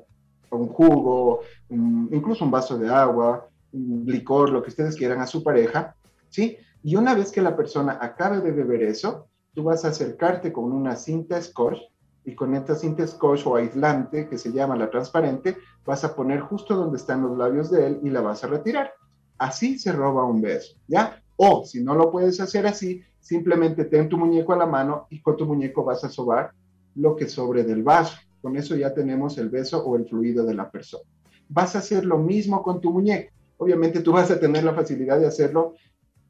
un 0.48 0.68
jugo, 0.68 1.40
incluso 1.68 2.46
un 2.46 2.50
vaso 2.50 2.78
de 2.78 2.88
agua, 2.88 3.46
licor, 4.06 4.50
lo 4.50 4.62
que 4.62 4.70
ustedes 4.70 4.96
quieran 4.96 5.20
a 5.20 5.26
su 5.26 5.42
pareja, 5.42 5.94
¿sí? 6.28 6.56
Y 6.82 6.96
una 6.96 7.14
vez 7.14 7.32
que 7.32 7.42
la 7.42 7.56
persona 7.56 7.98
acabe 8.00 8.40
de 8.40 8.52
beber 8.52 8.82
eso, 8.82 9.28
tú 9.54 9.64
vas 9.64 9.84
a 9.84 9.88
acercarte 9.88 10.52
con 10.52 10.72
una 10.72 10.96
cinta 10.96 11.40
scotch 11.42 11.78
y 12.24 12.34
con 12.34 12.54
esta 12.54 12.74
cinta 12.74 13.06
scotch 13.06 13.46
o 13.46 13.56
aislante 13.56 14.28
que 14.28 14.38
se 14.38 14.52
llama 14.52 14.76
la 14.76 14.90
transparente, 14.90 15.56
vas 15.84 16.04
a 16.04 16.14
poner 16.14 16.40
justo 16.40 16.76
donde 16.76 16.98
están 16.98 17.22
los 17.22 17.36
labios 17.36 17.70
de 17.70 17.86
él 17.86 18.00
y 18.02 18.10
la 18.10 18.20
vas 18.20 18.44
a 18.44 18.48
retirar. 18.48 18.92
Así 19.38 19.78
se 19.78 19.92
roba 19.92 20.24
un 20.24 20.40
beso, 20.40 20.76
¿ya? 20.86 21.22
O 21.36 21.64
si 21.64 21.82
no 21.82 21.94
lo 21.94 22.10
puedes 22.10 22.40
hacer 22.40 22.66
así, 22.66 23.02
simplemente 23.20 23.84
ten 23.84 24.08
tu 24.08 24.18
muñeco 24.18 24.52
a 24.52 24.56
la 24.56 24.66
mano 24.66 25.06
y 25.10 25.20
con 25.20 25.36
tu 25.36 25.46
muñeco 25.46 25.84
vas 25.84 26.04
a 26.04 26.08
sobar 26.08 26.52
lo 26.94 27.16
que 27.16 27.28
sobre 27.28 27.64
del 27.64 27.82
vaso. 27.82 28.16
Con 28.42 28.56
eso 28.56 28.76
ya 28.76 28.92
tenemos 28.92 29.38
el 29.38 29.48
beso 29.48 29.84
o 29.84 29.96
el 29.96 30.06
fluido 30.06 30.44
de 30.44 30.54
la 30.54 30.70
persona. 30.70 31.04
Vas 31.48 31.74
a 31.74 31.78
hacer 31.78 32.04
lo 32.04 32.18
mismo 32.18 32.62
con 32.62 32.80
tu 32.80 32.92
muñeco 32.92 33.32
obviamente 33.58 34.00
tú 34.00 34.12
vas 34.12 34.30
a 34.30 34.40
tener 34.40 34.64
la 34.64 34.72
facilidad 34.72 35.20
de 35.20 35.26
hacerlo 35.26 35.74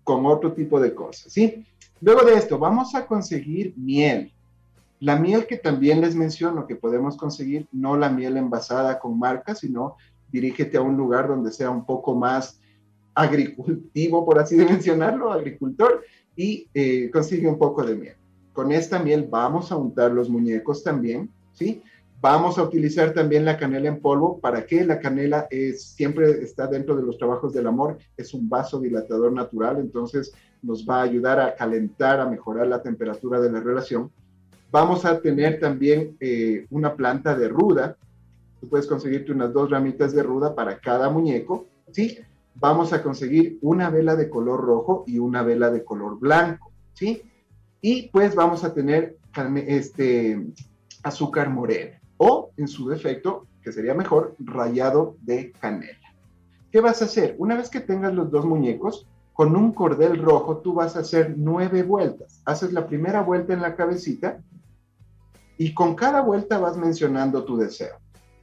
con 0.03 0.27
otro 0.27 0.53
tipo 0.53 0.81
de 0.81 0.95
cosas, 0.95 1.33
¿sí? 1.33 1.65
Luego 2.01 2.25
de 2.25 2.35
esto, 2.35 2.59
vamos 2.59 2.95
a 2.95 3.07
conseguir 3.07 3.75
miel. 3.77 4.33
La 5.01 5.17
miel 5.17 5.47
que 5.47 5.57
también 5.57 6.01
les 6.01 6.17
menciono 6.17 6.67
que 6.67 6.75
podemos 6.75 7.17
conseguir, 7.17 7.69
no 7.71 7.97
la 7.97 8.09
miel 8.09 8.37
envasada 8.37 8.99
con 8.99 9.19
marca, 9.19 9.55
sino 9.55 9.97
dirígete 10.33 10.77
a 10.77 10.83
un 10.83 10.97
lugar 10.97 11.29
donde 11.29 11.53
sea 11.53 11.71
un 11.71 11.85
poco 11.85 12.15
más 12.15 12.61
agricultivo, 13.15 14.25
por 14.25 14.39
así 14.39 14.57
de 14.57 14.65
mencionarlo, 14.65 15.33
agricultor, 15.33 16.03
y 16.37 16.69
eh, 16.75 17.11
consigue 17.11 17.49
un 17.49 17.59
poco 17.59 17.85
de 17.85 17.97
miel. 17.97 18.17
Con 18.53 18.73
esta 18.73 18.99
miel 18.99 19.27
vamos 19.29 19.71
a 19.71 19.77
untar 19.77 20.11
los 20.13 20.29
muñecos 20.29 20.83
también, 20.83 21.31
¿sí? 21.53 21.83
Vamos 22.21 22.59
a 22.59 22.65
utilizar 22.65 23.13
también 23.13 23.45
la 23.45 23.57
canela 23.57 23.89
en 23.89 24.01
polvo. 24.01 24.41
¿Para 24.41 24.67
qué? 24.67 24.85
La 24.85 24.99
canela 24.99 25.47
siempre 25.77 26.43
está 26.43 26.67
dentro 26.67 26.97
de 26.97 27.05
los 27.05 27.17
trabajos 27.17 27.53
del 27.53 27.69
amor. 27.69 27.99
Es 28.17 28.35
un 28.35 28.49
vasodilatador 28.49 29.33
natural, 29.33 29.79
entonces 29.79 30.33
nos 30.61 30.85
va 30.85 30.99
a 30.99 31.03
ayudar 31.03 31.39
a 31.39 31.55
calentar, 31.55 32.19
a 32.19 32.29
mejorar 32.29 32.67
la 32.67 32.83
temperatura 32.83 33.41
de 33.41 33.53
la 33.53 33.61
relación. 33.61 34.11
Vamos 34.73 35.05
a 35.05 35.21
tener 35.21 35.61
también 35.61 36.17
eh, 36.19 36.67
una 36.71 36.97
planta 36.97 37.37
de 37.37 37.49
ruda. 37.49 37.97
Tú 38.61 38.69
puedes 38.69 38.89
conseguirte 38.89 39.31
unas 39.31 39.53
dos 39.53 39.71
ramitas 39.71 40.13
de 40.13 40.25
ruda 40.25 40.57
para 40.57 40.81
cada 40.81 41.09
muñeco, 41.11 41.67
¿sí? 41.93 42.19
Vamos 42.57 42.93
a 42.93 43.01
conseguir 43.01 43.59
una 43.63 43.91
vela 43.91 44.17
de 44.17 44.29
color 44.29 44.61
rojo 44.61 45.05
y 45.07 45.21
una 45.21 45.45
vela 45.45 45.71
de 45.71 45.85
color 45.85 46.19
blanco, 46.19 46.73
¿sí? 46.95 47.23
Y 47.81 48.09
pues 48.09 48.35
vamos 48.35 48.65
a 48.65 48.75
tener 48.75 49.17
este, 49.69 50.45
azúcar 51.05 51.49
morena 51.51 51.98
o, 52.19 52.51
en 52.57 52.69
su 52.69 52.89
defecto, 52.89 53.47
que 53.63 53.73
sería 53.73 53.95
mejor, 53.95 54.37
rayado 54.39 55.17
de 55.23 55.53
canela. 55.53 55.99
¿Qué 56.71 56.81
vas 56.81 57.01
a 57.01 57.07
hacer? 57.07 57.35
Una 57.39 57.57
vez 57.57 57.71
que 57.71 57.81
tengas 57.81 58.13
los 58.15 58.31
dos 58.31 58.45
muñecos, 58.45 59.07
con 59.33 59.57
un 59.57 59.73
cordel 59.73 60.21
rojo 60.21 60.59
tú 60.59 60.75
vas 60.75 60.97
a 60.97 61.01
hacer 61.01 61.35
nueve 61.37 61.85
vueltas. 61.85 62.43
Haces 62.45 62.73
la 62.73 62.87
primera 62.87 63.23
vuelta 63.23 63.55
en 63.55 63.63
la 63.63 63.77
cabecita 63.77 64.43
y 65.57 65.73
con 65.75 65.95
cada 65.95 66.21
vuelta 66.23 66.59
vas 66.59 66.77
mencionando 66.77 67.45
tu 67.45 67.57
deseo. 67.57 67.97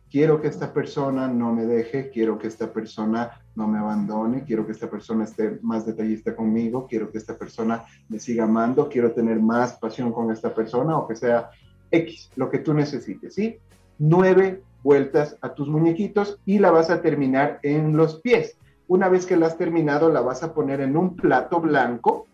Quiero 0.09 0.39
que 0.39 0.47
esta 0.47 0.71
persona 0.71 1.27
no 1.27 1.53
me 1.53 1.65
deje, 1.65 2.09
quiero 2.09 2.39
que 2.39 2.47
esta 2.47 2.71
persona 2.71 3.41
no 3.55 3.67
me 3.67 3.77
abandone, 3.77 4.45
quiero 4.45 4.65
que 4.65 4.71
esta 4.71 4.89
persona 4.89 5.25
esté 5.25 5.59
más 5.61 5.85
detallista 5.85 6.33
conmigo, 6.33 6.87
quiero 6.87 7.11
que 7.11 7.17
esta 7.17 7.37
persona 7.37 7.83
me 8.07 8.19
siga 8.19 8.45
amando, 8.45 8.87
quiero 8.87 9.11
tener 9.11 9.41
más 9.41 9.73
pasión 9.73 10.13
con 10.13 10.31
esta 10.31 10.55
persona 10.55 10.97
o 10.97 11.07
que 11.07 11.15
sea 11.15 11.49
X, 11.91 12.31
lo 12.35 12.49
que 12.49 12.59
tú 12.59 12.73
necesites, 12.73 13.35
¿sí? 13.35 13.57
Nueve 13.97 14.61
vueltas 14.83 15.37
a 15.41 15.53
tus 15.53 15.67
muñequitos 15.67 16.39
y 16.45 16.59
la 16.59 16.71
vas 16.71 16.89
a 16.89 17.01
terminar 17.01 17.59
en 17.63 17.97
los 17.97 18.21
pies. 18.21 18.57
Una 18.87 19.09
vez 19.09 19.25
que 19.25 19.35
la 19.35 19.47
has 19.47 19.57
terminado, 19.57 20.09
la 20.09 20.21
vas 20.21 20.43
a 20.43 20.53
poner 20.53 20.81
en 20.81 20.95
un 20.95 21.15
plato 21.15 21.59
blanco 21.59 22.27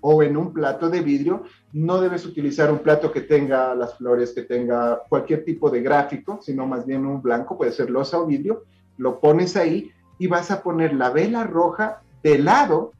o 0.00 0.22
en 0.22 0.36
un 0.36 0.52
plato 0.52 0.88
de 0.88 1.00
vidrio. 1.00 1.42
No 1.72 2.00
debes 2.00 2.24
utilizar 2.24 2.70
un 2.70 2.78
plato 2.78 3.10
que 3.10 3.22
tenga 3.22 3.74
las 3.74 3.96
flores, 3.96 4.32
que 4.32 4.42
tenga 4.42 5.02
cualquier 5.08 5.44
tipo 5.44 5.70
de 5.70 5.82
gráfico, 5.82 6.38
sino 6.40 6.66
más 6.66 6.86
bien 6.86 7.04
un 7.04 7.20
blanco, 7.20 7.58
puede 7.58 7.72
ser 7.72 7.90
losa 7.90 8.20
o 8.20 8.26
vidrio. 8.26 8.62
Lo 8.96 9.18
pones 9.18 9.56
ahí 9.56 9.90
y 10.18 10.28
vas 10.28 10.50
a 10.50 10.62
poner 10.62 10.94
la 10.94 11.10
vela 11.10 11.44
roja 11.44 12.02
del 12.22 12.44
lado 12.44 12.92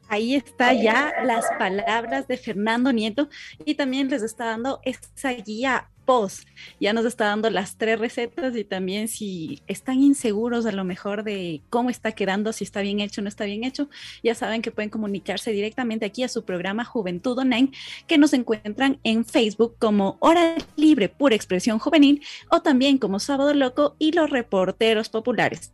Ahí 0.09 0.35
está 0.35 0.75
ya 0.75 1.13
las 1.25 1.45
palabras 1.59 2.29
de 2.29 2.37
Fernando 2.37 2.93
Nieto 2.93 3.29
y 3.65 3.75
también 3.75 4.09
les 4.09 4.23
está 4.23 4.45
dando 4.47 4.81
esa 4.85 5.31
guía 5.31 5.91
post. 6.05 6.49
Ya 6.81 6.93
nos 6.93 7.05
está 7.05 7.27
dando 7.27 7.51
las 7.51 7.77
tres 7.77 7.99
recetas 7.99 8.57
y 8.57 8.65
también 8.65 9.09
si 9.09 9.63
están 9.67 10.01
inseguros 10.01 10.67
a 10.67 10.73
lo 10.73 10.85
mejor 10.85 11.25
de 11.25 11.63
cómo 11.71 11.91
está 11.91 12.13
quedando, 12.13 12.53
si 12.53 12.65
está 12.65 12.81
bien 12.81 13.01
hecho 13.01 13.21
o 13.21 13.23
no 13.23 13.29
está 13.29 13.45
bien 13.45 13.65
hecho, 13.65 13.89
ya 14.23 14.35
saben 14.35 14.63
que 14.63 14.71
pueden 14.71 14.91
comunicarse 14.91 15.53
directamente 15.53 16.07
aquí 16.07 16.23
a 16.23 16.29
su 16.29 16.45
programa 16.45 16.85
Juventud 16.85 17.39
Online, 17.39 17.71
que 18.07 18.19
nos 18.19 18.33
encuentran 18.33 18.99
en 19.03 19.25
Facebook 19.25 19.77
como 19.79 20.17
Hora 20.21 20.57
Libre 20.77 21.09
Pura 21.09 21.35
Expresión 21.35 21.79
Juvenil 21.79 22.23
o 22.51 22.63
también 22.63 22.99
como 22.99 23.19
Sábado 23.19 23.55
Loco 23.55 23.97
y 23.99 24.13
los 24.13 24.31
reporteros 24.31 25.09
populares. 25.09 25.73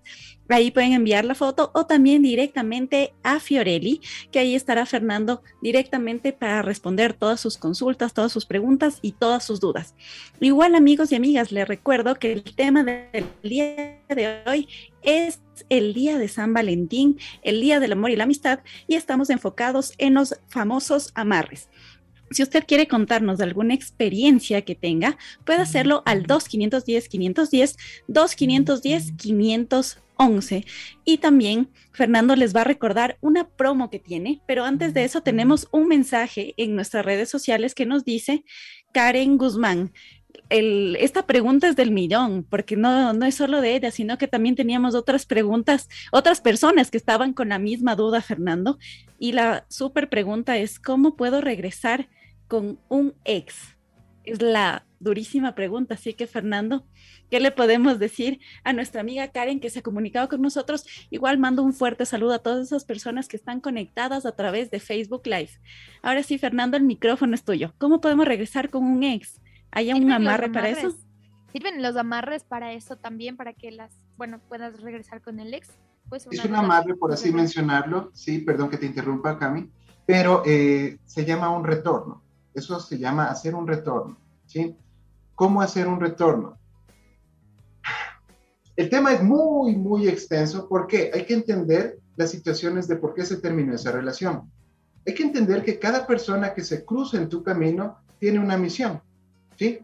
Ahí 0.48 0.72
pueden 0.72 0.94
enviar 0.94 1.24
la 1.24 1.36
foto 1.36 1.70
o 1.74 1.86
también 1.86 2.22
directamente 2.22 3.14
a 3.22 3.38
Fiorelli, 3.38 4.00
que 4.32 4.40
ahí 4.40 4.56
estará 4.56 4.84
Fernando 4.84 5.42
directamente 5.62 6.32
para 6.32 6.62
responder 6.62 7.12
todas 7.12 7.40
sus 7.40 7.56
consultas, 7.56 8.14
todas 8.14 8.32
sus 8.32 8.46
preguntas 8.46 8.98
y 9.00 9.12
todas 9.12 9.44
sus 9.44 9.60
dudas. 9.60 9.94
Igual 10.40 10.74
amigos 10.74 11.12
y 11.12 11.16
amigas, 11.16 11.52
les 11.52 11.68
recuerdo 11.68 12.16
que 12.16 12.32
el 12.32 12.42
tema 12.42 12.82
del 12.82 13.26
día 13.42 14.00
de 14.08 14.42
hoy 14.46 14.68
es 15.02 15.40
el 15.68 15.92
día 15.92 16.16
de 16.18 16.28
San 16.28 16.54
Valentín, 16.54 17.18
el 17.42 17.60
día 17.60 17.80
del 17.80 17.92
amor 17.92 18.10
y 18.10 18.16
la 18.16 18.24
amistad, 18.24 18.60
y 18.86 18.94
estamos 18.94 19.28
enfocados 19.30 19.92
en 19.98 20.14
los 20.14 20.40
famosos 20.48 21.10
amarres. 21.14 21.68
Si 22.30 22.42
usted 22.44 22.64
quiere 22.66 22.86
contarnos 22.86 23.38
de 23.38 23.44
alguna 23.44 23.74
experiencia 23.74 24.62
que 24.62 24.76
tenga, 24.76 25.18
puede 25.44 25.62
hacerlo 25.62 26.02
al 26.06 26.26
2510-510, 26.26 27.76
2510-511. 28.08 30.64
Y 31.04 31.18
también 31.18 31.70
Fernando 31.92 32.36
les 32.36 32.54
va 32.54 32.60
a 32.60 32.64
recordar 32.64 33.18
una 33.20 33.48
promo 33.48 33.90
que 33.90 33.98
tiene, 33.98 34.40
pero 34.46 34.64
antes 34.64 34.94
de 34.94 35.02
eso 35.04 35.22
tenemos 35.22 35.66
un 35.72 35.88
mensaje 35.88 36.54
en 36.56 36.76
nuestras 36.76 37.04
redes 37.04 37.28
sociales 37.28 37.74
que 37.74 37.86
nos 37.86 38.04
dice 38.04 38.44
Karen 38.92 39.38
Guzmán. 39.38 39.92
esta 40.48 41.26
pregunta 41.26 41.68
es 41.68 41.76
del 41.76 41.90
millón, 41.90 42.44
porque 42.48 42.76
no, 42.76 43.12
no 43.12 43.26
es 43.26 43.36
solo 43.36 43.60
de 43.60 43.76
ella, 43.76 43.90
sino 43.90 44.18
que 44.18 44.28
también 44.28 44.56
teníamos 44.56 44.94
otras 44.94 45.26
preguntas, 45.26 45.88
otras 46.12 46.40
personas 46.40 46.90
que 46.90 46.96
estaban 46.96 47.32
con 47.32 47.50
la 47.50 47.58
misma 47.58 47.94
duda, 47.94 48.20
Fernando. 48.20 48.78
Y 49.18 49.32
la 49.32 49.64
súper 49.68 50.08
pregunta 50.08 50.56
es, 50.58 50.80
¿cómo 50.80 51.16
puedo 51.16 51.40
regresar 51.40 52.08
con 52.48 52.80
un 52.88 53.14
ex? 53.24 53.76
Es 54.24 54.42
la 54.42 54.84
durísima 55.00 55.54
pregunta. 55.54 55.94
Así 55.94 56.14
que, 56.14 56.28
Fernando, 56.28 56.86
¿qué 57.30 57.40
le 57.40 57.50
podemos 57.50 57.98
decir 57.98 58.40
a 58.62 58.72
nuestra 58.72 59.00
amiga 59.00 59.28
Karen 59.28 59.58
que 59.58 59.70
se 59.70 59.80
ha 59.80 59.82
comunicado 59.82 60.28
con 60.28 60.40
nosotros? 60.40 60.86
Igual 61.10 61.38
mando 61.38 61.64
un 61.64 61.72
fuerte 61.72 62.06
saludo 62.06 62.34
a 62.34 62.38
todas 62.38 62.68
esas 62.68 62.84
personas 62.84 63.26
que 63.26 63.36
están 63.36 63.60
conectadas 63.60 64.26
a 64.26 64.36
través 64.36 64.70
de 64.70 64.78
Facebook 64.78 65.22
Live. 65.24 65.50
Ahora 66.02 66.22
sí, 66.22 66.38
Fernando, 66.38 66.76
el 66.76 66.84
micrófono 66.84 67.34
es 67.34 67.44
tuyo. 67.44 67.74
¿Cómo 67.78 68.00
podemos 68.00 68.26
regresar 68.26 68.70
con 68.70 68.84
un 68.84 69.02
ex? 69.02 69.40
¿Hay 69.72 69.92
un 69.92 70.12
amarre 70.12 70.50
para 70.50 70.68
eso? 70.68 70.94
¿Sirven 71.52 71.82
los 71.82 71.96
amarres 71.96 72.44
para 72.44 72.72
eso 72.74 72.96
también, 72.96 73.36
para 73.36 73.52
que 73.54 73.72
las, 73.72 73.92
bueno, 74.16 74.38
puedas 74.48 74.80
regresar 74.80 75.20
con 75.20 75.40
el 75.40 75.52
ex? 75.52 75.68
Pues 76.08 76.26
es 76.30 76.44
un 76.44 76.56
amarre, 76.56 76.94
por 76.96 77.12
así 77.12 77.32
mencionarlo, 77.32 78.10
sí, 78.14 78.38
perdón 78.38 78.68
que 78.68 78.78
te 78.78 78.86
interrumpa, 78.86 79.38
Cami, 79.38 79.70
pero 80.06 80.42
eh, 80.44 80.98
se 81.04 81.24
llama 81.24 81.50
un 81.50 81.64
retorno. 81.64 82.22
Eso 82.52 82.80
se 82.80 82.98
llama 82.98 83.26
hacer 83.26 83.54
un 83.54 83.66
retorno, 83.66 84.18
¿sí? 84.46 84.76
¿Cómo 85.40 85.62
hacer 85.62 85.88
un 85.88 85.98
retorno? 85.98 86.58
El 88.76 88.90
tema 88.90 89.14
es 89.14 89.22
muy, 89.22 89.74
muy 89.74 90.06
extenso 90.06 90.68
porque 90.68 91.10
hay 91.14 91.24
que 91.24 91.32
entender 91.32 91.98
las 92.16 92.30
situaciones 92.30 92.86
de 92.88 92.96
por 92.96 93.14
qué 93.14 93.24
se 93.24 93.38
terminó 93.38 93.74
esa 93.74 93.90
relación. 93.90 94.52
Hay 95.06 95.14
que 95.14 95.22
entender 95.22 95.64
que 95.64 95.78
cada 95.78 96.06
persona 96.06 96.52
que 96.52 96.62
se 96.62 96.84
cruza 96.84 97.16
en 97.16 97.30
tu 97.30 97.42
camino 97.42 97.96
tiene 98.18 98.38
una 98.38 98.58
misión, 98.58 99.00
¿sí? 99.58 99.78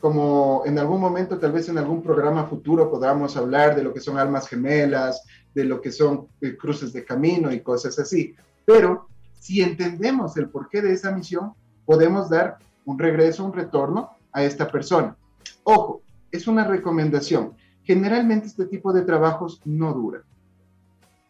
Como 0.00 0.64
en 0.66 0.80
algún 0.80 1.00
momento, 1.00 1.38
tal 1.38 1.52
vez 1.52 1.68
en 1.68 1.78
algún 1.78 2.02
programa 2.02 2.48
futuro 2.48 2.90
podamos 2.90 3.36
hablar 3.36 3.76
de 3.76 3.84
lo 3.84 3.94
que 3.94 4.00
son 4.00 4.18
almas 4.18 4.48
gemelas, 4.48 5.22
de 5.54 5.62
lo 5.62 5.80
que 5.80 5.92
son 5.92 6.26
eh, 6.40 6.56
cruces 6.56 6.92
de 6.92 7.04
camino 7.04 7.52
y 7.52 7.60
cosas 7.60 8.00
así. 8.00 8.34
Pero 8.64 9.06
si 9.38 9.62
entendemos 9.62 10.36
el 10.36 10.48
porqué 10.48 10.82
de 10.82 10.92
esa 10.92 11.12
misión, 11.12 11.52
podemos 11.86 12.28
dar 12.28 12.58
un 12.84 12.98
regreso, 12.98 13.44
un 13.44 13.52
retorno 13.52 14.18
a 14.32 14.44
esta 14.44 14.70
persona. 14.70 15.16
Ojo, 15.64 16.02
es 16.30 16.46
una 16.46 16.64
recomendación. 16.64 17.54
Generalmente 17.82 18.46
este 18.46 18.66
tipo 18.66 18.92
de 18.92 19.02
trabajos 19.02 19.60
no 19.64 19.92
duran. 19.92 20.22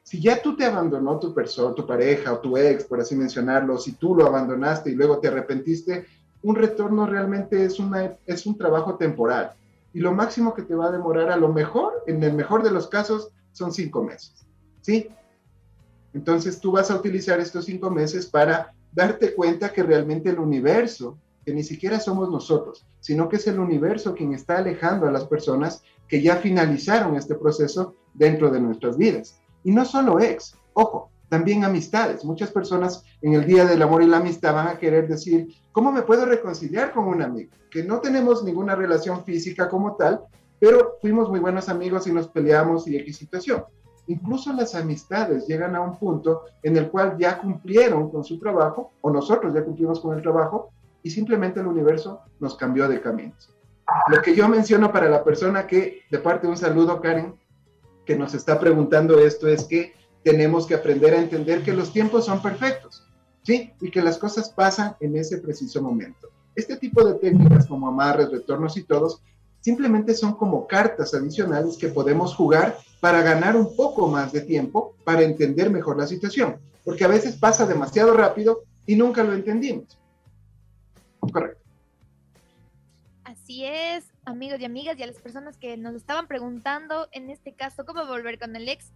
Si 0.02 0.20
ya 0.20 0.43
tú 0.43 0.56
te 0.56 0.64
abandonó 0.64 1.18
tu 1.18 1.32
persona, 1.32 1.74
tu 1.74 1.86
pareja 1.86 2.32
o 2.32 2.40
tu 2.40 2.56
ex, 2.56 2.85
por 2.85 3.01
así 3.01 3.14
mencionarlo, 3.14 3.78
si 3.78 3.93
tú 3.93 4.14
lo 4.14 4.27
abandonaste 4.27 4.90
y 4.90 4.94
luego 4.94 5.18
te 5.18 5.28
arrepentiste, 5.28 6.06
un 6.43 6.56
retorno 6.56 7.06
realmente 7.06 7.64
es, 7.64 7.78
una, 7.78 8.16
es 8.27 8.47
un 8.47 8.56
trabajo 8.56 8.97
temporal. 8.97 9.52
Y 9.93 10.01
lo 10.01 10.12
máximo 10.12 10.55
que 10.55 10.62
te 10.62 10.74
va 10.74 10.86
a 10.86 10.93
demorar 10.93 11.31
a 11.31 11.36
lo 11.36 11.52
mejor, 11.52 12.02
en 12.06 12.22
el 12.22 12.32
mejor 12.32 12.62
de 12.62 12.70
los 12.70 12.89
casos, 12.89 13.31
son 13.52 13.72
cinco 13.72 14.02
meses. 14.02 14.35
¿Sí? 14.81 15.09
Entonces 16.12 16.60
tú 16.60 16.72
vas 16.72 16.90
a 16.90 16.97
utilizar 16.97 17.39
estos 17.39 17.66
cinco 17.66 17.90
meses 17.90 18.27
para 18.27 18.72
darte 18.93 19.35
cuenta 19.35 19.72
que 19.72 19.82
realmente 19.82 20.31
el 20.31 20.39
universo 20.39 21.18
ni 21.55 21.62
siquiera 21.62 22.01
somos 22.01 22.31
nosotros, 22.31 22.86
sino 23.01 23.28
que 23.28 23.36
es 23.36 23.47
el 23.47 23.59
universo 23.59 24.14
quien 24.14 24.35
está 24.35 24.59
alejando 24.59 25.06
a 25.06 25.10
las 25.10 25.24
personas 25.24 25.82
que 26.09 26.22
ya 26.22 26.36
finalizaron 26.36 27.16
este 27.16 27.35
proceso 27.35 27.94
dentro 28.14 28.51
de 28.51 28.60
nuestras 28.60 28.97
vidas. 28.97 29.40
Y 29.64 29.72
no 29.72 29.85
solo 29.85 30.20
ex, 30.20 30.55
ojo, 30.74 31.10
también 31.28 31.64
amistades. 31.64 32.24
Muchas 32.24 32.51
personas 32.51 33.05
en 33.22 33.35
el 33.35 33.47
Día 33.47 33.64
del 33.64 33.81
Amor 33.81 34.02
y 34.02 34.06
la 34.06 34.18
Amistad 34.18 34.55
van 34.55 34.68
a 34.68 34.78
querer 34.78 35.09
decir, 35.09 35.48
¿cómo 35.72 35.93
me 35.93 36.02
puedo 36.02 36.27
reconciliar 36.27 36.93
con 36.93 37.05
un 37.06 37.22
amigo? 37.22 37.52
Que 37.70 37.85
no 37.85 38.01
tenemos 38.01 38.43
ninguna 38.43 38.74
relación 38.74 39.24
física 39.24 39.68
como 39.68 39.94
tal, 39.94 40.20
pero 40.59 40.98
fuimos 41.01 41.31
muy 41.31 41.39
buenos 41.39 41.68
amigos 41.68 42.06
y 42.06 42.12
nos 42.12 42.28
peleamos 42.28 42.86
y 42.89 42.97
X 42.97 43.16
situación. 43.16 43.64
Incluso 44.09 44.52
las 44.52 44.74
amistades 44.74 45.47
llegan 45.47 45.77
a 45.77 45.81
un 45.81 45.97
punto 45.97 46.43
en 46.64 46.77
el 46.77 46.90
cual 46.90 47.16
ya 47.16 47.39
cumplieron 47.39 48.10
con 48.10 48.24
su 48.24 48.40
trabajo, 48.40 48.90
o 49.01 49.10
nosotros 49.10 49.55
ya 49.55 49.64
cumplimos 49.64 50.01
con 50.01 50.16
el 50.16 50.22
trabajo, 50.22 50.72
y 51.02 51.10
simplemente 51.10 51.60
el 51.60 51.66
universo 51.66 52.20
nos 52.39 52.56
cambió 52.56 52.89
de 52.89 53.01
caminos. 53.01 53.51
Lo 54.09 54.22
que 54.22 54.35
yo 54.35 54.48
menciono 54.48 54.93
para 54.93 55.09
la 55.09 55.24
persona 55.24 55.66
que, 55.66 56.02
de 56.10 56.18
parte 56.18 56.47
de 56.47 56.52
un 56.52 56.56
saludo, 56.56 57.01
Karen, 57.01 57.35
que 58.06 58.16
nos 58.16 58.35
está 58.35 58.59
preguntando 58.59 59.18
esto, 59.18 59.48
es 59.48 59.64
que 59.64 59.94
tenemos 60.22 60.66
que 60.66 60.74
aprender 60.74 61.14
a 61.14 61.20
entender 61.20 61.62
que 61.62 61.72
los 61.72 61.93
tiempos 61.93 62.27
son 62.27 62.43
perfectos, 62.43 63.06
¿sí? 63.43 63.72
Y 63.81 63.90
que 63.90 64.02
las 64.02 64.18
cosas 64.18 64.51
pasan 64.51 64.97
en 65.01 65.16
ese 65.16 65.39
preciso 65.39 65.82
momento. 65.82 66.28
Este 66.55 66.77
tipo 66.77 67.05
de 67.05 67.14
técnicas 67.14 67.66
como 67.66 67.89
amarres, 67.89 68.31
retornos 68.31 68.77
y 68.77 68.82
todos, 68.82 69.22
simplemente 69.60 70.14
son 70.14 70.35
como 70.35 70.66
cartas 70.66 71.14
adicionales 71.14 71.77
que 71.77 71.89
podemos 71.89 72.35
jugar 72.35 72.78
para 73.01 73.22
ganar 73.22 73.56
un 73.56 73.74
poco 73.77 74.09
más 74.09 74.32
de 74.32 74.43
tiempo, 74.43 74.94
para 75.05 75.22
entender 75.22 75.70
mejor 75.70 75.98
la 75.98 76.06
situación, 76.06 76.56
porque 76.85 77.05
a 77.05 77.09
veces 77.09 77.36
pasa 77.36 77.66
demasiado 77.66 78.12
rápido 78.14 78.62
y 78.86 78.97
nunca 78.97 79.22
lo 79.22 79.32
entendimos. 79.32 79.99
Correcto. 81.32 81.62
Así 83.24 83.65
es, 83.65 84.11
amigos 84.24 84.61
y 84.61 84.65
amigas, 84.65 84.98
y 84.98 85.02
a 85.02 85.07
las 85.07 85.20
personas 85.20 85.57
que 85.57 85.77
nos 85.77 85.94
estaban 85.94 86.27
preguntando, 86.27 87.09
en 87.12 87.31
este 87.31 87.52
caso, 87.52 87.85
cómo 87.85 88.07
volver 88.07 88.39
con 88.39 88.57
el 88.57 88.69
ex, 88.69 88.93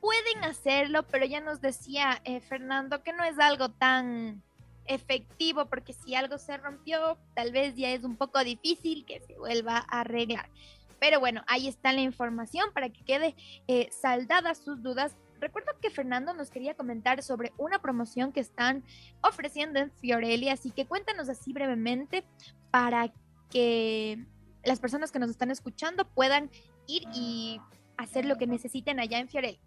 pueden 0.00 0.44
hacerlo, 0.44 1.04
pero 1.04 1.24
ya 1.24 1.40
nos 1.40 1.62
decía 1.62 2.20
eh, 2.24 2.40
Fernando 2.40 3.02
que 3.02 3.14
no 3.14 3.24
es 3.24 3.38
algo 3.38 3.70
tan 3.70 4.42
efectivo, 4.86 5.66
porque 5.66 5.94
si 5.94 6.14
algo 6.14 6.36
se 6.36 6.58
rompió, 6.58 7.16
tal 7.34 7.52
vez 7.52 7.74
ya 7.74 7.90
es 7.90 8.04
un 8.04 8.16
poco 8.16 8.44
difícil 8.44 9.06
que 9.06 9.20
se 9.20 9.38
vuelva 9.38 9.78
a 9.88 10.00
arreglar. 10.00 10.50
Pero 11.00 11.20
bueno, 11.20 11.42
ahí 11.46 11.68
está 11.68 11.92
la 11.92 12.00
información 12.00 12.70
para 12.74 12.90
que 12.90 13.02
quede 13.02 13.34
eh, 13.66 13.88
saldadas 13.90 14.58
sus 14.58 14.82
dudas. 14.82 15.16
Recuerdo 15.44 15.72
que 15.78 15.90
Fernando 15.90 16.32
nos 16.32 16.48
quería 16.48 16.72
comentar 16.72 17.22
sobre 17.22 17.52
una 17.58 17.78
promoción 17.78 18.32
que 18.32 18.40
están 18.40 18.82
ofreciendo 19.20 19.78
en 19.78 19.90
Fiorelli, 19.90 20.48
así 20.48 20.70
que 20.70 20.86
cuéntanos 20.86 21.28
así 21.28 21.52
brevemente 21.52 22.24
para 22.70 23.12
que 23.50 24.24
las 24.64 24.80
personas 24.80 25.12
que 25.12 25.18
nos 25.18 25.28
están 25.28 25.50
escuchando 25.50 26.08
puedan 26.14 26.48
ir 26.86 27.02
y 27.14 27.60
hacer 27.98 28.24
lo 28.24 28.38
que 28.38 28.46
necesiten 28.46 28.98
allá 29.00 29.18
en 29.18 29.28
Fiorelli. 29.28 29.60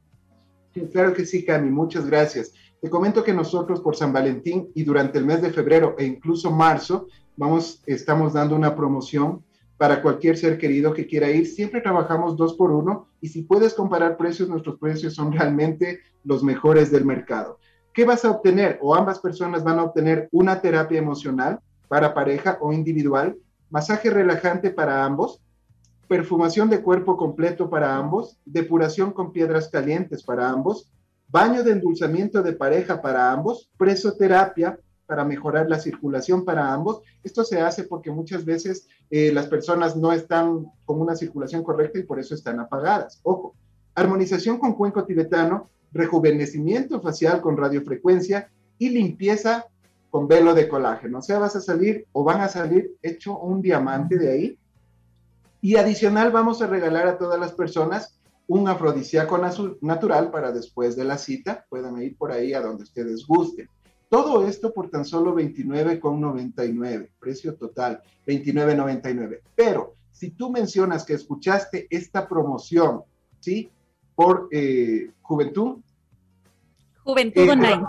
Claro 0.91 1.13
que 1.13 1.27
sí, 1.27 1.45
Cami, 1.45 1.69
muchas 1.69 2.07
gracias. 2.07 2.53
Te 2.81 2.89
comento 2.89 3.23
que 3.23 3.33
nosotros 3.35 3.79
por 3.79 3.95
San 3.95 4.11
Valentín 4.11 4.71
y 4.73 4.83
durante 4.83 5.19
el 5.19 5.27
mes 5.27 5.43
de 5.43 5.51
febrero 5.51 5.95
e 5.99 6.05
incluso 6.05 6.49
marzo 6.49 7.07
vamos, 7.35 7.83
estamos 7.85 8.33
dando 8.33 8.55
una 8.55 8.75
promoción 8.75 9.43
para 9.77 10.01
cualquier 10.01 10.37
ser 10.37 10.57
querido 10.57 10.93
que 10.93 11.07
quiera 11.07 11.29
ir. 11.29 11.47
Siempre 11.47 11.81
trabajamos 11.81 12.35
dos 12.35 12.55
por 12.55 12.71
uno 12.71 13.07
y 13.21 13.29
si 13.29 13.43
puedes 13.43 13.73
comparar 13.73 14.17
precios, 14.17 14.49
nuestros 14.49 14.77
precios 14.79 15.13
son 15.15 15.31
realmente 15.31 15.99
los 16.23 16.43
mejores 16.43 16.91
del 16.91 17.05
mercado. 17.05 17.59
¿Qué 17.93 18.05
vas 18.05 18.25
a 18.25 18.31
obtener? 18.31 18.79
O 18.81 18.95
ambas 18.95 19.19
personas 19.19 19.63
van 19.63 19.79
a 19.79 19.83
obtener 19.83 20.29
una 20.31 20.61
terapia 20.61 20.99
emocional 20.99 21.59
para 21.87 22.13
pareja 22.13 22.57
o 22.61 22.73
individual, 22.73 23.37
masaje 23.69 24.09
relajante 24.09 24.69
para 24.71 25.05
ambos, 25.05 25.41
perfumación 26.07 26.69
de 26.69 26.81
cuerpo 26.81 27.17
completo 27.17 27.69
para 27.69 27.95
ambos, 27.95 28.39
depuración 28.45 29.11
con 29.11 29.31
piedras 29.31 29.69
calientes 29.69 30.23
para 30.23 30.49
ambos, 30.49 30.91
baño 31.27 31.63
de 31.63 31.71
endulzamiento 31.71 32.41
de 32.41 32.53
pareja 32.53 33.01
para 33.01 33.31
ambos, 33.31 33.69
presoterapia 33.77 34.79
para 35.07 35.25
mejorar 35.25 35.67
la 35.69 35.79
circulación 35.79 36.45
para 36.45 36.71
ambos. 36.71 37.01
Esto 37.23 37.43
se 37.43 37.61
hace 37.61 37.85
porque 37.85 38.11
muchas 38.11 38.45
veces 38.45 38.87
eh, 39.09 39.31
las 39.33 39.47
personas 39.47 39.95
no 39.95 40.11
están 40.11 40.67
con 40.85 41.01
una 41.01 41.15
circulación 41.15 41.63
correcta 41.63 41.97
y 41.97 42.03
por 42.03 42.19
eso 42.19 42.35
están 42.35 42.59
apagadas. 42.59 43.19
Ojo, 43.23 43.55
armonización 43.95 44.59
con 44.59 44.73
cuenco 44.73 45.05
tibetano, 45.05 45.69
rejuvenecimiento 45.91 47.01
facial 47.01 47.41
con 47.41 47.57
radiofrecuencia 47.57 48.51
y 48.77 48.89
limpieza 48.89 49.65
con 50.11 50.27
velo 50.27 50.53
de 50.53 50.67
colágeno. 50.67 51.19
O 51.19 51.21
sea, 51.21 51.39
vas 51.39 51.55
a 51.55 51.61
salir 51.61 52.05
o 52.11 52.23
van 52.23 52.41
a 52.41 52.49
salir 52.49 52.95
hecho 53.01 53.39
un 53.39 53.61
diamante 53.61 54.17
de 54.17 54.31
ahí 54.31 54.59
y 55.61 55.75
adicional 55.75 56.31
vamos 56.31 56.61
a 56.61 56.67
regalar 56.67 57.07
a 57.07 57.17
todas 57.17 57.39
las 57.39 57.53
personas 57.53 58.19
un 58.47 58.67
afrodisíaco 58.69 59.39
natural 59.81 60.31
para 60.31 60.51
después 60.51 60.95
de 60.95 61.03
la 61.03 61.17
cita. 61.17 61.65
Puedan 61.69 62.01
ir 62.01 62.15
por 62.17 62.31
ahí 62.31 62.53
a 62.53 62.61
donde 62.61 62.83
ustedes 62.83 63.25
gusten. 63.27 63.67
Todo 64.09 64.47
esto 64.47 64.73
por 64.73 64.89
tan 64.89 65.03
solo 65.03 65.35
29,99, 65.35 67.09
precio 67.19 67.55
total, 67.55 68.01
29,99. 68.25 69.41
Pero 69.55 69.95
si 70.11 70.31
tú 70.31 70.49
mencionas 70.49 71.05
que 71.05 71.13
escuchaste 71.13 71.87
esta 71.89 72.27
promoción, 72.27 73.03
¿sí? 73.39 73.69
Por 74.15 74.47
eh, 74.51 75.11
Juventud. 75.21 75.77
Juventud 77.03 77.41
eh, 77.41 77.51
Online. 77.51 77.83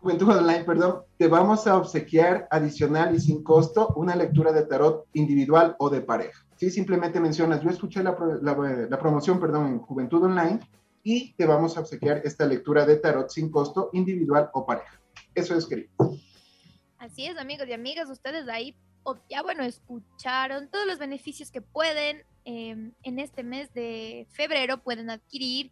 Juventud 0.00 0.28
Online, 0.28 0.64
perdón. 0.64 1.02
Te 1.18 1.28
vamos 1.28 1.66
a 1.66 1.76
obsequiar 1.76 2.46
adicional 2.50 3.14
y 3.14 3.20
sin 3.20 3.42
costo 3.42 3.92
una 3.96 4.14
lectura 4.14 4.52
de 4.52 4.64
tarot 4.64 5.06
individual 5.12 5.74
o 5.78 5.90
de 5.90 6.00
pareja. 6.00 6.44
Sí, 6.56 6.70
simplemente 6.70 7.20
mencionas, 7.20 7.62
yo 7.62 7.70
escuché 7.70 8.02
la, 8.02 8.16
promoción, 8.98 9.40
perdón, 9.40 9.66
en 9.66 9.78
Juventud 9.80 10.22
Online 10.22 10.60
y 11.02 11.34
te 11.34 11.46
vamos 11.46 11.76
a 11.76 11.80
obsequiar 11.80 12.22
esta 12.24 12.46
lectura 12.46 12.86
de 12.86 12.96
tarot 12.96 13.28
sin 13.28 13.50
costo, 13.50 13.90
individual 13.92 14.50
o 14.52 14.64
pareja. 14.64 15.00
Eso 15.34 15.56
es, 15.56 15.66
querido. 15.66 15.90
Así 16.98 17.26
es, 17.26 17.36
amigos 17.36 17.68
y 17.68 17.72
amigas, 17.72 18.08
ustedes 18.08 18.48
ahí 18.48 18.76
ya, 19.28 19.42
bueno, 19.42 19.64
escucharon 19.64 20.70
todos 20.70 20.86
los 20.86 20.98
beneficios 20.98 21.50
que 21.50 21.60
pueden 21.60 22.24
em, 22.44 22.92
en 23.02 23.18
este 23.18 23.42
mes 23.42 23.72
de 23.74 24.26
febrero, 24.30 24.82
pueden 24.82 25.10
adquirir 25.10 25.70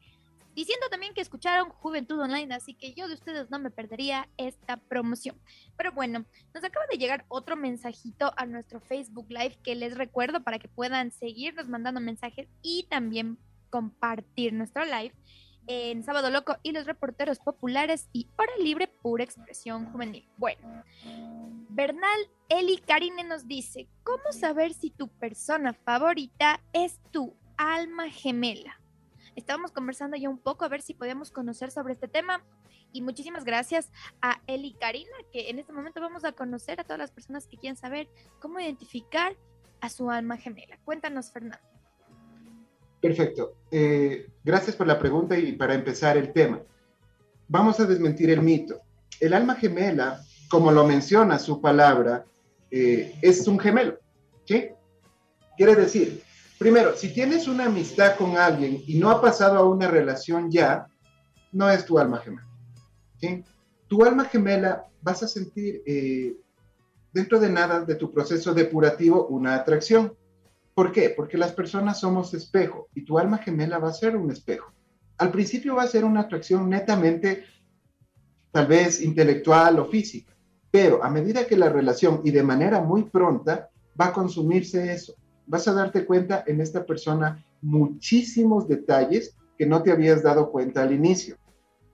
diciendo 0.54 0.86
también 0.90 1.14
que 1.14 1.20
escucharon 1.20 1.70
Juventud 1.70 2.20
Online, 2.20 2.54
así 2.54 2.74
que 2.74 2.92
yo 2.92 3.08
de 3.08 3.14
ustedes 3.14 3.50
no 3.50 3.58
me 3.58 3.70
perdería 3.70 4.28
esta 4.36 4.76
promoción. 4.76 5.40
Pero 5.76 5.92
bueno, 5.92 6.26
nos 6.54 6.64
acaba 6.64 6.84
de 6.90 6.98
llegar 6.98 7.24
otro 7.28 7.56
mensajito 7.56 8.32
a 8.36 8.46
nuestro 8.46 8.80
Facebook 8.80 9.26
Live 9.30 9.58
que 9.62 9.74
les 9.74 9.96
recuerdo 9.96 10.42
para 10.42 10.58
que 10.58 10.68
puedan 10.68 11.10
seguirnos 11.10 11.68
mandando 11.68 12.00
mensajes 12.00 12.48
y 12.60 12.86
también 12.90 13.38
compartir 13.70 14.52
nuestro 14.52 14.84
live 14.84 15.14
en 15.66 16.02
Sábado 16.02 16.30
Loco 16.30 16.56
y 16.62 16.72
los 16.72 16.86
reporteros 16.86 17.38
populares 17.38 18.08
y 18.12 18.28
Hora 18.36 18.52
Libre 18.58 18.88
Pura 18.88 19.24
Expresión 19.24 19.86
Juvenil. 19.86 20.28
Bueno, 20.36 20.82
Bernal 21.68 22.30
Eli 22.48 22.78
Karine 22.78 23.24
nos 23.24 23.46
dice, 23.46 23.88
¿cómo 24.04 24.32
saber 24.32 24.74
si 24.74 24.90
tu 24.90 25.08
persona 25.08 25.72
favorita 25.72 26.60
es 26.72 27.00
tu 27.10 27.34
alma 27.56 28.10
gemela? 28.10 28.80
Estábamos 29.36 29.72
conversando 29.72 30.16
ya 30.16 30.28
un 30.28 30.38
poco 30.38 30.64
a 30.64 30.68
ver 30.68 30.82
si 30.82 30.94
podíamos 30.94 31.30
conocer 31.30 31.70
sobre 31.70 31.94
este 31.94 32.08
tema. 32.08 32.44
Y 32.94 33.00
muchísimas 33.00 33.44
gracias 33.44 33.90
a 34.20 34.42
Eli 34.46 34.74
Karina, 34.74 35.16
que 35.32 35.48
en 35.48 35.58
este 35.58 35.72
momento 35.72 36.02
vamos 36.02 36.24
a 36.24 36.32
conocer 36.32 36.78
a 36.78 36.84
todas 36.84 36.98
las 36.98 37.10
personas 37.10 37.46
que 37.46 37.56
quieren 37.56 37.76
saber 37.76 38.06
cómo 38.38 38.60
identificar 38.60 39.34
a 39.80 39.88
su 39.88 40.10
alma 40.10 40.36
gemela. 40.36 40.78
Cuéntanos, 40.84 41.32
Fernando. 41.32 41.71
Perfecto. 43.02 43.56
Eh, 43.70 44.28
gracias 44.42 44.74
por 44.74 44.86
la 44.86 44.98
pregunta 44.98 45.36
y 45.36 45.52
para 45.52 45.74
empezar 45.74 46.16
el 46.16 46.32
tema. 46.32 46.62
Vamos 47.48 47.78
a 47.80 47.84
desmentir 47.84 48.30
el 48.30 48.40
mito. 48.40 48.80
El 49.20 49.34
alma 49.34 49.56
gemela, 49.56 50.22
como 50.48 50.72
lo 50.72 50.86
menciona 50.86 51.38
su 51.38 51.60
palabra, 51.60 52.24
eh, 52.70 53.14
es 53.20 53.46
un 53.46 53.58
gemelo. 53.58 53.98
¿Sí? 54.46 54.68
Quiere 55.58 55.74
decir, 55.74 56.22
Primero, 56.62 56.96
si 56.96 57.12
tienes 57.12 57.48
una 57.48 57.64
amistad 57.64 58.14
con 58.14 58.36
alguien 58.36 58.84
y 58.86 58.96
no 58.96 59.10
ha 59.10 59.20
pasado 59.20 59.58
a 59.58 59.64
una 59.64 59.88
relación 59.88 60.48
ya, 60.48 60.86
no 61.50 61.68
es 61.68 61.84
tu 61.84 61.98
alma 61.98 62.18
gemela. 62.18 62.46
¿sí? 63.20 63.44
Tu 63.88 64.04
alma 64.04 64.26
gemela 64.26 64.86
vas 65.00 65.24
a 65.24 65.26
sentir 65.26 65.82
eh, 65.84 66.36
dentro 67.12 67.40
de 67.40 67.50
nada 67.50 67.80
de 67.80 67.96
tu 67.96 68.12
proceso 68.12 68.54
depurativo 68.54 69.26
una 69.26 69.56
atracción. 69.56 70.16
¿Por 70.74 70.92
qué? 70.92 71.10
Porque 71.10 71.36
las 71.36 71.52
personas 71.52 72.00
somos 72.00 72.34
espejo 72.34 72.88
y 72.94 73.04
tu 73.04 73.18
alma 73.18 73.38
gemela 73.38 73.78
va 73.78 73.88
a 73.88 73.94
ser 73.94 74.16
un 74.16 74.30
espejo. 74.30 74.72
Al 75.18 75.30
principio 75.30 75.76
va 75.76 75.82
a 75.82 75.88
ser 75.88 76.04
una 76.04 76.20
atracción 76.20 76.68
netamente, 76.70 77.44
tal 78.50 78.66
vez 78.66 79.00
intelectual 79.02 79.78
o 79.78 79.86
física, 79.86 80.34
pero 80.70 81.04
a 81.04 81.10
medida 81.10 81.46
que 81.46 81.56
la 81.56 81.68
relación 81.68 82.22
y 82.24 82.30
de 82.30 82.42
manera 82.42 82.80
muy 82.80 83.04
pronta 83.04 83.68
va 84.00 84.06
a 84.06 84.12
consumirse 84.12 84.92
eso 84.92 85.14
vas 85.46 85.68
a 85.68 85.72
darte 85.72 86.04
cuenta 86.04 86.44
en 86.46 86.60
esta 86.60 86.84
persona 86.84 87.44
muchísimos 87.60 88.68
detalles 88.68 89.36
que 89.58 89.66
no 89.66 89.82
te 89.82 89.92
habías 89.92 90.22
dado 90.22 90.50
cuenta 90.50 90.82
al 90.82 90.92
inicio. 90.92 91.36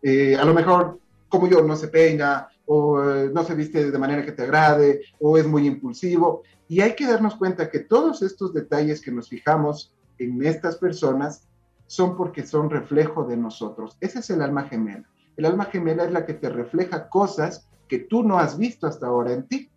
Eh, 0.03 0.37
a 0.37 0.45
lo 0.45 0.55
mejor, 0.55 1.01
como 1.29 1.49
yo, 1.49 1.63
no 1.63 1.77
se 1.77 1.89
peina 1.89 2.49
o 2.69 3.03
eh, 3.03 3.31
no 3.33 3.43
se 3.45 3.55
viste 3.55 3.91
de 3.91 3.99
manera 3.99 4.25
que 4.25 4.33
te 4.33 4.43
agrade 4.43 5.01
o 5.19 5.39
es 5.39 5.47
muy 5.47 5.67
impulsivo. 5.67 6.43
Y 6.69 6.83
hay 6.83 6.95
que 6.95 7.07
darnos 7.07 7.37
cuenta 7.37 7.71
que 7.71 7.81
todos 7.81 8.23
estos 8.23 8.53
detalles 8.53 9.01
que 9.01 9.11
nos 9.11 9.29
fijamos 9.31 9.95
en 10.19 10.45
estas 10.45 10.77
personas 10.77 11.49
son 11.87 12.15
porque 12.15 12.47
son 12.47 12.69
reflejo 12.69 13.25
de 13.25 13.39
nosotros. 13.39 13.97
Ese 14.01 14.19
es 14.19 14.29
el 14.29 14.43
alma 14.43 14.65
gemela. 14.65 15.09
El 15.39 15.47
alma 15.47 15.65
gemela 15.65 16.05
es 16.05 16.13
la 16.13 16.27
que 16.27 16.35
te 16.35 16.51
refleja 16.51 17.09
cosas 17.09 17.67
que 17.89 18.01
tú 18.01 18.23
no 18.23 18.39
has 18.39 18.59
visto 18.59 18.87
hasta 18.87 19.07
ahora 19.07 19.33
en 19.33 19.49
ti. 19.49 19.71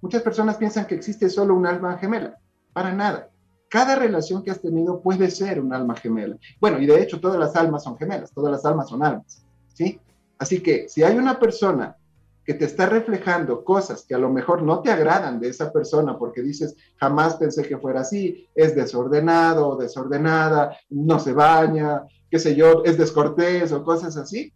Muchas 0.00 0.22
personas 0.22 0.56
piensan 0.56 0.86
que 0.86 0.94
existe 0.94 1.28
solo 1.28 1.54
un 1.54 1.66
alma 1.66 1.98
gemela. 1.98 2.38
Para 2.72 2.94
nada. 2.94 3.28
Cada 3.68 3.96
relación 3.96 4.42
que 4.42 4.50
has 4.50 4.62
tenido 4.62 5.02
puede 5.02 5.30
ser 5.30 5.60
un 5.60 5.74
alma 5.74 5.94
gemela. 5.94 6.38
Bueno, 6.58 6.80
y 6.80 6.86
de 6.86 7.02
hecho 7.02 7.20
todas 7.20 7.38
las 7.38 7.54
almas 7.54 7.84
son 7.84 7.98
gemelas, 7.98 8.32
todas 8.32 8.50
las 8.50 8.64
almas 8.64 8.88
son 8.88 9.02
almas, 9.02 9.44
¿sí? 9.74 10.00
Así 10.38 10.60
que 10.62 10.88
si 10.88 11.02
hay 11.02 11.16
una 11.18 11.38
persona 11.38 11.96
que 12.44 12.54
te 12.54 12.64
está 12.64 12.86
reflejando 12.86 13.64
cosas 13.64 14.04
que 14.06 14.14
a 14.14 14.18
lo 14.18 14.30
mejor 14.30 14.62
no 14.62 14.80
te 14.80 14.90
agradan 14.90 15.40
de 15.40 15.48
esa 15.48 15.72
persona 15.72 16.18
porque 16.18 16.42
dices, 16.42 16.76
jamás 16.96 17.36
pensé 17.36 17.62
que 17.62 17.78
fuera 17.78 18.00
así, 18.00 18.48
es 18.54 18.74
desordenado 18.74 19.68
o 19.68 19.76
desordenada, 19.76 20.76
no 20.88 21.18
se 21.18 21.32
baña, 21.32 22.02
qué 22.30 22.38
sé 22.38 22.54
yo, 22.54 22.82
es 22.84 22.96
descortés 22.96 23.72
o 23.72 23.84
cosas 23.84 24.16
así, 24.16 24.52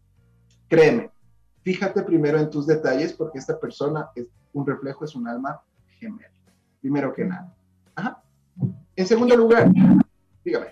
créeme, 0.68 1.10
fíjate 1.62 2.02
primero 2.02 2.38
en 2.38 2.50
tus 2.50 2.66
detalles 2.66 3.12
porque 3.12 3.38
esta 3.38 3.58
persona 3.58 4.08
es 4.14 4.28
un 4.52 4.66
reflejo, 4.66 5.04
es 5.04 5.14
un 5.14 5.28
alma 5.28 5.62
gemela, 5.98 6.32
primero 6.80 7.12
que 7.12 7.24
nada. 7.24 7.54
En 8.96 9.06
segundo 9.06 9.36
lugar, 9.36 9.70
dígame. 10.44 10.66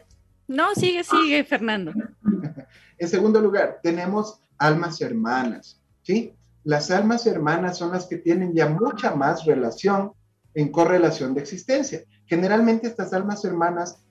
No, 0.47 0.75
sigue, 0.75 1.03
sigue, 1.03 1.43
Fernando. 1.45 1.93
en 2.99 3.09
segundo 3.09 3.41
lugar, 3.41 3.81
tenemos 3.83 4.41
almas 4.59 5.01
hermanas, 5.01 5.81
¿sí? 6.03 6.35
Las 6.65 6.91
almas 6.91 7.27
hermanas 7.27 7.79
son 7.79 7.93
las 7.93 8.07
que 8.07 8.19
tienen 8.19 8.55
ya 8.55 8.69
mucha 8.69 9.15
más 9.15 9.45
relación 9.45 10.13
en 10.55 10.71
correlación 10.71 11.35
de 11.35 11.41
existencia. 11.41 12.05
Generalmente 12.27 12.87
estas 12.87 13.13
almas 13.13 13.45
hermanas 13.45 14.05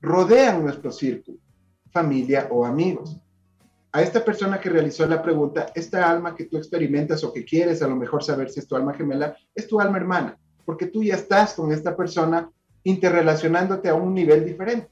rodean 0.00 0.62
nuestro 0.62 0.92
círculo, 0.92 1.38
familia 1.90 2.48
o 2.50 2.64
amigos. 2.64 3.16
A 3.92 4.02
esta 4.02 4.24
persona 4.24 4.60
que 4.60 4.68
realizó 4.68 5.06
la 5.06 5.22
pregunta, 5.22 5.72
esta 5.74 6.08
alma 6.08 6.34
que 6.34 6.44
tú 6.44 6.58
experimentas 6.58 7.24
o 7.24 7.32
que 7.32 7.44
quieres 7.44 7.82
a 7.82 7.88
lo 7.88 7.96
mejor 7.96 8.22
saber 8.22 8.50
si 8.50 8.60
es 8.60 8.68
tu 8.68 8.76
alma 8.76 8.94
gemela, 8.94 9.36
es 9.54 9.66
tu 9.66 9.80
alma 9.80 9.96
hermana, 9.96 10.38
porque 10.64 10.86
tú 10.86 11.02
ya 11.02 11.14
estás 11.14 11.54
con 11.54 11.72
esta 11.72 11.96
persona 11.96 12.50
interrelacionándote 12.84 13.88
a 13.88 13.94
un 13.94 14.14
nivel 14.14 14.44
diferente. 14.44 14.90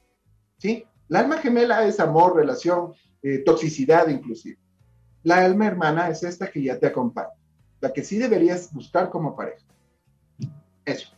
¿Sí? 0.57 0.83
La 1.07 1.19
alma 1.19 1.37
gemela 1.37 1.85
es 1.85 1.99
amor, 1.99 2.35
relación, 2.35 2.93
eh, 3.21 3.39
toxicidad 3.39 4.07
inclusive. 4.09 4.57
La 5.25 5.43
alma 5.43 5.65
hermana 5.65 6.07
es 6.07 6.21
esta 6.21 6.51
que 6.51 6.61
ya 6.61 6.77
te 6.77 6.85
acompaña, 6.85 7.33
la 7.81 7.91
que 7.91 8.03
sí 8.03 8.17
deberías 8.19 8.71
buscar 8.71 9.09
como 9.09 9.35
pareja. 9.35 9.65
Eso. 10.85 11.09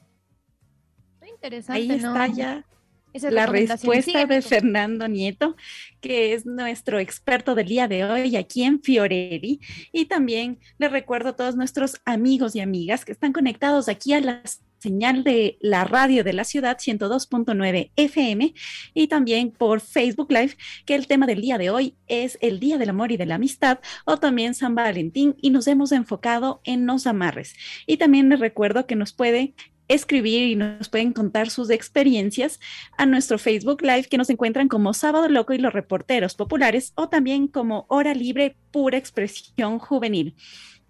Interesante, 1.22 1.74
Ahí 1.74 1.92
está 1.92 2.28
ya 2.28 2.66
la 3.14 3.46
respuesta 3.48 4.26
de 4.26 4.42
Fernando 4.42 5.08
Nieto, 5.10 5.58
que 6.00 6.34
es 6.34 6.46
nuestro 6.46 7.00
experto 7.00 7.54
del 7.54 7.68
día 7.68 7.88
de 7.90 8.06
hoy 8.06 8.36
aquí 8.38 8.64
en 8.64 8.82
Fiorelli. 8.82 9.60
Y 9.92 10.06
también 10.06 10.60
le 10.78 10.90
recuerdo 10.90 11.30
a 11.30 11.36
todos 11.36 11.56
nuestros 11.56 12.00
amigos 12.06 12.56
y 12.56 12.62
amigas 12.62 13.06
que 13.06 13.12
están 13.12 13.34
conectados 13.34 13.90
aquí 13.90 14.14
a 14.14 14.22
las 14.22 14.62
señal 14.88 15.26
de 15.26 15.58
la 15.60 15.84
radio 15.84 16.24
de 16.24 16.32
la 16.32 16.46
ciudad 16.46 16.78
102.9 16.78 17.92
FM 17.98 18.54
y 18.94 19.08
también 19.08 19.52
por 19.52 19.82
Facebook 19.82 20.32
Live, 20.32 20.56
que 20.86 20.96
el 20.96 21.08
tema 21.08 21.28
del 21.28 21.42
día 21.42 21.58
de 21.58 21.70
hoy 21.70 21.96
es 22.08 22.38
el 22.40 22.62
Día 22.62 22.78
del 22.78 22.92
Amor 22.92 23.12
y 23.12 23.18
de 23.18 23.26
la 23.26 23.36
Amistad 23.36 23.80
o 24.06 24.16
también 24.16 24.54
San 24.54 24.76
Valentín 24.76 25.36
y 25.42 25.50
nos 25.50 25.68
hemos 25.68 25.92
enfocado 25.92 26.62
en 26.64 26.86
los 26.86 27.06
amarres. 27.06 27.54
Y 27.86 27.98
también 27.98 28.30
les 28.30 28.40
recuerdo 28.40 28.88
que 28.88 28.96
nos 28.96 29.12
puede 29.12 29.56
escribir 29.90 30.44
y 30.48 30.56
nos 30.56 30.88
pueden 30.88 31.12
contar 31.12 31.50
sus 31.50 31.70
experiencias 31.70 32.62
a 32.98 33.06
nuestro 33.06 33.38
Facebook 33.38 33.82
Live 33.82 34.06
que 34.06 34.18
nos 34.18 34.30
encuentran 34.30 34.70
como 34.70 34.94
Sábado 34.94 35.28
Loco 35.28 35.52
y 35.52 35.58
los 35.58 35.74
reporteros 35.74 36.34
populares 36.36 36.94
o 36.96 37.10
también 37.10 37.50
como 37.50 37.86
Hora 37.90 38.14
Libre 38.14 38.56
Pura 38.72 38.98
Expresión 38.98 39.80
Juvenil. 39.80 40.34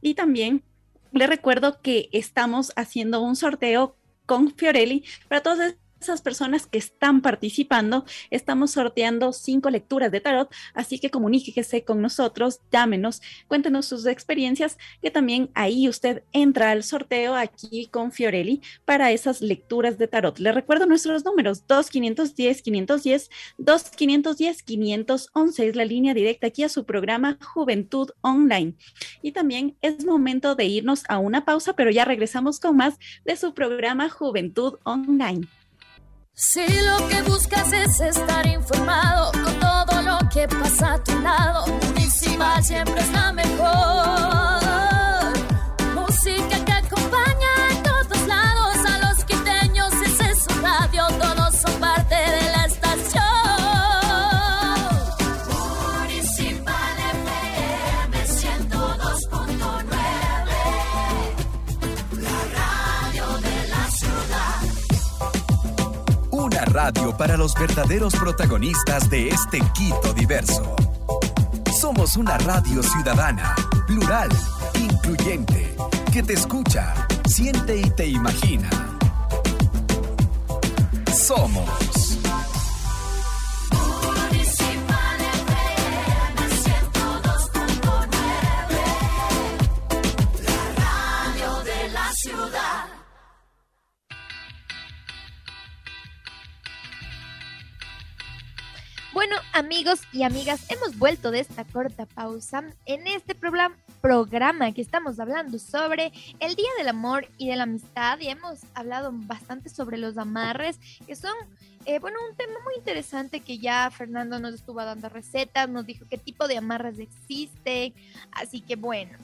Y 0.02 0.14
también 0.14 0.62
les 1.18 1.30
recuerdo 1.30 1.82
que 1.82 2.10
estamos 2.12 2.72
haciendo 2.76 3.22
un 3.22 3.36
sorteo 3.36 3.96
con 4.26 4.54
Fiorelli 4.56 5.04
para 5.28 5.42
todos 5.42 5.76
esas 6.02 6.22
personas 6.22 6.68
que 6.68 6.78
están 6.78 7.22
participando, 7.22 8.06
estamos 8.30 8.72
sorteando 8.72 9.34
cinco 9.34 9.70
lecturas 9.70 10.12
de 10.12 10.22
tarot, 10.22 10.54
así 10.74 11.00
que 11.00 11.10
comuníquese 11.10 11.84
con 11.84 12.02
nosotros, 12.02 12.62
llámenos, 12.72 13.22
cuéntenos 13.48 13.86
sus 13.86 14.06
experiencias, 14.06 14.78
que 15.02 15.12
también 15.12 15.50
ahí 15.54 15.90
usted 15.90 16.24
entra 16.34 16.72
al 16.72 16.84
sorteo 16.84 17.36
aquí 17.36 17.88
con 17.88 18.12
Fiorelli 18.12 18.62
para 18.86 19.12
esas 19.12 19.42
lecturas 19.42 19.98
de 19.98 20.08
tarot. 20.08 20.40
Le 20.40 20.52
recuerdo 20.52 20.86
nuestros 20.86 21.26
números, 21.26 21.66
2510 21.68 22.62
510 22.62 23.30
2510 23.58 24.64
511 24.64 25.68
es 25.68 25.76
la 25.76 25.86
línea 25.86 26.14
directa 26.14 26.48
aquí 26.48 26.64
a 26.64 26.70
su 26.70 26.86
programa 26.86 27.38
Juventud 27.54 28.12
Online. 28.22 28.74
Y 29.22 29.32
también 29.32 29.76
es 29.82 30.06
momento 30.06 30.56
de 30.56 30.66
irnos 30.66 31.04
a 31.10 31.18
una 31.18 31.46
pausa, 31.46 31.74
pero 31.74 31.92
ya 31.92 32.06
regresamos 32.06 32.60
con 32.60 32.78
más 32.78 32.98
de 33.26 33.36
su 33.36 33.54
programa 33.54 34.10
Juventud 34.10 34.76
Online. 34.84 35.48
Si 36.40 36.62
lo 36.84 37.08
que 37.08 37.24
buscas 37.24 37.74
es 37.74 38.00
estar 38.00 38.46
informado 38.46 39.32
con 39.32 39.60
todo 39.60 40.04
lo 40.04 40.20
que 40.30 40.48
pasa 40.48 40.94
a 40.94 41.04
tu 41.04 41.20
lado, 41.20 41.66
Municipal 41.66 42.64
siempre 42.64 43.02
es 43.02 43.12
la 43.12 43.34
mejor. 43.34 44.62
Música 45.96 46.57
radio 66.78 67.18
para 67.18 67.38
los 67.38 67.56
verdaderos 67.56 68.14
protagonistas 68.14 69.10
de 69.10 69.30
este 69.30 69.60
Quito 69.74 70.14
diverso. 70.14 70.76
Somos 71.82 72.16
una 72.18 72.38
radio 72.38 72.84
ciudadana, 72.84 73.56
plural, 73.88 74.30
incluyente, 74.80 75.76
que 76.14 76.22
te 76.22 76.34
escucha, 76.34 76.94
siente 77.28 77.78
y 77.78 77.90
te 77.90 78.06
imagina. 78.06 78.70
Somos 81.12 82.07
Bueno, 99.18 99.36
amigos 99.52 100.02
y 100.14 100.22
amigas, 100.22 100.70
hemos 100.70 100.96
vuelto 101.00 101.32
de 101.32 101.40
esta 101.40 101.66
corta 101.66 102.06
pausa 102.06 102.64
en 102.86 103.08
este 103.08 103.34
programa 103.34 104.72
que 104.74 104.82
estamos 104.84 105.20
hablando 105.20 105.58
sobre 105.58 106.12
el 106.40 106.54
Día 106.54 106.70
del 106.78 106.88
Amor 106.88 107.28
y 107.40 107.50
de 107.50 107.56
la 107.56 107.64
Amistad 107.64 108.20
y 108.20 108.28
hemos 108.28 108.60
hablado 108.76 109.10
bastante 109.12 109.70
sobre 109.70 109.98
los 109.98 110.20
amarres, 110.20 110.78
que 111.08 111.16
son, 111.16 111.34
eh, 111.86 111.98
bueno, 111.98 112.20
un 112.30 112.36
tema 112.36 112.60
muy 112.64 112.76
interesante 112.78 113.40
que 113.40 113.58
ya 113.58 113.90
Fernando 113.90 114.38
nos 114.38 114.54
estuvo 114.54 114.86
dando 114.86 115.10
recetas, 115.10 115.68
nos 115.68 115.88
dijo 115.88 116.06
qué 116.08 116.20
tipo 116.20 116.48
de 116.48 116.60
amarres 116.60 117.00
existe, 117.00 117.94
así 118.34 118.62
que 118.62 118.76
bueno 118.76 119.18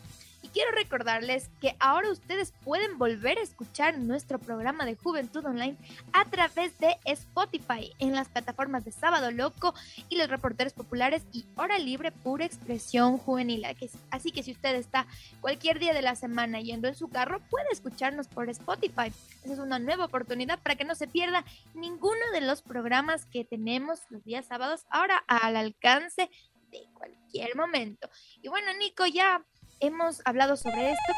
quiero 0.54 0.72
recordarles 0.72 1.50
que 1.60 1.76
ahora 1.80 2.12
ustedes 2.12 2.54
pueden 2.64 3.00
volver 3.00 3.40
a 3.40 3.42
escuchar 3.42 3.98
nuestro 3.98 4.38
programa 4.40 4.86
de 4.86 4.96
Juventud 4.96 5.44
Online 5.44 5.76
a 6.14 6.26
través 6.26 6.78
de 6.78 6.96
Spotify 7.06 7.92
en 7.98 8.14
las 8.14 8.30
plataformas 8.30 8.86
de 8.86 8.92
Sábado 8.92 9.32
Loco 9.32 9.74
y 10.10 10.16
los 10.16 10.30
reporteros 10.30 10.74
populares 10.74 11.24
y 11.34 11.46
Hora 11.56 11.80
Libre 11.80 12.12
Pura 12.12 12.46
Expresión 12.46 13.18
Juvenil. 13.18 13.66
Así 14.12 14.32
que 14.32 14.44
si 14.44 14.52
usted 14.52 14.76
está 14.76 15.08
cualquier 15.42 15.80
día 15.80 15.94
de 15.94 16.04
la 16.04 16.16
semana 16.16 16.62
yendo 16.62 16.88
en 16.88 16.96
su 16.96 17.10
carro, 17.10 17.42
puede 17.50 17.68
escucharnos 17.72 18.28
por 18.28 18.48
Spotify. 18.50 19.12
Esa 19.44 19.54
es 19.54 19.60
una 19.60 19.80
nueva 19.80 20.06
oportunidad 20.06 20.60
para 20.60 20.76
que 20.76 20.86
no 20.86 20.94
se 20.94 21.08
pierda 21.08 21.44
ninguno 21.74 22.22
de 22.32 22.42
los 22.42 22.62
programas 22.62 23.26
que 23.26 23.44
tenemos 23.44 24.02
los 24.10 24.24
días 24.24 24.46
sábados 24.46 24.86
ahora 24.92 25.24
al 25.28 25.56
alcance 25.56 26.30
de 26.70 26.88
cualquier 26.94 27.56
momento. 27.56 28.10
Y 28.42 28.50
bueno, 28.50 28.74
Nico, 28.74 29.06
ya 29.06 29.44
hemos 29.84 30.22
hablado 30.26 30.56
sobre 30.56 30.92
esto. 30.92 31.14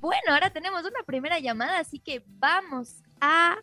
Bueno, 0.00 0.22
ahora 0.30 0.50
tenemos 0.50 0.82
una 0.82 1.02
primera 1.04 1.38
llamada, 1.38 1.78
así 1.78 1.98
que 1.98 2.22
vamos 2.26 3.02
a 3.20 3.56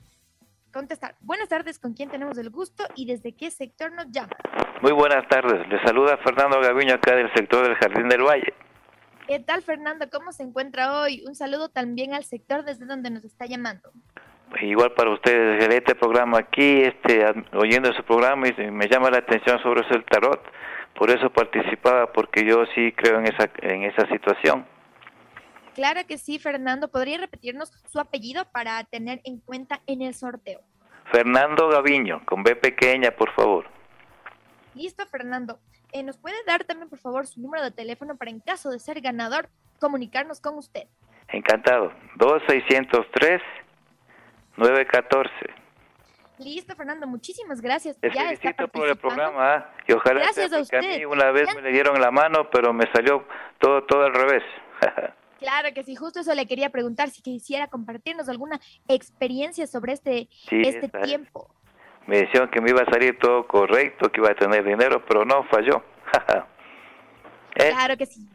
contestar. 0.71 1.15
Buenas 1.21 1.49
tardes, 1.49 1.79
¿con 1.79 1.93
quién 1.93 2.09
tenemos 2.09 2.37
el 2.37 2.49
gusto 2.49 2.83
y 2.95 3.05
desde 3.05 3.33
qué 3.33 3.51
sector 3.51 3.91
nos 3.91 4.11
llama? 4.11 4.29
Muy 4.81 4.91
buenas 4.91 5.27
tardes, 5.27 5.67
le 5.67 5.81
saluda 5.83 6.17
Fernando 6.17 6.61
Gaviño 6.61 6.95
acá 6.95 7.15
del 7.15 7.33
sector 7.33 7.67
del 7.67 7.75
Jardín 7.75 8.07
del 8.07 8.23
Valle. 8.23 8.53
¿Qué 9.27 9.39
tal, 9.39 9.61
Fernando? 9.61 10.09
¿Cómo 10.11 10.31
se 10.31 10.43
encuentra 10.43 11.01
hoy? 11.01 11.23
Un 11.27 11.35
saludo 11.35 11.69
también 11.69 12.13
al 12.13 12.23
sector 12.23 12.63
desde 12.63 12.85
donde 12.85 13.09
nos 13.09 13.25
está 13.25 13.45
llamando. 13.45 13.91
Igual 14.61 14.93
para 14.93 15.11
ustedes, 15.11 15.67
este 15.67 15.93
programa 15.93 16.39
aquí, 16.39 16.81
este, 16.81 17.23
oyendo 17.53 17.93
su 17.93 18.03
programa 18.03 18.47
y 18.47 18.71
me 18.71 18.87
llama 18.87 19.11
la 19.11 19.19
atención 19.19 19.61
sobre 19.61 19.81
el 19.87 20.05
tarot 20.05 20.41
por 20.99 21.09
eso 21.09 21.29
participaba, 21.29 22.11
porque 22.11 22.45
yo 22.45 22.65
sí 22.75 22.91
creo 22.91 23.19
en 23.19 23.25
esa, 23.25 23.49
en 23.61 23.83
esa 23.83 24.05
situación. 24.09 24.65
Claro 25.73 26.01
que 26.05 26.17
sí, 26.17 26.39
Fernando. 26.39 26.89
¿Podría 26.89 27.17
repetirnos 27.17 27.71
su 27.89 28.01
apellido 28.01 28.43
para 28.51 28.83
tener 28.83 29.21
en 29.23 29.39
cuenta 29.39 29.79
en 29.87 30.01
el 30.01 30.13
sorteo? 30.13 30.59
Fernando 31.09 31.69
Gaviño, 31.69 32.25
con 32.25 32.43
B 32.43 32.57
pequeña, 32.57 33.11
por 33.11 33.33
favor. 33.33 33.65
Listo, 34.75 35.05
Fernando. 35.07 35.57
Eh, 35.93 36.03
¿Nos 36.03 36.17
puede 36.17 36.35
dar 36.45 36.65
también, 36.65 36.89
por 36.89 36.99
favor, 36.99 37.25
su 37.25 37.39
número 37.39 37.63
de 37.63 37.71
teléfono 37.71 38.17
para, 38.17 38.29
en 38.31 38.41
caso 38.41 38.69
de 38.69 38.79
ser 38.79 38.99
ganador, 38.99 39.47
comunicarnos 39.79 40.41
con 40.41 40.57
usted? 40.57 40.83
Encantado. 41.29 41.93
2603 42.17 43.41
914. 44.57 45.31
Listo, 46.39 46.73
Fernando, 46.75 47.05
muchísimas 47.05 47.61
gracias. 47.61 47.99
Te 47.99 48.09
felicito 48.09 48.67
por 48.69 48.87
el 48.87 48.95
programa 48.95 49.55
¿ah? 49.55 49.73
y 49.85 49.91
ojalá 49.91 50.21
gracias 50.21 50.53
a, 50.53 50.59
usted. 50.59 50.77
a 50.77 50.81
mí 50.81 51.05
una 51.05 51.31
vez 51.31 51.53
me 51.53 51.61
le 51.61 51.71
dieron 51.71 51.99
la 51.99 52.11
mano, 52.11 52.49
pero 52.49 52.71
me 52.71 52.85
salió 52.93 53.25
todo 53.59 53.83
todo 53.83 54.03
al 54.05 54.13
revés. 54.13 54.43
Claro 55.39 55.69
que 55.73 55.83
sí, 55.83 55.95
justo 55.95 56.19
eso 56.19 56.35
le 56.35 56.45
quería 56.45 56.69
preguntar 56.69 57.09
si 57.11 57.21
quisiera 57.21 57.67
compartirnos 57.67 58.27
alguna 58.27 58.59
experiencia 58.89 59.67
sobre 59.67 59.93
este, 59.93 60.27
este 60.51 60.89
tiempo. 60.89 61.49
Me 62.07 62.19
dijeron 62.23 62.49
que 62.49 62.59
me 62.59 62.71
iba 62.71 62.81
a 62.81 62.91
salir 62.91 63.17
todo 63.19 63.47
correcto, 63.47 64.11
que 64.11 64.19
iba 64.19 64.31
a 64.31 64.35
tener 64.35 64.65
dinero, 64.65 65.01
pero 65.07 65.23
no, 65.23 65.45
falló. 65.45 65.81
Claro 67.53 67.97
que 67.97 68.05
sí. 68.05 68.27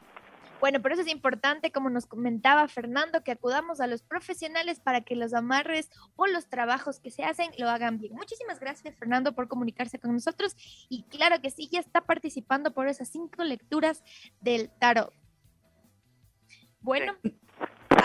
Bueno, 0.65 0.81
por 0.81 0.93
eso 0.93 1.03
es 1.03 1.09
importante, 1.09 1.73
como 1.73 1.91
nos 1.91 2.07
comentaba 2.07 2.66
Fernando, 2.69 3.23
que 3.23 3.32
acudamos 3.32 3.82
a 3.82 3.86
los 3.86 4.01
profesionales 4.01 4.81
para 4.81 5.03
que 5.03 5.15
los 5.15 5.35
amarres 5.35 5.91
o 6.16 6.27
los 6.27 6.49
trabajos 6.49 7.01
que 7.01 7.11
se 7.11 7.23
hacen 7.23 7.51
lo 7.59 7.69
hagan 7.69 7.99
bien. 7.99 8.15
Muchísimas 8.15 8.61
gracias, 8.61 8.97
Fernando, 8.97 9.35
por 9.35 9.47
comunicarse 9.47 9.99
con 9.99 10.15
nosotros. 10.15 10.57
Y 10.89 11.03
claro 11.11 11.43
que 11.43 11.51
sí, 11.51 11.69
ya 11.70 11.81
está 11.81 12.07
participando 12.07 12.73
por 12.73 12.89
esas 12.89 13.09
cinco 13.11 13.45
lecturas 13.45 14.03
del 14.41 14.70
tarot. 14.81 15.12
Bueno, 16.81 17.15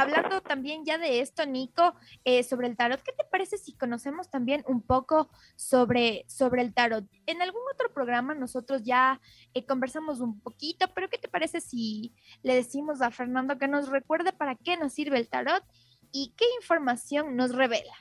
hablando 0.01 0.41
también 0.41 0.85
ya 0.85 0.97
de 0.97 1.21
esto, 1.21 1.45
Nico, 1.45 1.93
eh, 2.23 2.43
sobre 2.43 2.67
el 2.67 2.76
tarot, 2.76 3.01
¿qué 3.01 3.11
te 3.11 3.23
parece 3.30 3.57
si 3.57 3.73
conocemos 3.73 4.30
también 4.30 4.63
un 4.67 4.81
poco 4.81 5.30
sobre, 5.55 6.26
sobre 6.27 6.61
el 6.61 6.73
tarot? 6.73 7.05
En 7.26 7.41
algún 7.41 7.61
otro 7.73 7.91
programa 7.93 8.34
nosotros 8.34 8.84
ya 8.84 9.21
eh, 9.53 9.65
conversamos 9.65 10.19
un 10.19 10.39
poquito, 10.39 10.88
pero 10.93 11.09
¿qué 11.09 11.17
te 11.17 11.27
parece 11.27 11.61
si 11.61 12.13
le 12.43 12.55
decimos 12.55 13.01
a 13.01 13.11
Fernando 13.11 13.57
que 13.57 13.67
nos 13.67 13.89
recuerde 13.89 14.34
para 14.34 14.55
qué 14.55 14.77
nos 14.77 14.93
sirve 14.93 15.17
el 15.17 15.30
tarot 15.30 15.63
y 16.11 16.34
qué 16.38 16.45
información 16.59 17.35
nos 17.35 17.55
revela? 17.55 17.93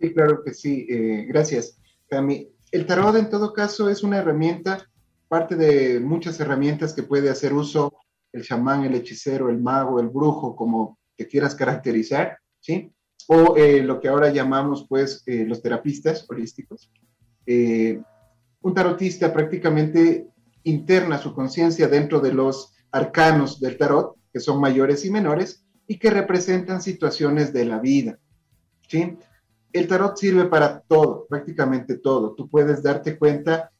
Sí, 0.00 0.12
claro 0.12 0.42
que 0.44 0.54
sí. 0.54 0.86
Eh, 0.88 1.26
gracias, 1.28 1.78
Cami. 2.08 2.48
El 2.70 2.86
tarot 2.86 3.16
en 3.16 3.28
todo 3.28 3.52
caso 3.52 3.88
es 3.90 4.02
una 4.02 4.18
herramienta, 4.18 4.88
parte 5.28 5.56
de 5.56 6.00
muchas 6.00 6.40
herramientas 6.40 6.92
que 6.92 7.02
puede 7.02 7.30
hacer 7.30 7.52
uso 7.52 7.94
el 8.32 8.42
chamán, 8.42 8.84
el 8.84 8.94
hechicero, 8.94 9.50
el 9.50 9.60
mago, 9.60 10.00
el 10.00 10.08
brujo, 10.08 10.56
como 10.56 10.98
te 11.16 11.26
quieras 11.28 11.54
caracterizar, 11.54 12.38
¿sí? 12.60 12.92
O 13.28 13.56
eh, 13.56 13.82
lo 13.82 14.00
que 14.00 14.08
ahora 14.08 14.30
llamamos, 14.30 14.86
pues, 14.88 15.22
eh, 15.26 15.44
los 15.46 15.62
terapistas 15.62 16.26
holísticos. 16.28 16.90
Eh, 17.46 18.00
un 18.62 18.74
tarotista 18.74 19.32
prácticamente 19.32 20.28
interna 20.64 21.18
su 21.18 21.34
conciencia 21.34 21.88
dentro 21.88 22.20
de 22.20 22.32
los 22.32 22.74
arcanos 22.90 23.60
del 23.60 23.76
tarot, 23.76 24.16
que 24.32 24.40
son 24.40 24.60
mayores 24.60 25.04
y 25.04 25.10
menores, 25.10 25.64
y 25.86 25.98
que 25.98 26.10
representan 26.10 26.80
situaciones 26.80 27.52
de 27.52 27.64
la 27.64 27.78
vida, 27.78 28.18
¿sí? 28.88 29.16
El 29.72 29.88
tarot 29.88 30.16
sirve 30.16 30.46
para 30.46 30.80
todo, 30.80 31.26
prácticamente 31.28 31.98
todo. 31.98 32.34
Tú 32.34 32.48
puedes 32.48 32.82
darte 32.82 33.18
cuenta 33.18 33.72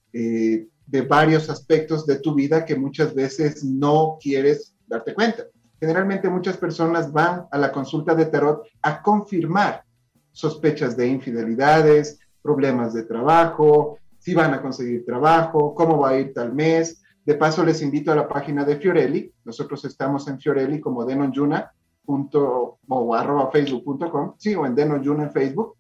de 0.87 1.03
varios 1.03 1.49
aspectos 1.49 2.07
de 2.07 2.21
tu 2.21 2.35
vida 2.35 2.65
que 2.65 2.77
muchas 2.77 3.15
veces 3.15 3.65
no 3.65 4.19
quieres 4.21 4.75
darte 4.87 5.15
cuenta. 5.15 5.45
Generalmente 5.81 6.29
muchas 6.29 6.57
personas 6.57 7.11
van 7.11 7.47
a 7.51 7.59
la 7.59 7.73
consulta 7.73 8.15
de 8.15 8.27
tarot 8.27 8.63
a 8.83 9.03
confirmar 9.03 9.83
sospechas 10.31 10.97
de 10.97 11.09
infidelidades, 11.09 12.19
problemas 12.41 12.95
de 12.95 13.05
trabajo, 13.05 13.99
si 14.19 14.35
van 14.35 14.55
a 14.55 14.63
conseguir 14.63 15.05
trabajo, 15.05 15.75
cómo 15.75 15.99
va 15.99 16.11
a 16.11 16.19
ir 16.19 16.33
tal 16.33 16.53
mes. 16.53 17.03
De 17.25 17.35
paso, 17.35 17.65
les 17.65 17.83
invito 17.83 18.13
a 18.13 18.17
la 18.17 18.29
página 18.29 18.65
de 18.65 18.77
Fiorelli. 18.77 19.33
Nosotros 19.45 19.85
estamos 19.85 20.29
en 20.29 20.39
Fiorelli 20.39 20.81
como 20.81 21.05
denonyuna. 21.05 21.73
o 22.07 23.15
arroba 23.15 23.51
facebook.com, 23.51 24.35
sí, 24.39 24.55
o 24.55 24.67
en 24.67 24.75
denonyuna 24.75 25.25
en 25.25 25.33
Facebook, 25.33 25.77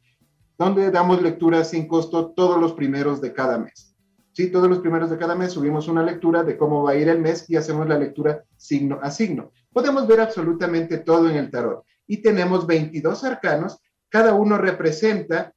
donde 0.58 0.90
damos 0.90 1.20
lecturas 1.22 1.70
sin 1.70 1.86
costo 1.86 2.30
todos 2.30 2.60
los 2.60 2.72
primeros 2.72 3.20
de 3.20 3.32
cada 3.32 3.58
mes. 3.58 3.91
Sí, 4.32 4.50
todos 4.50 4.68
los 4.68 4.78
primeros 4.78 5.10
de 5.10 5.18
cada 5.18 5.34
mes 5.34 5.52
subimos 5.52 5.88
una 5.88 6.02
lectura 6.02 6.42
de 6.42 6.56
cómo 6.56 6.82
va 6.82 6.92
a 6.92 6.96
ir 6.96 7.08
el 7.08 7.20
mes 7.20 7.48
y 7.50 7.56
hacemos 7.56 7.86
la 7.86 7.98
lectura 7.98 8.44
signo 8.56 8.98
a 9.02 9.10
signo. 9.10 9.52
Podemos 9.70 10.06
ver 10.06 10.20
absolutamente 10.20 10.98
todo 10.98 11.28
en 11.28 11.36
el 11.36 11.50
tarot 11.50 11.84
y 12.06 12.18
tenemos 12.18 12.66
22 12.66 13.24
arcanos, 13.24 13.78
cada 14.08 14.32
uno 14.34 14.56
representa 14.56 15.52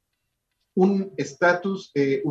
un 0.74 1.12
estatus, 1.16 1.90
eh, 1.94 2.22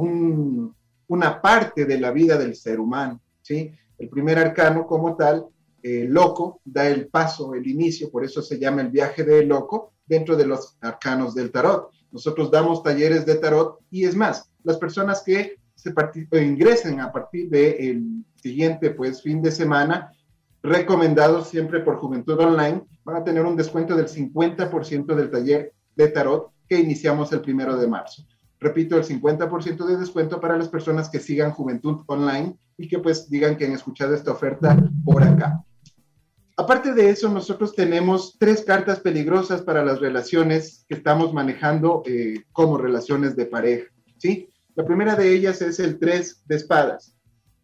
una 1.08 1.42
parte 1.42 1.86
de 1.86 2.00
la 2.00 2.12
vida 2.12 2.38
del 2.38 2.56
ser 2.56 2.80
humano. 2.80 3.22
¿sí? 3.42 3.72
El 3.98 4.10
primer 4.10 4.38
arcano 4.38 4.86
como 4.86 5.16
tal, 5.16 5.48
eh, 5.82 6.06
loco, 6.08 6.62
da 6.64 6.88
el 6.88 7.08
paso, 7.08 7.56
el 7.56 7.68
inicio, 7.68 8.12
por 8.12 8.24
eso 8.24 8.44
se 8.44 8.60
llama 8.60 8.82
el 8.82 8.90
viaje 8.90 9.24
del 9.24 9.48
loco 9.48 9.94
dentro 10.06 10.36
de 10.36 10.46
los 10.46 10.78
arcanos 10.82 11.34
del 11.34 11.52
tarot. 11.52 11.90
Nosotros 12.12 12.52
damos 12.52 12.84
talleres 12.84 13.26
de 13.26 13.36
tarot 13.36 13.80
y 13.90 14.06
es 14.06 14.16
más, 14.16 14.52
las 14.64 14.78
personas 14.78 15.24
que 15.24 15.58
se 15.94 16.44
ingresen 16.44 17.00
a 17.00 17.12
partir 17.12 17.50
del 17.50 18.26
siguiente 18.36 18.92
pues, 18.92 19.22
fin 19.22 19.42
de 19.42 19.52
semana, 19.52 20.12
recomendados 20.62 21.50
siempre 21.50 21.82
por 21.82 21.98
Juventud 21.98 22.40
Online, 22.40 22.84
van 23.04 23.16
a 23.18 23.24
tener 23.24 23.46
un 23.46 23.56
descuento 23.56 23.96
del 23.96 24.08
50% 24.08 25.16
del 25.16 25.30
taller 25.30 25.74
de 25.96 26.08
tarot 26.08 26.52
que 26.68 26.80
iniciamos 26.80 27.32
el 27.34 27.42
primero 27.42 27.78
de 27.78 27.88
marzo. 27.88 28.26
Repito, 28.60 28.98
el 28.98 29.04
50% 29.04 29.86
de 29.86 29.98
descuento 29.98 30.40
para 30.40 30.58
las 30.58 30.70
personas 30.70 31.10
que 31.10 31.20
sigan 31.20 31.52
Juventud 31.52 32.04
Online 32.08 32.58
y 32.78 32.88
que 32.88 33.00
pues 33.00 33.30
digan 33.30 33.58
que 33.58 33.66
han 33.66 33.74
escuchado 33.74 34.16
esta 34.16 34.32
oferta 34.32 34.78
por 35.04 35.24
acá. 35.24 35.64
Aparte 36.58 36.94
de 36.94 37.10
eso, 37.10 37.30
nosotros 37.30 37.76
tenemos 37.76 38.38
tres 38.40 38.64
cartas 38.64 39.02
peligrosas 39.02 39.62
para 39.62 39.84
las 39.84 40.00
relaciones 40.00 40.86
que 40.88 40.96
estamos 40.96 41.34
manejando 41.34 42.02
eh, 42.06 42.44
como 42.54 42.78
relaciones 42.78 43.36
de 43.36 43.46
pareja, 43.46 43.92
¿sí? 44.18 44.50
La 44.76 44.84
primera 44.84 45.16
de 45.16 45.34
ellas 45.34 45.62
es 45.62 45.80
el 45.80 45.98
3 46.00 46.44
de 46.48 46.56
espadas. 46.58 47.16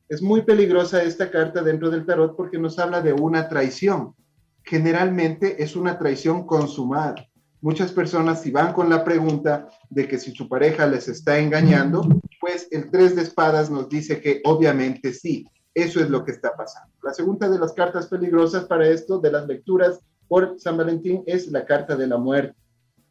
Es 0.08 0.22
muy 0.22 0.44
peligrosa 0.44 1.04
esta 1.04 1.30
carta 1.30 1.62
dentro 1.62 1.90
del 1.90 2.06
tarot 2.06 2.38
porque 2.38 2.58
nos 2.58 2.80
habla 2.80 3.02
de 3.02 3.12
una 3.12 3.50
traición. 3.50 4.16
Generalmente 4.64 5.62
es 5.62 5.76
una 5.76 6.00
traición 6.00 6.46
consumada. 6.46 7.16
Muchas 7.60 7.92
personas 7.92 8.42
si 8.42 8.52
van 8.52 8.72
con 8.72 8.90
la 8.90 9.04
pregunta 9.04 9.68
de 9.90 10.08
que 10.08 10.18
si 10.20 10.32
su 10.32 10.48
pareja 10.48 10.88
les 10.88 11.10
está 11.10 11.38
engañando, 11.38 12.08
pues 12.40 12.70
el 12.72 12.90
3 12.90 13.18
de 13.18 13.24
espadas 13.24 13.70
nos 13.70 13.90
dice 13.90 14.22
que 14.22 14.42
obviamente 14.46 15.12
sí, 15.12 15.46
eso 15.74 16.00
es 16.00 16.10
lo 16.10 16.24
que 16.24 16.32
está 16.32 16.56
pasando. 16.56 16.94
La 17.04 17.14
segunda 17.14 17.50
de 17.50 17.60
las 17.60 17.74
cartas 17.74 18.08
peligrosas 18.08 18.64
para 18.66 18.88
esto, 18.88 19.20
de 19.20 19.34
las 19.34 19.46
lecturas 19.48 20.00
por 20.30 20.56
San 20.60 20.78
Valentín, 20.78 21.24
es 21.26 21.48
la 21.48 21.66
carta 21.66 21.98
de 21.98 22.08
la 22.08 22.18
muerte. 22.18 22.56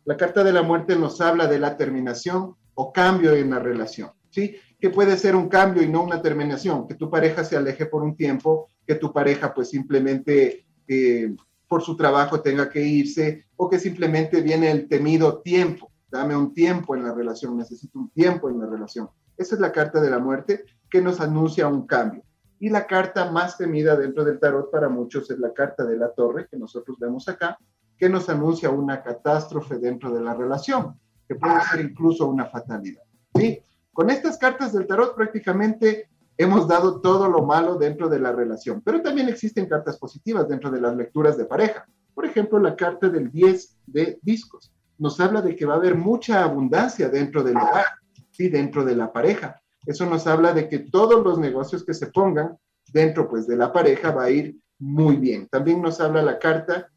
La 0.07 0.17
carta 0.17 0.43
de 0.43 0.55
la 0.55 0.63
muerte 0.63 0.97
nos 0.97 1.21
habla 1.21 1.47
de 1.47 1.59
la 1.59 1.77
terminación, 1.77 2.57
o 2.81 2.91
cambio 2.95 3.35
en 3.35 3.51
la 3.51 3.59
relación, 3.59 4.11
¿sí? 4.31 4.57
Que 4.81 4.89
puede 4.89 5.19
ser 5.19 5.37
un 5.37 5.51
cambio 5.51 5.83
y 5.83 5.89
no 5.89 6.03
una 6.03 6.23
terminación, 6.23 6.89
que 6.89 6.95
tu 6.95 7.11
pareja 7.11 7.45
se 7.45 7.55
aleje 7.55 7.85
por 7.85 8.03
un 8.03 8.17
tiempo, 8.17 8.69
que 8.87 8.95
tu 8.95 9.13
pareja 9.13 9.53
pues 9.53 9.69
simplemente 9.69 10.65
eh, 10.89 11.37
por 11.69 11.83
su 11.83 11.95
trabajo 11.95 12.41
tenga 12.41 12.71
que 12.71 12.83
irse 12.83 13.45
o 13.57 13.69
que 13.69 13.79
simplemente 13.79 14.41
viene 14.41 14.71
el 14.71 14.89
temido 14.89 15.43
tiempo, 15.43 15.93
dame 16.11 16.35
un 16.35 16.55
tiempo 16.55 16.97
en 16.97 17.03
la 17.03 17.13
relación, 17.13 17.59
necesito 17.59 17.99
un 17.99 18.09
tiempo 18.09 18.49
en 18.49 18.59
la 18.59 18.67
relación. 18.67 19.11
Esa 19.37 19.57
es 19.57 19.61
la 19.61 19.73
carta 19.73 20.01
de 20.01 20.09
la 20.09 20.19
muerte 20.19 20.65
que 20.89 21.03
nos 21.03 21.21
anuncia 21.21 21.69
un 21.69 21.87
cambio. 21.87 22.23
Y 22.59 22.71
la 22.71 22.87
carta 22.87 23.31
más 23.31 23.59
temida 23.59 23.95
dentro 23.95 24.25
del 24.25 24.41
tarot 24.41 24.71
para 24.71 24.89
muchos 24.89 25.31
es 25.31 25.39
la 25.39 25.53
carta 25.53 25.85
de 25.85 25.99
la 25.99 26.15
torre 26.15 26.49
que 26.51 26.57
nosotros 26.57 26.99
vemos 26.99 27.29
acá, 27.29 27.59
que 27.99 28.09
nos 28.09 28.31
anuncia 28.31 28.71
una 28.71 29.03
catástrofe 29.03 29.77
dentro 29.77 30.11
de 30.15 30.23
la 30.23 30.33
relación 30.33 30.99
que 31.31 31.37
puede 31.37 31.61
ser 31.71 31.81
incluso 31.81 32.27
una 32.27 32.47
fatalidad. 32.47 33.05
¿sí? 33.37 33.63
Con 33.93 34.11
estas 34.11 34.37
cartas 34.37 34.73
del 34.73 34.89
tarot 34.89 35.15
prácticamente 35.15 36.09
hemos 36.37 36.67
dado 36.67 37.01
todo 37.01 37.29
lo 37.29 37.45
malo 37.45 37.77
dentro 37.77 38.09
de 38.09 38.19
la 38.19 38.33
relación, 38.33 38.83
pero 38.85 39.01
también 39.01 39.29
existen 39.29 39.69
cartas 39.69 39.97
positivas 39.97 40.49
dentro 40.49 40.73
de 40.73 40.81
las 40.81 40.97
lecturas 40.97 41.39
de 41.39 41.45
pareja. 41.45 41.87
Por 42.15 42.27
ejemplo, 42.27 42.59
la 42.59 42.75
carta 42.75 43.09
del 43.09 43.31
10 43.31 43.79
de 43.87 44.19
discos 44.23 44.73
nos 44.99 45.21
habla 45.21 45.41
de 45.41 45.55
que 45.55 45.67
va 45.67 45.75
a 45.75 45.77
haber 45.77 45.95
mucha 45.95 46.43
abundancia 46.43 47.09
dentro 47.09 47.45
del 47.45 47.59
hogar, 47.59 47.87
¿sí? 48.33 48.49
dentro 48.49 48.85
de 48.85 48.97
la 48.97 49.13
pareja. 49.13 49.63
Eso 49.87 50.07
nos 50.07 50.27
habla 50.27 50.53
de 50.53 50.69
que 50.69 50.81
todos 50.81 51.23
los 51.23 51.39
negocios 51.39 51.85
que 51.85 51.95
se 51.95 52.09
pongan 52.09 52.59
dentro 52.93 53.29
pues, 53.29 53.47
de 53.47 53.57
la 53.57 53.73
pareja 53.73 54.11
va 54.11 54.25
a 54.25 54.31
ir 54.31 54.57
muy 54.81 55.15
bien. 55.15 55.47
También 55.47 55.81
nos 55.81 56.01
habla 56.01 56.23
la 56.23 56.41
carta 56.41 56.91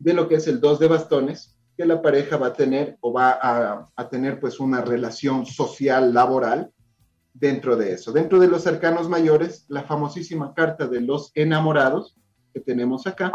de 0.00 0.12
lo 0.12 0.26
que 0.26 0.34
es 0.34 0.48
el 0.48 0.60
2 0.60 0.80
de 0.80 0.88
bastones, 0.88 1.56
la 1.86 2.02
pareja 2.02 2.36
va 2.36 2.48
a 2.48 2.52
tener 2.52 2.96
o 3.00 3.12
va 3.12 3.38
a, 3.96 4.08
tener 4.08 4.40
pues 4.40 4.60
una 4.60 4.80
relación 4.80 5.46
social, 5.46 6.12
laboral 6.12 6.72
dentro 7.32 7.76
de 7.76 7.92
eso. 7.92 8.12
Dentro 8.12 8.38
de 8.38 8.48
los 8.48 8.62
cercanos 8.62 9.08
mayores, 9.08 9.64
la 9.68 9.82
famosísima 9.84 10.54
carta 10.54 10.86
de 10.86 11.00
los 11.00 11.32
enamorados 11.34 12.16
que 12.52 12.60
tenemos 12.60 13.06
acá, 13.06 13.32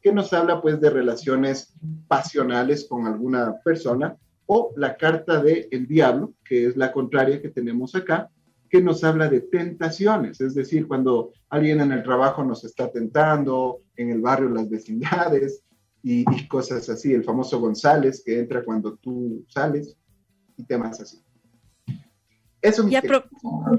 que 0.00 0.12
nos 0.12 0.32
habla 0.32 0.60
pues 0.60 0.80
de 0.80 0.90
relaciones 0.90 1.74
pasionales 2.08 2.86
con 2.88 3.06
alguna 3.06 3.56
persona, 3.64 4.16
o 4.46 4.72
la 4.76 4.96
carta 4.96 5.42
de 5.42 5.68
el 5.70 5.86
diablo, 5.86 6.32
que 6.44 6.66
es 6.66 6.76
la 6.76 6.92
contraria 6.92 7.42
que 7.42 7.48
tenemos 7.48 7.94
acá, 7.94 8.30
que 8.68 8.80
nos 8.80 9.04
habla 9.04 9.28
de 9.28 9.40
tentaciones, 9.40 10.40
es 10.40 10.54
decir, 10.54 10.88
cuando 10.88 11.32
alguien 11.48 11.80
en 11.80 11.92
el 11.92 12.02
trabajo 12.02 12.44
nos 12.44 12.64
está 12.64 12.90
tentando, 12.90 13.82
en 13.96 14.10
el 14.10 14.20
barrio, 14.20 14.48
las 14.48 14.68
vecindades, 14.68 15.62
y, 16.08 16.46
cosas 16.46 16.88
así, 16.88 17.12
el 17.12 17.24
famoso 17.24 17.58
González 17.58 18.22
que 18.24 18.38
entra 18.38 18.64
cuando 18.64 18.94
tú 18.94 19.44
sales 19.48 19.96
y 20.56 20.62
temas 20.62 21.00
así. 21.00 21.18
Eso 22.62 22.88
y, 22.88 22.94
a 22.94 23.02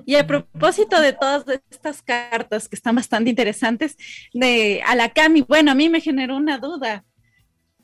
y 0.06 0.16
a 0.16 0.28
propósito 0.28 1.00
de 1.00 1.14
todas 1.14 1.46
estas 1.70 2.02
cartas 2.02 2.68
que 2.68 2.76
están 2.76 2.96
bastante 2.96 3.30
interesantes, 3.30 3.96
de 4.34 4.82
a 4.86 4.96
la 4.96 5.10
Cami, 5.10 5.44
bueno, 5.44 5.72
a 5.72 5.76
mí 5.76 5.88
me 5.88 6.02
generó 6.02 6.36
una 6.36 6.58
duda. 6.58 7.06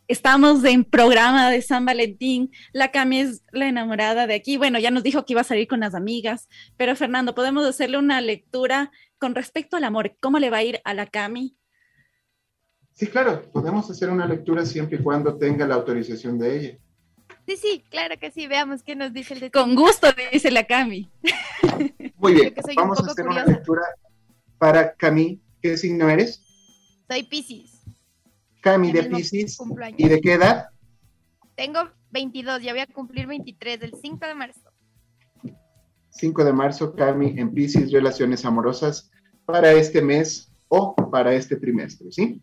estamos 0.10 0.61
en 0.65 0.84
programa 0.84 1.49
de 1.49 1.61
San 1.61 1.86
Valentín. 1.86 2.52
La 2.74 2.91
Cami 2.91 3.22
es 3.22 3.44
la 3.53 3.70
enamorada 3.70 4.28
de 4.28 4.36
aquí. 4.36 4.57
Bueno, 4.57 4.78
ya 4.78 4.91
nos 4.91 5.03
dijo 5.03 5.26
que 5.26 5.34
iba 5.34 5.41
a 5.41 5.45
salir 5.45 5.70
con 5.70 5.80
las 5.80 5.95
amigas, 5.95 6.49
pero 6.76 6.98
Fernando, 6.98 7.34
podemos 7.34 7.65
hacerle 7.65 7.98
una 7.98 8.20
lectura 8.20 8.91
con 9.20 9.36
respecto 9.36 9.78
al 9.78 9.86
amor. 9.86 10.18
¿Cómo 10.20 10.38
le 10.38 10.49
va 10.49 10.57
a 10.57 10.64
ir 10.64 10.82
a 10.84 10.94
la 10.94 11.06
Cami? 11.06 11.56
Sí, 12.94 13.07
claro, 13.07 13.41
podemos 13.52 13.90
hacer 13.90 14.10
una 14.10 14.28
lectura 14.28 14.65
siempre 14.65 14.99
y 14.99 15.03
cuando 15.03 15.36
tenga 15.38 15.68
la 15.68 15.76
autorización 15.76 16.38
de 16.38 16.57
ella. 16.57 16.78
Sí, 17.48 17.57
sí, 17.57 17.84
claro 17.90 18.15
que 18.20 18.32
sí. 18.32 18.48
Veamos 18.48 18.84
qué 18.84 18.95
nos 18.95 19.11
dice 19.11 19.34
el 19.34 19.40
de 19.41 19.52
Con 19.52 19.76
gusto, 19.76 20.07
dice 20.32 20.52
la 20.52 20.65
Cami. 20.65 21.10
Muy 22.18 22.34
bien, 22.36 22.53
vamos 22.76 22.99
a 22.99 23.11
hacer 23.11 23.28
una 23.28 23.45
lectura 23.45 23.82
para 24.57 24.94
Cami. 24.94 25.41
¿Qué 25.61 25.78
signo 25.78 26.10
eres? 26.10 26.41
Soy 27.10 27.24
Pisces. 27.24 27.82
Cami 28.61 28.91
de 28.91 29.03
Pisces. 29.03 29.57
¿Y 29.98 30.07
de 30.07 30.22
qué 30.22 30.34
edad? 30.34 30.70
Tengo 31.56 31.90
22, 32.11 32.61
ya 32.61 32.72
voy 32.72 32.82
a 32.82 32.88
cumplir 32.88 33.28
23, 33.28 33.80
del 33.80 33.94
5 33.99 34.26
de 34.26 34.36
marzo. 34.36 34.72
5 36.11 36.44
de 36.45 36.53
marzo, 36.53 36.94
Cami 36.95 37.40
en 37.40 37.53
Pisces, 37.53 37.91
relaciones 37.91 38.45
amorosas 38.45 39.11
para 39.45 39.72
este 39.74 40.02
mes 40.02 40.52
o 40.70 40.95
para 40.95 41.34
este 41.34 41.57
trimestre, 41.57 42.11
¿sí? 42.11 42.41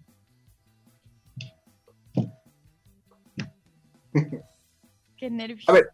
Qué. 5.17 5.31
A 5.67 5.73
ver, 5.73 5.91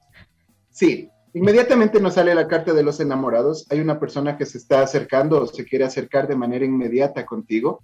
sí, 0.70 1.10
inmediatamente 1.34 2.00
nos 2.00 2.14
sale 2.14 2.34
la 2.34 2.46
carta 2.46 2.72
de 2.72 2.82
los 2.82 3.00
enamorados. 3.00 3.66
Hay 3.70 3.80
una 3.80 3.98
persona 3.98 4.36
que 4.36 4.46
se 4.46 4.58
está 4.58 4.82
acercando 4.82 5.42
o 5.42 5.46
se 5.46 5.64
quiere 5.64 5.84
acercar 5.84 6.28
de 6.28 6.36
manera 6.36 6.64
inmediata 6.64 7.26
contigo. 7.26 7.82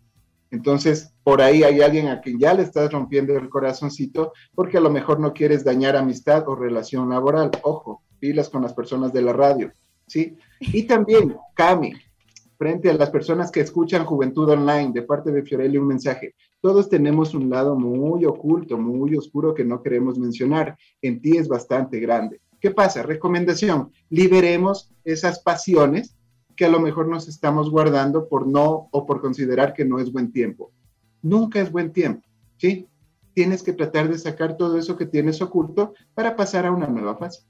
Entonces, 0.53 1.15
por 1.25 1.41
ahí 1.41 1.63
hay 1.63 1.81
alguien 1.81 2.09
a 2.09 2.21
quien 2.21 2.39
ya 2.39 2.53
le 2.53 2.63
estás 2.63 2.93
rompiendo 2.93 3.35
el 3.37 3.49
corazoncito 3.49 4.33
porque 4.55 4.77
a 4.77 4.83
lo 4.83 4.91
mejor 4.91 5.19
no 5.19 5.33
quieres 5.33 5.65
dañar 5.65 5.97
amistad 5.97 6.47
o 6.47 6.55
relación 6.55 7.09
laboral. 7.09 7.51
Ojo, 7.63 8.03
pilas 8.21 8.51
con 8.51 8.63
las 8.63 8.75
personas 8.75 9.13
de 9.13 9.23
la 9.23 9.33
radio, 9.33 9.73
¿sí? 10.07 10.37
Y 10.61 10.85
también, 10.85 11.37
Cami, 11.55 11.95
frente 12.57 12.91
a 12.91 12.95
las 12.95 13.11
personas 13.11 13.51
que 13.51 13.61
escuchan 13.61 14.05
Juventud 14.05 14.49
Online, 14.49 14.93
de 14.93 15.03
parte 15.03 15.33
de 15.33 15.43
Fiorelli, 15.43 15.79
un 15.79 15.89
mensaje. 15.89 16.35
Todos 16.63 16.89
tenemos 16.89 17.35
un 17.35 17.51
lado 17.51 17.75
muy 17.75 18.25
oculto, 18.25 18.79
muy 18.79 19.17
oscuro 19.17 19.53
que 19.53 19.65
no 19.65 19.83
queremos 19.83 20.17
mencionar. 20.17 20.79
En 21.03 21.21
ti 21.21 21.37
es 21.37 21.49
bastante 21.49 21.99
grande. 21.99 22.41
¿Qué 22.61 22.71
pasa? 22.71 23.03
Recomendación, 23.03 23.91
liberemos 24.09 24.93
esas 25.05 25.41
pasiones 25.41 26.17
que 26.55 26.65
a 26.65 26.69
lo 26.69 26.79
mejor 26.79 27.09
nos 27.09 27.27
estamos 27.27 27.69
guardando 27.69 28.29
por 28.29 28.47
no 28.47 28.89
o 28.93 29.05
por 29.05 29.21
considerar 29.21 29.75
que 29.75 29.85
no 29.85 29.99
es 29.99 30.13
buen 30.13 30.31
tiempo. 30.31 30.71
Nunca 31.21 31.61
es 31.61 31.73
buen 31.73 31.93
tiempo, 31.93 32.29
¿sí? 32.59 32.87
Tienes 33.35 33.65
que 33.65 33.73
tratar 33.73 34.09
de 34.09 34.19
sacar 34.19 34.57
todo 34.57 34.79
eso 34.79 34.97
que 34.97 35.07
tienes 35.07 35.43
oculto 35.43 35.95
para 36.15 36.37
pasar 36.37 36.65
a 36.65 36.71
una 36.71 36.87
nueva 36.87 37.17
fase. 37.17 37.43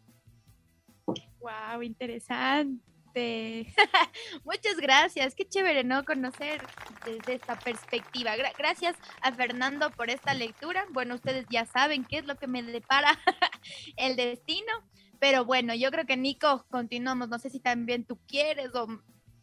Wow, 1.07 1.83
interesante. 1.83 2.92
Muchas 4.45 4.77
gracias, 4.77 5.35
qué 5.35 5.47
chévere, 5.47 5.85
¿no? 5.85 6.05
Conocer 6.05 6.63
desde 7.05 7.35
esta 7.35 7.59
perspectiva. 7.59 8.33
gracias 8.57 8.97
a 9.21 9.33
Fernando 9.33 9.91
por 9.91 10.11
esta 10.11 10.35
lectura. 10.35 10.87
Bueno, 10.91 11.15
ustedes 11.15 11.47
ya 11.51 11.67
saben 11.67 12.05
qué 12.05 12.19
es 12.19 12.27
lo 12.27 12.37
que 12.37 12.47
me 12.47 12.63
depara 12.63 13.19
el 13.97 14.17
destino, 14.17 14.73
pero 15.19 15.45
bueno, 15.45 15.75
yo 15.75 15.91
creo 15.91 16.07
que 16.07 16.17
Nico, 16.17 16.65
continuamos. 16.71 17.29
No 17.29 17.39
sé 17.39 17.51
si 17.51 17.61
también 17.61 18.05
tú 18.05 18.19
quieres 18.27 18.75
o 18.75 18.87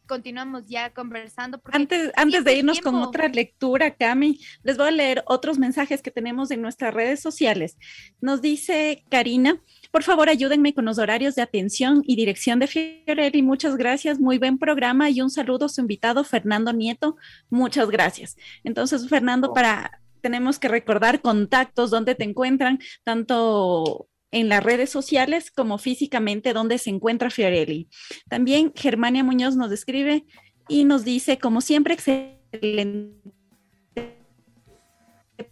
continuamos 0.10 0.64
ya 0.66 0.90
conversando. 0.90 1.62
Antes, 1.72 2.12
antes 2.16 2.44
de 2.44 2.56
irnos 2.56 2.82
con 2.82 2.96
otra 2.96 3.28
lectura, 3.30 3.96
Cami, 3.96 4.40
les 4.64 4.76
voy 4.76 4.88
a 4.88 4.92
leer 4.92 5.24
otros 5.28 5.60
mensajes 5.60 6.02
que 6.02 6.10
tenemos 6.10 6.50
en 6.50 6.62
nuestras 6.62 6.94
redes 6.94 7.22
sociales. 7.22 7.78
Nos 8.20 8.42
dice 8.42 9.06
Karina, 9.10 9.62
por 9.92 10.04
favor, 10.04 10.28
ayúdenme 10.28 10.74
con 10.74 10.86
los 10.86 10.98
horarios 10.98 11.36
de 11.36 11.44
atención 11.44 12.02
y 12.06 12.16
dirección 12.16 12.58
de 12.60 12.68
Fiorelli. 12.68 13.44
Muchas 13.44 13.78
gracias. 13.78 14.20
Muy 14.20 14.40
buen 14.40 14.58
programa 14.58 15.12
y 15.12 15.22
un 15.22 15.30
saludo 15.30 15.68
a 15.68 15.70
su 15.70 15.82
invitado, 15.82 16.24
Fernando 16.24 16.74
Nieto. 16.74 17.16
Muchas 17.52 17.90
gracias. 17.90 18.36
Entonces, 18.64 19.08
Fernando, 19.08 19.54
para 19.54 20.02
tenemos 20.22 20.60
que 20.60 20.68
recordar 20.68 21.22
contactos 21.22 21.92
donde 21.92 22.16
te 22.16 22.24
encuentran, 22.24 22.80
tanto 23.04 24.09
en 24.32 24.50
las 24.50 24.64
redes 24.64 24.90
sociales 24.90 25.52
como 25.52 25.78
físicamente 25.78 26.54
donde 26.54 26.78
se 26.78 26.90
encuentra 26.90 27.30
Fiorelli. 27.30 27.90
También 28.30 28.72
Germania 28.76 29.24
Muñoz 29.24 29.56
nos 29.56 29.70
describe 29.70 30.26
y 30.68 30.86
nos 30.86 31.04
dice, 31.04 31.40
como 31.40 31.62
siempre, 31.62 31.96
excelente 31.96 33.20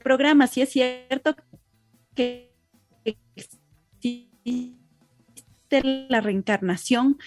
programa. 0.03 0.47
Si 0.47 0.61
es 0.61 0.69
cierto 0.69 1.35
que 2.15 2.53
la 5.71 6.21
reencarnación 6.21 7.17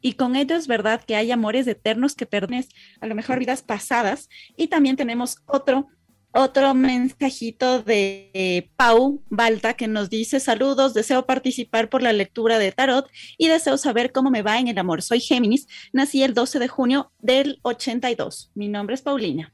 y 0.00 0.12
con 0.12 0.36
ello 0.36 0.54
es 0.54 0.66
verdad 0.66 1.02
que 1.04 1.16
hay 1.16 1.30
amores 1.32 1.66
eternos 1.66 2.14
que 2.14 2.26
perdones 2.26 2.68
a 3.00 3.06
lo 3.06 3.14
mejor 3.14 3.38
vidas 3.38 3.62
pasadas. 3.62 4.28
Y 4.56 4.68
también 4.68 4.96
tenemos 4.96 5.38
otro, 5.46 5.88
otro 6.36 6.74
mensajito 6.74 7.82
de 7.82 8.70
Pau 8.76 9.22
Balta 9.30 9.74
que 9.74 9.88
nos 9.88 10.10
dice 10.10 10.38
saludos, 10.38 10.92
deseo 10.92 11.24
participar 11.24 11.88
por 11.88 12.02
la 12.02 12.12
lectura 12.12 12.58
de 12.58 12.72
tarot 12.72 13.08
y 13.38 13.48
deseo 13.48 13.78
saber 13.78 14.12
cómo 14.12 14.30
me 14.30 14.42
va 14.42 14.58
en 14.58 14.68
el 14.68 14.78
amor. 14.78 15.00
Soy 15.00 15.20
Géminis, 15.20 15.66
nací 15.92 16.22
el 16.22 16.34
12 16.34 16.58
de 16.58 16.68
junio 16.68 17.10
del 17.20 17.58
82. 17.62 18.50
Mi 18.54 18.68
nombre 18.68 18.94
es 18.94 19.02
Paulina. 19.02 19.52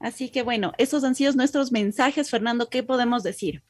Así 0.00 0.28
que 0.28 0.42
bueno, 0.42 0.72
esos 0.76 1.02
han 1.02 1.14
sido 1.14 1.32
nuestros 1.32 1.72
mensajes. 1.72 2.30
Fernando, 2.30 2.68
¿qué 2.68 2.82
podemos 2.82 3.22
decir? 3.22 3.62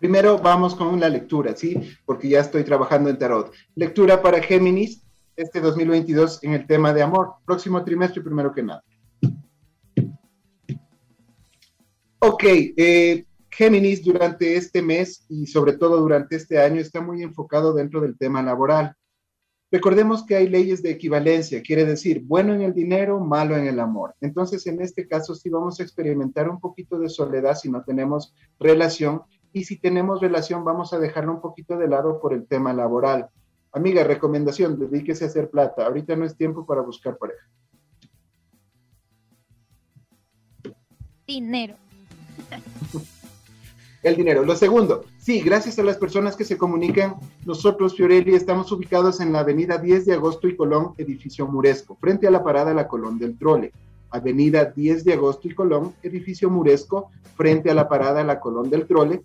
Primero 0.00 0.38
vamos 0.38 0.74
con 0.74 0.98
la 0.98 1.08
lectura, 1.08 1.54
¿sí? 1.56 1.80
Porque 2.04 2.28
ya 2.28 2.40
estoy 2.40 2.64
trabajando 2.64 3.08
en 3.08 3.18
tarot. 3.18 3.54
Lectura 3.76 4.20
para 4.20 4.42
Géminis, 4.42 5.02
este 5.36 5.60
2022 5.60 6.42
en 6.42 6.54
el 6.54 6.66
tema 6.66 6.92
de 6.92 7.02
amor. 7.02 7.34
Próximo 7.46 7.84
trimestre, 7.84 8.20
primero 8.20 8.52
que 8.52 8.64
nada. 8.64 8.82
Ok, 12.26 12.42
eh, 12.46 13.26
Géminis 13.50 14.02
durante 14.02 14.56
este 14.56 14.80
mes 14.80 15.26
y 15.28 15.46
sobre 15.46 15.74
todo 15.74 15.98
durante 15.98 16.36
este 16.36 16.58
año 16.58 16.80
está 16.80 17.02
muy 17.02 17.22
enfocado 17.22 17.74
dentro 17.74 18.00
del 18.00 18.16
tema 18.16 18.42
laboral. 18.42 18.96
Recordemos 19.70 20.24
que 20.24 20.34
hay 20.34 20.48
leyes 20.48 20.82
de 20.82 20.90
equivalencia, 20.90 21.60
quiere 21.60 21.84
decir 21.84 22.22
bueno 22.24 22.54
en 22.54 22.62
el 22.62 22.72
dinero, 22.72 23.20
malo 23.20 23.58
en 23.58 23.66
el 23.66 23.78
amor. 23.78 24.14
Entonces, 24.22 24.66
en 24.66 24.80
este 24.80 25.06
caso 25.06 25.34
sí 25.34 25.50
vamos 25.50 25.78
a 25.78 25.82
experimentar 25.82 26.48
un 26.48 26.60
poquito 26.60 26.98
de 26.98 27.10
soledad 27.10 27.56
si 27.56 27.70
no 27.70 27.84
tenemos 27.84 28.34
relación 28.58 29.20
y 29.52 29.64
si 29.64 29.78
tenemos 29.78 30.22
relación 30.22 30.64
vamos 30.64 30.94
a 30.94 30.98
dejarlo 30.98 31.34
un 31.34 31.42
poquito 31.42 31.76
de 31.76 31.88
lado 31.88 32.22
por 32.22 32.32
el 32.32 32.46
tema 32.46 32.72
laboral. 32.72 33.28
Amiga, 33.70 34.02
recomendación, 34.02 34.78
dedíquese 34.78 35.24
a 35.24 35.28
hacer 35.28 35.50
plata. 35.50 35.84
Ahorita 35.84 36.16
no 36.16 36.24
es 36.24 36.34
tiempo 36.38 36.64
para 36.64 36.80
buscar 36.80 37.18
pareja. 37.18 37.46
Dinero. 41.26 41.83
El 44.02 44.16
dinero. 44.16 44.44
Lo 44.44 44.54
segundo, 44.54 45.06
sí, 45.18 45.40
gracias 45.40 45.78
a 45.78 45.82
las 45.82 45.96
personas 45.96 46.36
que 46.36 46.44
se 46.44 46.58
comunican, 46.58 47.16
nosotros, 47.46 47.96
Fiorelli, 47.96 48.34
estamos 48.34 48.70
ubicados 48.70 49.20
en 49.20 49.32
la 49.32 49.40
avenida 49.40 49.78
10 49.78 50.04
de 50.04 50.12
agosto 50.12 50.46
y 50.46 50.56
Colón, 50.56 50.92
edificio 50.98 51.46
Muresco, 51.46 51.96
frente 51.98 52.26
a 52.26 52.30
la 52.30 52.44
parada 52.44 52.74
La 52.74 52.86
Colón 52.86 53.18
del 53.18 53.38
Trole. 53.38 53.72
Avenida 54.10 54.66
10 54.66 55.04
de 55.04 55.14
agosto 55.14 55.48
y 55.48 55.54
Colón, 55.54 55.94
edificio 56.02 56.50
Muresco, 56.50 57.10
frente 57.34 57.70
a 57.70 57.74
la 57.74 57.88
parada 57.88 58.22
La 58.22 58.40
Colón 58.40 58.68
del 58.68 58.86
Trole, 58.86 59.22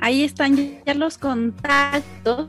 Ahí 0.00 0.24
están 0.24 0.56
ya 0.56 0.94
los 0.94 1.18
contactos 1.18 2.48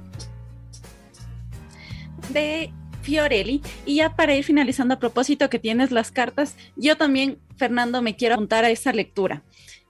de 2.32 2.74
Fiorelli. 3.02 3.62
Y 3.86 3.98
ya 3.98 4.16
para 4.16 4.36
ir 4.36 4.44
finalizando 4.44 4.94
a 4.94 5.00
propósito 5.00 5.50
que 5.50 5.60
tienes 5.60 5.92
las 5.92 6.12
cartas, 6.12 6.56
yo 6.76 6.98
también, 6.98 7.40
Fernando, 7.58 8.02
me 8.02 8.16
quiero 8.16 8.36
apuntar 8.36 8.64
a 8.64 8.70
esa 8.70 8.94
lectura. 8.94 9.44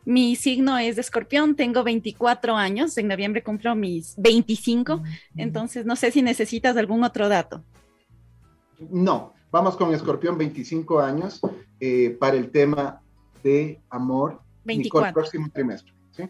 Mi 0.04 0.36
signo 0.36 0.78
es 0.80 0.96
de 0.96 1.02
escorpión, 1.02 1.56
tengo 1.56 1.84
24 1.84 2.56
años, 2.56 2.98
en 2.98 3.08
noviembre 3.08 3.44
cumplo 3.44 3.76
mis 3.76 4.16
25, 4.18 5.04
entonces 5.38 5.86
no 5.86 5.96
sé 5.96 6.12
si 6.12 6.24
necesitas 6.24 6.76
algún 6.76 7.04
otro 7.04 7.30
dato. 7.30 7.64
No, 8.90 9.34
vamos 9.52 9.78
con 9.78 9.94
escorpión 9.94 10.40
25 10.40 11.00
años 11.00 11.40
eh, 11.80 12.18
para 12.20 12.38
el 12.38 12.50
tema 12.50 13.00
de 13.44 13.80
amor. 13.92 14.42
24. 14.64 15.08
El 15.08 15.14
próximo 15.14 15.50
trimestre. 15.54 15.94
¿sí? 16.12 16.24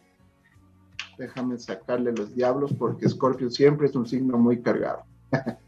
Déjame 1.18 1.58
sacarle 1.58 2.12
los 2.12 2.36
diablos 2.36 2.74
porque 2.78 3.08
Scorpio 3.08 3.50
siempre 3.50 3.88
es 3.88 3.96
un 3.96 4.06
signo 4.06 4.38
muy 4.38 4.62
cargado. 4.62 5.04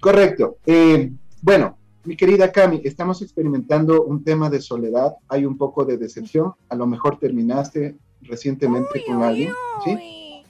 Correcto. 0.00 0.56
Eh, 0.66 1.12
bueno, 1.42 1.76
mi 2.04 2.16
querida 2.16 2.50
Cami, 2.50 2.80
estamos 2.84 3.20
experimentando 3.22 4.02
un 4.04 4.24
tema 4.24 4.48
de 4.48 4.60
soledad, 4.60 5.16
hay 5.28 5.44
un 5.44 5.56
poco 5.58 5.84
de 5.84 5.98
decepción, 5.98 6.54
a 6.68 6.74
lo 6.74 6.86
mejor 6.86 7.18
terminaste 7.18 7.96
recientemente 8.22 9.04
con 9.06 9.22
alguien, 9.22 9.52
¿sí? 9.84 10.44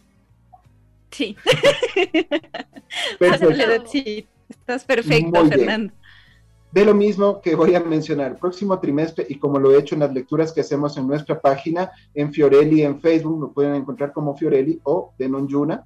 Sí. 1.10 1.36
Perfecto. 3.18 3.86
Sí, 3.86 4.28
estás 4.48 4.85
perfecto. 4.85 5.47
Fernando. 5.47 5.93
De 6.72 6.85
lo 6.85 6.94
mismo 6.94 7.40
que 7.40 7.56
voy 7.56 7.74
a 7.74 7.81
mencionar, 7.81 8.39
próximo 8.39 8.78
trimestre, 8.78 9.27
y 9.28 9.39
como 9.39 9.59
lo 9.59 9.72
he 9.72 9.78
hecho 9.78 9.97
en 9.97 10.02
las 10.02 10.14
lecturas 10.14 10.52
que 10.52 10.60
hacemos 10.60 10.97
en 10.97 11.09
nuestra 11.09 11.40
página, 11.40 11.90
en 12.14 12.32
Fiorelli, 12.32 12.82
en 12.82 13.01
Facebook, 13.01 13.40
lo 13.40 13.52
pueden 13.52 13.74
encontrar 13.74 14.12
como 14.12 14.36
Fiorelli 14.36 14.81
o 14.85 15.12
Denon 15.18 15.48
Yuna. 15.48 15.85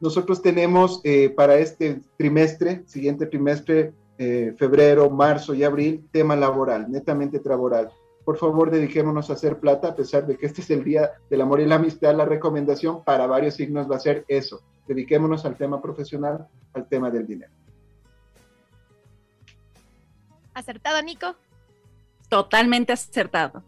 Nosotros 0.00 0.42
tenemos 0.42 1.00
eh, 1.04 1.30
para 1.30 1.56
este 1.56 2.00
trimestre, 2.16 2.82
siguiente 2.86 3.26
trimestre, 3.26 3.92
eh, 4.18 4.54
febrero, 4.56 5.10
marzo 5.10 5.54
y 5.54 5.64
abril, 5.64 6.08
tema 6.12 6.36
laboral, 6.36 6.90
netamente 6.90 7.40
laboral. 7.44 7.90
Por 8.24 8.36
favor, 8.36 8.70
dediquémonos 8.70 9.30
a 9.30 9.32
hacer 9.32 9.58
plata, 9.58 9.88
a 9.88 9.96
pesar 9.96 10.26
de 10.26 10.36
que 10.36 10.46
este 10.46 10.60
es 10.60 10.70
el 10.70 10.84
día 10.84 11.12
del 11.30 11.40
amor 11.40 11.60
y 11.60 11.66
la 11.66 11.76
amistad. 11.76 12.14
La 12.14 12.24
recomendación 12.24 13.02
para 13.02 13.26
varios 13.26 13.54
signos 13.54 13.90
va 13.90 13.96
a 13.96 14.00
ser 14.00 14.24
eso. 14.28 14.60
Dediquémonos 14.86 15.44
al 15.44 15.56
tema 15.56 15.80
profesional, 15.80 16.46
al 16.74 16.88
tema 16.88 17.10
del 17.10 17.26
dinero. 17.26 17.52
¿Acertado, 20.52 21.00
Nico? 21.02 21.36
Totalmente 22.28 22.92
acertado. 22.92 23.62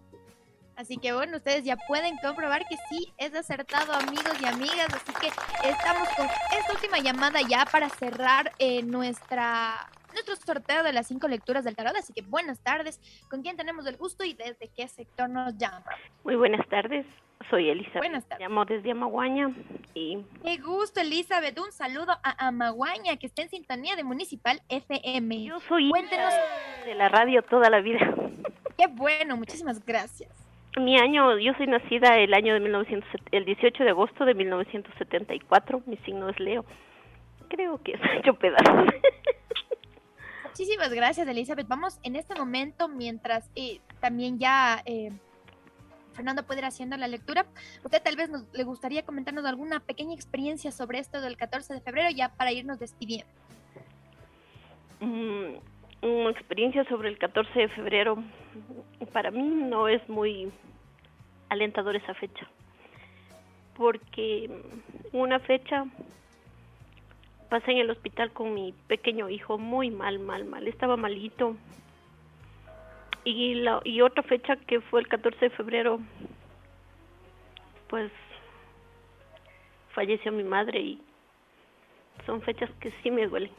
Así 0.80 0.96
que 0.96 1.12
bueno, 1.12 1.36
ustedes 1.36 1.62
ya 1.62 1.76
pueden 1.76 2.16
comprobar 2.24 2.64
que 2.66 2.76
sí 2.88 3.12
es 3.18 3.34
acertado, 3.34 3.92
amigos 3.92 4.32
y 4.40 4.46
amigas. 4.46 4.88
Así 4.94 5.12
que 5.20 5.26
estamos 5.68 6.08
con 6.16 6.24
esta 6.26 6.72
última 6.72 6.98
llamada 7.00 7.40
ya 7.46 7.66
para 7.70 7.90
cerrar 7.90 8.50
eh, 8.58 8.82
nuestra 8.82 9.90
nuestro 10.14 10.36
sorteo 10.36 10.82
de 10.82 10.94
las 10.94 11.06
cinco 11.06 11.28
lecturas 11.28 11.64
del 11.64 11.76
tarot. 11.76 11.94
Así 11.96 12.14
que 12.14 12.22
buenas 12.22 12.60
tardes. 12.60 12.98
¿Con 13.28 13.42
quién 13.42 13.58
tenemos 13.58 13.86
el 13.86 13.98
gusto 13.98 14.24
y 14.24 14.32
desde 14.32 14.68
qué 14.74 14.88
sector 14.88 15.28
nos 15.28 15.54
llama? 15.58 15.84
Muy 16.24 16.36
buenas 16.36 16.66
tardes, 16.70 17.04
soy 17.50 17.68
Elizabeth. 17.68 17.98
Buenas 17.98 18.24
tardes. 18.24 18.48
Llamo 18.48 18.64
desde 18.64 18.90
Amaguaña 18.92 19.54
y 19.92 20.24
Qué 20.42 20.56
gusto, 20.56 21.02
Elizabeth. 21.02 21.58
Un 21.58 21.72
saludo 21.72 22.12
a 22.22 22.46
Amaguaña, 22.46 23.18
que 23.18 23.26
está 23.26 23.42
en 23.42 23.50
sintonía 23.50 23.96
de 23.96 24.02
Municipal 24.02 24.62
FM. 24.70 25.44
yo 25.44 25.60
soy 25.60 25.90
Cuéntenos. 25.90 26.32
de 26.86 26.94
la 26.94 27.10
radio 27.10 27.42
toda 27.42 27.68
la 27.68 27.82
vida. 27.82 28.00
Qué 28.78 28.86
bueno, 28.86 29.36
muchísimas 29.36 29.84
gracias. 29.84 30.39
Mi 30.76 30.98
año, 30.98 31.38
yo 31.38 31.52
soy 31.54 31.66
nacida 31.66 32.18
el 32.18 32.32
año 32.32 32.54
de 32.54 32.60
1900, 32.60 33.08
el 33.32 33.44
18 33.44 33.84
de 33.84 33.90
agosto 33.90 34.24
de 34.24 34.34
1974. 34.34 35.82
Mi 35.86 35.96
signo 35.98 36.28
es 36.28 36.38
Leo. 36.38 36.64
Creo 37.48 37.82
que 37.82 37.92
he 37.92 38.18
hecho 38.18 38.34
pedazos. 38.34 38.86
Muchísimas 40.44 40.92
gracias, 40.92 41.26
Elizabeth. 41.26 41.66
Vamos 41.66 41.98
en 42.02 42.16
este 42.16 42.34
momento, 42.34 42.88
mientras 42.88 43.50
eh, 43.56 43.80
también 44.00 44.38
ya 44.38 44.82
eh, 44.84 45.10
Fernando 46.12 46.44
puede 46.44 46.60
ir 46.60 46.66
haciendo 46.66 46.96
la 46.96 47.08
lectura, 47.08 47.46
usted 47.84 48.02
tal 48.02 48.16
vez 48.16 48.30
nos, 48.30 48.44
le 48.52 48.64
gustaría 48.64 49.04
comentarnos 49.04 49.44
alguna 49.46 49.80
pequeña 49.80 50.14
experiencia 50.14 50.70
sobre 50.70 50.98
esto 50.98 51.20
del 51.20 51.36
14 51.36 51.74
de 51.74 51.80
febrero, 51.80 52.10
ya 52.10 52.30
para 52.36 52.52
irnos 52.52 52.78
despidiendo. 52.78 53.32
Mm, 55.00 55.54
una 56.02 56.30
experiencia 56.30 56.84
sobre 56.84 57.08
el 57.08 57.18
14 57.18 57.58
de 57.58 57.68
febrero. 57.68 58.22
Para 59.12 59.30
mí 59.30 59.42
no 59.42 59.88
es 59.88 60.06
muy 60.08 60.50
alentador 61.48 61.96
esa 61.96 62.14
fecha. 62.14 62.46
Porque 63.76 64.50
una 65.12 65.40
fecha 65.40 65.84
pasé 67.48 67.72
en 67.72 67.78
el 67.78 67.90
hospital 67.90 68.32
con 68.32 68.54
mi 68.54 68.72
pequeño 68.86 69.28
hijo 69.28 69.58
muy 69.58 69.90
mal, 69.90 70.18
mal, 70.18 70.44
mal. 70.44 70.66
Estaba 70.68 70.96
malito. 70.96 71.56
Y, 73.24 73.54
la, 73.54 73.80
y 73.84 74.00
otra 74.00 74.22
fecha 74.22 74.56
que 74.56 74.80
fue 74.80 75.00
el 75.00 75.08
14 75.08 75.38
de 75.38 75.50
febrero, 75.50 76.00
pues 77.88 78.10
falleció 79.92 80.32
mi 80.32 80.44
madre 80.44 80.80
y 80.80 81.02
son 82.24 82.40
fechas 82.40 82.70
que 82.80 82.92
sí 83.02 83.10
me 83.10 83.26
duelen. 83.26 83.50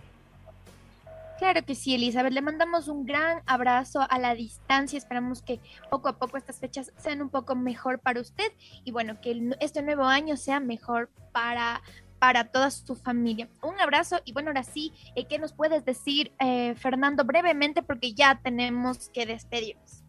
Claro 1.41 1.65
que 1.65 1.73
sí, 1.73 1.95
Elizabeth. 1.95 2.33
Le 2.33 2.41
mandamos 2.43 2.87
un 2.87 3.03
gran 3.03 3.41
abrazo 3.47 4.05
a 4.07 4.19
la 4.19 4.35
distancia. 4.35 4.95
Esperamos 4.95 5.41
que 5.41 5.59
poco 5.89 6.07
a 6.07 6.19
poco 6.19 6.37
estas 6.37 6.59
fechas 6.59 6.93
sean 6.97 7.19
un 7.19 7.29
poco 7.29 7.55
mejor 7.55 7.97
para 7.97 8.21
usted 8.21 8.53
y 8.85 8.91
bueno, 8.91 9.19
que 9.21 9.49
este 9.59 9.81
nuevo 9.81 10.03
año 10.03 10.37
sea 10.37 10.59
mejor 10.59 11.09
para, 11.31 11.81
para 12.19 12.51
toda 12.51 12.69
su 12.69 12.95
familia. 12.95 13.49
Un 13.63 13.79
abrazo 13.81 14.21
y 14.23 14.33
bueno, 14.33 14.49
ahora 14.49 14.61
sí, 14.61 14.93
eh, 15.15 15.25
¿qué 15.25 15.39
nos 15.39 15.51
puedes 15.51 15.83
decir, 15.83 16.31
eh, 16.39 16.75
Fernando, 16.75 17.23
brevemente? 17.23 17.81
Porque 17.81 18.13
ya 18.13 18.39
tenemos 18.43 19.09
que 19.09 19.25
despedirnos. 19.25 20.00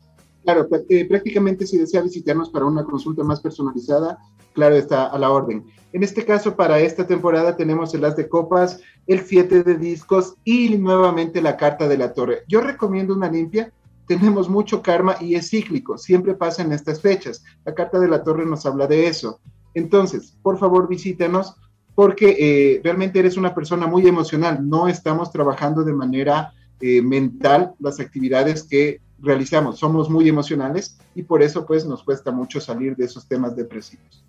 Claro, 0.44 0.69
pr- 0.69 0.85
eh, 0.89 1.05
prácticamente 1.06 1.66
si 1.66 1.78
desea 1.78 2.02
visitarnos 2.02 2.51
para 2.51 2.64
una 2.64 2.85
consulta 2.85 3.23
más 3.23 3.40
personalizada, 3.40 4.19
claro, 4.52 4.74
está 4.74 5.06
a 5.06 5.19
la 5.19 5.31
orden. 5.31 5.64
En 5.93 6.02
este 6.02 6.24
caso, 6.24 6.56
para 6.56 6.81
esta 6.81 7.06
temporada 7.06 7.56
tenemos 7.56 7.94
el 7.94 8.05
as 8.05 8.16
de 8.16 8.28
copas, 8.28 8.81
el 9.06 9.20
7 9.20 9.62
de 9.62 9.77
discos 9.77 10.35
y 10.44 10.77
nuevamente 10.78 11.43
la 11.43 11.56
carta 11.56 11.86
de 11.89 11.98
la 11.98 12.12
torre. 12.12 12.43
Yo 12.48 12.60
recomiendo 12.60 13.14
una 13.14 13.31
limpia. 13.31 13.73
Tenemos 14.06 14.48
mucho 14.48 14.82
karma 14.82 15.14
y 15.20 15.36
es 15.36 15.48
cíclico, 15.51 15.97
siempre 15.97 16.35
pasa 16.35 16.62
en 16.62 16.73
estas 16.73 17.01
fechas. 17.01 17.44
La 17.64 17.73
carta 17.73 18.01
de 18.01 18.09
la 18.09 18.24
torre 18.24 18.44
nos 18.44 18.66
habla 18.66 18.86
de 18.89 19.06
eso. 19.06 19.39
Entonces, 19.74 20.36
por 20.43 20.59
favor, 20.59 20.89
visítenos 20.89 21.55
porque 21.94 22.36
eh, 22.39 22.81
realmente 22.82 23.20
eres 23.20 23.36
una 23.36 23.55
persona 23.55 23.86
muy 23.86 24.06
emocional. 24.06 24.69
No 24.69 24.89
estamos 24.89 25.31
trabajando 25.31 25.85
de 25.85 25.93
manera 25.93 26.52
eh, 26.81 27.01
mental 27.01 27.74
las 27.78 28.01
actividades 28.01 28.64
que 28.64 29.01
realizamos. 29.22 29.78
Somos 29.78 30.10
muy 30.10 30.28
emocionales 30.28 30.98
y 31.14 31.22
por 31.22 31.42
eso 31.42 31.64
pues 31.64 31.86
nos 31.86 32.02
cuesta 32.02 32.30
mucho 32.30 32.60
salir 32.60 32.96
de 32.96 33.06
esos 33.06 33.26
temas 33.26 33.56
depresivos. 33.56 34.24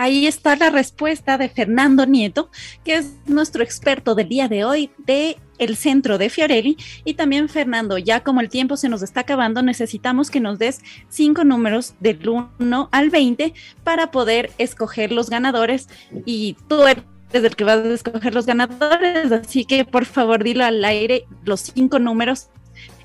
Ahí 0.00 0.26
está 0.26 0.56
la 0.56 0.70
respuesta 0.70 1.36
de 1.36 1.50
Fernando 1.50 2.06
Nieto, 2.06 2.48
que 2.84 2.94
es 2.94 3.12
nuestro 3.26 3.62
experto 3.62 4.14
del 4.14 4.30
día 4.30 4.48
de 4.48 4.64
hoy 4.64 4.90
de 4.96 5.36
el 5.58 5.76
centro 5.76 6.16
de 6.16 6.30
Fiorelli. 6.30 6.78
Y 7.04 7.14
también 7.14 7.50
Fernando, 7.50 7.98
ya 7.98 8.24
como 8.24 8.40
el 8.40 8.48
tiempo 8.48 8.78
se 8.78 8.88
nos 8.88 9.02
está 9.02 9.20
acabando, 9.20 9.60
necesitamos 9.60 10.30
que 10.30 10.40
nos 10.40 10.58
des 10.58 10.80
cinco 11.10 11.44
números 11.44 11.96
del 12.00 12.26
1 12.26 12.88
al 12.90 13.10
20 13.10 13.52
para 13.84 14.10
poder 14.10 14.50
escoger 14.56 15.12
los 15.12 15.28
ganadores. 15.28 15.90
Y 16.24 16.56
tú 16.66 16.82
eres 16.86 17.04
el 17.32 17.54
que 17.54 17.64
vas 17.64 17.84
a 17.84 17.92
escoger 17.92 18.34
los 18.34 18.46
ganadores, 18.46 19.30
así 19.30 19.66
que 19.66 19.84
por 19.84 20.06
favor 20.06 20.42
dilo 20.42 20.64
al 20.64 20.82
aire 20.82 21.26
los 21.44 21.60
cinco 21.60 21.98
números 21.98 22.48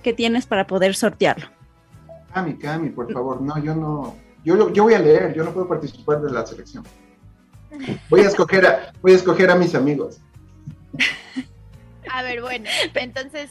que 0.05 0.13
tienes 0.13 0.45
para 0.45 0.67
poder 0.67 0.95
sortearlo. 0.95 1.47
Cami, 2.31 2.57
Cami, 2.59 2.89
por 2.91 3.11
favor, 3.11 3.41
no, 3.41 3.57
yo 3.57 3.73
no, 3.73 4.15
yo, 4.43 4.71
yo 4.71 4.83
voy 4.83 4.93
a 4.93 4.99
leer, 4.99 5.33
yo 5.33 5.43
no 5.43 5.49
puedo 5.51 5.67
participar 5.67 6.21
de 6.21 6.31
la 6.31 6.45
selección. 6.45 6.83
Voy 8.07 8.21
a 8.21 8.27
escoger 8.27 8.67
a, 8.67 8.93
voy 9.01 9.13
a 9.13 9.15
escoger 9.15 9.49
a 9.49 9.55
mis 9.55 9.73
amigos. 9.73 10.19
A 12.11 12.21
ver, 12.21 12.39
bueno, 12.41 12.69
entonces, 12.93 13.49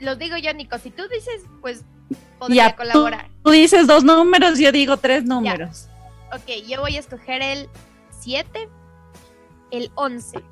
los 0.00 0.18
digo 0.18 0.36
yo, 0.38 0.52
Nico. 0.54 0.76
Si 0.78 0.90
tú 0.90 1.04
dices, 1.08 1.42
pues 1.60 1.84
podría 2.40 2.70
Ya, 2.70 2.76
colaborar. 2.76 3.28
tú 3.44 3.50
dices 3.52 3.86
dos 3.86 4.02
números, 4.02 4.58
yo 4.58 4.72
digo 4.72 4.96
tres 4.96 5.24
números. 5.24 5.88
Ok, 6.32 6.66
yo 6.68 6.80
voy 6.80 6.96
a 6.96 7.00
escoger 7.00 7.42
el 7.42 7.68
7, 8.18 8.68
el 9.70 9.92
11. 9.94 10.42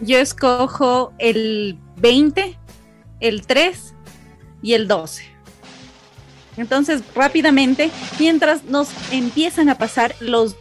Yo 0.00 0.18
escojo 0.18 1.12
el 1.18 1.78
20, 1.98 2.58
el 3.20 3.46
3 3.46 3.94
y 4.62 4.74
el 4.74 4.88
12. 4.88 5.24
Entonces, 6.56 7.02
rápidamente, 7.14 7.90
mientras 8.18 8.64
nos 8.64 8.88
empiezan 9.10 9.68
a 9.68 9.76
pasar 9.76 10.14
los 10.20 10.56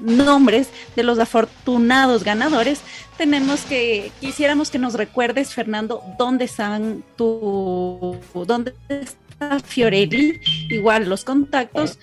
nombres 0.00 0.68
de 0.96 1.02
los 1.02 1.18
afortunados 1.18 2.24
ganadores, 2.24 2.80
tenemos 3.16 3.60
que, 3.62 4.10
quisiéramos 4.20 4.70
que 4.70 4.78
nos 4.78 4.94
recuerdes, 4.94 5.54
Fernando, 5.54 6.02
dónde 6.18 6.46
están 6.46 7.04
tu, 7.16 8.16
dónde 8.34 8.74
está 8.88 9.60
Fiorelli, 9.60 10.40
igual 10.68 11.08
los 11.08 11.24
contactos 11.24 11.98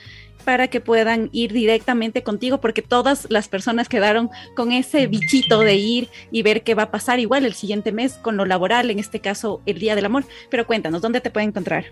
para 0.47 0.69
que 0.69 0.79
puedan 0.79 1.27
ir 1.33 1.51
directamente 1.51 2.23
contigo, 2.23 2.61
porque 2.61 2.81
todas 2.81 3.27
las 3.29 3.49
personas 3.49 3.89
quedaron 3.89 4.29
con 4.55 4.71
ese 4.71 5.05
bichito 5.07 5.59
de 5.59 5.75
ir 5.75 6.07
y 6.31 6.41
ver 6.41 6.63
qué 6.63 6.73
va 6.73 6.83
a 6.83 6.89
pasar 6.89 7.19
igual 7.19 7.43
el 7.43 7.53
siguiente 7.53 7.91
mes 7.91 8.13
con 8.13 8.37
lo 8.37 8.45
laboral, 8.45 8.89
en 8.89 8.97
este 8.97 9.19
caso 9.19 9.61
el 9.65 9.77
Día 9.77 9.93
del 9.93 10.05
Amor. 10.05 10.23
Pero 10.49 10.65
cuéntanos, 10.65 11.01
¿dónde 11.01 11.19
te 11.19 11.31
pueden 11.31 11.49
encontrar? 11.49 11.87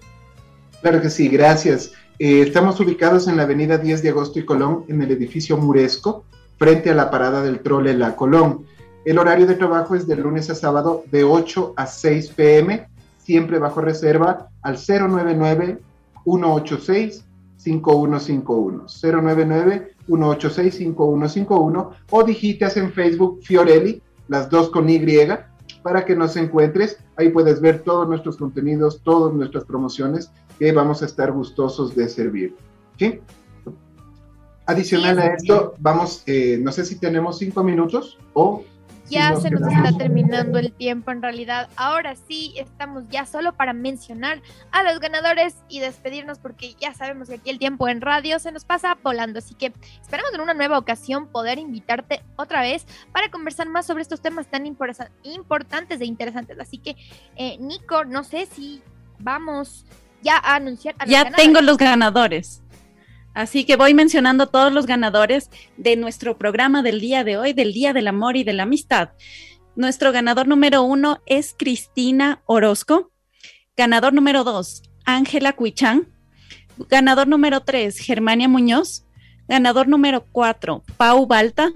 Claro 0.81 1.01
que 1.01 1.09
sí, 1.09 1.27
gracias. 1.27 1.91
Eh, 2.17 2.43
estamos 2.43 2.79
ubicados 2.79 3.27
en 3.27 3.35
la 3.35 3.43
avenida 3.43 3.77
10 3.77 4.01
de 4.01 4.07
agosto 4.11 4.39
y 4.39 4.45
Colón, 4.45 4.85
en 4.87 5.01
el 5.01 5.11
edificio 5.11 5.57
Muresco, 5.57 6.23
frente 6.57 6.89
a 6.89 6.95
la 6.95 7.11
parada 7.11 7.43
del 7.43 7.59
trole 7.59 7.93
La 7.93 8.15
Colón. 8.15 8.65
El 9.03 9.19
horario 9.19 9.47
de 9.47 9.55
trabajo 9.55 9.95
es 9.95 10.07
de 10.07 10.15
lunes 10.15 10.49
a 10.49 10.55
sábado 10.55 11.03
de 11.11 11.25
8 11.25 11.73
a 11.75 11.87
6 11.87 12.29
pm, 12.29 12.87
siempre 13.21 13.59
bajo 13.59 13.81
reserva 13.81 14.47
al 14.61 14.77
099 14.77 15.77
186 16.23 17.25
5151 17.65 18.85
099 18.87 19.95
186 20.05 20.75
5151 20.75 21.91
o 22.11 22.23
digitas 22.23 22.77
en 22.77 22.91
Facebook 22.91 23.39
Fiorelli, 23.41 24.01
las 24.27 24.49
dos 24.49 24.69
con 24.69 24.87
Y, 24.89 25.03
para 25.81 26.05
que 26.05 26.15
nos 26.15 26.37
encuentres. 26.37 26.99
Ahí 27.17 27.29
puedes 27.29 27.59
ver 27.59 27.79
todos 27.83 28.07
nuestros 28.07 28.37
contenidos, 28.37 29.01
todas 29.03 29.33
nuestras 29.33 29.65
promociones 29.65 30.31
que 30.59 30.71
vamos 30.71 31.01
a 31.01 31.05
estar 31.05 31.31
gustosos 31.31 31.95
de 31.95 32.07
servir. 32.07 32.55
¿Sí? 32.97 33.19
Adicional 34.67 35.19
a 35.19 35.27
esto, 35.27 35.75
vamos, 35.79 36.23
eh, 36.25 36.59
no 36.61 36.71
sé 36.71 36.85
si 36.85 36.99
tenemos 36.99 37.37
cinco 37.37 37.63
minutos 37.63 38.17
o 38.33 38.63
ya 39.09 39.35
se 39.35 39.49
nos 39.49 39.61
está 39.61 39.95
terminando 39.97 40.57
el 40.59 40.71
tiempo 40.71 41.11
en 41.11 41.21
realidad. 41.21 41.69
Ahora 41.75 42.15
sí, 42.27 42.53
estamos 42.57 43.03
ya 43.09 43.25
solo 43.25 43.53
para 43.53 43.73
mencionar 43.73 44.41
a 44.71 44.83
los 44.83 44.99
ganadores 44.99 45.55
y 45.69 45.79
despedirnos 45.79 46.39
porque 46.39 46.75
ya 46.79 46.93
sabemos 46.93 47.29
que 47.29 47.35
aquí 47.35 47.49
el 47.49 47.59
tiempo 47.59 47.87
en 47.87 48.01
radio 48.01 48.39
se 48.39 48.51
nos 48.51 48.65
pasa 48.65 48.97
volando. 49.03 49.39
Así 49.39 49.53
que 49.53 49.73
esperamos 50.01 50.33
en 50.33 50.41
una 50.41 50.53
nueva 50.53 50.77
ocasión 50.77 51.27
poder 51.27 51.59
invitarte 51.59 52.23
otra 52.35 52.61
vez 52.61 52.85
para 53.11 53.29
conversar 53.29 53.69
más 53.69 53.85
sobre 53.85 54.01
estos 54.01 54.21
temas 54.21 54.47
tan 54.47 54.65
importantes 54.65 56.01
e 56.01 56.05
interesantes. 56.05 56.59
Así 56.59 56.77
que, 56.77 56.95
eh, 57.35 57.57
Nico, 57.59 58.05
no 58.05 58.23
sé 58.23 58.47
si 58.47 58.81
vamos 59.19 59.85
ya 60.21 60.37
a 60.37 60.55
anunciar. 60.55 60.95
A 60.99 61.05
ya 61.05 61.31
tengo 61.31 61.61
los 61.61 61.77
ganadores. 61.77 62.61
Así 63.35 63.65
que 63.65 63.75
voy 63.75 63.93
mencionando 63.93 64.47
todos 64.47 64.71
los 64.71 64.85
ganadores 64.85 65.51
de 65.75 65.97
nuestro 65.97 66.37
programa 66.37 66.81
del 66.81 67.01
día 67.01 67.25
de 67.25 67.37
hoy, 67.37 67.51
del 67.51 67.73
Día 67.73 67.91
del 67.91 68.07
Amor 68.07 68.37
y 68.37 68.45
de 68.45 68.53
la 68.53 68.63
Amistad. 68.63 69.09
Nuestro 69.75 70.13
ganador 70.13 70.47
número 70.47 70.83
uno 70.83 71.19
es 71.25 71.53
Cristina 71.55 72.41
Orozco. 72.45 73.11
Ganador 73.75 74.13
número 74.13 74.45
dos, 74.45 74.83
Ángela 75.03 75.51
Cuichán. 75.51 76.07
Ganador 76.89 77.27
número 77.27 77.59
tres, 77.59 77.99
Germania 77.99 78.47
Muñoz. 78.47 79.05
Ganador 79.49 79.89
número 79.89 80.25
cuatro, 80.31 80.83
Pau 80.95 81.27
Balta 81.27 81.73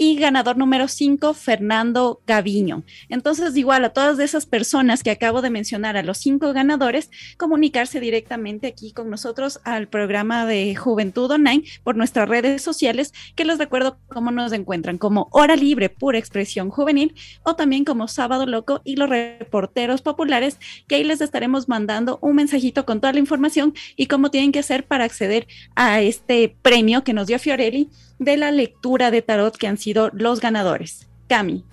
y 0.00 0.16
ganador 0.16 0.56
número 0.56 0.88
5, 0.88 1.34
Fernando 1.34 2.22
Gaviño. 2.26 2.84
Entonces, 3.10 3.54
igual 3.54 3.84
a 3.84 3.90
todas 3.90 4.18
esas 4.18 4.46
personas 4.46 5.02
que 5.02 5.10
acabo 5.10 5.42
de 5.42 5.50
mencionar, 5.50 5.98
a 5.98 6.02
los 6.02 6.16
cinco 6.16 6.54
ganadores, 6.54 7.10
comunicarse 7.36 8.00
directamente 8.00 8.66
aquí 8.66 8.92
con 8.92 9.10
nosotros 9.10 9.60
al 9.62 9.88
programa 9.88 10.46
de 10.46 10.74
Juventud 10.74 11.30
Online 11.30 11.64
por 11.84 11.96
nuestras 11.96 12.30
redes 12.30 12.62
sociales, 12.62 13.12
que 13.36 13.44
les 13.44 13.58
recuerdo 13.58 13.98
cómo 14.08 14.30
nos 14.30 14.54
encuentran, 14.54 14.96
como 14.96 15.28
Hora 15.32 15.54
Libre, 15.54 15.90
Pura 15.90 16.16
Expresión 16.16 16.70
Juvenil, 16.70 17.14
o 17.42 17.54
también 17.54 17.84
como 17.84 18.08
Sábado 18.08 18.46
Loco 18.46 18.80
y 18.84 18.96
los 18.96 19.10
reporteros 19.10 20.00
populares, 20.00 20.56
que 20.88 20.94
ahí 20.94 21.04
les 21.04 21.20
estaremos 21.20 21.68
mandando 21.68 22.18
un 22.22 22.36
mensajito 22.36 22.86
con 22.86 23.02
toda 23.02 23.12
la 23.12 23.18
información 23.18 23.74
y 23.96 24.06
cómo 24.06 24.30
tienen 24.30 24.50
que 24.50 24.60
hacer 24.60 24.86
para 24.86 25.04
acceder 25.04 25.46
a 25.74 26.00
este 26.00 26.56
premio 26.62 27.04
que 27.04 27.12
nos 27.12 27.26
dio 27.26 27.38
Fiorelli 27.38 27.90
de 28.20 28.36
la 28.36 28.52
lectura 28.52 29.10
de 29.10 29.22
tarot 29.22 29.56
que 29.56 29.66
han 29.66 29.78
sido 29.78 30.10
los 30.12 30.40
ganadores. 30.40 31.08
Cami. 31.26 31.64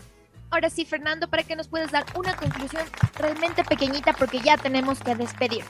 Ahora 0.49 0.69
sí, 0.69 0.86
Fernando, 0.86 1.30
para 1.30 1.44
que 1.44 1.57
nos 1.57 1.68
puedas 1.68 1.91
dar 1.91 2.06
una 2.18 2.36
conclusión 2.38 2.84
realmente 3.19 3.65
pequeñita 3.65 4.14
porque 4.14 4.40
ya 4.40 4.57
tenemos 4.57 4.99
que 4.99 5.14
despedirnos. 5.14 5.69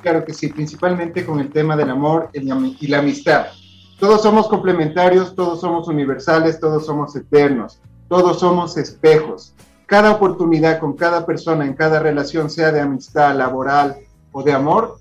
Claro 0.00 0.24
que 0.24 0.32
sí, 0.32 0.48
principalmente 0.48 1.26
con 1.26 1.40
el 1.40 1.50
tema 1.50 1.76
del 1.76 1.90
amor 1.90 2.30
y 2.32 2.86
la 2.86 2.98
amistad. 2.98 3.48
Todos 3.98 4.22
somos 4.22 4.46
complementarios, 4.46 5.34
todos 5.34 5.60
somos 5.60 5.88
universales, 5.88 6.60
todos 6.60 6.86
somos 6.86 7.16
eternos, 7.16 7.80
todos 8.08 8.38
somos 8.38 8.76
espejos. 8.76 9.54
Cada 9.86 10.12
oportunidad 10.12 10.78
con 10.78 10.94
cada 10.94 11.26
persona 11.26 11.66
en 11.66 11.74
cada 11.74 11.98
relación, 11.98 12.48
sea 12.48 12.70
de 12.70 12.80
amistad, 12.80 13.34
laboral 13.34 13.96
o 14.30 14.44
de 14.44 14.52
amor, 14.52 14.98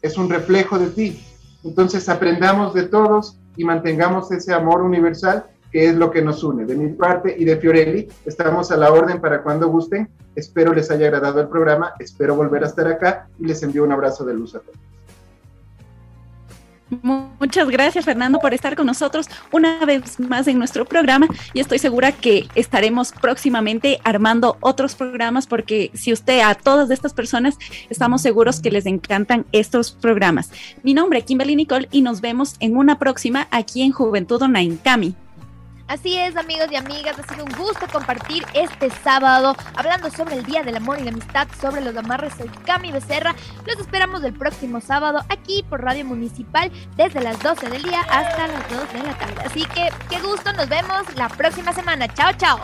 es 0.00 0.16
un 0.16 0.30
reflejo 0.30 0.78
de 0.78 0.88
ti. 0.88 1.22
Entonces 1.62 2.08
aprendamos 2.08 2.72
de 2.72 2.84
todos 2.84 3.38
y 3.56 3.64
mantengamos 3.64 4.30
ese 4.32 4.52
amor 4.52 4.82
universal 4.82 5.44
que 5.72 5.88
es 5.88 5.96
lo 5.96 6.10
que 6.10 6.22
nos 6.22 6.42
une. 6.44 6.64
De 6.64 6.76
mi 6.76 6.92
parte 6.92 7.34
y 7.36 7.44
de 7.44 7.56
Fiorelli, 7.56 8.08
estamos 8.24 8.70
a 8.70 8.76
la 8.76 8.92
orden 8.92 9.20
para 9.20 9.42
cuando 9.42 9.68
gusten. 9.68 10.08
Espero 10.34 10.72
les 10.72 10.90
haya 10.90 11.06
agradado 11.06 11.40
el 11.40 11.48
programa, 11.48 11.94
espero 11.98 12.36
volver 12.36 12.62
a 12.64 12.66
estar 12.66 12.86
acá 12.86 13.28
y 13.38 13.46
les 13.46 13.62
envío 13.62 13.84
un 13.84 13.92
abrazo 13.92 14.24
de 14.24 14.34
luz 14.34 14.54
a 14.54 14.60
todos. 14.60 14.95
Muchas 16.88 17.68
gracias 17.68 18.04
Fernando 18.04 18.38
por 18.38 18.54
estar 18.54 18.76
con 18.76 18.86
nosotros 18.86 19.26
una 19.50 19.84
vez 19.84 20.20
más 20.20 20.46
en 20.46 20.58
nuestro 20.58 20.84
programa 20.84 21.26
y 21.52 21.58
estoy 21.58 21.80
segura 21.80 22.12
que 22.12 22.46
estaremos 22.54 23.10
próximamente 23.10 23.98
armando 24.04 24.56
otros 24.60 24.94
programas 24.94 25.48
porque 25.48 25.90
si 25.94 26.12
usted 26.12 26.40
a 26.40 26.54
todas 26.54 26.90
estas 26.90 27.12
personas 27.12 27.56
estamos 27.90 28.22
seguros 28.22 28.60
que 28.60 28.70
les 28.70 28.86
encantan 28.86 29.46
estos 29.50 29.90
programas. 29.90 30.52
Mi 30.84 30.94
nombre 30.94 31.18
es 31.18 31.24
Kimberly 31.24 31.56
Nicole 31.56 31.88
y 31.90 32.02
nos 32.02 32.20
vemos 32.20 32.54
en 32.60 32.76
una 32.76 33.00
próxima 33.00 33.48
aquí 33.50 33.82
en 33.82 33.90
Juventud 33.90 34.40
Online. 34.40 34.78
Cami. 34.84 35.25
Así 35.88 36.18
es, 36.18 36.36
amigos 36.36 36.66
y 36.72 36.76
amigas, 36.76 37.16
ha 37.16 37.32
sido 37.32 37.44
un 37.44 37.52
gusto 37.52 37.86
compartir 37.92 38.44
este 38.54 38.90
sábado 39.04 39.54
hablando 39.76 40.10
sobre 40.10 40.34
el 40.34 40.44
Día 40.44 40.64
del 40.64 40.76
Amor 40.76 40.98
y 40.98 41.04
la 41.04 41.10
Amistad, 41.10 41.46
sobre 41.60 41.80
los 41.80 41.96
amarres. 41.96 42.34
Soy 42.36 42.48
Cami 42.64 42.90
Becerra. 42.90 43.36
Los 43.66 43.78
esperamos 43.78 44.24
el 44.24 44.32
próximo 44.32 44.80
sábado 44.80 45.20
aquí 45.28 45.64
por 45.68 45.82
Radio 45.82 46.04
Municipal 46.04 46.72
desde 46.96 47.22
las 47.22 47.38
12 47.40 47.68
del 47.70 47.82
día 47.84 48.00
hasta 48.00 48.48
las 48.48 48.68
2 48.68 48.92
de 48.94 49.02
la 49.04 49.16
tarde. 49.16 49.42
Así 49.44 49.64
que 49.66 49.88
qué 50.10 50.18
gusto, 50.20 50.52
nos 50.54 50.68
vemos 50.68 51.02
la 51.14 51.28
próxima 51.28 51.72
semana. 51.72 52.12
Chao, 52.14 52.32
chao. 52.36 52.58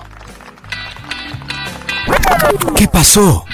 ¿Qué 2.76 2.88
pasó? 2.88 3.44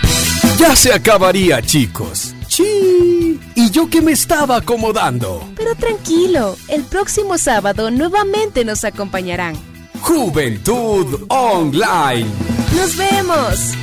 Ya 0.57 0.75
se 0.75 0.95
acabaría, 0.95 1.61
chicos. 1.61 2.35
¡Sí! 2.59 3.39
Y 3.55 3.71
yo 3.71 3.89
que 3.89 4.03
me 4.03 4.11
estaba 4.11 4.57
acomodando. 4.57 5.49
Pero 5.55 5.77
tranquilo, 5.77 6.57
el 6.67 6.83
próximo 6.83 7.39
sábado 7.39 7.93
nuevamente 7.93 8.65
nos 8.65 8.83
acompañarán. 8.83 9.55
Juventud 10.01 11.25
Online. 11.29 12.27
Nos 12.75 12.97
vemos. 12.97 13.75